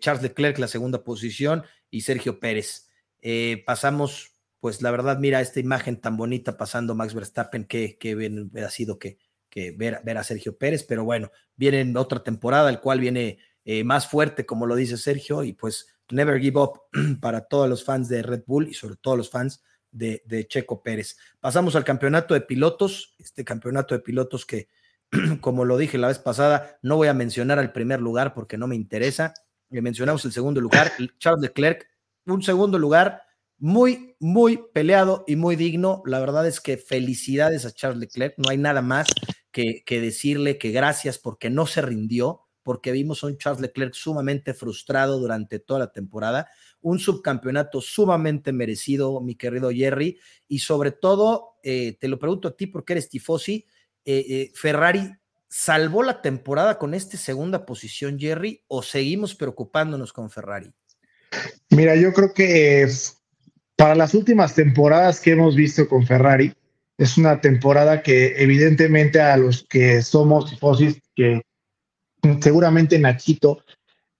Charles 0.00 0.24
Leclerc 0.24 0.58
la 0.58 0.66
segunda 0.66 1.04
posición 1.04 1.62
y 1.88 2.00
Sergio 2.00 2.40
Pérez. 2.40 2.88
pasamos, 3.64 4.32
pues 4.58 4.82
la 4.82 4.90
verdad, 4.90 5.18
mira 5.20 5.40
esta 5.40 5.60
imagen 5.60 6.00
tan 6.00 6.16
bonita 6.16 6.56
pasando 6.56 6.96
Max 6.96 7.14
Verstappen, 7.14 7.64
que, 7.64 7.96
que 7.96 8.48
ha 8.60 8.70
sido 8.70 8.98
que 8.98 9.18
que 9.54 9.70
ver, 9.70 10.18
a 10.18 10.24
Sergio 10.24 10.58
Pérez, 10.58 10.82
pero 10.82 11.04
bueno, 11.04 11.30
viene 11.54 11.96
otra 11.96 12.24
temporada, 12.24 12.68
el 12.70 12.80
cual 12.80 12.98
viene 12.98 13.38
eh, 13.64 13.84
más 13.84 14.08
fuerte, 14.08 14.44
como 14.44 14.66
lo 14.66 14.74
dice 14.74 14.96
Sergio, 14.96 15.44
y 15.44 15.52
pues 15.52 15.94
never 16.10 16.40
give 16.40 16.58
up 16.58 16.80
para 17.20 17.42
todos 17.46 17.68
los 17.68 17.84
fans 17.84 18.08
de 18.08 18.24
Red 18.24 18.42
Bull 18.48 18.66
y 18.66 18.74
sobre 18.74 18.96
todo 18.96 19.16
los 19.16 19.30
fans 19.30 19.62
de, 19.92 20.24
de 20.26 20.48
Checo 20.48 20.82
Pérez. 20.82 21.16
Pasamos 21.38 21.76
al 21.76 21.84
campeonato 21.84 22.34
de 22.34 22.40
pilotos, 22.40 23.14
este 23.20 23.44
campeonato 23.44 23.94
de 23.94 24.00
pilotos 24.00 24.44
que, 24.44 24.70
como 25.40 25.64
lo 25.64 25.78
dije 25.78 25.98
la 25.98 26.08
vez 26.08 26.18
pasada, 26.18 26.76
no 26.82 26.96
voy 26.96 27.06
a 27.06 27.14
mencionar 27.14 27.60
al 27.60 27.70
primer 27.70 28.00
lugar 28.00 28.34
porque 28.34 28.58
no 28.58 28.66
me 28.66 28.74
interesa, 28.74 29.34
le 29.70 29.82
mencionamos 29.82 30.24
el 30.24 30.32
segundo 30.32 30.60
lugar, 30.60 30.90
Charles 31.18 31.42
Leclerc, 31.42 31.88
un 32.26 32.42
segundo 32.42 32.76
lugar 32.76 33.22
muy, 33.58 34.16
muy 34.18 34.60
peleado 34.72 35.24
y 35.28 35.36
muy 35.36 35.54
digno. 35.54 36.02
La 36.06 36.18
verdad 36.18 36.44
es 36.44 36.60
que 36.60 36.76
felicidades 36.76 37.64
a 37.64 37.72
Charles 37.72 38.00
Leclerc. 38.00 38.34
No 38.36 38.50
hay 38.50 38.58
nada 38.58 38.82
más 38.82 39.08
que, 39.54 40.00
decirle 40.00 40.58
que 40.58 40.72
gracias 40.72 41.18
porque 41.18 41.48
no 41.48 41.66
se 41.66 41.80
rindió, 41.80 42.42
porque 42.64 42.90
vimos 42.90 43.22
a 43.22 43.28
un 43.28 43.38
Charles 43.38 43.60
Leclerc 43.60 43.94
sumamente 43.94 44.52
frustrado 44.52 45.20
durante 45.20 45.60
toda 45.60 45.80
la 45.80 45.92
temporada, 45.92 46.48
un 46.80 46.98
subcampeonato 46.98 47.80
sumamente 47.80 48.52
merecido, 48.52 49.20
mi 49.20 49.36
querido 49.36 49.70
Jerry, 49.70 50.18
y 50.48 50.58
sobre 50.58 50.90
todo, 50.90 51.54
eh, 51.62 51.96
te 52.00 52.08
lo 52.08 52.18
pregunto 52.18 52.48
a 52.48 52.56
ti 52.56 52.66
porque 52.66 52.94
eres 52.94 53.08
tifosi, 53.08 53.64
eh, 54.04 54.24
eh, 54.28 54.52
Ferrari 54.54 55.12
salvó 55.48 56.02
la 56.02 56.20
temporada 56.20 56.78
con 56.78 56.92
esta 56.92 57.16
segunda 57.16 57.64
posición, 57.64 58.18
Jerry, 58.18 58.64
o 58.66 58.82
seguimos 58.82 59.36
preocupándonos 59.36 60.12
con 60.12 60.28
Ferrari? 60.30 60.72
Mira, 61.70 61.94
yo 61.94 62.12
creo 62.12 62.34
que 62.34 62.88
para 63.76 63.94
las 63.94 64.14
últimas 64.14 64.54
temporadas 64.54 65.20
que 65.20 65.30
hemos 65.30 65.54
visto 65.54 65.88
con 65.88 66.06
Ferrari, 66.06 66.52
es 66.96 67.18
una 67.18 67.40
temporada 67.40 68.02
que 68.02 68.34
evidentemente 68.42 69.20
a 69.20 69.36
los 69.36 69.64
que 69.64 70.02
somos 70.02 70.50
tifosis, 70.50 71.00
que 71.14 71.42
seguramente 72.40 72.98
Nachito 72.98 73.62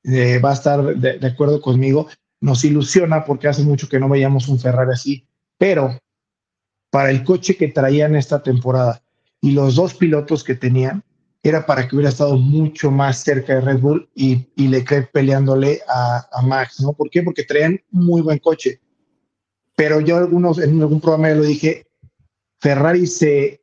eh, 0.02 0.38
va 0.38 0.50
a 0.50 0.54
estar 0.54 0.96
de, 0.96 1.26
acuerdo 1.26 1.60
conmigo, 1.60 2.08
nos 2.40 2.64
ilusiona 2.64 3.24
porque 3.24 3.48
hace 3.48 3.62
mucho 3.62 3.88
que 3.88 4.00
no 4.00 4.08
veíamos 4.08 4.48
un 4.48 4.58
Ferrari 4.58 4.92
así, 4.92 5.26
pero 5.56 5.98
para 6.90 7.10
el 7.10 7.24
coche 7.24 7.56
que 7.56 7.68
traían 7.68 8.16
esta 8.16 8.42
temporada 8.42 9.02
y 9.40 9.52
los 9.52 9.76
dos 9.76 9.94
pilotos 9.94 10.44
que 10.44 10.54
tenían, 10.54 11.02
era 11.42 11.66
para 11.66 11.86
que 11.86 11.94
hubiera 11.94 12.08
estado 12.08 12.38
mucho 12.38 12.90
más 12.90 13.18
cerca 13.18 13.54
de 13.54 13.60
Red 13.60 13.78
Bull 13.80 14.08
y, 14.14 14.48
y 14.56 14.68
Leclerc 14.68 15.12
peleándole 15.12 15.82
a, 15.86 16.26
a, 16.32 16.40
Max, 16.40 16.80
¿no? 16.80 16.94
¿Por 16.94 17.10
qué? 17.10 17.22
Porque 17.22 17.44
traían 17.44 17.78
muy 17.90 18.22
buen 18.22 18.38
coche. 18.38 18.80
Pero 19.76 20.00
yo 20.00 20.16
algunos, 20.16 20.58
en 20.58 20.80
algún 20.80 21.02
programa 21.02 21.28
lo 21.30 21.42
dije, 21.42 21.86
Ferrari 22.64 23.06
se, 23.06 23.62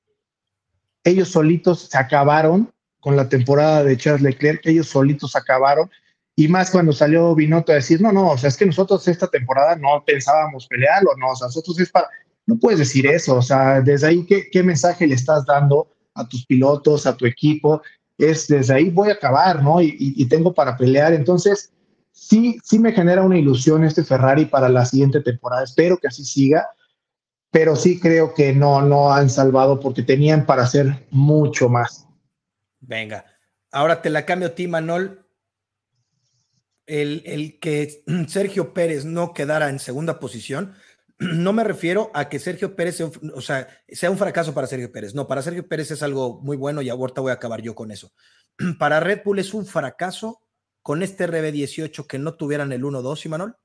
ellos 1.04 1.30
solitos 1.30 1.89
se 1.89 1.97
acabaron 1.97 2.72
con 2.99 3.16
la 3.16 3.28
temporada 3.30 3.84
de 3.84 3.97
Charles 3.97 4.22
Leclerc, 4.22 4.64
ellos 4.68 4.89
solitos 4.89 5.36
acabaron, 5.36 5.89
y 6.36 6.47
más 6.47 6.70
cuando 6.70 6.93
salió 6.93 7.34
Binotto 7.34 7.72
a 7.72 7.76
decir, 7.76 7.99
no, 7.99 8.12
no, 8.12 8.30
o 8.30 8.38
sea, 8.38 8.49
es 8.49 8.58
que 8.58 8.66
nosotros 8.68 9.08
esta 9.08 9.26
temporada 9.26 9.76
no 9.76 10.04
pensábamos 10.06 10.68
pelearlo, 10.68 11.10
no, 11.18 11.32
o 11.32 11.36
sea, 11.36 11.47
nosotros 11.47 11.80
es 11.80 11.89
para, 11.89 12.10
no 12.45 12.60
puedes 12.60 12.78
decir 12.78 13.08
eso, 13.08 13.38
o 13.38 13.41
sea, 13.41 13.82
desde 13.82 14.06
ahí, 14.06 14.24
¿qué, 14.24 14.52
qué 14.52 14.62
mensaje 14.62 15.08
le 15.08 15.16
estás 15.16 15.47
dando 15.47 15.88
a 16.14 16.28
tus 16.28 16.45
pilotos, 16.45 17.08
a 17.08 17.18
tu 17.18 17.26
equipo? 17.26 17.82
Es 18.20 18.47
desde 18.47 18.76
ahí 18.76 18.91
voy 18.91 19.10
a 19.10 19.14
acabar, 19.14 19.64
¿no? 19.64 19.82
Y, 19.82 19.95
y 19.97 20.26
tengo 20.28 20.54
para 20.54 20.78
pelear, 20.78 21.14
entonces, 21.14 21.74
sí, 22.12 22.60
sí 22.64 22.78
me 22.78 22.91
genera 22.91 23.24
una 23.24 23.39
ilusión 23.39 23.84
este 23.84 24.04
Ferrari 24.04 24.45
para 24.45 24.70
la 24.70 24.86
siguiente 24.86 25.22
temporada, 25.22 25.64
espero 25.64 25.97
que 25.97 26.08
así 26.08 26.24
siga, 26.24 26.68
pero 27.52 27.76
sí 27.76 27.99
creo 27.99 28.34
que 28.34 28.54
no, 28.54 28.82
no 28.82 29.14
han 29.14 29.30
salvado 29.30 29.80
porque 29.80 30.04
tenían 30.04 30.45
para 30.45 30.64
hacer 30.64 31.06
mucho 31.12 31.68
más. 31.68 32.08
Venga, 32.80 33.26
ahora 33.72 34.02
te 34.02 34.10
la 34.10 34.26
cambio 34.26 34.47
a 34.47 34.56
ti, 34.56 34.68
Manol. 34.68 35.26
El, 36.88 37.22
el, 37.26 37.60
que 37.60 38.04
Sergio 38.28 38.74
Pérez 38.74 39.06
no 39.06 39.34
quedara 39.34 39.70
en 39.70 39.80
segunda 39.80 40.20
posición, 40.20 40.74
no 41.20 41.54
me 41.54 41.66
refiero 41.66 42.10
a 42.14 42.30
que 42.30 42.39
Sergio 42.39 42.76
Pérez 42.76 42.95
sea 42.97 43.12
o 43.36 43.41
sea, 43.41 43.68
sea 43.88 44.10
un 44.10 44.18
fracaso 44.18 44.54
para 44.54 44.68
Sergio 44.68 44.91
Pérez. 44.91 45.14
No, 45.14 45.28
para 45.28 45.41
Sergio 45.41 45.68
Pérez 45.68 45.91
es 45.91 46.02
algo 46.04 46.39
muy 46.41 46.56
bueno 46.56 46.82
y 46.82 46.89
ahorita 46.89 47.22
voy 47.22 47.32
a 47.32 47.36
acabar 47.36 47.62
yo 47.62 47.76
con 47.76 47.91
eso. 47.91 48.12
Para 48.80 48.99
Red 48.99 49.22
Bull 49.24 49.39
es 49.39 49.54
un 49.54 49.66
fracaso 49.66 50.41
con 50.82 51.04
este 51.04 51.28
RB18 51.28 52.08
que 52.08 52.18
no 52.18 52.34
tuvieran 52.34 52.72
el 52.72 52.84
1-2, 52.84 53.30
Manol. 53.30 53.56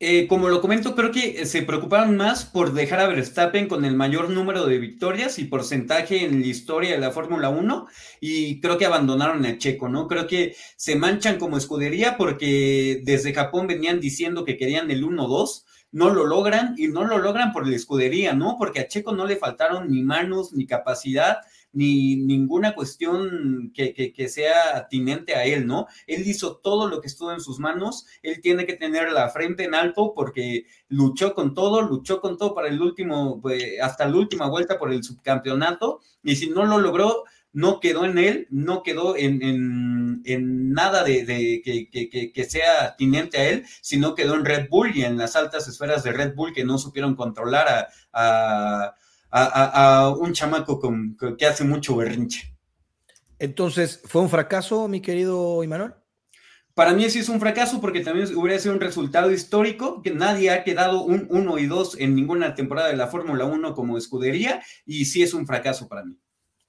Eh, 0.00 0.26
como 0.26 0.48
lo 0.48 0.60
comento, 0.60 0.96
creo 0.96 1.12
que 1.12 1.46
se 1.46 1.62
preocuparon 1.62 2.16
más 2.16 2.44
por 2.44 2.72
dejar 2.72 2.98
a 2.98 3.06
Verstappen 3.06 3.68
con 3.68 3.84
el 3.84 3.94
mayor 3.94 4.28
número 4.28 4.66
de 4.66 4.78
victorias 4.78 5.38
y 5.38 5.44
porcentaje 5.44 6.24
en 6.24 6.40
la 6.40 6.46
historia 6.48 6.90
de 6.90 6.98
la 6.98 7.12
Fórmula 7.12 7.48
1 7.48 7.86
y 8.20 8.60
creo 8.60 8.76
que 8.76 8.86
abandonaron 8.86 9.46
a 9.46 9.56
Checo, 9.56 9.88
¿no? 9.88 10.08
Creo 10.08 10.26
que 10.26 10.56
se 10.76 10.96
manchan 10.96 11.38
como 11.38 11.56
escudería 11.56 12.16
porque 12.18 13.02
desde 13.04 13.32
Japón 13.32 13.68
venían 13.68 14.00
diciendo 14.00 14.44
que 14.44 14.56
querían 14.56 14.90
el 14.90 15.04
1-2, 15.04 15.64
no 15.92 16.10
lo 16.10 16.26
logran 16.26 16.74
y 16.76 16.88
no 16.88 17.04
lo 17.04 17.18
logran 17.18 17.52
por 17.52 17.66
la 17.66 17.76
escudería, 17.76 18.34
¿no? 18.34 18.56
Porque 18.58 18.80
a 18.80 18.88
Checo 18.88 19.12
no 19.14 19.26
le 19.26 19.36
faltaron 19.36 19.88
ni 19.88 20.02
manos 20.02 20.52
ni 20.52 20.66
capacidad 20.66 21.38
ni 21.74 22.16
ninguna 22.16 22.74
cuestión 22.74 23.72
que, 23.74 24.28
sea 24.28 24.76
atinente 24.76 25.34
a 25.34 25.44
él, 25.44 25.66
¿no? 25.66 25.86
Él 26.06 26.26
hizo 26.26 26.56
todo 26.56 26.88
lo 26.88 27.00
que 27.00 27.08
estuvo 27.08 27.32
en 27.32 27.40
sus 27.40 27.58
manos, 27.58 28.06
él 28.22 28.40
tiene 28.40 28.66
que 28.66 28.74
tener 28.74 29.12
la 29.12 29.28
frente 29.28 29.64
en 29.64 29.74
alto 29.74 30.12
porque 30.14 30.66
luchó 30.88 31.34
con 31.34 31.54
todo, 31.54 31.82
luchó 31.82 32.20
con 32.20 32.38
todo 32.38 32.54
para 32.54 32.68
el 32.68 32.80
último, 32.80 33.40
pues, 33.40 33.80
hasta 33.82 34.08
la 34.08 34.16
última 34.16 34.48
vuelta 34.48 34.78
por 34.78 34.92
el 34.92 35.02
subcampeonato, 35.04 36.00
y 36.22 36.36
si 36.36 36.48
no 36.48 36.64
lo 36.64 36.78
logró, 36.78 37.24
no 37.54 37.78
quedó 37.78 38.04
en 38.04 38.18
él, 38.18 38.48
no 38.50 38.82
quedó 38.82 39.16
en, 39.16 40.22
nada 40.72 41.04
de, 41.04 41.62
que, 42.34 42.44
sea 42.44 42.84
atinente 42.86 43.38
a 43.38 43.48
él, 43.48 43.64
sino 43.80 44.16
quedó 44.16 44.34
en 44.34 44.44
Red 44.44 44.68
Bull 44.68 44.90
y 44.94 45.04
en 45.04 45.16
las 45.16 45.36
altas 45.36 45.68
esferas 45.68 46.02
de 46.02 46.12
Red 46.12 46.34
Bull 46.34 46.52
que 46.52 46.64
no 46.64 46.78
supieron 46.78 47.14
controlar 47.14 47.88
a, 48.12 48.94
un 50.18 50.32
chamaco 50.32 50.78
con, 50.78 51.16
que 51.38 51.46
hace 51.46 51.64
mucho 51.64 51.96
berrinche. 51.96 52.54
Entonces, 53.38 54.00
¿fue 54.04 54.22
un 54.22 54.30
fracaso, 54.30 54.88
mi 54.88 55.00
querido 55.00 55.62
Imanol? 55.64 55.96
Para 56.74 56.92
mí 56.92 57.08
sí 57.08 57.20
es 57.20 57.28
un 57.28 57.38
fracaso 57.38 57.80
porque 57.80 58.00
también 58.00 58.36
hubiera 58.36 58.58
sido 58.58 58.74
un 58.74 58.80
resultado 58.80 59.30
histórico, 59.30 60.02
que 60.02 60.10
nadie 60.10 60.50
ha 60.50 60.64
quedado 60.64 61.02
un 61.02 61.26
1 61.30 61.58
y 61.58 61.66
2 61.66 62.00
en 62.00 62.16
ninguna 62.16 62.54
temporada 62.54 62.88
de 62.88 62.96
la 62.96 63.06
Fórmula 63.06 63.44
1 63.44 63.74
como 63.74 63.96
escudería, 63.96 64.62
y 64.84 65.04
sí 65.04 65.22
es 65.22 65.34
un 65.34 65.46
fracaso 65.46 65.88
para 65.88 66.04
mí. 66.04 66.18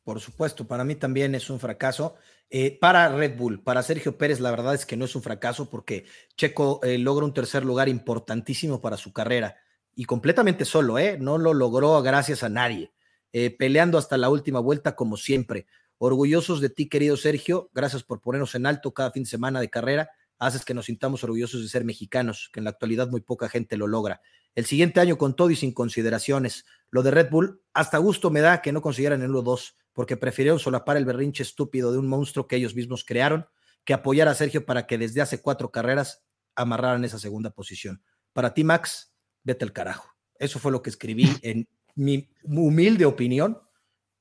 Por 0.03 0.19
supuesto, 0.19 0.67
para 0.67 0.83
mí 0.83 0.93
también 0.93 1.33
es 1.33 1.49
un 1.49 1.59
fracaso. 1.59 2.15
Eh, 2.51 2.77
para 2.79 3.09
Red 3.09 3.35
Bull, 3.35 3.63
para 3.63 3.81
Sergio 3.81 4.15
Pérez, 4.19 4.39
la 4.39 4.51
verdad 4.51 4.75
es 4.75 4.85
que 4.85 4.95
no 4.95 5.05
es 5.05 5.15
un 5.15 5.23
fracaso 5.23 5.67
porque 5.71 6.05
Checo 6.37 6.79
eh, 6.83 6.99
logra 6.99 7.25
un 7.25 7.33
tercer 7.33 7.65
lugar 7.65 7.89
importantísimo 7.89 8.81
para 8.81 8.97
su 8.97 9.11
carrera 9.11 9.57
y 9.95 10.05
completamente 10.05 10.65
solo, 10.65 10.99
¿eh? 10.99 11.17
No 11.19 11.37
lo 11.37 11.53
logró 11.53 12.01
gracias 12.01 12.43
a 12.43 12.49
nadie, 12.49 12.91
eh, 13.31 13.49
peleando 13.49 13.97
hasta 13.97 14.17
la 14.17 14.29
última 14.29 14.59
vuelta 14.59 14.95
como 14.95 15.17
siempre. 15.17 15.65
Orgullosos 15.97 16.59
de 16.59 16.69
ti, 16.69 16.89
querido 16.89 17.15
Sergio, 17.15 17.69
gracias 17.73 18.03
por 18.03 18.21
ponernos 18.21 18.53
en 18.55 18.65
alto 18.65 18.93
cada 18.93 19.11
fin 19.11 19.23
de 19.23 19.29
semana 19.29 19.61
de 19.61 19.69
carrera. 19.69 20.09
Haces 20.37 20.65
que 20.65 20.73
nos 20.73 20.85
sintamos 20.85 21.23
orgullosos 21.23 21.61
de 21.61 21.69
ser 21.69 21.85
mexicanos, 21.85 22.49
que 22.51 22.59
en 22.59 22.65
la 22.65 22.71
actualidad 22.71 23.09
muy 23.09 23.21
poca 23.21 23.47
gente 23.47 23.77
lo 23.77 23.87
logra. 23.87 24.21
El 24.53 24.65
siguiente 24.65 24.99
año 24.99 25.17
con 25.17 25.35
todo 25.35 25.49
y 25.49 25.55
sin 25.55 25.73
consideraciones. 25.73 26.65
Lo 26.89 27.01
de 27.01 27.11
Red 27.11 27.29
Bull, 27.29 27.61
hasta 27.73 27.97
gusto 27.97 28.29
me 28.29 28.41
da 28.41 28.61
que 28.61 28.73
no 28.73 28.81
consiguieran 28.81 29.21
el 29.21 29.31
1-2, 29.31 29.75
porque 29.93 30.17
prefirieron 30.17 30.59
solapar 30.59 30.97
el 30.97 31.05
berrinche 31.05 31.43
estúpido 31.43 31.93
de 31.93 31.97
un 31.97 32.07
monstruo 32.07 32.47
que 32.47 32.57
ellos 32.57 32.75
mismos 32.75 33.05
crearon, 33.05 33.47
que 33.85 33.93
apoyar 33.93 34.27
a 34.27 34.35
Sergio 34.35 34.65
para 34.65 34.85
que 34.87 34.97
desde 34.97 35.21
hace 35.21 35.41
cuatro 35.41 35.71
carreras 35.71 36.25
amarraran 36.55 37.05
esa 37.05 37.19
segunda 37.19 37.51
posición. 37.51 38.03
Para 38.33 38.53
ti, 38.53 38.65
Max, 38.65 39.14
vete 39.45 39.63
al 39.63 39.71
carajo. 39.71 40.09
Eso 40.37 40.59
fue 40.59 40.73
lo 40.73 40.81
que 40.81 40.89
escribí 40.89 41.29
en 41.41 41.69
mi 41.95 42.29
humilde 42.43 43.05
opinión, 43.05 43.57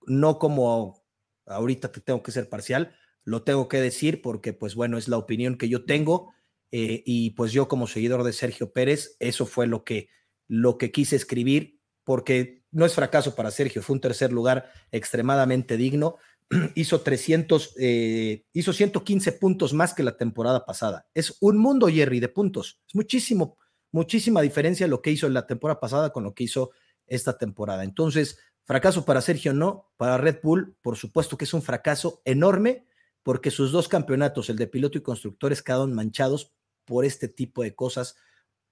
no 0.06 0.38
como 0.38 1.02
ahorita 1.46 1.90
te 1.90 2.00
tengo 2.00 2.22
que 2.22 2.30
ser 2.30 2.48
parcial, 2.48 2.94
lo 3.24 3.42
tengo 3.42 3.68
que 3.68 3.80
decir 3.80 4.22
porque 4.22 4.52
pues 4.52 4.76
bueno, 4.76 4.96
es 4.96 5.08
la 5.08 5.18
opinión 5.18 5.58
que 5.58 5.68
yo 5.68 5.84
tengo 5.84 6.32
eh, 6.70 7.02
y 7.04 7.30
pues 7.30 7.52
yo 7.52 7.68
como 7.68 7.86
seguidor 7.86 8.22
de 8.22 8.32
Sergio 8.32 8.72
Pérez, 8.72 9.16
eso 9.18 9.46
fue 9.46 9.66
lo 9.66 9.82
que, 9.84 10.08
lo 10.46 10.78
que 10.78 10.92
quise 10.92 11.16
escribir 11.16 11.80
porque 12.04 12.62
no 12.70 12.84
es 12.84 12.94
fracaso 12.94 13.34
para 13.34 13.50
Sergio, 13.50 13.82
fue 13.82 13.94
un 13.94 14.00
tercer 14.00 14.32
lugar 14.32 14.70
extremadamente 14.92 15.76
digno, 15.76 16.16
hizo 16.74 17.00
300, 17.00 17.74
eh, 17.78 18.44
hizo 18.52 18.72
115 18.72 19.32
puntos 19.32 19.72
más 19.72 19.94
que 19.94 20.02
la 20.02 20.16
temporada 20.16 20.66
pasada. 20.66 21.06
Es 21.14 21.36
un 21.40 21.56
mundo, 21.56 21.88
Jerry, 21.88 22.20
de 22.20 22.28
puntos. 22.28 22.80
Es 22.86 22.94
muchísimo, 22.94 23.56
muchísima 23.94 24.42
diferencia 24.42 24.88
lo 24.88 25.00
que 25.00 25.12
hizo 25.12 25.28
la 25.28 25.46
temporada 25.46 25.78
pasada 25.78 26.10
con 26.10 26.24
lo 26.24 26.34
que 26.34 26.44
hizo 26.44 26.72
esta 27.06 27.38
temporada. 27.38 27.84
Entonces, 27.84 28.38
fracaso 28.64 29.04
para 29.04 29.20
Sergio 29.20 29.52
no, 29.54 29.92
para 29.96 30.18
Red 30.18 30.38
Bull, 30.42 30.76
por 30.82 30.96
supuesto 30.96 31.38
que 31.38 31.44
es 31.44 31.54
un 31.54 31.62
fracaso 31.62 32.20
enorme 32.24 32.86
porque 33.22 33.52
sus 33.52 33.70
dos 33.70 33.88
campeonatos, 33.88 34.50
el 34.50 34.56
de 34.56 34.66
piloto 34.66 34.98
y 34.98 35.02
constructores, 35.02 35.62
quedaron 35.62 35.94
manchados 35.94 36.52
por 36.84 37.04
este 37.04 37.28
tipo 37.28 37.62
de 37.62 37.74
cosas, 37.74 38.16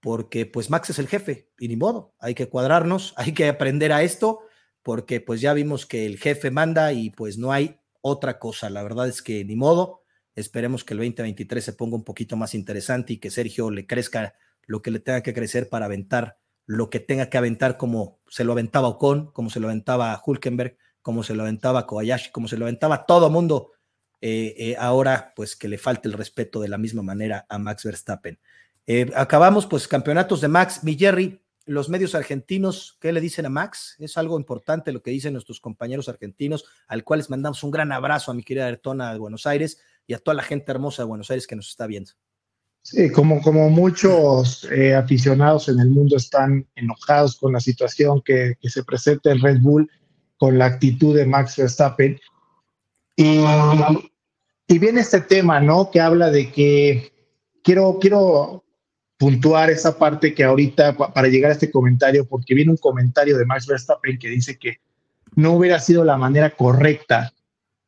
porque 0.01 0.45
pues 0.45 0.69
Max 0.69 0.91
es 0.91 0.99
el 0.99 1.07
jefe 1.07 1.49
y 1.59 1.69
ni 1.69 1.77
modo, 1.77 2.15
hay 2.19 2.35
que 2.35 2.49
cuadrarnos, 2.49 3.15
hay 3.17 3.33
que 3.33 3.49
aprender 3.49 3.93
a 3.93 4.03
esto, 4.03 4.41
porque 4.83 5.21
pues 5.21 5.41
ya 5.41 5.55
vimos 5.55 5.87
que 5.87 6.05
el 6.05 6.19
jefe 6.19 6.51
manda 6.51 6.93
y 6.93 7.11
pues 7.11 7.39
no 7.39 7.53
hay 7.53 7.81
otra 8.01 8.41
cosa. 8.41 8.69
La 8.71 8.83
verdad 8.83 9.09
es 9.09 9.23
que 9.23 9.45
ni 9.45 9.55
modo. 9.57 10.01
Esperemos 10.35 10.83
que 10.83 10.95
el 10.95 10.99
2023 10.99 11.63
se 11.63 11.73
ponga 11.75 11.95
un 11.95 12.05
poquito 12.05 12.37
más 12.37 12.55
interesante 12.55 13.13
y 13.13 13.19
que 13.19 13.31
Sergio 13.31 13.71
le 13.71 13.87
crezca 13.87 14.35
lo 14.67 14.83
que 14.83 14.91
le 14.91 15.01
tenga 15.01 15.23
que 15.23 15.35
crecer 15.35 15.69
para 15.69 15.87
aventar 15.87 16.39
lo 16.67 16.91
que 16.91 17.01
tenga 17.01 17.29
que 17.29 17.39
aventar 17.39 17.77
como 17.77 18.21
se 18.29 18.45
lo 18.45 18.53
aventaba 18.53 18.89
Ocon, 18.89 19.31
como 19.33 19.51
se 19.51 19.61
lo 19.61 19.69
aventaba 19.69 20.21
Hulkenberg, 20.25 20.77
como 21.03 21.23
se 21.23 21.35
lo 21.35 21.43
aventaba 21.43 21.87
Kobayashi, 21.87 22.31
como 22.31 22.49
se 22.49 22.57
lo 22.57 22.65
aventaba 22.65 23.05
todo 23.05 23.31
mundo. 23.31 23.73
Eh, 24.21 24.55
eh, 24.57 24.77
ahora, 24.79 25.33
pues 25.35 25.57
que 25.57 25.69
le 25.69 25.79
falte 25.79 26.09
el 26.09 26.15
respeto 26.15 26.61
de 26.61 26.69
la 26.69 26.79
misma 26.79 27.03
manera 27.03 27.45
a 27.49 27.59
Max 27.59 27.85
Verstappen. 27.85 28.39
Eh, 28.87 29.11
acabamos, 29.15 29.67
pues, 29.67 29.89
campeonatos 29.89 30.41
de 30.41 30.49
Max. 30.49 30.85
Mi 30.85 30.97
Jerry, 30.97 31.43
los 31.67 31.89
medios 31.89 32.15
argentinos, 32.15 32.97
¿qué 33.01 33.13
le 33.13 33.21
dicen 33.21 33.47
a 33.47 33.49
Max? 33.49 33.97
Es 33.99 34.17
algo 34.17 34.39
importante 34.39 34.93
lo 34.93 35.03
que 35.03 35.11
dicen 35.11 35.33
nuestros 35.33 35.61
compañeros 35.61 36.09
argentinos, 36.09 36.65
al 36.87 37.03
cual 37.03 37.19
les 37.19 37.31
mandamos 37.31 37.63
un 37.65 37.73
gran 37.73 37.91
abrazo 37.91 38.31
a 38.31 38.35
mi 38.35 38.45
querida 38.45 38.67
Ayrtona 38.67 39.13
de 39.13 39.19
Buenos 39.19 39.47
Aires 39.47 39.81
y 40.07 40.15
a 40.15 40.19
toda 40.19 40.37
la 40.37 40.43
gente 40.43 40.71
hermosa 40.71 41.03
de 41.03 41.09
Buenos 41.09 41.31
Aires 41.31 41.47
que 41.47 41.57
nos 41.57 41.69
está 41.69 41.87
viendo. 41.87 42.13
Sí, 42.83 43.11
como, 43.13 43.41
como 43.41 43.71
muchos 43.71 44.65
eh, 44.71 44.95
aficionados 44.95 45.69
en 45.69 45.79
el 45.79 45.89
mundo 45.91 46.17
están 46.17 46.67
enojados 46.75 47.37
con 47.37 47.53
la 47.53 47.61
situación 47.61 48.21
que, 48.25 48.57
se 48.63 48.83
presenta 48.83 49.31
en 49.31 49.41
Red 49.41 49.61
Bull, 49.61 49.89
con 50.37 50.59
la 50.59 50.67
actitud 50.67 51.17
de 51.17 51.25
Max 51.25 51.57
Verstappen. 51.57 52.19
Y, 53.17 53.41
y 54.67 54.79
viene 54.79 55.01
este 55.01 55.21
tema, 55.21 55.61
¿no? 55.61 55.91
Que 55.91 56.01
habla 56.01 56.31
de 56.31 56.51
que 56.51 57.13
quiero, 57.63 57.99
quiero 58.01 58.65
puntuar 59.17 59.71
esa 59.71 59.97
parte 59.97 60.35
que 60.35 60.43
ahorita, 60.43 60.97
para 60.97 61.29
llegar 61.29 61.51
a 61.51 61.55
este 61.55 61.71
comentario, 61.71 62.27
porque 62.27 62.55
viene 62.55 62.73
un 62.73 62.77
comentario 62.77 63.39
de 63.39 63.47
Max 63.47 63.69
Verstappen 63.69 64.19
que 64.19 64.29
dice 64.29 64.59
que 64.59 64.79
no 65.37 65.53
hubiera 65.53 65.79
sido 65.79 66.05
la 66.05 66.17
manera 66.17 66.51
correcta 66.51 67.33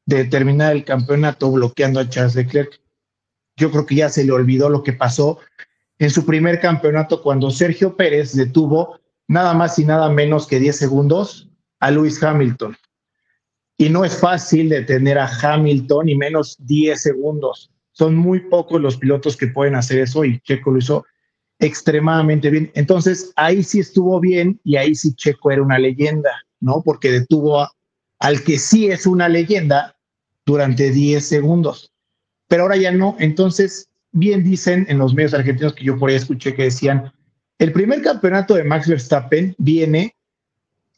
de 0.06 0.24
terminar 0.26 0.72
el 0.72 0.84
campeonato 0.84 1.50
bloqueando 1.50 1.98
a 1.98 2.08
Charles 2.08 2.36
Leclerc. 2.36 2.80
Yo 3.56 3.70
creo 3.70 3.86
que 3.86 3.96
ya 3.96 4.08
se 4.08 4.24
le 4.24 4.32
olvidó 4.32 4.68
lo 4.68 4.82
que 4.82 4.92
pasó 4.92 5.38
en 5.98 6.10
su 6.10 6.26
primer 6.26 6.60
campeonato 6.60 7.22
cuando 7.22 7.50
Sergio 7.50 7.96
Pérez 7.96 8.34
detuvo 8.34 9.00
nada 9.28 9.54
más 9.54 9.78
y 9.78 9.84
nada 9.84 10.08
menos 10.08 10.46
que 10.46 10.58
10 10.58 10.76
segundos 10.76 11.48
a 11.80 11.90
Lewis 11.90 12.22
Hamilton. 12.22 12.76
Y 13.76 13.88
no 13.88 14.04
es 14.04 14.16
fácil 14.16 14.68
detener 14.68 15.18
a 15.18 15.28
Hamilton 15.28 16.08
y 16.08 16.14
menos 16.14 16.56
10 16.60 17.00
segundos. 17.00 17.70
Son 17.92 18.16
muy 18.16 18.40
pocos 18.40 18.80
los 18.80 18.96
pilotos 18.96 19.36
que 19.36 19.48
pueden 19.48 19.74
hacer 19.74 19.98
eso 19.98 20.24
y 20.24 20.40
Checo 20.40 20.72
lo 20.72 20.78
hizo 20.78 21.04
extremadamente 21.58 22.50
bien. 22.50 22.70
Entonces 22.74 23.32
ahí 23.36 23.62
sí 23.62 23.80
estuvo 23.80 24.20
bien 24.20 24.60
y 24.64 24.76
ahí 24.76 24.94
sí 24.94 25.14
Checo 25.14 25.50
era 25.50 25.62
una 25.62 25.78
leyenda, 25.78 26.30
¿no? 26.60 26.82
Porque 26.84 27.10
detuvo 27.10 27.68
al 28.18 28.42
que 28.42 28.58
sí 28.58 28.88
es 28.88 29.06
una 29.06 29.28
leyenda 29.28 29.96
durante 30.44 30.90
10 30.90 31.24
segundos. 31.24 31.93
Pero 32.48 32.62
ahora 32.62 32.76
ya 32.76 32.92
no. 32.92 33.16
Entonces, 33.18 33.88
bien 34.12 34.44
dicen 34.44 34.86
en 34.88 34.98
los 34.98 35.14
medios 35.14 35.34
argentinos 35.34 35.74
que 35.74 35.84
yo 35.84 35.98
por 35.98 36.10
ahí 36.10 36.16
escuché 36.16 36.54
que 36.54 36.64
decían, 36.64 37.12
el 37.58 37.72
primer 37.72 38.02
campeonato 38.02 38.54
de 38.54 38.64
Max 38.64 38.88
Verstappen 38.88 39.54
viene 39.58 40.14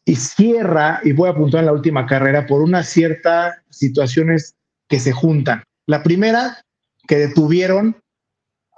y 0.04 0.16
cierra, 0.16 1.00
y 1.02 1.12
voy 1.12 1.28
a 1.28 1.32
apuntar 1.32 1.60
en 1.60 1.66
la 1.66 1.72
última 1.72 2.06
carrera, 2.06 2.46
por 2.46 2.62
unas 2.62 2.88
ciertas 2.88 3.56
situaciones 3.70 4.54
que 4.88 5.00
se 5.00 5.12
juntan. 5.12 5.64
La 5.86 6.02
primera, 6.02 6.64
que 7.08 7.16
detuvieron 7.18 7.96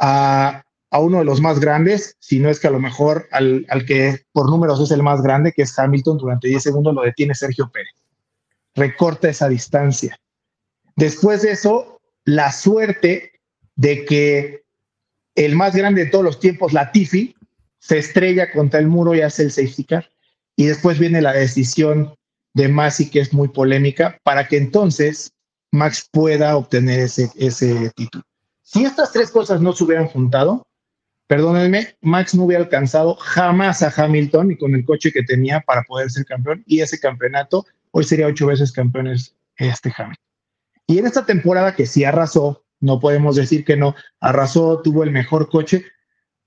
a, 0.01 0.63
uno 0.93 1.19
de 1.19 1.25
los 1.25 1.43
más 1.43 1.61
grandes, 1.61 2.17
si 2.19 2.39
no 2.39 2.49
es 2.49 2.59
que 2.59 2.69
a 2.69 2.71
lo 2.71 2.81
mejor 2.81 3.29
al, 3.31 3.67
al, 3.69 3.85
que 3.85 4.23
por 4.33 4.49
números 4.49 4.81
es 4.81 4.91
el 4.91 5.03
más 5.03 5.21
grande, 5.21 5.53
que 5.53 5.63
es 5.63 5.79
Hamilton, 5.79 6.17
durante 6.17 6.49
10 6.49 6.63
segundos 6.63 6.95
lo 6.95 7.03
detiene 7.03 7.35
Sergio 7.35 7.71
Pérez. 7.71 7.93
Recorta 8.75 9.29
esa 9.29 9.49
distancia. 9.49 10.19
Después 10.97 11.43
de 11.43 11.53
eso, 11.53 11.98
la 12.29 12.53
suerte 12.53 13.41
de 13.75 14.05
que 14.05 14.63
el 15.35 15.57
más 15.57 15.75
grande 15.75 16.05
de 16.05 16.11
todos 16.11 16.25
los 16.25 16.39
tiempos, 16.39 16.75
Latifi, 16.75 17.35
se 17.79 17.97
estrella 17.97 18.53
contra 18.53 18.81
el 18.81 18.87
muro 18.87 19.15
y 19.15 19.23
hace 19.23 19.45
el 19.45 19.51
safety 19.51 19.85
car. 19.85 20.13
Y 20.55 20.67
después 20.67 20.99
viene 20.99 21.23
la 21.23 21.33
decisión 21.33 22.15
de 22.53 22.69
Masi, 22.69 23.09
que 23.09 23.21
es 23.21 23.33
muy 23.33 23.49
polémica, 23.49 24.19
para 24.25 24.47
que 24.47 24.59
entonces 24.59 25.33
Max 25.73 26.07
pueda 26.13 26.55
obtener 26.55 27.01
ese, 27.01 27.31
ese 27.37 27.91
título. 27.97 28.23
Si 28.63 28.85
estas 28.85 29.11
tres 29.11 29.31
cosas 29.31 29.63
no 29.63 29.73
se 29.73 29.85
hubieran 29.85 30.09
juntado, 30.09 30.67
perdónenme, 31.29 31.97
Max 32.03 32.35
no 32.35 32.45
hubiera 32.45 32.65
alcanzado 32.65 33.15
jamás 33.15 33.83
a 33.83 33.91
Hamilton 33.97 34.51
y 34.51 34.59
con 34.59 34.75
el 34.75 34.85
coche 34.85 35.13
que 35.13 35.23
tenía 35.23 35.61
para 35.61 35.83
poder 35.85 36.11
ser 36.11 36.27
campeón. 36.27 36.63
Y 36.67 36.81
ese 36.81 37.01
campeonato, 37.01 37.65
hoy 37.93 38.05
sería 38.05 38.27
ocho 38.27 38.49
veces 38.49 38.71
campeones 38.71 39.35
este 39.57 39.91
Hamilton. 39.97 40.28
Y 40.89 40.99
en 40.99 41.07
esta 41.07 41.27
temporada 41.27 41.77
que 41.77 41.87
sí 41.87 42.03
arrasó, 42.03 42.65
no 42.81 42.99
podemos 42.99 43.37
decir 43.37 43.65
que 43.65 43.77
no, 43.77 43.95
arrasó, 44.21 44.81
tuvo 44.81 45.05
el 45.05 45.11
mejor 45.11 45.51
coche, 45.51 45.85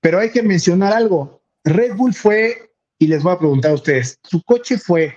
pero 0.00 0.18
hay 0.18 0.30
que 0.30 0.42
mencionar 0.42 0.92
algo. 0.92 1.42
Red 1.64 1.94
Bull 1.94 2.12
fue, 2.12 2.72
y 2.98 3.06
les 3.06 3.22
voy 3.22 3.32
a 3.32 3.38
preguntar 3.38 3.70
a 3.70 3.74
ustedes, 3.74 4.18
¿su 4.24 4.42
coche 4.42 4.78
fue 4.78 5.14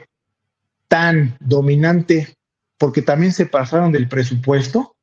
tan 0.88 1.36
dominante 1.40 2.36
porque 2.78 3.02
también 3.02 3.34
se 3.34 3.48
pasaron 3.48 3.92
del 3.92 4.08
presupuesto 4.08 4.96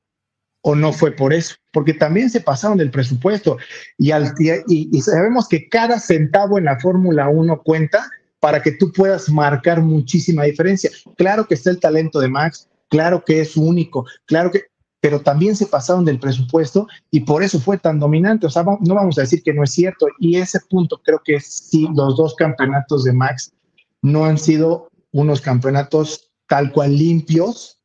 o 0.60 0.76
no 0.76 0.92
fue 0.92 1.10
por 1.10 1.32
eso? 1.32 1.56
Porque 1.72 1.92
también 1.92 2.30
se 2.30 2.40
pasaron 2.40 2.78
del 2.78 2.92
presupuesto 2.92 3.58
y, 3.98 4.12
al, 4.12 4.34
y, 4.38 4.96
y 4.96 5.02
sabemos 5.02 5.48
que 5.48 5.68
cada 5.68 5.98
centavo 5.98 6.58
en 6.58 6.66
la 6.66 6.78
Fórmula 6.78 7.28
1 7.28 7.60
cuenta 7.62 8.08
para 8.38 8.62
que 8.62 8.70
tú 8.70 8.92
puedas 8.92 9.28
marcar 9.28 9.82
muchísima 9.82 10.44
diferencia. 10.44 10.90
Claro 11.16 11.48
que 11.48 11.54
está 11.54 11.70
el 11.70 11.80
talento 11.80 12.20
de 12.20 12.28
Max, 12.28 12.68
claro 12.92 13.24
que 13.24 13.40
es 13.40 13.56
único, 13.56 14.04
claro 14.26 14.50
que, 14.50 14.64
pero 15.00 15.22
también 15.22 15.56
se 15.56 15.64
pasaron 15.64 16.04
del 16.04 16.20
presupuesto 16.20 16.86
y 17.10 17.20
por 17.20 17.42
eso 17.42 17.58
fue 17.58 17.78
tan 17.78 17.98
dominante. 17.98 18.46
O 18.46 18.50
sea, 18.50 18.62
no 18.62 18.94
vamos 18.94 19.16
a 19.16 19.22
decir 19.22 19.42
que 19.42 19.54
no 19.54 19.64
es 19.64 19.72
cierto. 19.72 20.06
Y 20.20 20.36
ese 20.36 20.60
punto 20.70 21.00
creo 21.02 21.20
que 21.24 21.40
sí, 21.40 21.88
los 21.96 22.16
dos 22.18 22.36
campeonatos 22.36 23.02
de 23.02 23.14
Max 23.14 23.52
no 24.02 24.26
han 24.26 24.38
sido 24.38 24.88
unos 25.10 25.40
campeonatos 25.40 26.30
tal 26.46 26.70
cual 26.70 26.96
limpios, 26.96 27.80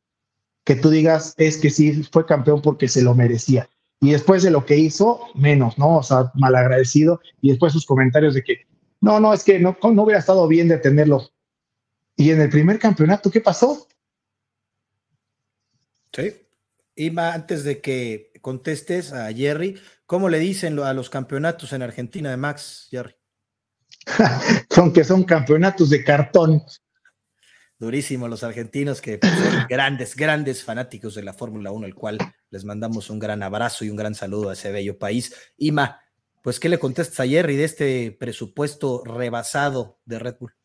que 0.64 0.76
tú 0.76 0.90
digas, 0.90 1.32
es 1.38 1.56
que 1.56 1.70
sí, 1.70 2.04
fue 2.12 2.26
campeón 2.26 2.60
porque 2.60 2.86
se 2.86 3.02
lo 3.02 3.14
merecía. 3.14 3.66
Y 4.00 4.10
después 4.10 4.42
de 4.42 4.50
lo 4.50 4.66
que 4.66 4.76
hizo, 4.76 5.20
menos, 5.34 5.78
¿no? 5.78 5.96
O 5.96 6.02
sea, 6.02 6.30
malagradecido. 6.34 7.20
Y 7.40 7.48
después 7.48 7.72
sus 7.72 7.86
comentarios 7.86 8.34
de 8.34 8.44
que, 8.44 8.66
no, 9.00 9.18
no, 9.18 9.32
es 9.32 9.42
que 9.42 9.58
no, 9.58 9.76
no 9.82 10.02
hubiera 10.02 10.20
estado 10.20 10.46
bien 10.46 10.68
de 10.68 10.76
tenerlo. 10.76 11.30
Y 12.14 12.30
en 12.30 12.42
el 12.42 12.50
primer 12.50 12.78
campeonato, 12.78 13.30
¿qué 13.30 13.40
pasó? 13.40 13.88
Sí. 16.18 16.34
Ima, 16.96 17.32
antes 17.32 17.62
de 17.62 17.80
que 17.80 18.32
contestes 18.40 19.12
a 19.12 19.32
Jerry, 19.32 19.80
¿cómo 20.04 20.28
le 20.28 20.38
dicen 20.38 20.78
a 20.80 20.92
los 20.92 21.10
campeonatos 21.10 21.72
en 21.72 21.82
Argentina 21.82 22.30
de 22.30 22.36
Max, 22.36 22.88
Jerry? 22.90 23.14
son 24.70 24.92
que 24.92 25.04
son 25.04 25.24
campeonatos 25.24 25.90
de 25.90 26.02
cartón. 26.02 26.62
Durísimo 27.78 28.26
los 28.26 28.42
argentinos 28.42 29.00
que 29.00 29.18
pues, 29.18 29.32
son 29.32 29.66
grandes, 29.68 30.16
grandes 30.16 30.64
fanáticos 30.64 31.14
de 31.14 31.22
la 31.22 31.32
Fórmula 31.32 31.70
1, 31.70 31.86
el 31.86 31.94
cual 31.94 32.18
les 32.50 32.64
mandamos 32.64 33.10
un 33.10 33.20
gran 33.20 33.42
abrazo 33.44 33.84
y 33.84 33.90
un 33.90 33.96
gran 33.96 34.16
saludo 34.16 34.50
a 34.50 34.54
ese 34.54 34.72
bello 34.72 34.98
país. 34.98 35.32
Ima, 35.56 36.00
pues, 36.42 36.58
¿qué 36.58 36.68
le 36.68 36.80
contestas 36.80 37.20
a 37.20 37.28
Jerry 37.28 37.56
de 37.56 37.64
este 37.64 38.10
presupuesto 38.18 39.04
rebasado 39.04 40.00
de 40.04 40.18
Red 40.18 40.36
Bull? 40.40 40.57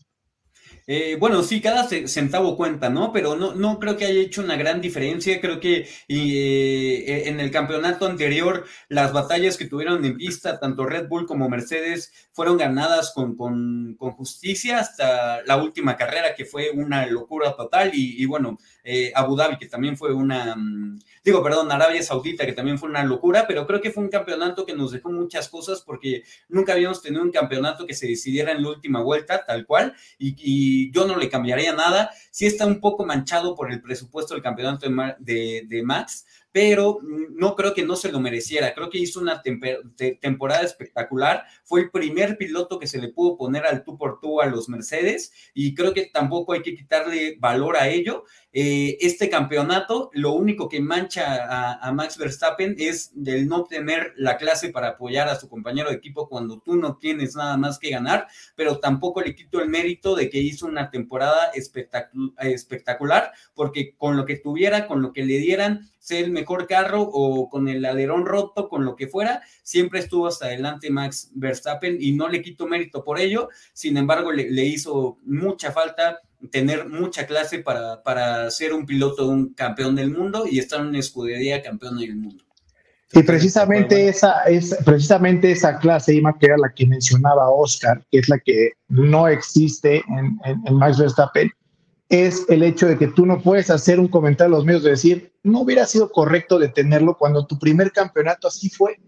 Eh, 0.85 1.15
bueno, 1.19 1.43
sí, 1.43 1.61
cada 1.61 1.87
centavo 1.87 2.57
cuenta, 2.57 2.89
¿no? 2.89 3.13
Pero 3.13 3.35
no, 3.35 3.55
no 3.55 3.79
creo 3.79 3.95
que 3.97 4.05
haya 4.05 4.21
hecho 4.21 4.41
una 4.41 4.55
gran 4.57 4.81
diferencia. 4.81 5.39
Creo 5.39 5.59
que 5.59 5.87
eh, 6.07 7.23
en 7.27 7.39
el 7.39 7.51
campeonato 7.51 8.05
anterior, 8.05 8.65
las 8.89 9.13
batallas 9.13 9.57
que 9.57 9.67
tuvieron 9.67 10.03
en 10.05 10.17
pista, 10.17 10.59
tanto 10.59 10.85
Red 10.85 11.07
Bull 11.07 11.25
como 11.25 11.49
Mercedes, 11.49 12.11
fueron 12.33 12.57
ganadas 12.57 13.13
con, 13.13 13.35
con, 13.35 13.95
justicia 13.95 14.79
hasta 14.79 15.41
la 15.43 15.57
última 15.57 15.95
carrera, 15.95 16.35
que 16.35 16.45
fue 16.45 16.71
una 16.71 17.05
locura 17.05 17.55
total. 17.55 17.91
Y, 17.93 18.25
bueno, 18.25 18.57
eh, 18.83 19.11
Abu 19.15 19.35
Dhabi, 19.35 19.57
que 19.57 19.67
también 19.67 19.97
fue 19.97 20.13
una. 20.13 20.55
Mm, 20.55 20.99
digo, 21.23 21.41
perdón, 21.41 21.71
Arabia 21.71 22.03
Saudita, 22.03 22.45
que 22.45 22.53
también 22.53 22.77
fue 22.77 22.89
una 22.89 23.03
locura, 23.03 23.45
pero 23.47 23.65
creo 23.65 23.81
que 23.81 23.91
fue 23.91 24.03
un 24.03 24.09
campeonato 24.09 24.65
que 24.65 24.75
nos 24.75 24.91
dejó 24.91 25.11
muchas 25.11 25.49
cosas 25.49 25.81
porque 25.81 26.23
nunca 26.49 26.73
habíamos 26.73 27.01
tenido 27.01 27.23
un 27.23 27.31
campeonato 27.31 27.85
que 27.85 27.93
se 27.93 28.07
decidiera 28.07 28.51
en 28.51 28.61
la 28.63 28.69
última 28.69 29.01
vuelta, 29.01 29.45
tal 29.45 29.65
cual. 29.65 29.95
y 30.17 30.91
yo 30.91 31.07
no 31.07 31.17
le 31.17 31.29
cambiaría 31.29 31.73
nada. 31.73 32.11
Sí 32.33 32.47
está 32.47 32.65
un 32.65 32.79
poco 32.79 33.05
manchado 33.05 33.53
por 33.53 33.71
el 33.71 33.79
presupuesto 33.79 34.33
del 34.33 34.41
campeonato 34.41 34.89
de, 35.19 35.67
de, 35.67 35.83
Max, 35.83 36.25
pero 36.51 36.97
no 37.03 37.55
creo 37.55 37.75
que 37.75 37.85
no 37.85 37.95
se 37.95 38.11
lo 38.11 38.19
mereciera. 38.19 38.73
Creo 38.73 38.89
que 38.89 38.97
hizo 38.97 39.19
una 39.19 39.43
temporada 40.19 40.63
espectacular. 40.63 41.45
Fue 41.63 41.81
el 41.81 41.91
primer 41.91 42.35
piloto 42.35 42.79
que 42.79 42.87
se 42.87 42.99
le 42.99 43.09
pudo 43.09 43.37
poner 43.37 43.67
al 43.67 43.83
tú 43.83 43.99
por 43.99 44.19
tú 44.19 44.41
a 44.41 44.47
los 44.47 44.67
Mercedes 44.67 45.31
y 45.53 45.75
creo 45.75 45.93
que 45.93 46.07
tampoco 46.11 46.53
hay 46.53 46.63
que 46.63 46.73
quitarle 46.75 47.37
valor 47.39 47.77
a 47.77 47.87
ello. 47.89 48.23
Eh, 48.55 48.97
este 49.01 49.31
campeonato, 49.31 50.11
lo 50.13 50.33
único 50.33 50.69
que 50.69 50.79
mancha 50.79 51.79
a, 51.81 51.91
Max 51.91 52.19
Verstappen 52.19 52.75
es 52.77 53.11
el 53.25 53.47
no 53.47 53.63
tener 53.63 54.13
la 54.15 54.37
clase 54.37 54.69
para 54.69 54.89
apoyar 54.89 55.27
a 55.27 55.39
su 55.39 55.49
compañero 55.49 55.89
de 55.89 55.95
equipo 55.95 56.29
cuando 56.29 56.59
tú 56.59 56.75
no 56.75 56.97
tienes 56.97 57.35
nada 57.35 57.57
más 57.57 57.79
que 57.79 57.89
ganar, 57.89 58.27
pero 58.55 58.77
tampoco 58.79 59.21
le 59.21 59.33
quito 59.33 59.59
el 59.59 59.69
mérito 59.69 60.15
de 60.15 60.29
que 60.29 60.37
hizo 60.37 60.67
una 60.67 60.91
temporada 60.91 61.51
espectacular, 61.55 63.31
porque 63.55 63.95
con 63.97 64.17
lo 64.17 64.25
que 64.25 64.35
tuviera, 64.35 64.85
con 64.85 65.01
lo 65.01 65.13
que 65.13 65.25
le 65.25 65.39
dieran, 65.39 65.89
ser 65.97 66.25
el 66.25 66.31
mejor 66.31 66.67
carro 66.67 67.01
o 67.01 67.49
con 67.49 67.67
el 67.67 67.83
alerón 67.85 68.27
roto, 68.27 68.69
con 68.69 68.85
lo 68.85 68.95
que 68.95 69.07
fuera, 69.07 69.41
siempre 69.63 69.99
estuvo 69.99 70.27
hasta 70.27 70.45
adelante 70.45 70.91
Max 70.91 71.31
Verstappen 71.33 71.97
y 71.99 72.11
no 72.11 72.27
le 72.27 72.43
quito 72.43 72.67
mérito 72.67 73.03
por 73.03 73.19
ello, 73.19 73.49
sin 73.73 73.97
embargo 73.97 74.31
le 74.31 74.65
hizo 74.65 75.17
mucha 75.23 75.71
falta 75.71 76.19
tener 76.51 76.87
mucha 76.87 77.25
clase 77.25 77.59
para, 77.59 78.03
para 78.03 78.49
ser 78.51 78.73
un 78.73 78.85
piloto, 78.85 79.27
un 79.27 79.53
campeón 79.53 79.95
del 79.95 80.11
mundo 80.11 80.45
y 80.49 80.59
estar 80.59 80.81
en 80.81 80.87
una 80.87 80.99
escudería 80.99 81.61
campeón 81.61 81.97
del 81.97 82.15
mundo. 82.15 82.43
Y 83.13 83.21
precisamente 83.21 84.07
esa, 84.07 84.43
es, 84.45 84.75
precisamente 84.83 85.51
esa 85.51 85.77
clase, 85.77 86.15
Ima, 86.15 86.35
que 86.39 86.47
era 86.47 86.57
la 86.57 86.73
que 86.73 86.87
mencionaba 86.87 87.49
Oscar, 87.49 88.03
que 88.11 88.19
es 88.19 88.27
la 88.27 88.39
que 88.39 88.71
no 88.87 89.27
existe 89.27 90.03
en, 90.07 90.39
en, 90.45 90.75
Max 90.75 90.97
Verstappen, 90.97 91.51
es 92.09 92.43
el 92.49 92.63
hecho 92.63 92.87
de 92.87 92.97
que 92.97 93.07
tú 93.07 93.27
no 93.27 93.39
puedes 93.39 93.69
hacer 93.69 93.99
un 93.99 94.07
comentario 94.07 94.55
a 94.55 94.57
los 94.57 94.65
medios 94.65 94.83
de 94.83 94.91
decir, 94.91 95.31
no 95.43 95.61
hubiera 95.61 95.85
sido 95.85 96.11
correcto 96.11 96.57
detenerlo 96.57 97.15
cuando 97.17 97.45
tu 97.45 97.59
primer 97.59 97.91
campeonato 97.91 98.47
así 98.47 98.69
fue. 98.69 98.99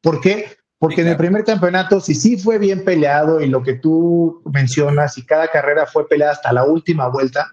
¿Por 0.00 0.22
qué? 0.22 0.46
Porque 0.80 1.02
en 1.02 1.08
el 1.08 1.16
primer 1.18 1.44
campeonato, 1.44 2.00
si 2.00 2.14
sí 2.14 2.38
fue 2.38 2.56
bien 2.56 2.86
peleado 2.86 3.42
y 3.42 3.46
lo 3.46 3.62
que 3.62 3.74
tú 3.74 4.40
mencionas, 4.50 5.18
y 5.18 5.26
cada 5.26 5.46
carrera 5.48 5.84
fue 5.86 6.08
peleada 6.08 6.32
hasta 6.32 6.54
la 6.54 6.64
última 6.64 7.08
vuelta, 7.08 7.52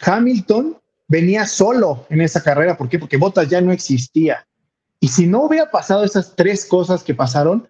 Hamilton 0.00 0.78
venía 1.06 1.44
solo 1.44 2.06
en 2.08 2.22
esa 2.22 2.42
carrera. 2.42 2.78
¿Por 2.78 2.88
qué? 2.88 2.98
Porque 2.98 3.18
Bottas 3.18 3.50
ya 3.50 3.60
no 3.60 3.72
existía. 3.72 4.46
Y 5.00 5.08
si 5.08 5.26
no 5.26 5.42
hubiera 5.42 5.70
pasado 5.70 6.02
esas 6.02 6.34
tres 6.34 6.64
cosas 6.64 7.02
que 7.02 7.14
pasaron, 7.14 7.68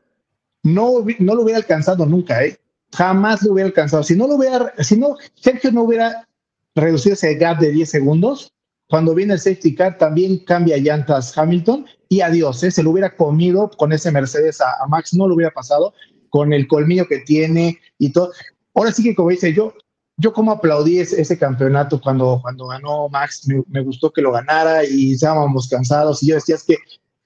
no, 0.63 1.05
no 1.19 1.35
lo 1.35 1.43
hubiera 1.43 1.59
alcanzado 1.59 2.07
nunca, 2.07 2.45
¿eh? 2.45 2.57
Jamás 2.93 3.43
lo 3.43 3.55
hubiera 3.55 3.67
alcanzado. 3.67 4.05
Si 4.05 4.15
no 4.15 4.29
lo 4.29 4.37
hubiera, 4.37 4.73
si 4.79 4.97
no, 4.97 5.17
Sergio 5.35 5.73
no 5.73 5.83
hubiera 5.83 6.29
reducido 6.77 7.15
ese 7.15 7.35
gap 7.35 7.59
de 7.59 7.73
10 7.73 7.91
segundos, 7.91 8.53
cuando 8.89 9.17
viene 9.17 9.35
el 9.35 9.41
safety 9.41 9.75
car 9.75 9.99
también 9.99 10.39
cambia 10.45 10.77
llantas 10.77 11.37
Hamilton 11.37 11.87
y 12.15 12.21
adiós, 12.21 12.63
¿eh? 12.63 12.71
se 12.71 12.83
lo 12.83 12.91
hubiera 12.91 13.17
comido 13.17 13.69
con 13.71 13.93
ese 13.93 14.13
Mercedes 14.13 14.61
a, 14.61 14.87
Max, 14.89 15.15
no 15.15 15.27
lo 15.27 15.35
hubiera 15.35 15.53
pasado 15.53 15.93
con 16.29 16.53
el 16.53 16.69
colmillo 16.69 17.07
que 17.09 17.19
tiene 17.21 17.81
y 17.99 18.13
todo. 18.13 18.31
Ahora 18.73 18.93
sí 18.93 19.03
que 19.03 19.15
como 19.15 19.31
dice 19.31 19.53
yo, 19.53 19.75
yo 20.17 20.33
como 20.33 20.53
aplaudí 20.53 21.01
ese, 21.01 21.39
campeonato 21.39 22.01
cuando, 22.01 22.39
cuando 22.41 22.69
ganó 22.69 23.09
Max, 23.09 23.49
me, 23.49 23.81
gustó 23.83 24.13
que 24.13 24.23
lo 24.23 24.31
ganara 24.31 24.85
y 24.85 25.15
estábamos 25.15 25.69
cansados 25.69 26.23
y 26.23 26.29
yo 26.29 26.37
decía 26.37 26.55
es 26.55 26.63
que 26.63 26.77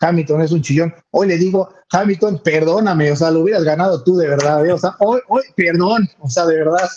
Hamilton 0.00 0.40
es 0.40 0.52
un 0.52 0.62
chillón. 0.62 0.94
Hoy 1.10 1.28
le 1.28 1.36
digo, 1.36 1.68
Hamilton, 1.90 2.40
perdóname, 2.42 3.12
o 3.12 3.16
sea, 3.16 3.30
lo 3.30 3.40
hubieras 3.40 3.64
ganado 3.64 4.02
tú 4.02 4.16
de 4.16 4.28
verdad, 4.28 4.64
¿eh? 4.64 4.72
o 4.72 4.78
sea, 4.78 4.94
hoy, 5.00 5.20
hoy, 5.28 5.42
perdón, 5.54 6.08
o 6.20 6.30
sea, 6.30 6.46
de 6.46 6.56
verdad. 6.56 6.88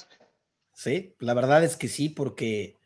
Sí, 0.74 1.14
la 1.20 1.34
verdad 1.34 1.64
es 1.64 1.76
que 1.76 1.90
sí, 1.90 2.08
porque 2.08 2.78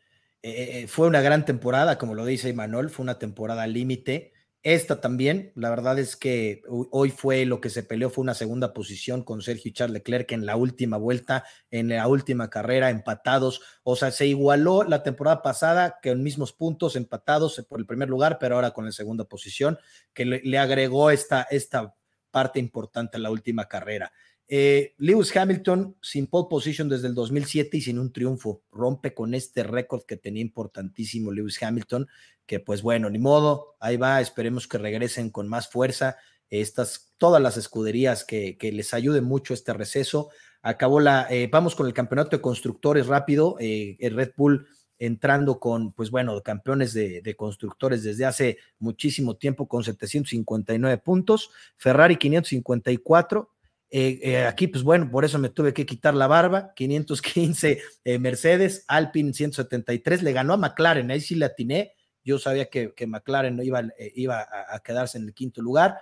eh, 0.42 0.82
eh, 0.82 0.86
fue 0.88 1.06
una 1.06 1.20
gran 1.20 1.44
temporada, 1.44 1.98
como 1.98 2.14
lo 2.14 2.24
dice 2.24 2.48
Imanol, 2.48 2.90
fue 2.90 3.04
una 3.04 3.18
temporada 3.18 3.66
límite. 3.66 4.32
Esta 4.66 5.00
también, 5.00 5.52
la 5.54 5.70
verdad 5.70 5.96
es 6.00 6.16
que 6.16 6.60
hoy 6.66 7.10
fue 7.10 7.44
lo 7.46 7.60
que 7.60 7.70
se 7.70 7.84
peleó, 7.84 8.10
fue 8.10 8.22
una 8.22 8.34
segunda 8.34 8.74
posición 8.74 9.22
con 9.22 9.40
Sergio 9.40 9.68
y 9.68 9.72
Charles 9.72 9.92
Leclerc 9.94 10.32
en 10.32 10.44
la 10.44 10.56
última 10.56 10.96
vuelta, 10.96 11.44
en 11.70 11.90
la 11.90 12.08
última 12.08 12.50
carrera, 12.50 12.90
empatados. 12.90 13.60
O 13.84 13.94
sea, 13.94 14.10
se 14.10 14.26
igualó 14.26 14.82
la 14.82 15.04
temporada 15.04 15.40
pasada 15.40 16.00
que 16.02 16.10
en 16.10 16.24
mismos 16.24 16.52
puntos, 16.52 16.96
empatados 16.96 17.64
por 17.68 17.78
el 17.78 17.86
primer 17.86 18.08
lugar, 18.08 18.38
pero 18.40 18.56
ahora 18.56 18.72
con 18.72 18.86
la 18.86 18.90
segunda 18.90 19.22
posición, 19.22 19.78
que 20.12 20.24
le, 20.24 20.58
agregó 20.58 21.12
esta, 21.12 21.42
esta 21.42 21.94
parte 22.32 22.58
importante 22.58 23.18
en 23.18 23.22
la 23.22 23.30
última 23.30 23.68
carrera. 23.68 24.12
Eh, 24.48 24.94
Lewis 24.98 25.36
Hamilton 25.36 25.96
sin 26.00 26.28
pole 26.28 26.46
position 26.48 26.88
desde 26.88 27.08
el 27.08 27.14
2007 27.14 27.78
y 27.78 27.80
sin 27.80 27.98
un 27.98 28.12
triunfo, 28.12 28.62
rompe 28.70 29.12
con 29.12 29.34
este 29.34 29.64
récord 29.64 30.04
que 30.04 30.16
tenía 30.16 30.42
importantísimo 30.42 31.32
Lewis 31.32 31.60
Hamilton, 31.60 32.06
que 32.46 32.60
pues 32.60 32.82
bueno, 32.82 33.10
ni 33.10 33.18
modo, 33.18 33.76
ahí 33.80 33.96
va, 33.96 34.20
esperemos 34.20 34.68
que 34.68 34.78
regresen 34.78 35.30
con 35.30 35.48
más 35.48 35.68
fuerza 35.68 36.16
estas, 36.48 37.12
todas 37.18 37.42
las 37.42 37.56
escuderías 37.56 38.24
que, 38.24 38.56
les 38.60 38.94
ayude 38.94 39.20
mucho 39.20 39.52
este 39.52 39.72
receso. 39.72 40.30
Acabó 40.62 41.00
la, 41.00 41.26
eh, 41.28 41.48
vamos 41.50 41.74
con 41.74 41.86
el 41.86 41.94
campeonato 41.94 42.36
de 42.36 42.42
constructores 42.42 43.08
rápido, 43.08 43.56
eh, 43.58 43.96
el 43.98 44.14
Red 44.14 44.32
Bull 44.36 44.66
entrando 44.98 45.58
con, 45.58 45.92
pues 45.92 46.10
bueno, 46.10 46.40
campeones 46.42 46.94
de, 46.94 47.20
de, 47.20 47.36
constructores 47.36 48.02
desde 48.02 48.24
hace 48.24 48.58
muchísimo 48.78 49.36
tiempo 49.36 49.68
con 49.68 49.84
759 49.84 50.98
puntos, 50.98 51.50
Ferrari 51.76 52.16
554, 52.16 53.55
eh, 53.88 54.18
eh, 54.22 54.44
aquí, 54.46 54.66
pues 54.66 54.82
bueno, 54.82 55.10
por 55.10 55.24
eso 55.24 55.38
me 55.38 55.48
tuve 55.48 55.72
que 55.72 55.86
quitar 55.86 56.14
la 56.14 56.26
barba. 56.26 56.72
515 56.74 57.80
eh, 58.04 58.18
Mercedes, 58.18 58.84
Alpine 58.88 59.32
173, 59.32 60.22
le 60.22 60.32
ganó 60.32 60.54
a 60.54 60.56
McLaren, 60.56 61.10
ahí 61.10 61.20
sí 61.20 61.34
le 61.34 61.46
atiné. 61.46 61.94
Yo 62.24 62.38
sabía 62.38 62.68
que, 62.68 62.92
McLaren 63.06 63.60
iba, 63.62 63.82
iba 64.14 64.46
a, 64.68 64.80
quedarse 64.80 65.18
en 65.18 65.24
el 65.24 65.34
quinto 65.34 65.62
lugar. 65.62 65.98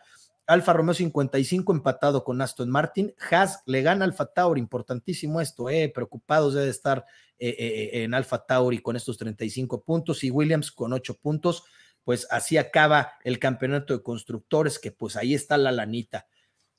Alfa 0.46 0.72
Romeo 0.72 0.94
55 0.94 1.72
empatado 1.72 2.24
con 2.24 2.40
Aston 2.40 2.70
Martin. 2.70 3.14
Haas 3.30 3.62
le 3.66 3.82
gana 3.82 4.06
Alfa 4.06 4.26
Tauri, 4.32 4.58
importantísimo 4.58 5.42
esto, 5.42 5.68
eh, 5.68 5.90
preocupados 5.94 6.54
debe 6.54 6.70
estar 6.70 7.04
en 7.38 8.14
Alfa 8.14 8.46
Tauri 8.46 8.78
con 8.78 8.96
estos 8.96 9.18
35 9.18 9.82
puntos 9.82 10.24
y 10.24 10.30
Williams 10.30 10.72
con 10.72 10.94
8 10.94 11.18
puntos. 11.18 11.64
Pues 12.04 12.26
así 12.30 12.56
acaba 12.56 13.12
el 13.22 13.38
campeonato 13.38 13.92
de 13.94 14.02
constructores, 14.02 14.78
que 14.78 14.92
pues 14.92 15.16
ahí 15.16 15.34
está 15.34 15.58
la 15.58 15.72
lanita. 15.72 16.26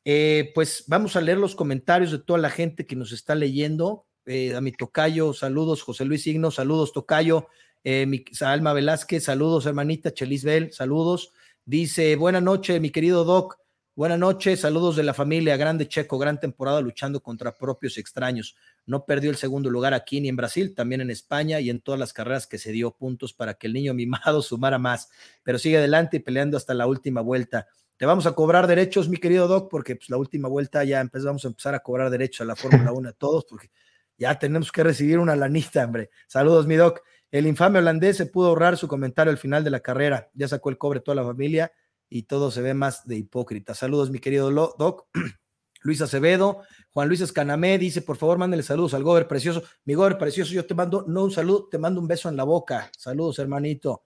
Eh, 0.08 0.52
pues 0.54 0.84
vamos 0.88 1.16
a 1.16 1.22
leer 1.22 1.40
los 1.40 1.56
comentarios 1.56 2.12
de 2.12 2.20
toda 2.20 2.38
la 2.38 2.52
gente 2.52 2.86
que 2.86 2.96
nos 2.96 3.12
está 3.12 3.34
leyendo. 3.34 4.06
Eh, 4.28 4.56
a 4.56 4.62
mi 4.62 4.72
tocayo, 4.72 5.34
saludos, 5.34 5.82
José 5.82 6.06
Luis 6.06 6.24
Signo, 6.24 6.52
saludos, 6.52 6.94
tocayo. 6.94 7.48
Eh, 7.84 8.06
mi, 8.06 8.24
Alma 8.42 8.74
Velázquez, 8.74 9.24
saludos, 9.24 9.66
hermanita 9.66 10.14
Chelis 10.14 10.44
Bell, 10.44 10.72
saludos. 10.72 11.34
Dice, 11.66 12.16
buena 12.16 12.40
noche, 12.40 12.80
mi 12.80 12.92
querido 12.92 13.24
Doc. 13.24 13.58
Buenas 13.96 14.20
noches, 14.20 14.60
saludos 14.60 14.98
de 14.98 15.04
la 15.04 15.14
familia, 15.14 15.56
grande 15.56 15.88
Checo, 15.88 16.18
gran 16.18 16.38
temporada 16.40 16.82
luchando 16.82 17.24
contra 17.24 17.56
propios 17.56 17.98
extraños. 17.98 18.58
No 18.86 19.06
perdió 19.06 19.30
el 19.30 19.38
segundo 19.38 19.70
lugar 19.70 19.94
aquí 19.94 20.20
ni 20.20 20.28
en 20.28 20.36
Brasil, 20.36 20.76
también 20.76 21.02
en 21.02 21.10
España 21.10 21.62
y 21.62 21.70
en 21.70 21.80
todas 21.80 21.98
las 21.98 22.12
carreras 22.12 22.46
que 22.46 22.58
se 22.58 22.74
dio 22.74 22.92
puntos 22.92 23.34
para 23.34 23.54
que 23.54 23.68
el 23.68 23.74
niño 23.74 23.94
mimado 23.94 24.42
sumara 24.44 24.78
más, 24.78 25.10
pero 25.44 25.58
sigue 25.58 25.78
adelante 25.78 26.18
y 26.18 26.20
peleando 26.20 26.58
hasta 26.58 26.74
la 26.74 26.88
última 26.88 27.22
vuelta. 27.22 27.68
Te 27.98 28.06
vamos 28.06 28.26
a 28.26 28.34
cobrar 28.34 28.68
derechos, 28.68 29.08
mi 29.08 29.18
querido 29.18 29.48
Doc, 29.48 29.70
porque 29.70 29.96
pues, 29.96 30.10
la 30.10 30.18
última 30.18 30.50
vuelta 30.50 30.84
ya 30.84 31.00
empezamos 31.00 31.46
a 31.46 31.48
empezar 31.48 31.76
a 31.76 31.80
cobrar 31.80 32.10
derechos 32.10 32.42
a 32.42 32.46
la 32.46 32.56
Fórmula 32.56 32.92
1 32.94 33.10
a 33.10 33.14
todos, 33.14 33.46
porque 33.46 33.72
ya 34.18 34.38
tenemos 34.38 34.72
que 34.72 34.84
recibir 34.84 35.20
una 35.20 35.36
lanista, 35.36 35.84
hombre. 35.86 36.10
Saludos, 36.28 36.68
mi 36.68 36.76
Doc. 36.76 37.02
El 37.32 37.48
infame 37.48 37.80
holandés 37.80 38.18
se 38.18 38.26
pudo 38.26 38.50
ahorrar 38.50 38.78
su 38.78 38.88
comentario 38.88 39.32
al 39.32 39.38
final 39.38 39.64
de 39.64 39.70
la 39.70 39.82
carrera. 39.82 40.30
Ya 40.34 40.48
sacó 40.48 40.70
el 40.70 40.78
cobre 40.78 41.02
toda 41.02 41.16
la 41.16 41.24
familia 41.24 41.72
y 42.10 42.24
todo 42.24 42.52
se 42.52 42.62
ve 42.62 42.74
más 42.74 43.06
de 43.08 43.18
hipócrita. 43.18 43.74
Saludos, 43.74 44.10
mi 44.10 44.20
querido 44.20 44.52
Doc. 44.52 45.08
Luis 45.82 46.02
Acevedo, 46.02 46.64
Juan 46.92 47.08
Luis 47.08 47.22
Escanamé 47.22 47.78
dice, 47.78 48.02
por 48.02 48.18
favor, 48.18 48.40
mándale 48.40 48.64
saludos 48.64 48.96
al 48.96 49.04
Gober 49.04 49.28
Precioso. 49.28 49.64
Mi 49.84 49.94
Gober 49.94 50.18
Precioso, 50.18 50.52
yo 50.52 50.66
te 50.66 50.74
mando, 50.74 51.06
no 51.08 51.24
un 51.24 51.32
saludo, 51.32 51.68
te 51.70 51.78
mando 51.78 52.02
un 52.02 52.08
beso 52.08 52.28
en 52.28 52.36
la 52.36 52.44
boca. 52.44 52.90
Saludos, 52.98 53.38
hermanito. 53.38 54.06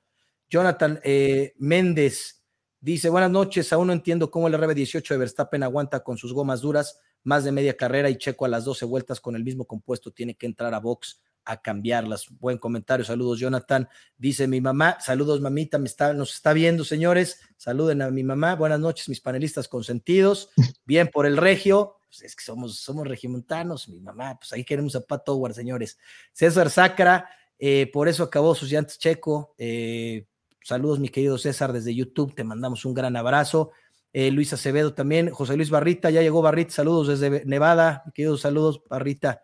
Jonathan 0.49 0.99
eh, 1.03 1.53
Méndez, 1.57 2.38
Dice, 2.81 3.09
buenas 3.09 3.31
noches, 3.31 3.73
aún 3.73 3.87
no 3.87 3.93
entiendo 3.93 4.31
cómo 4.31 4.47
el 4.47 4.53
RB18 4.53 5.09
de 5.09 5.17
Verstappen 5.17 5.63
aguanta 5.63 6.01
con 6.01 6.17
sus 6.17 6.31
gomas 6.31 6.61
duras 6.61 7.01
más 7.23 7.43
de 7.43 7.51
media 7.51 7.75
carrera 7.75 8.09
y 8.09 8.17
Checo 8.17 8.45
a 8.45 8.47
las 8.47 8.63
12 8.63 8.85
vueltas 8.85 9.19
con 9.19 9.35
el 9.35 9.43
mismo 9.43 9.65
compuesto 9.65 10.11
tiene 10.11 10.35
que 10.35 10.45
entrar 10.45 10.73
a 10.73 10.79
box 10.79 11.21
a 11.43 11.61
cambiarlas. 11.61 12.27
Buen 12.39 12.57
comentario, 12.57 13.03
saludos 13.03 13.39
Jonathan. 13.39 13.89
Dice 14.17 14.47
mi 14.47 14.61
mamá, 14.61 14.97
saludos 15.01 15.41
mamita, 15.41 15.77
me 15.77 15.87
está, 15.87 16.13
nos 16.13 16.33
está 16.33 16.53
viendo 16.53 16.85
señores, 16.85 17.41
saluden 17.57 18.01
a 18.01 18.11
mi 18.11 18.23
mamá, 18.23 18.55
buenas 18.55 18.79
noches 18.79 19.09
mis 19.09 19.19
panelistas 19.19 19.67
consentidos, 19.67 20.49
bien 20.85 21.09
por 21.09 21.25
el 21.25 21.35
regio, 21.35 21.97
pues 22.07 22.21
es 22.21 22.35
que 22.35 22.45
somos, 22.45 22.79
somos 22.79 23.05
regimontanos, 23.05 23.89
mi 23.89 23.99
mamá, 23.99 24.39
pues 24.39 24.53
ahí 24.53 24.63
queremos 24.63 24.95
a 24.95 25.01
Pat 25.01 25.27
Howard, 25.27 25.53
señores. 25.53 25.97
César 26.31 26.69
Sacra, 26.69 27.29
eh, 27.57 27.89
por 27.91 28.07
eso 28.07 28.23
acabó 28.23 28.55
sus 28.55 28.71
llantas 28.71 28.97
Checo, 28.97 29.53
eh, 29.57 30.28
Saludos, 30.63 30.99
mi 30.99 31.09
querido 31.09 31.37
César, 31.37 31.73
desde 31.73 31.95
YouTube. 31.95 32.35
Te 32.35 32.43
mandamos 32.43 32.85
un 32.85 32.93
gran 32.93 33.15
abrazo. 33.15 33.71
Eh, 34.13 34.31
Luis 34.31 34.53
Acevedo 34.53 34.93
también. 34.93 35.29
José 35.29 35.55
Luis 35.55 35.69
Barrita, 35.69 36.09
ya 36.09 36.21
llegó 36.21 36.41
Barrita. 36.41 36.71
Saludos 36.71 37.07
desde 37.07 37.45
Nevada. 37.45 38.03
Mi 38.05 38.11
querido 38.11 38.37
saludos, 38.37 38.81
Barrita. 38.89 39.41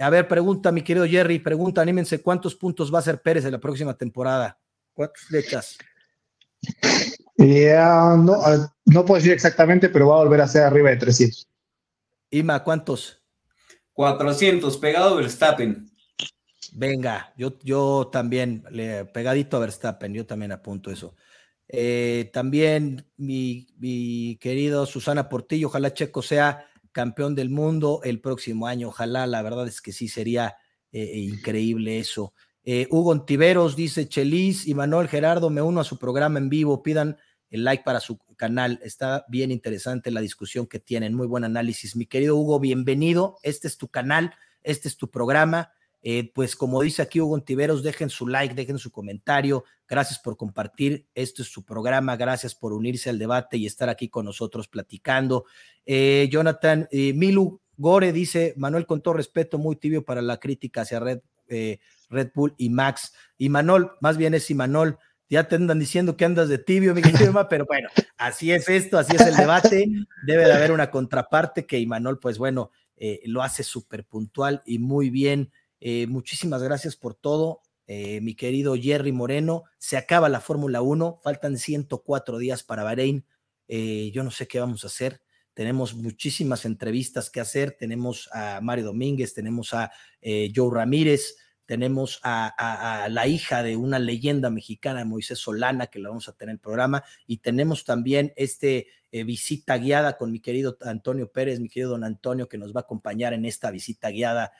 A 0.00 0.08
ver, 0.08 0.26
pregunta, 0.26 0.72
mi 0.72 0.82
querido 0.82 1.06
Jerry, 1.06 1.40
pregunta, 1.40 1.82
anímense, 1.82 2.22
¿cuántos 2.22 2.54
puntos 2.54 2.92
va 2.92 2.98
a 2.98 3.00
hacer 3.00 3.20
Pérez 3.20 3.44
en 3.44 3.52
la 3.52 3.60
próxima 3.60 3.92
temporada? 3.92 4.58
¿Cuántas 4.94 5.22
flechas? 5.24 5.76
no, 7.36 8.32
ah, 8.32 8.74
no 8.86 9.04
puedo 9.04 9.16
decir 9.16 9.32
exactamente, 9.32 9.90
pero 9.90 10.08
va 10.08 10.14
a 10.14 10.24
volver 10.24 10.40
a 10.40 10.48
ser 10.48 10.62
arriba 10.62 10.88
de 10.88 10.96
300. 10.96 11.46
Ima, 12.30 12.64
¿cuántos? 12.64 13.22
400, 13.92 14.78
pegado 14.78 15.16
Verstappen. 15.16 15.89
Venga, 16.72 17.32
yo, 17.36 17.58
yo 17.62 18.08
también, 18.12 18.64
pegadito 19.12 19.56
a 19.56 19.60
Verstappen, 19.60 20.14
yo 20.14 20.26
también 20.26 20.52
apunto 20.52 20.90
eso. 20.90 21.14
Eh, 21.68 22.30
también 22.32 23.06
mi, 23.16 23.68
mi, 23.78 24.36
querido 24.40 24.86
Susana 24.86 25.28
Portillo, 25.28 25.68
ojalá 25.68 25.94
Checo 25.94 26.20
sea 26.20 26.66
campeón 26.90 27.36
del 27.36 27.50
mundo 27.50 28.00
el 28.02 28.20
próximo 28.20 28.66
año, 28.66 28.88
ojalá, 28.88 29.26
la 29.26 29.42
verdad 29.42 29.68
es 29.68 29.80
que 29.80 29.92
sí 29.92 30.08
sería 30.08 30.56
eh, 30.90 31.18
increíble 31.18 31.98
eso. 31.98 32.34
Eh, 32.64 32.88
Hugo 32.90 33.10
Ontiveros 33.10 33.76
dice, 33.76 34.08
Chelis 34.08 34.66
y 34.66 34.74
Manuel 34.74 35.08
Gerardo, 35.08 35.48
me 35.50 35.62
uno 35.62 35.80
a 35.80 35.84
su 35.84 35.98
programa 35.98 36.38
en 36.38 36.48
vivo, 36.48 36.82
pidan 36.82 37.16
el 37.50 37.64
like 37.64 37.84
para 37.84 38.00
su 38.00 38.18
canal, 38.36 38.80
está 38.82 39.24
bien 39.28 39.50
interesante 39.50 40.10
la 40.10 40.20
discusión 40.20 40.66
que 40.66 40.78
tienen, 40.80 41.14
muy 41.14 41.26
buen 41.26 41.44
análisis. 41.44 41.96
Mi 41.96 42.06
querido 42.06 42.36
Hugo, 42.36 42.60
bienvenido, 42.60 43.36
este 43.42 43.68
es 43.68 43.76
tu 43.76 43.88
canal, 43.88 44.34
este 44.62 44.88
es 44.88 44.96
tu 44.96 45.10
programa. 45.10 45.72
Eh, 46.02 46.30
pues 46.34 46.56
como 46.56 46.82
dice 46.82 47.02
aquí 47.02 47.20
Hugo 47.20 47.34
Ontiveros, 47.34 47.82
dejen 47.82 48.10
su 48.10 48.26
like, 48.26 48.54
dejen 48.54 48.78
su 48.78 48.90
comentario. 48.90 49.64
Gracias 49.88 50.18
por 50.18 50.36
compartir. 50.36 51.06
Esto 51.14 51.42
es 51.42 51.48
su 51.48 51.64
programa. 51.64 52.16
Gracias 52.16 52.54
por 52.54 52.72
unirse 52.72 53.10
al 53.10 53.18
debate 53.18 53.56
y 53.56 53.66
estar 53.66 53.88
aquí 53.88 54.08
con 54.08 54.24
nosotros 54.24 54.68
platicando. 54.68 55.44
Jonathan 55.86 56.88
Milu 56.92 57.60
Gore 57.76 58.12
dice, 58.12 58.54
Manuel, 58.56 58.86
con 58.86 59.02
todo 59.02 59.14
respeto, 59.14 59.58
muy 59.58 59.76
tibio 59.76 60.04
para 60.04 60.22
la 60.22 60.38
crítica 60.38 60.82
hacia 60.82 61.00
Red 61.00 61.20
eh, 61.50 61.80
Red 62.08 62.30
Bull 62.34 62.54
y 62.56 62.70
Max. 62.70 63.12
Y 63.36 63.48
Manol, 63.48 63.92
más 64.00 64.16
bien 64.16 64.34
es 64.34 64.50
Imanol, 64.50 64.98
ya 65.28 65.46
te 65.46 65.56
andan 65.56 65.78
diciendo 65.78 66.16
que 66.16 66.24
andas 66.24 66.48
de 66.48 66.58
tibio, 66.58 66.94
mi 66.94 67.02
querido 67.02 67.48
pero 67.48 67.66
bueno, 67.66 67.88
así 68.16 68.50
es 68.52 68.68
esto, 68.68 68.98
así 68.98 69.14
es 69.14 69.22
el 69.22 69.36
debate. 69.36 69.88
Debe 70.26 70.44
de 70.44 70.52
haber 70.52 70.72
una 70.72 70.90
contraparte 70.90 71.66
que 71.66 71.78
Imanol, 71.78 72.18
pues 72.18 72.38
bueno, 72.38 72.70
eh, 72.96 73.20
lo 73.26 73.42
hace 73.42 73.62
súper 73.62 74.04
puntual 74.04 74.62
y 74.66 74.78
muy 74.78 75.10
bien. 75.10 75.52
Eh, 75.80 76.06
muchísimas 76.06 76.62
gracias 76.62 76.96
por 76.96 77.14
todo. 77.14 77.62
mi 77.88 78.34
querido 78.36 78.76
Jerry 78.76 79.10
Moreno, 79.10 79.64
se 79.78 79.96
acaba 79.96 80.28
la 80.28 80.40
Fórmula 80.40 80.80
1, 80.80 81.20
faltan 81.24 81.58
104 81.58 82.38
días 82.38 82.62
para 82.62 82.84
Bahrein. 82.84 83.24
yo 83.66 84.22
no 84.22 84.30
sé 84.30 84.46
qué 84.46 84.60
vamos 84.60 84.84
a 84.84 84.86
hacer 84.86 85.20
tenemos 85.54 85.94
muchísimas 85.94 86.64
entrevistas 86.64 87.28
que 87.28 87.40
hacer, 87.40 87.72
tenemos 87.72 88.30
a 88.32 88.60
Mario 88.62 88.86
Domínguez, 88.86 89.34
tenemos 89.34 89.74
a 89.74 89.90
eh, 90.22 90.50
Joe 90.54 90.70
Ramírez, 90.72 91.36
tenemos 91.66 92.18
a, 92.22 93.06
la 93.10 93.26
hija 93.26 93.62
de 93.62 93.76
una 93.76 93.98
leyenda 93.98 94.50
mexicana, 94.50 95.04
Moisés 95.04 95.38
Solana, 95.38 95.88
que 95.88 95.98
la 95.98 96.08
vamos 96.08 96.28
a 96.28 96.32
tener 96.32 96.52
en 96.52 96.56
el 96.56 96.60
programa, 96.60 97.04
y 97.26 97.38
tenemos 97.38 97.84
también 97.84 98.32
este 98.36 98.88
eh, 99.12 99.24
visita 99.24 99.76
guiada 99.78 100.16
con 100.16 100.32
mi 100.32 100.40
querido 100.40 100.76
Antonio 100.82 101.30
Pérez, 101.30 101.60
mi 101.60 101.68
querido 101.68 101.90
don 101.90 102.04
Antonio, 102.04 102.48
que 102.48 102.58
nos 102.58 102.74
va 102.74 102.80
a 102.80 102.82
acompañar 102.82 103.32
en 103.32 103.44
esta 103.44 103.70
visita 103.70 104.10
guiada 104.10 104.52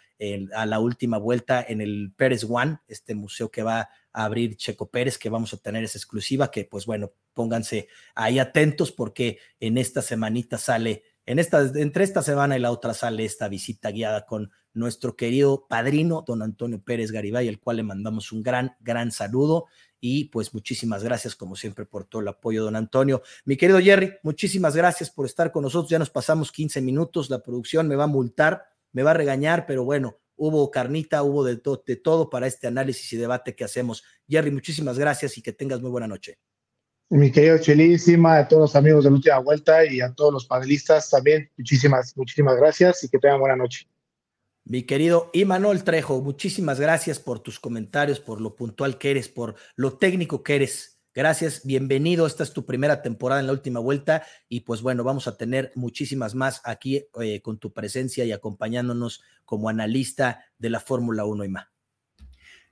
a 0.55 0.66
la 0.66 0.81
última 0.81 1.16
vuelta 1.16 1.64
en 1.66 1.81
el 1.81 2.12
Pérez 2.14 2.44
One, 2.47 2.78
este 2.89 3.14
museo 3.14 3.51
que 3.51 3.62
va 3.62 3.89
a 4.12 4.24
abrir 4.24 4.56
Checo 4.56 4.90
Pérez, 4.90 5.18
que 5.18 5.31
vamos 5.31 5.55
a 5.55 5.56
tener 5.56 5.85
esa 5.85 5.98
exclusiva, 5.98 6.51
que 6.51 6.64
pues 6.64 6.86
bueno, 6.86 7.12
pónganse 7.32 7.89
ahí 8.14 8.39
atentos 8.39 8.93
porque 8.93 9.39
en 9.60 9.78
esta 9.78 10.02
semanita 10.02 10.59
sale, 10.59 11.05
en 11.27 11.39
esta, 11.39 11.62
entre 11.74 12.05
esta 12.05 12.22
semana 12.22 12.56
y 12.56 12.60
la 12.60 12.70
otra 12.70 12.93
sale 12.94 13.24
esta 13.24 13.48
visita 13.48 13.90
guiada 13.90 14.27
con 14.27 14.51
nuestro 14.72 15.16
querido 15.16 15.66
padrino, 15.68 16.24
don 16.27 16.43
Antonio 16.43 16.82
Pérez 16.82 17.12
Garibay, 17.12 17.48
al 17.48 17.59
cual 17.59 17.78
le 17.78 17.82
mandamos 17.82 18.32
un 18.32 18.43
gran, 18.43 18.77
gran 18.81 19.10
saludo. 19.10 19.66
Y 20.01 20.24
pues 20.24 20.55
muchísimas 20.55 21.05
gracias, 21.05 21.36
como 21.36 21.56
siempre, 21.56 21.85
por 21.85 22.05
todo 22.05 22.22
el 22.22 22.28
apoyo, 22.28 22.64
don 22.64 22.77
Antonio. 22.77 23.22
Mi 23.44 23.56
querido 23.56 23.78
Jerry, 23.81 24.14
muchísimas 24.22 24.74
gracias 24.74 25.10
por 25.10 25.27
estar 25.27 25.52
con 25.52 25.62
nosotros. 25.62 25.90
Ya 25.90 25.98
nos 25.98 26.10
pasamos 26.10 26.51
15 26.51 26.81
minutos. 26.81 27.28
La 27.28 27.43
producción 27.43 27.86
me 27.86 27.97
va 27.97 28.05
a 28.05 28.09
multar, 28.09 28.64
me 28.93 29.02
va 29.02 29.10
a 29.10 29.14
regañar, 29.14 29.66
pero 29.66 29.85
bueno, 29.85 30.18
hubo 30.36 30.70
carnita, 30.70 31.22
hubo 31.22 31.44
de, 31.44 31.60
de 31.86 31.97
todo 31.97 32.31
para 32.31 32.47
este 32.47 32.66
análisis 32.66 33.12
y 33.12 33.16
debate 33.18 33.55
que 33.55 33.64
hacemos. 33.64 34.02
Jerry, 34.27 34.51
muchísimas 34.51 34.98
gracias 34.98 35.36
y 35.36 35.43
que 35.43 35.52
tengas 35.52 35.82
muy 35.82 35.90
buena 35.90 36.09
noche. 36.09 36.39
Mi 37.10 37.32
querido 37.32 37.59
Chelísima, 37.59 38.39
a 38.39 38.47
todos 38.47 38.60
los 38.62 38.77
amigos 38.77 39.02
de 39.02 39.10
la 39.10 39.16
última 39.16 39.39
vuelta 39.39 39.85
y 39.85 40.01
a 40.01 40.14
todos 40.14 40.32
los 40.32 40.47
panelistas 40.47 41.10
también, 41.10 41.51
muchísimas, 41.59 42.16
muchísimas 42.16 42.56
gracias 42.56 43.02
y 43.02 43.09
que 43.09 43.18
tengan 43.18 43.40
buena 43.40 43.56
noche. 43.56 43.90
Mi 44.70 44.84
querido 44.84 45.30
Imanol 45.32 45.82
Trejo, 45.82 46.20
muchísimas 46.20 46.78
gracias 46.78 47.18
por 47.18 47.40
tus 47.40 47.59
comentarios, 47.59 48.20
por 48.20 48.40
lo 48.40 48.55
puntual 48.55 48.98
que 48.98 49.10
eres, 49.10 49.28
por 49.28 49.56
lo 49.74 49.94
técnico 49.94 50.44
que 50.44 50.55
eres. 50.55 51.01
Gracias, 51.12 51.62
bienvenido. 51.64 52.24
Esta 52.24 52.44
es 52.44 52.52
tu 52.52 52.64
primera 52.64 53.02
temporada 53.02 53.40
en 53.40 53.48
la 53.48 53.52
última 53.52 53.80
vuelta 53.80 54.22
y 54.48 54.60
pues 54.60 54.80
bueno, 54.80 55.02
vamos 55.02 55.26
a 55.26 55.36
tener 55.36 55.72
muchísimas 55.74 56.36
más 56.36 56.62
aquí 56.64 57.05
eh, 57.20 57.40
con 57.42 57.59
tu 57.59 57.72
presencia 57.72 58.24
y 58.24 58.30
acompañándonos 58.30 59.22
como 59.44 59.68
analista 59.68 60.44
de 60.56 60.70
la 60.70 60.78
Fórmula 60.78 61.24
1 61.24 61.47
y 61.47 61.48
más. 61.48 61.66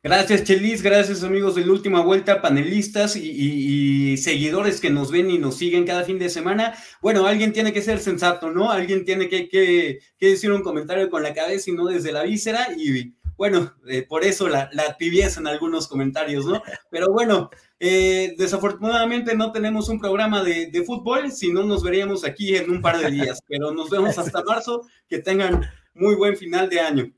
Gracias, 0.02 0.44
Chelis. 0.44 0.82
Gracias, 0.82 1.24
amigos 1.24 1.56
de 1.56 1.66
la 1.66 1.72
última 1.72 2.00
vuelta, 2.00 2.40
panelistas 2.40 3.16
y, 3.16 4.16
seguidores 4.16 4.80
que 4.80 4.90
nos 4.90 5.10
ven 5.10 5.30
y 5.30 5.38
nos 5.38 5.56
siguen 5.56 5.84
cada 5.84 6.04
fin 6.04 6.18
de 6.18 6.30
semana. 6.30 6.74
Bueno, 7.02 7.26
alguien 7.26 7.52
tiene 7.52 7.72
que 7.72 7.82
ser 7.82 7.98
sensato, 7.98 8.50
¿no? 8.50 8.70
Alguien 8.70 9.04
tiene 9.04 9.28
que, 9.28 9.48
que 9.48 10.00
decir 10.20 10.52
un 10.52 10.62
comentario 10.62 11.10
con 11.10 11.22
la 11.22 11.34
cabeza 11.34 11.70
y 11.70 11.74
no 11.74 11.86
desde 11.86 12.12
la 12.12 12.22
víscera. 12.22 12.68
Y 12.76 13.14
bueno, 13.38 13.72
eh, 13.86 14.02
por 14.02 14.24
eso 14.24 14.48
la, 14.48 14.68
la, 14.72 14.96
tibieza 14.96 15.38
en 15.38 15.46
algunos 15.46 15.86
comentarios, 15.86 16.44
¿no? 16.44 16.60
Pero 16.90 17.12
bueno, 17.12 17.50
eh, 17.78 18.34
desafortunadamente 18.36 19.36
no 19.36 19.52
tenemos 19.52 19.88
un 19.88 20.00
programa 20.00 20.42
de, 20.42 20.66
de, 20.66 20.82
fútbol, 20.82 21.30
si 21.30 21.52
no 21.52 21.62
nos 21.62 21.84
veríamos 21.84 22.24
aquí 22.24 22.56
en 22.56 22.68
un 22.68 22.82
par 22.82 22.98
de 22.98 23.12
días, 23.12 23.40
pero 23.46 23.70
nos 23.70 23.90
vemos 23.90 24.18
hasta 24.18 24.42
marzo, 24.42 24.82
que 25.08 25.20
tengan 25.20 25.70
muy 25.94 26.16
buen 26.16 26.36
final 26.36 26.68
de 26.68 26.80
año. 26.80 27.12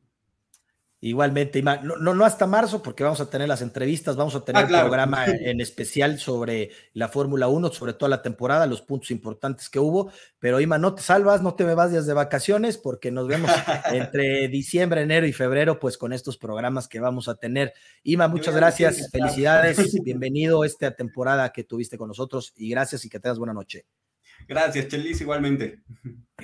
Igualmente, 1.03 1.63
no, 1.63 1.97
no, 1.97 2.25
hasta 2.27 2.47
marzo, 2.47 2.83
porque 2.83 3.03
vamos 3.03 3.23
a 3.23 3.31
tener 3.31 3.49
las 3.49 3.63
entrevistas, 3.63 4.17
vamos 4.17 4.35
a 4.35 4.45
tener 4.45 4.67
un 4.67 4.75
ah, 4.75 4.81
programa 4.81 5.25
en 5.27 5.63
especial 5.63 6.19
sobre 6.19 6.73
la 6.93 7.09
Fórmula 7.09 7.49
1, 7.49 7.73
sobre 7.73 7.95
toda 7.95 8.11
la 8.11 8.21
temporada, 8.21 8.67
los 8.67 8.83
puntos 8.83 9.11
importantes 9.11 9.71
que 9.71 9.79
hubo. 9.79 10.13
Pero 10.39 10.61
Ima, 10.61 10.77
no 10.77 10.95
te 10.95 11.01
salvas, 11.01 11.41
no 11.41 11.55
te 11.55 11.65
me 11.65 11.75
vas 11.75 11.91
días 11.91 12.05
de 12.05 12.13
vacaciones, 12.13 12.77
porque 12.77 13.11
nos 13.11 13.29
vemos 13.29 13.51
entre 13.93 14.49
diciembre, 14.49 15.01
enero 15.01 15.27
y 15.27 15.33
febrero, 15.33 15.79
pues 15.81 15.97
con 15.97 16.13
estos 16.13 16.37
programas 16.37 16.87
que 16.87 17.01
vamos 17.01 17.29
a 17.29 17.37
tener. 17.37 17.73
Ima, 18.03 18.29
muchas 18.29 18.55
gracias, 18.55 19.09
felicidades, 19.11 19.79
bienvenido 20.05 20.63
a 20.63 20.67
esta 20.67 20.91
temporada 20.91 21.51
que 21.51 21.65
tuviste 21.65 21.97
con 21.97 22.09
nosotros 22.09 22.53
y 22.57 22.69
gracias 22.69 23.07
y 23.07 23.09
que 23.09 23.19
tengas 23.19 23.39
buena 23.39 23.55
noche. 23.55 23.87
Gracias, 24.51 24.89
Chelis, 24.89 25.21
igualmente. 25.21 25.79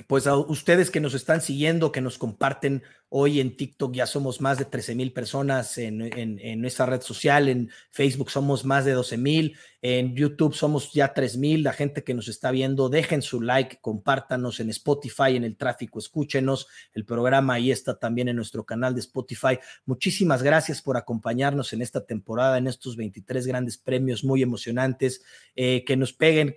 Pues 0.07 0.27
a 0.27 0.37
ustedes 0.37 0.89
que 0.89 1.01
nos 1.01 1.13
están 1.13 1.41
siguiendo, 1.41 1.91
que 1.91 1.99
nos 1.99 2.17
comparten 2.17 2.81
hoy 3.09 3.41
en 3.41 3.57
TikTok, 3.57 3.93
ya 3.93 4.05
somos 4.05 4.39
más 4.39 4.57
de 4.57 4.63
13 4.63 4.95
mil 4.95 5.11
personas 5.11 5.77
en, 5.77 6.01
en, 6.01 6.61
nuestra 6.61 6.85
red 6.85 7.01
social, 7.01 7.49
en 7.49 7.69
Facebook 7.91 8.31
somos 8.31 8.63
más 8.63 8.85
de 8.85 8.93
12 8.93 9.17
mil, 9.17 9.57
en 9.81 10.15
YouTube 10.15 10.53
somos 10.53 10.93
ya 10.93 11.13
3 11.13 11.35
mil, 11.35 11.63
la 11.63 11.73
gente 11.73 12.05
que 12.05 12.13
nos 12.13 12.29
está 12.29 12.49
viendo, 12.51 12.87
dejen 12.87 13.21
su 13.21 13.41
like, 13.41 13.79
compártanos 13.81 14.61
en 14.61 14.69
Spotify, 14.69 15.35
en 15.35 15.43
el 15.43 15.57
tráfico, 15.57 15.99
escúchenos, 15.99 16.67
el 16.93 17.03
programa 17.03 17.55
ahí 17.55 17.71
está 17.71 17.99
también 17.99 18.29
en 18.29 18.37
nuestro 18.37 18.65
canal 18.65 18.93
de 18.93 19.01
Spotify. 19.01 19.59
Muchísimas 19.85 20.43
gracias 20.43 20.81
por 20.81 20.95
acompañarnos 20.95 21.73
en 21.73 21.81
esta 21.81 22.05
temporada, 22.05 22.57
en 22.57 22.67
estos 22.67 22.95
23 22.95 23.47
grandes 23.47 23.77
premios 23.77 24.23
muy 24.23 24.41
emocionantes, 24.41 25.21
eh, 25.57 25.83
que 25.83 25.97
nos 25.97 26.13
peguen 26.13 26.55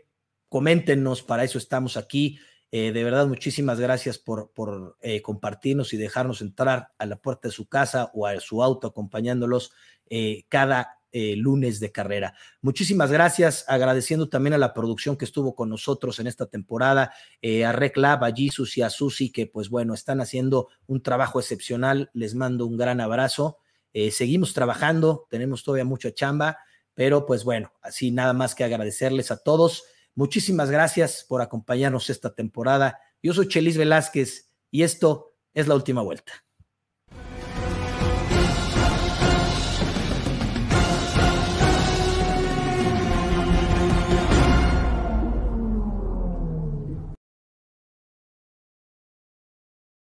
coméntenos, 0.50 1.22
para 1.22 1.44
eso 1.44 1.56
estamos 1.56 1.96
aquí. 1.96 2.38
Eh, 2.72 2.92
de 2.92 3.04
verdad, 3.04 3.26
muchísimas 3.26 3.80
gracias 3.80 4.18
por, 4.18 4.50
por 4.52 4.96
eh, 5.00 5.22
compartirnos 5.22 5.92
y 5.94 5.96
dejarnos 5.96 6.42
entrar 6.42 6.92
a 6.98 7.06
la 7.06 7.16
puerta 7.16 7.48
de 7.48 7.52
su 7.52 7.68
casa 7.68 8.10
o 8.14 8.26
a 8.26 8.38
su 8.40 8.62
auto 8.62 8.88
acompañándolos 8.88 9.72
eh, 10.10 10.44
cada 10.48 10.96
lunes 11.12 11.80
de 11.80 11.90
carrera. 11.90 12.34
Muchísimas 12.62 13.10
gracias, 13.10 13.64
agradeciendo 13.66 14.28
también 14.28 14.54
a 14.54 14.58
la 14.58 14.72
producción 14.72 15.16
que 15.16 15.24
estuvo 15.24 15.56
con 15.56 15.68
nosotros 15.68 16.20
en 16.20 16.28
esta 16.28 16.46
temporada, 16.46 17.12
a 17.66 17.72
Reclab, 17.72 18.22
a 18.22 18.32
Jesus 18.32 18.78
y 18.78 18.82
a 18.82 18.90
Susi, 18.90 19.32
que 19.32 19.48
pues 19.48 19.70
bueno, 19.70 19.92
están 19.92 20.20
haciendo 20.20 20.68
un 20.86 21.02
trabajo 21.02 21.40
excepcional. 21.40 22.10
Les 22.14 22.36
mando 22.36 22.64
un 22.64 22.76
gran 22.76 23.00
abrazo. 23.00 23.58
seguimos 24.12 24.54
trabajando, 24.54 25.26
tenemos 25.28 25.64
todavía 25.64 25.84
mucha 25.84 26.14
chamba, 26.14 26.58
pero 26.94 27.26
pues 27.26 27.42
bueno, 27.42 27.72
así 27.82 28.12
nada 28.12 28.32
más 28.32 28.54
que 28.54 28.62
agradecerles 28.62 29.32
a 29.32 29.42
todos. 29.42 29.82
Muchísimas 30.14 30.70
gracias 30.70 31.24
por 31.28 31.42
acompañarnos 31.42 32.10
esta 32.10 32.34
temporada. 32.34 33.00
Yo 33.22 33.32
soy 33.32 33.48
Chelis 33.48 33.76
Velázquez 33.76 34.50
y 34.70 34.82
esto 34.82 35.34
es 35.54 35.68
la 35.68 35.74
última 35.74 36.02
vuelta. 36.02 36.32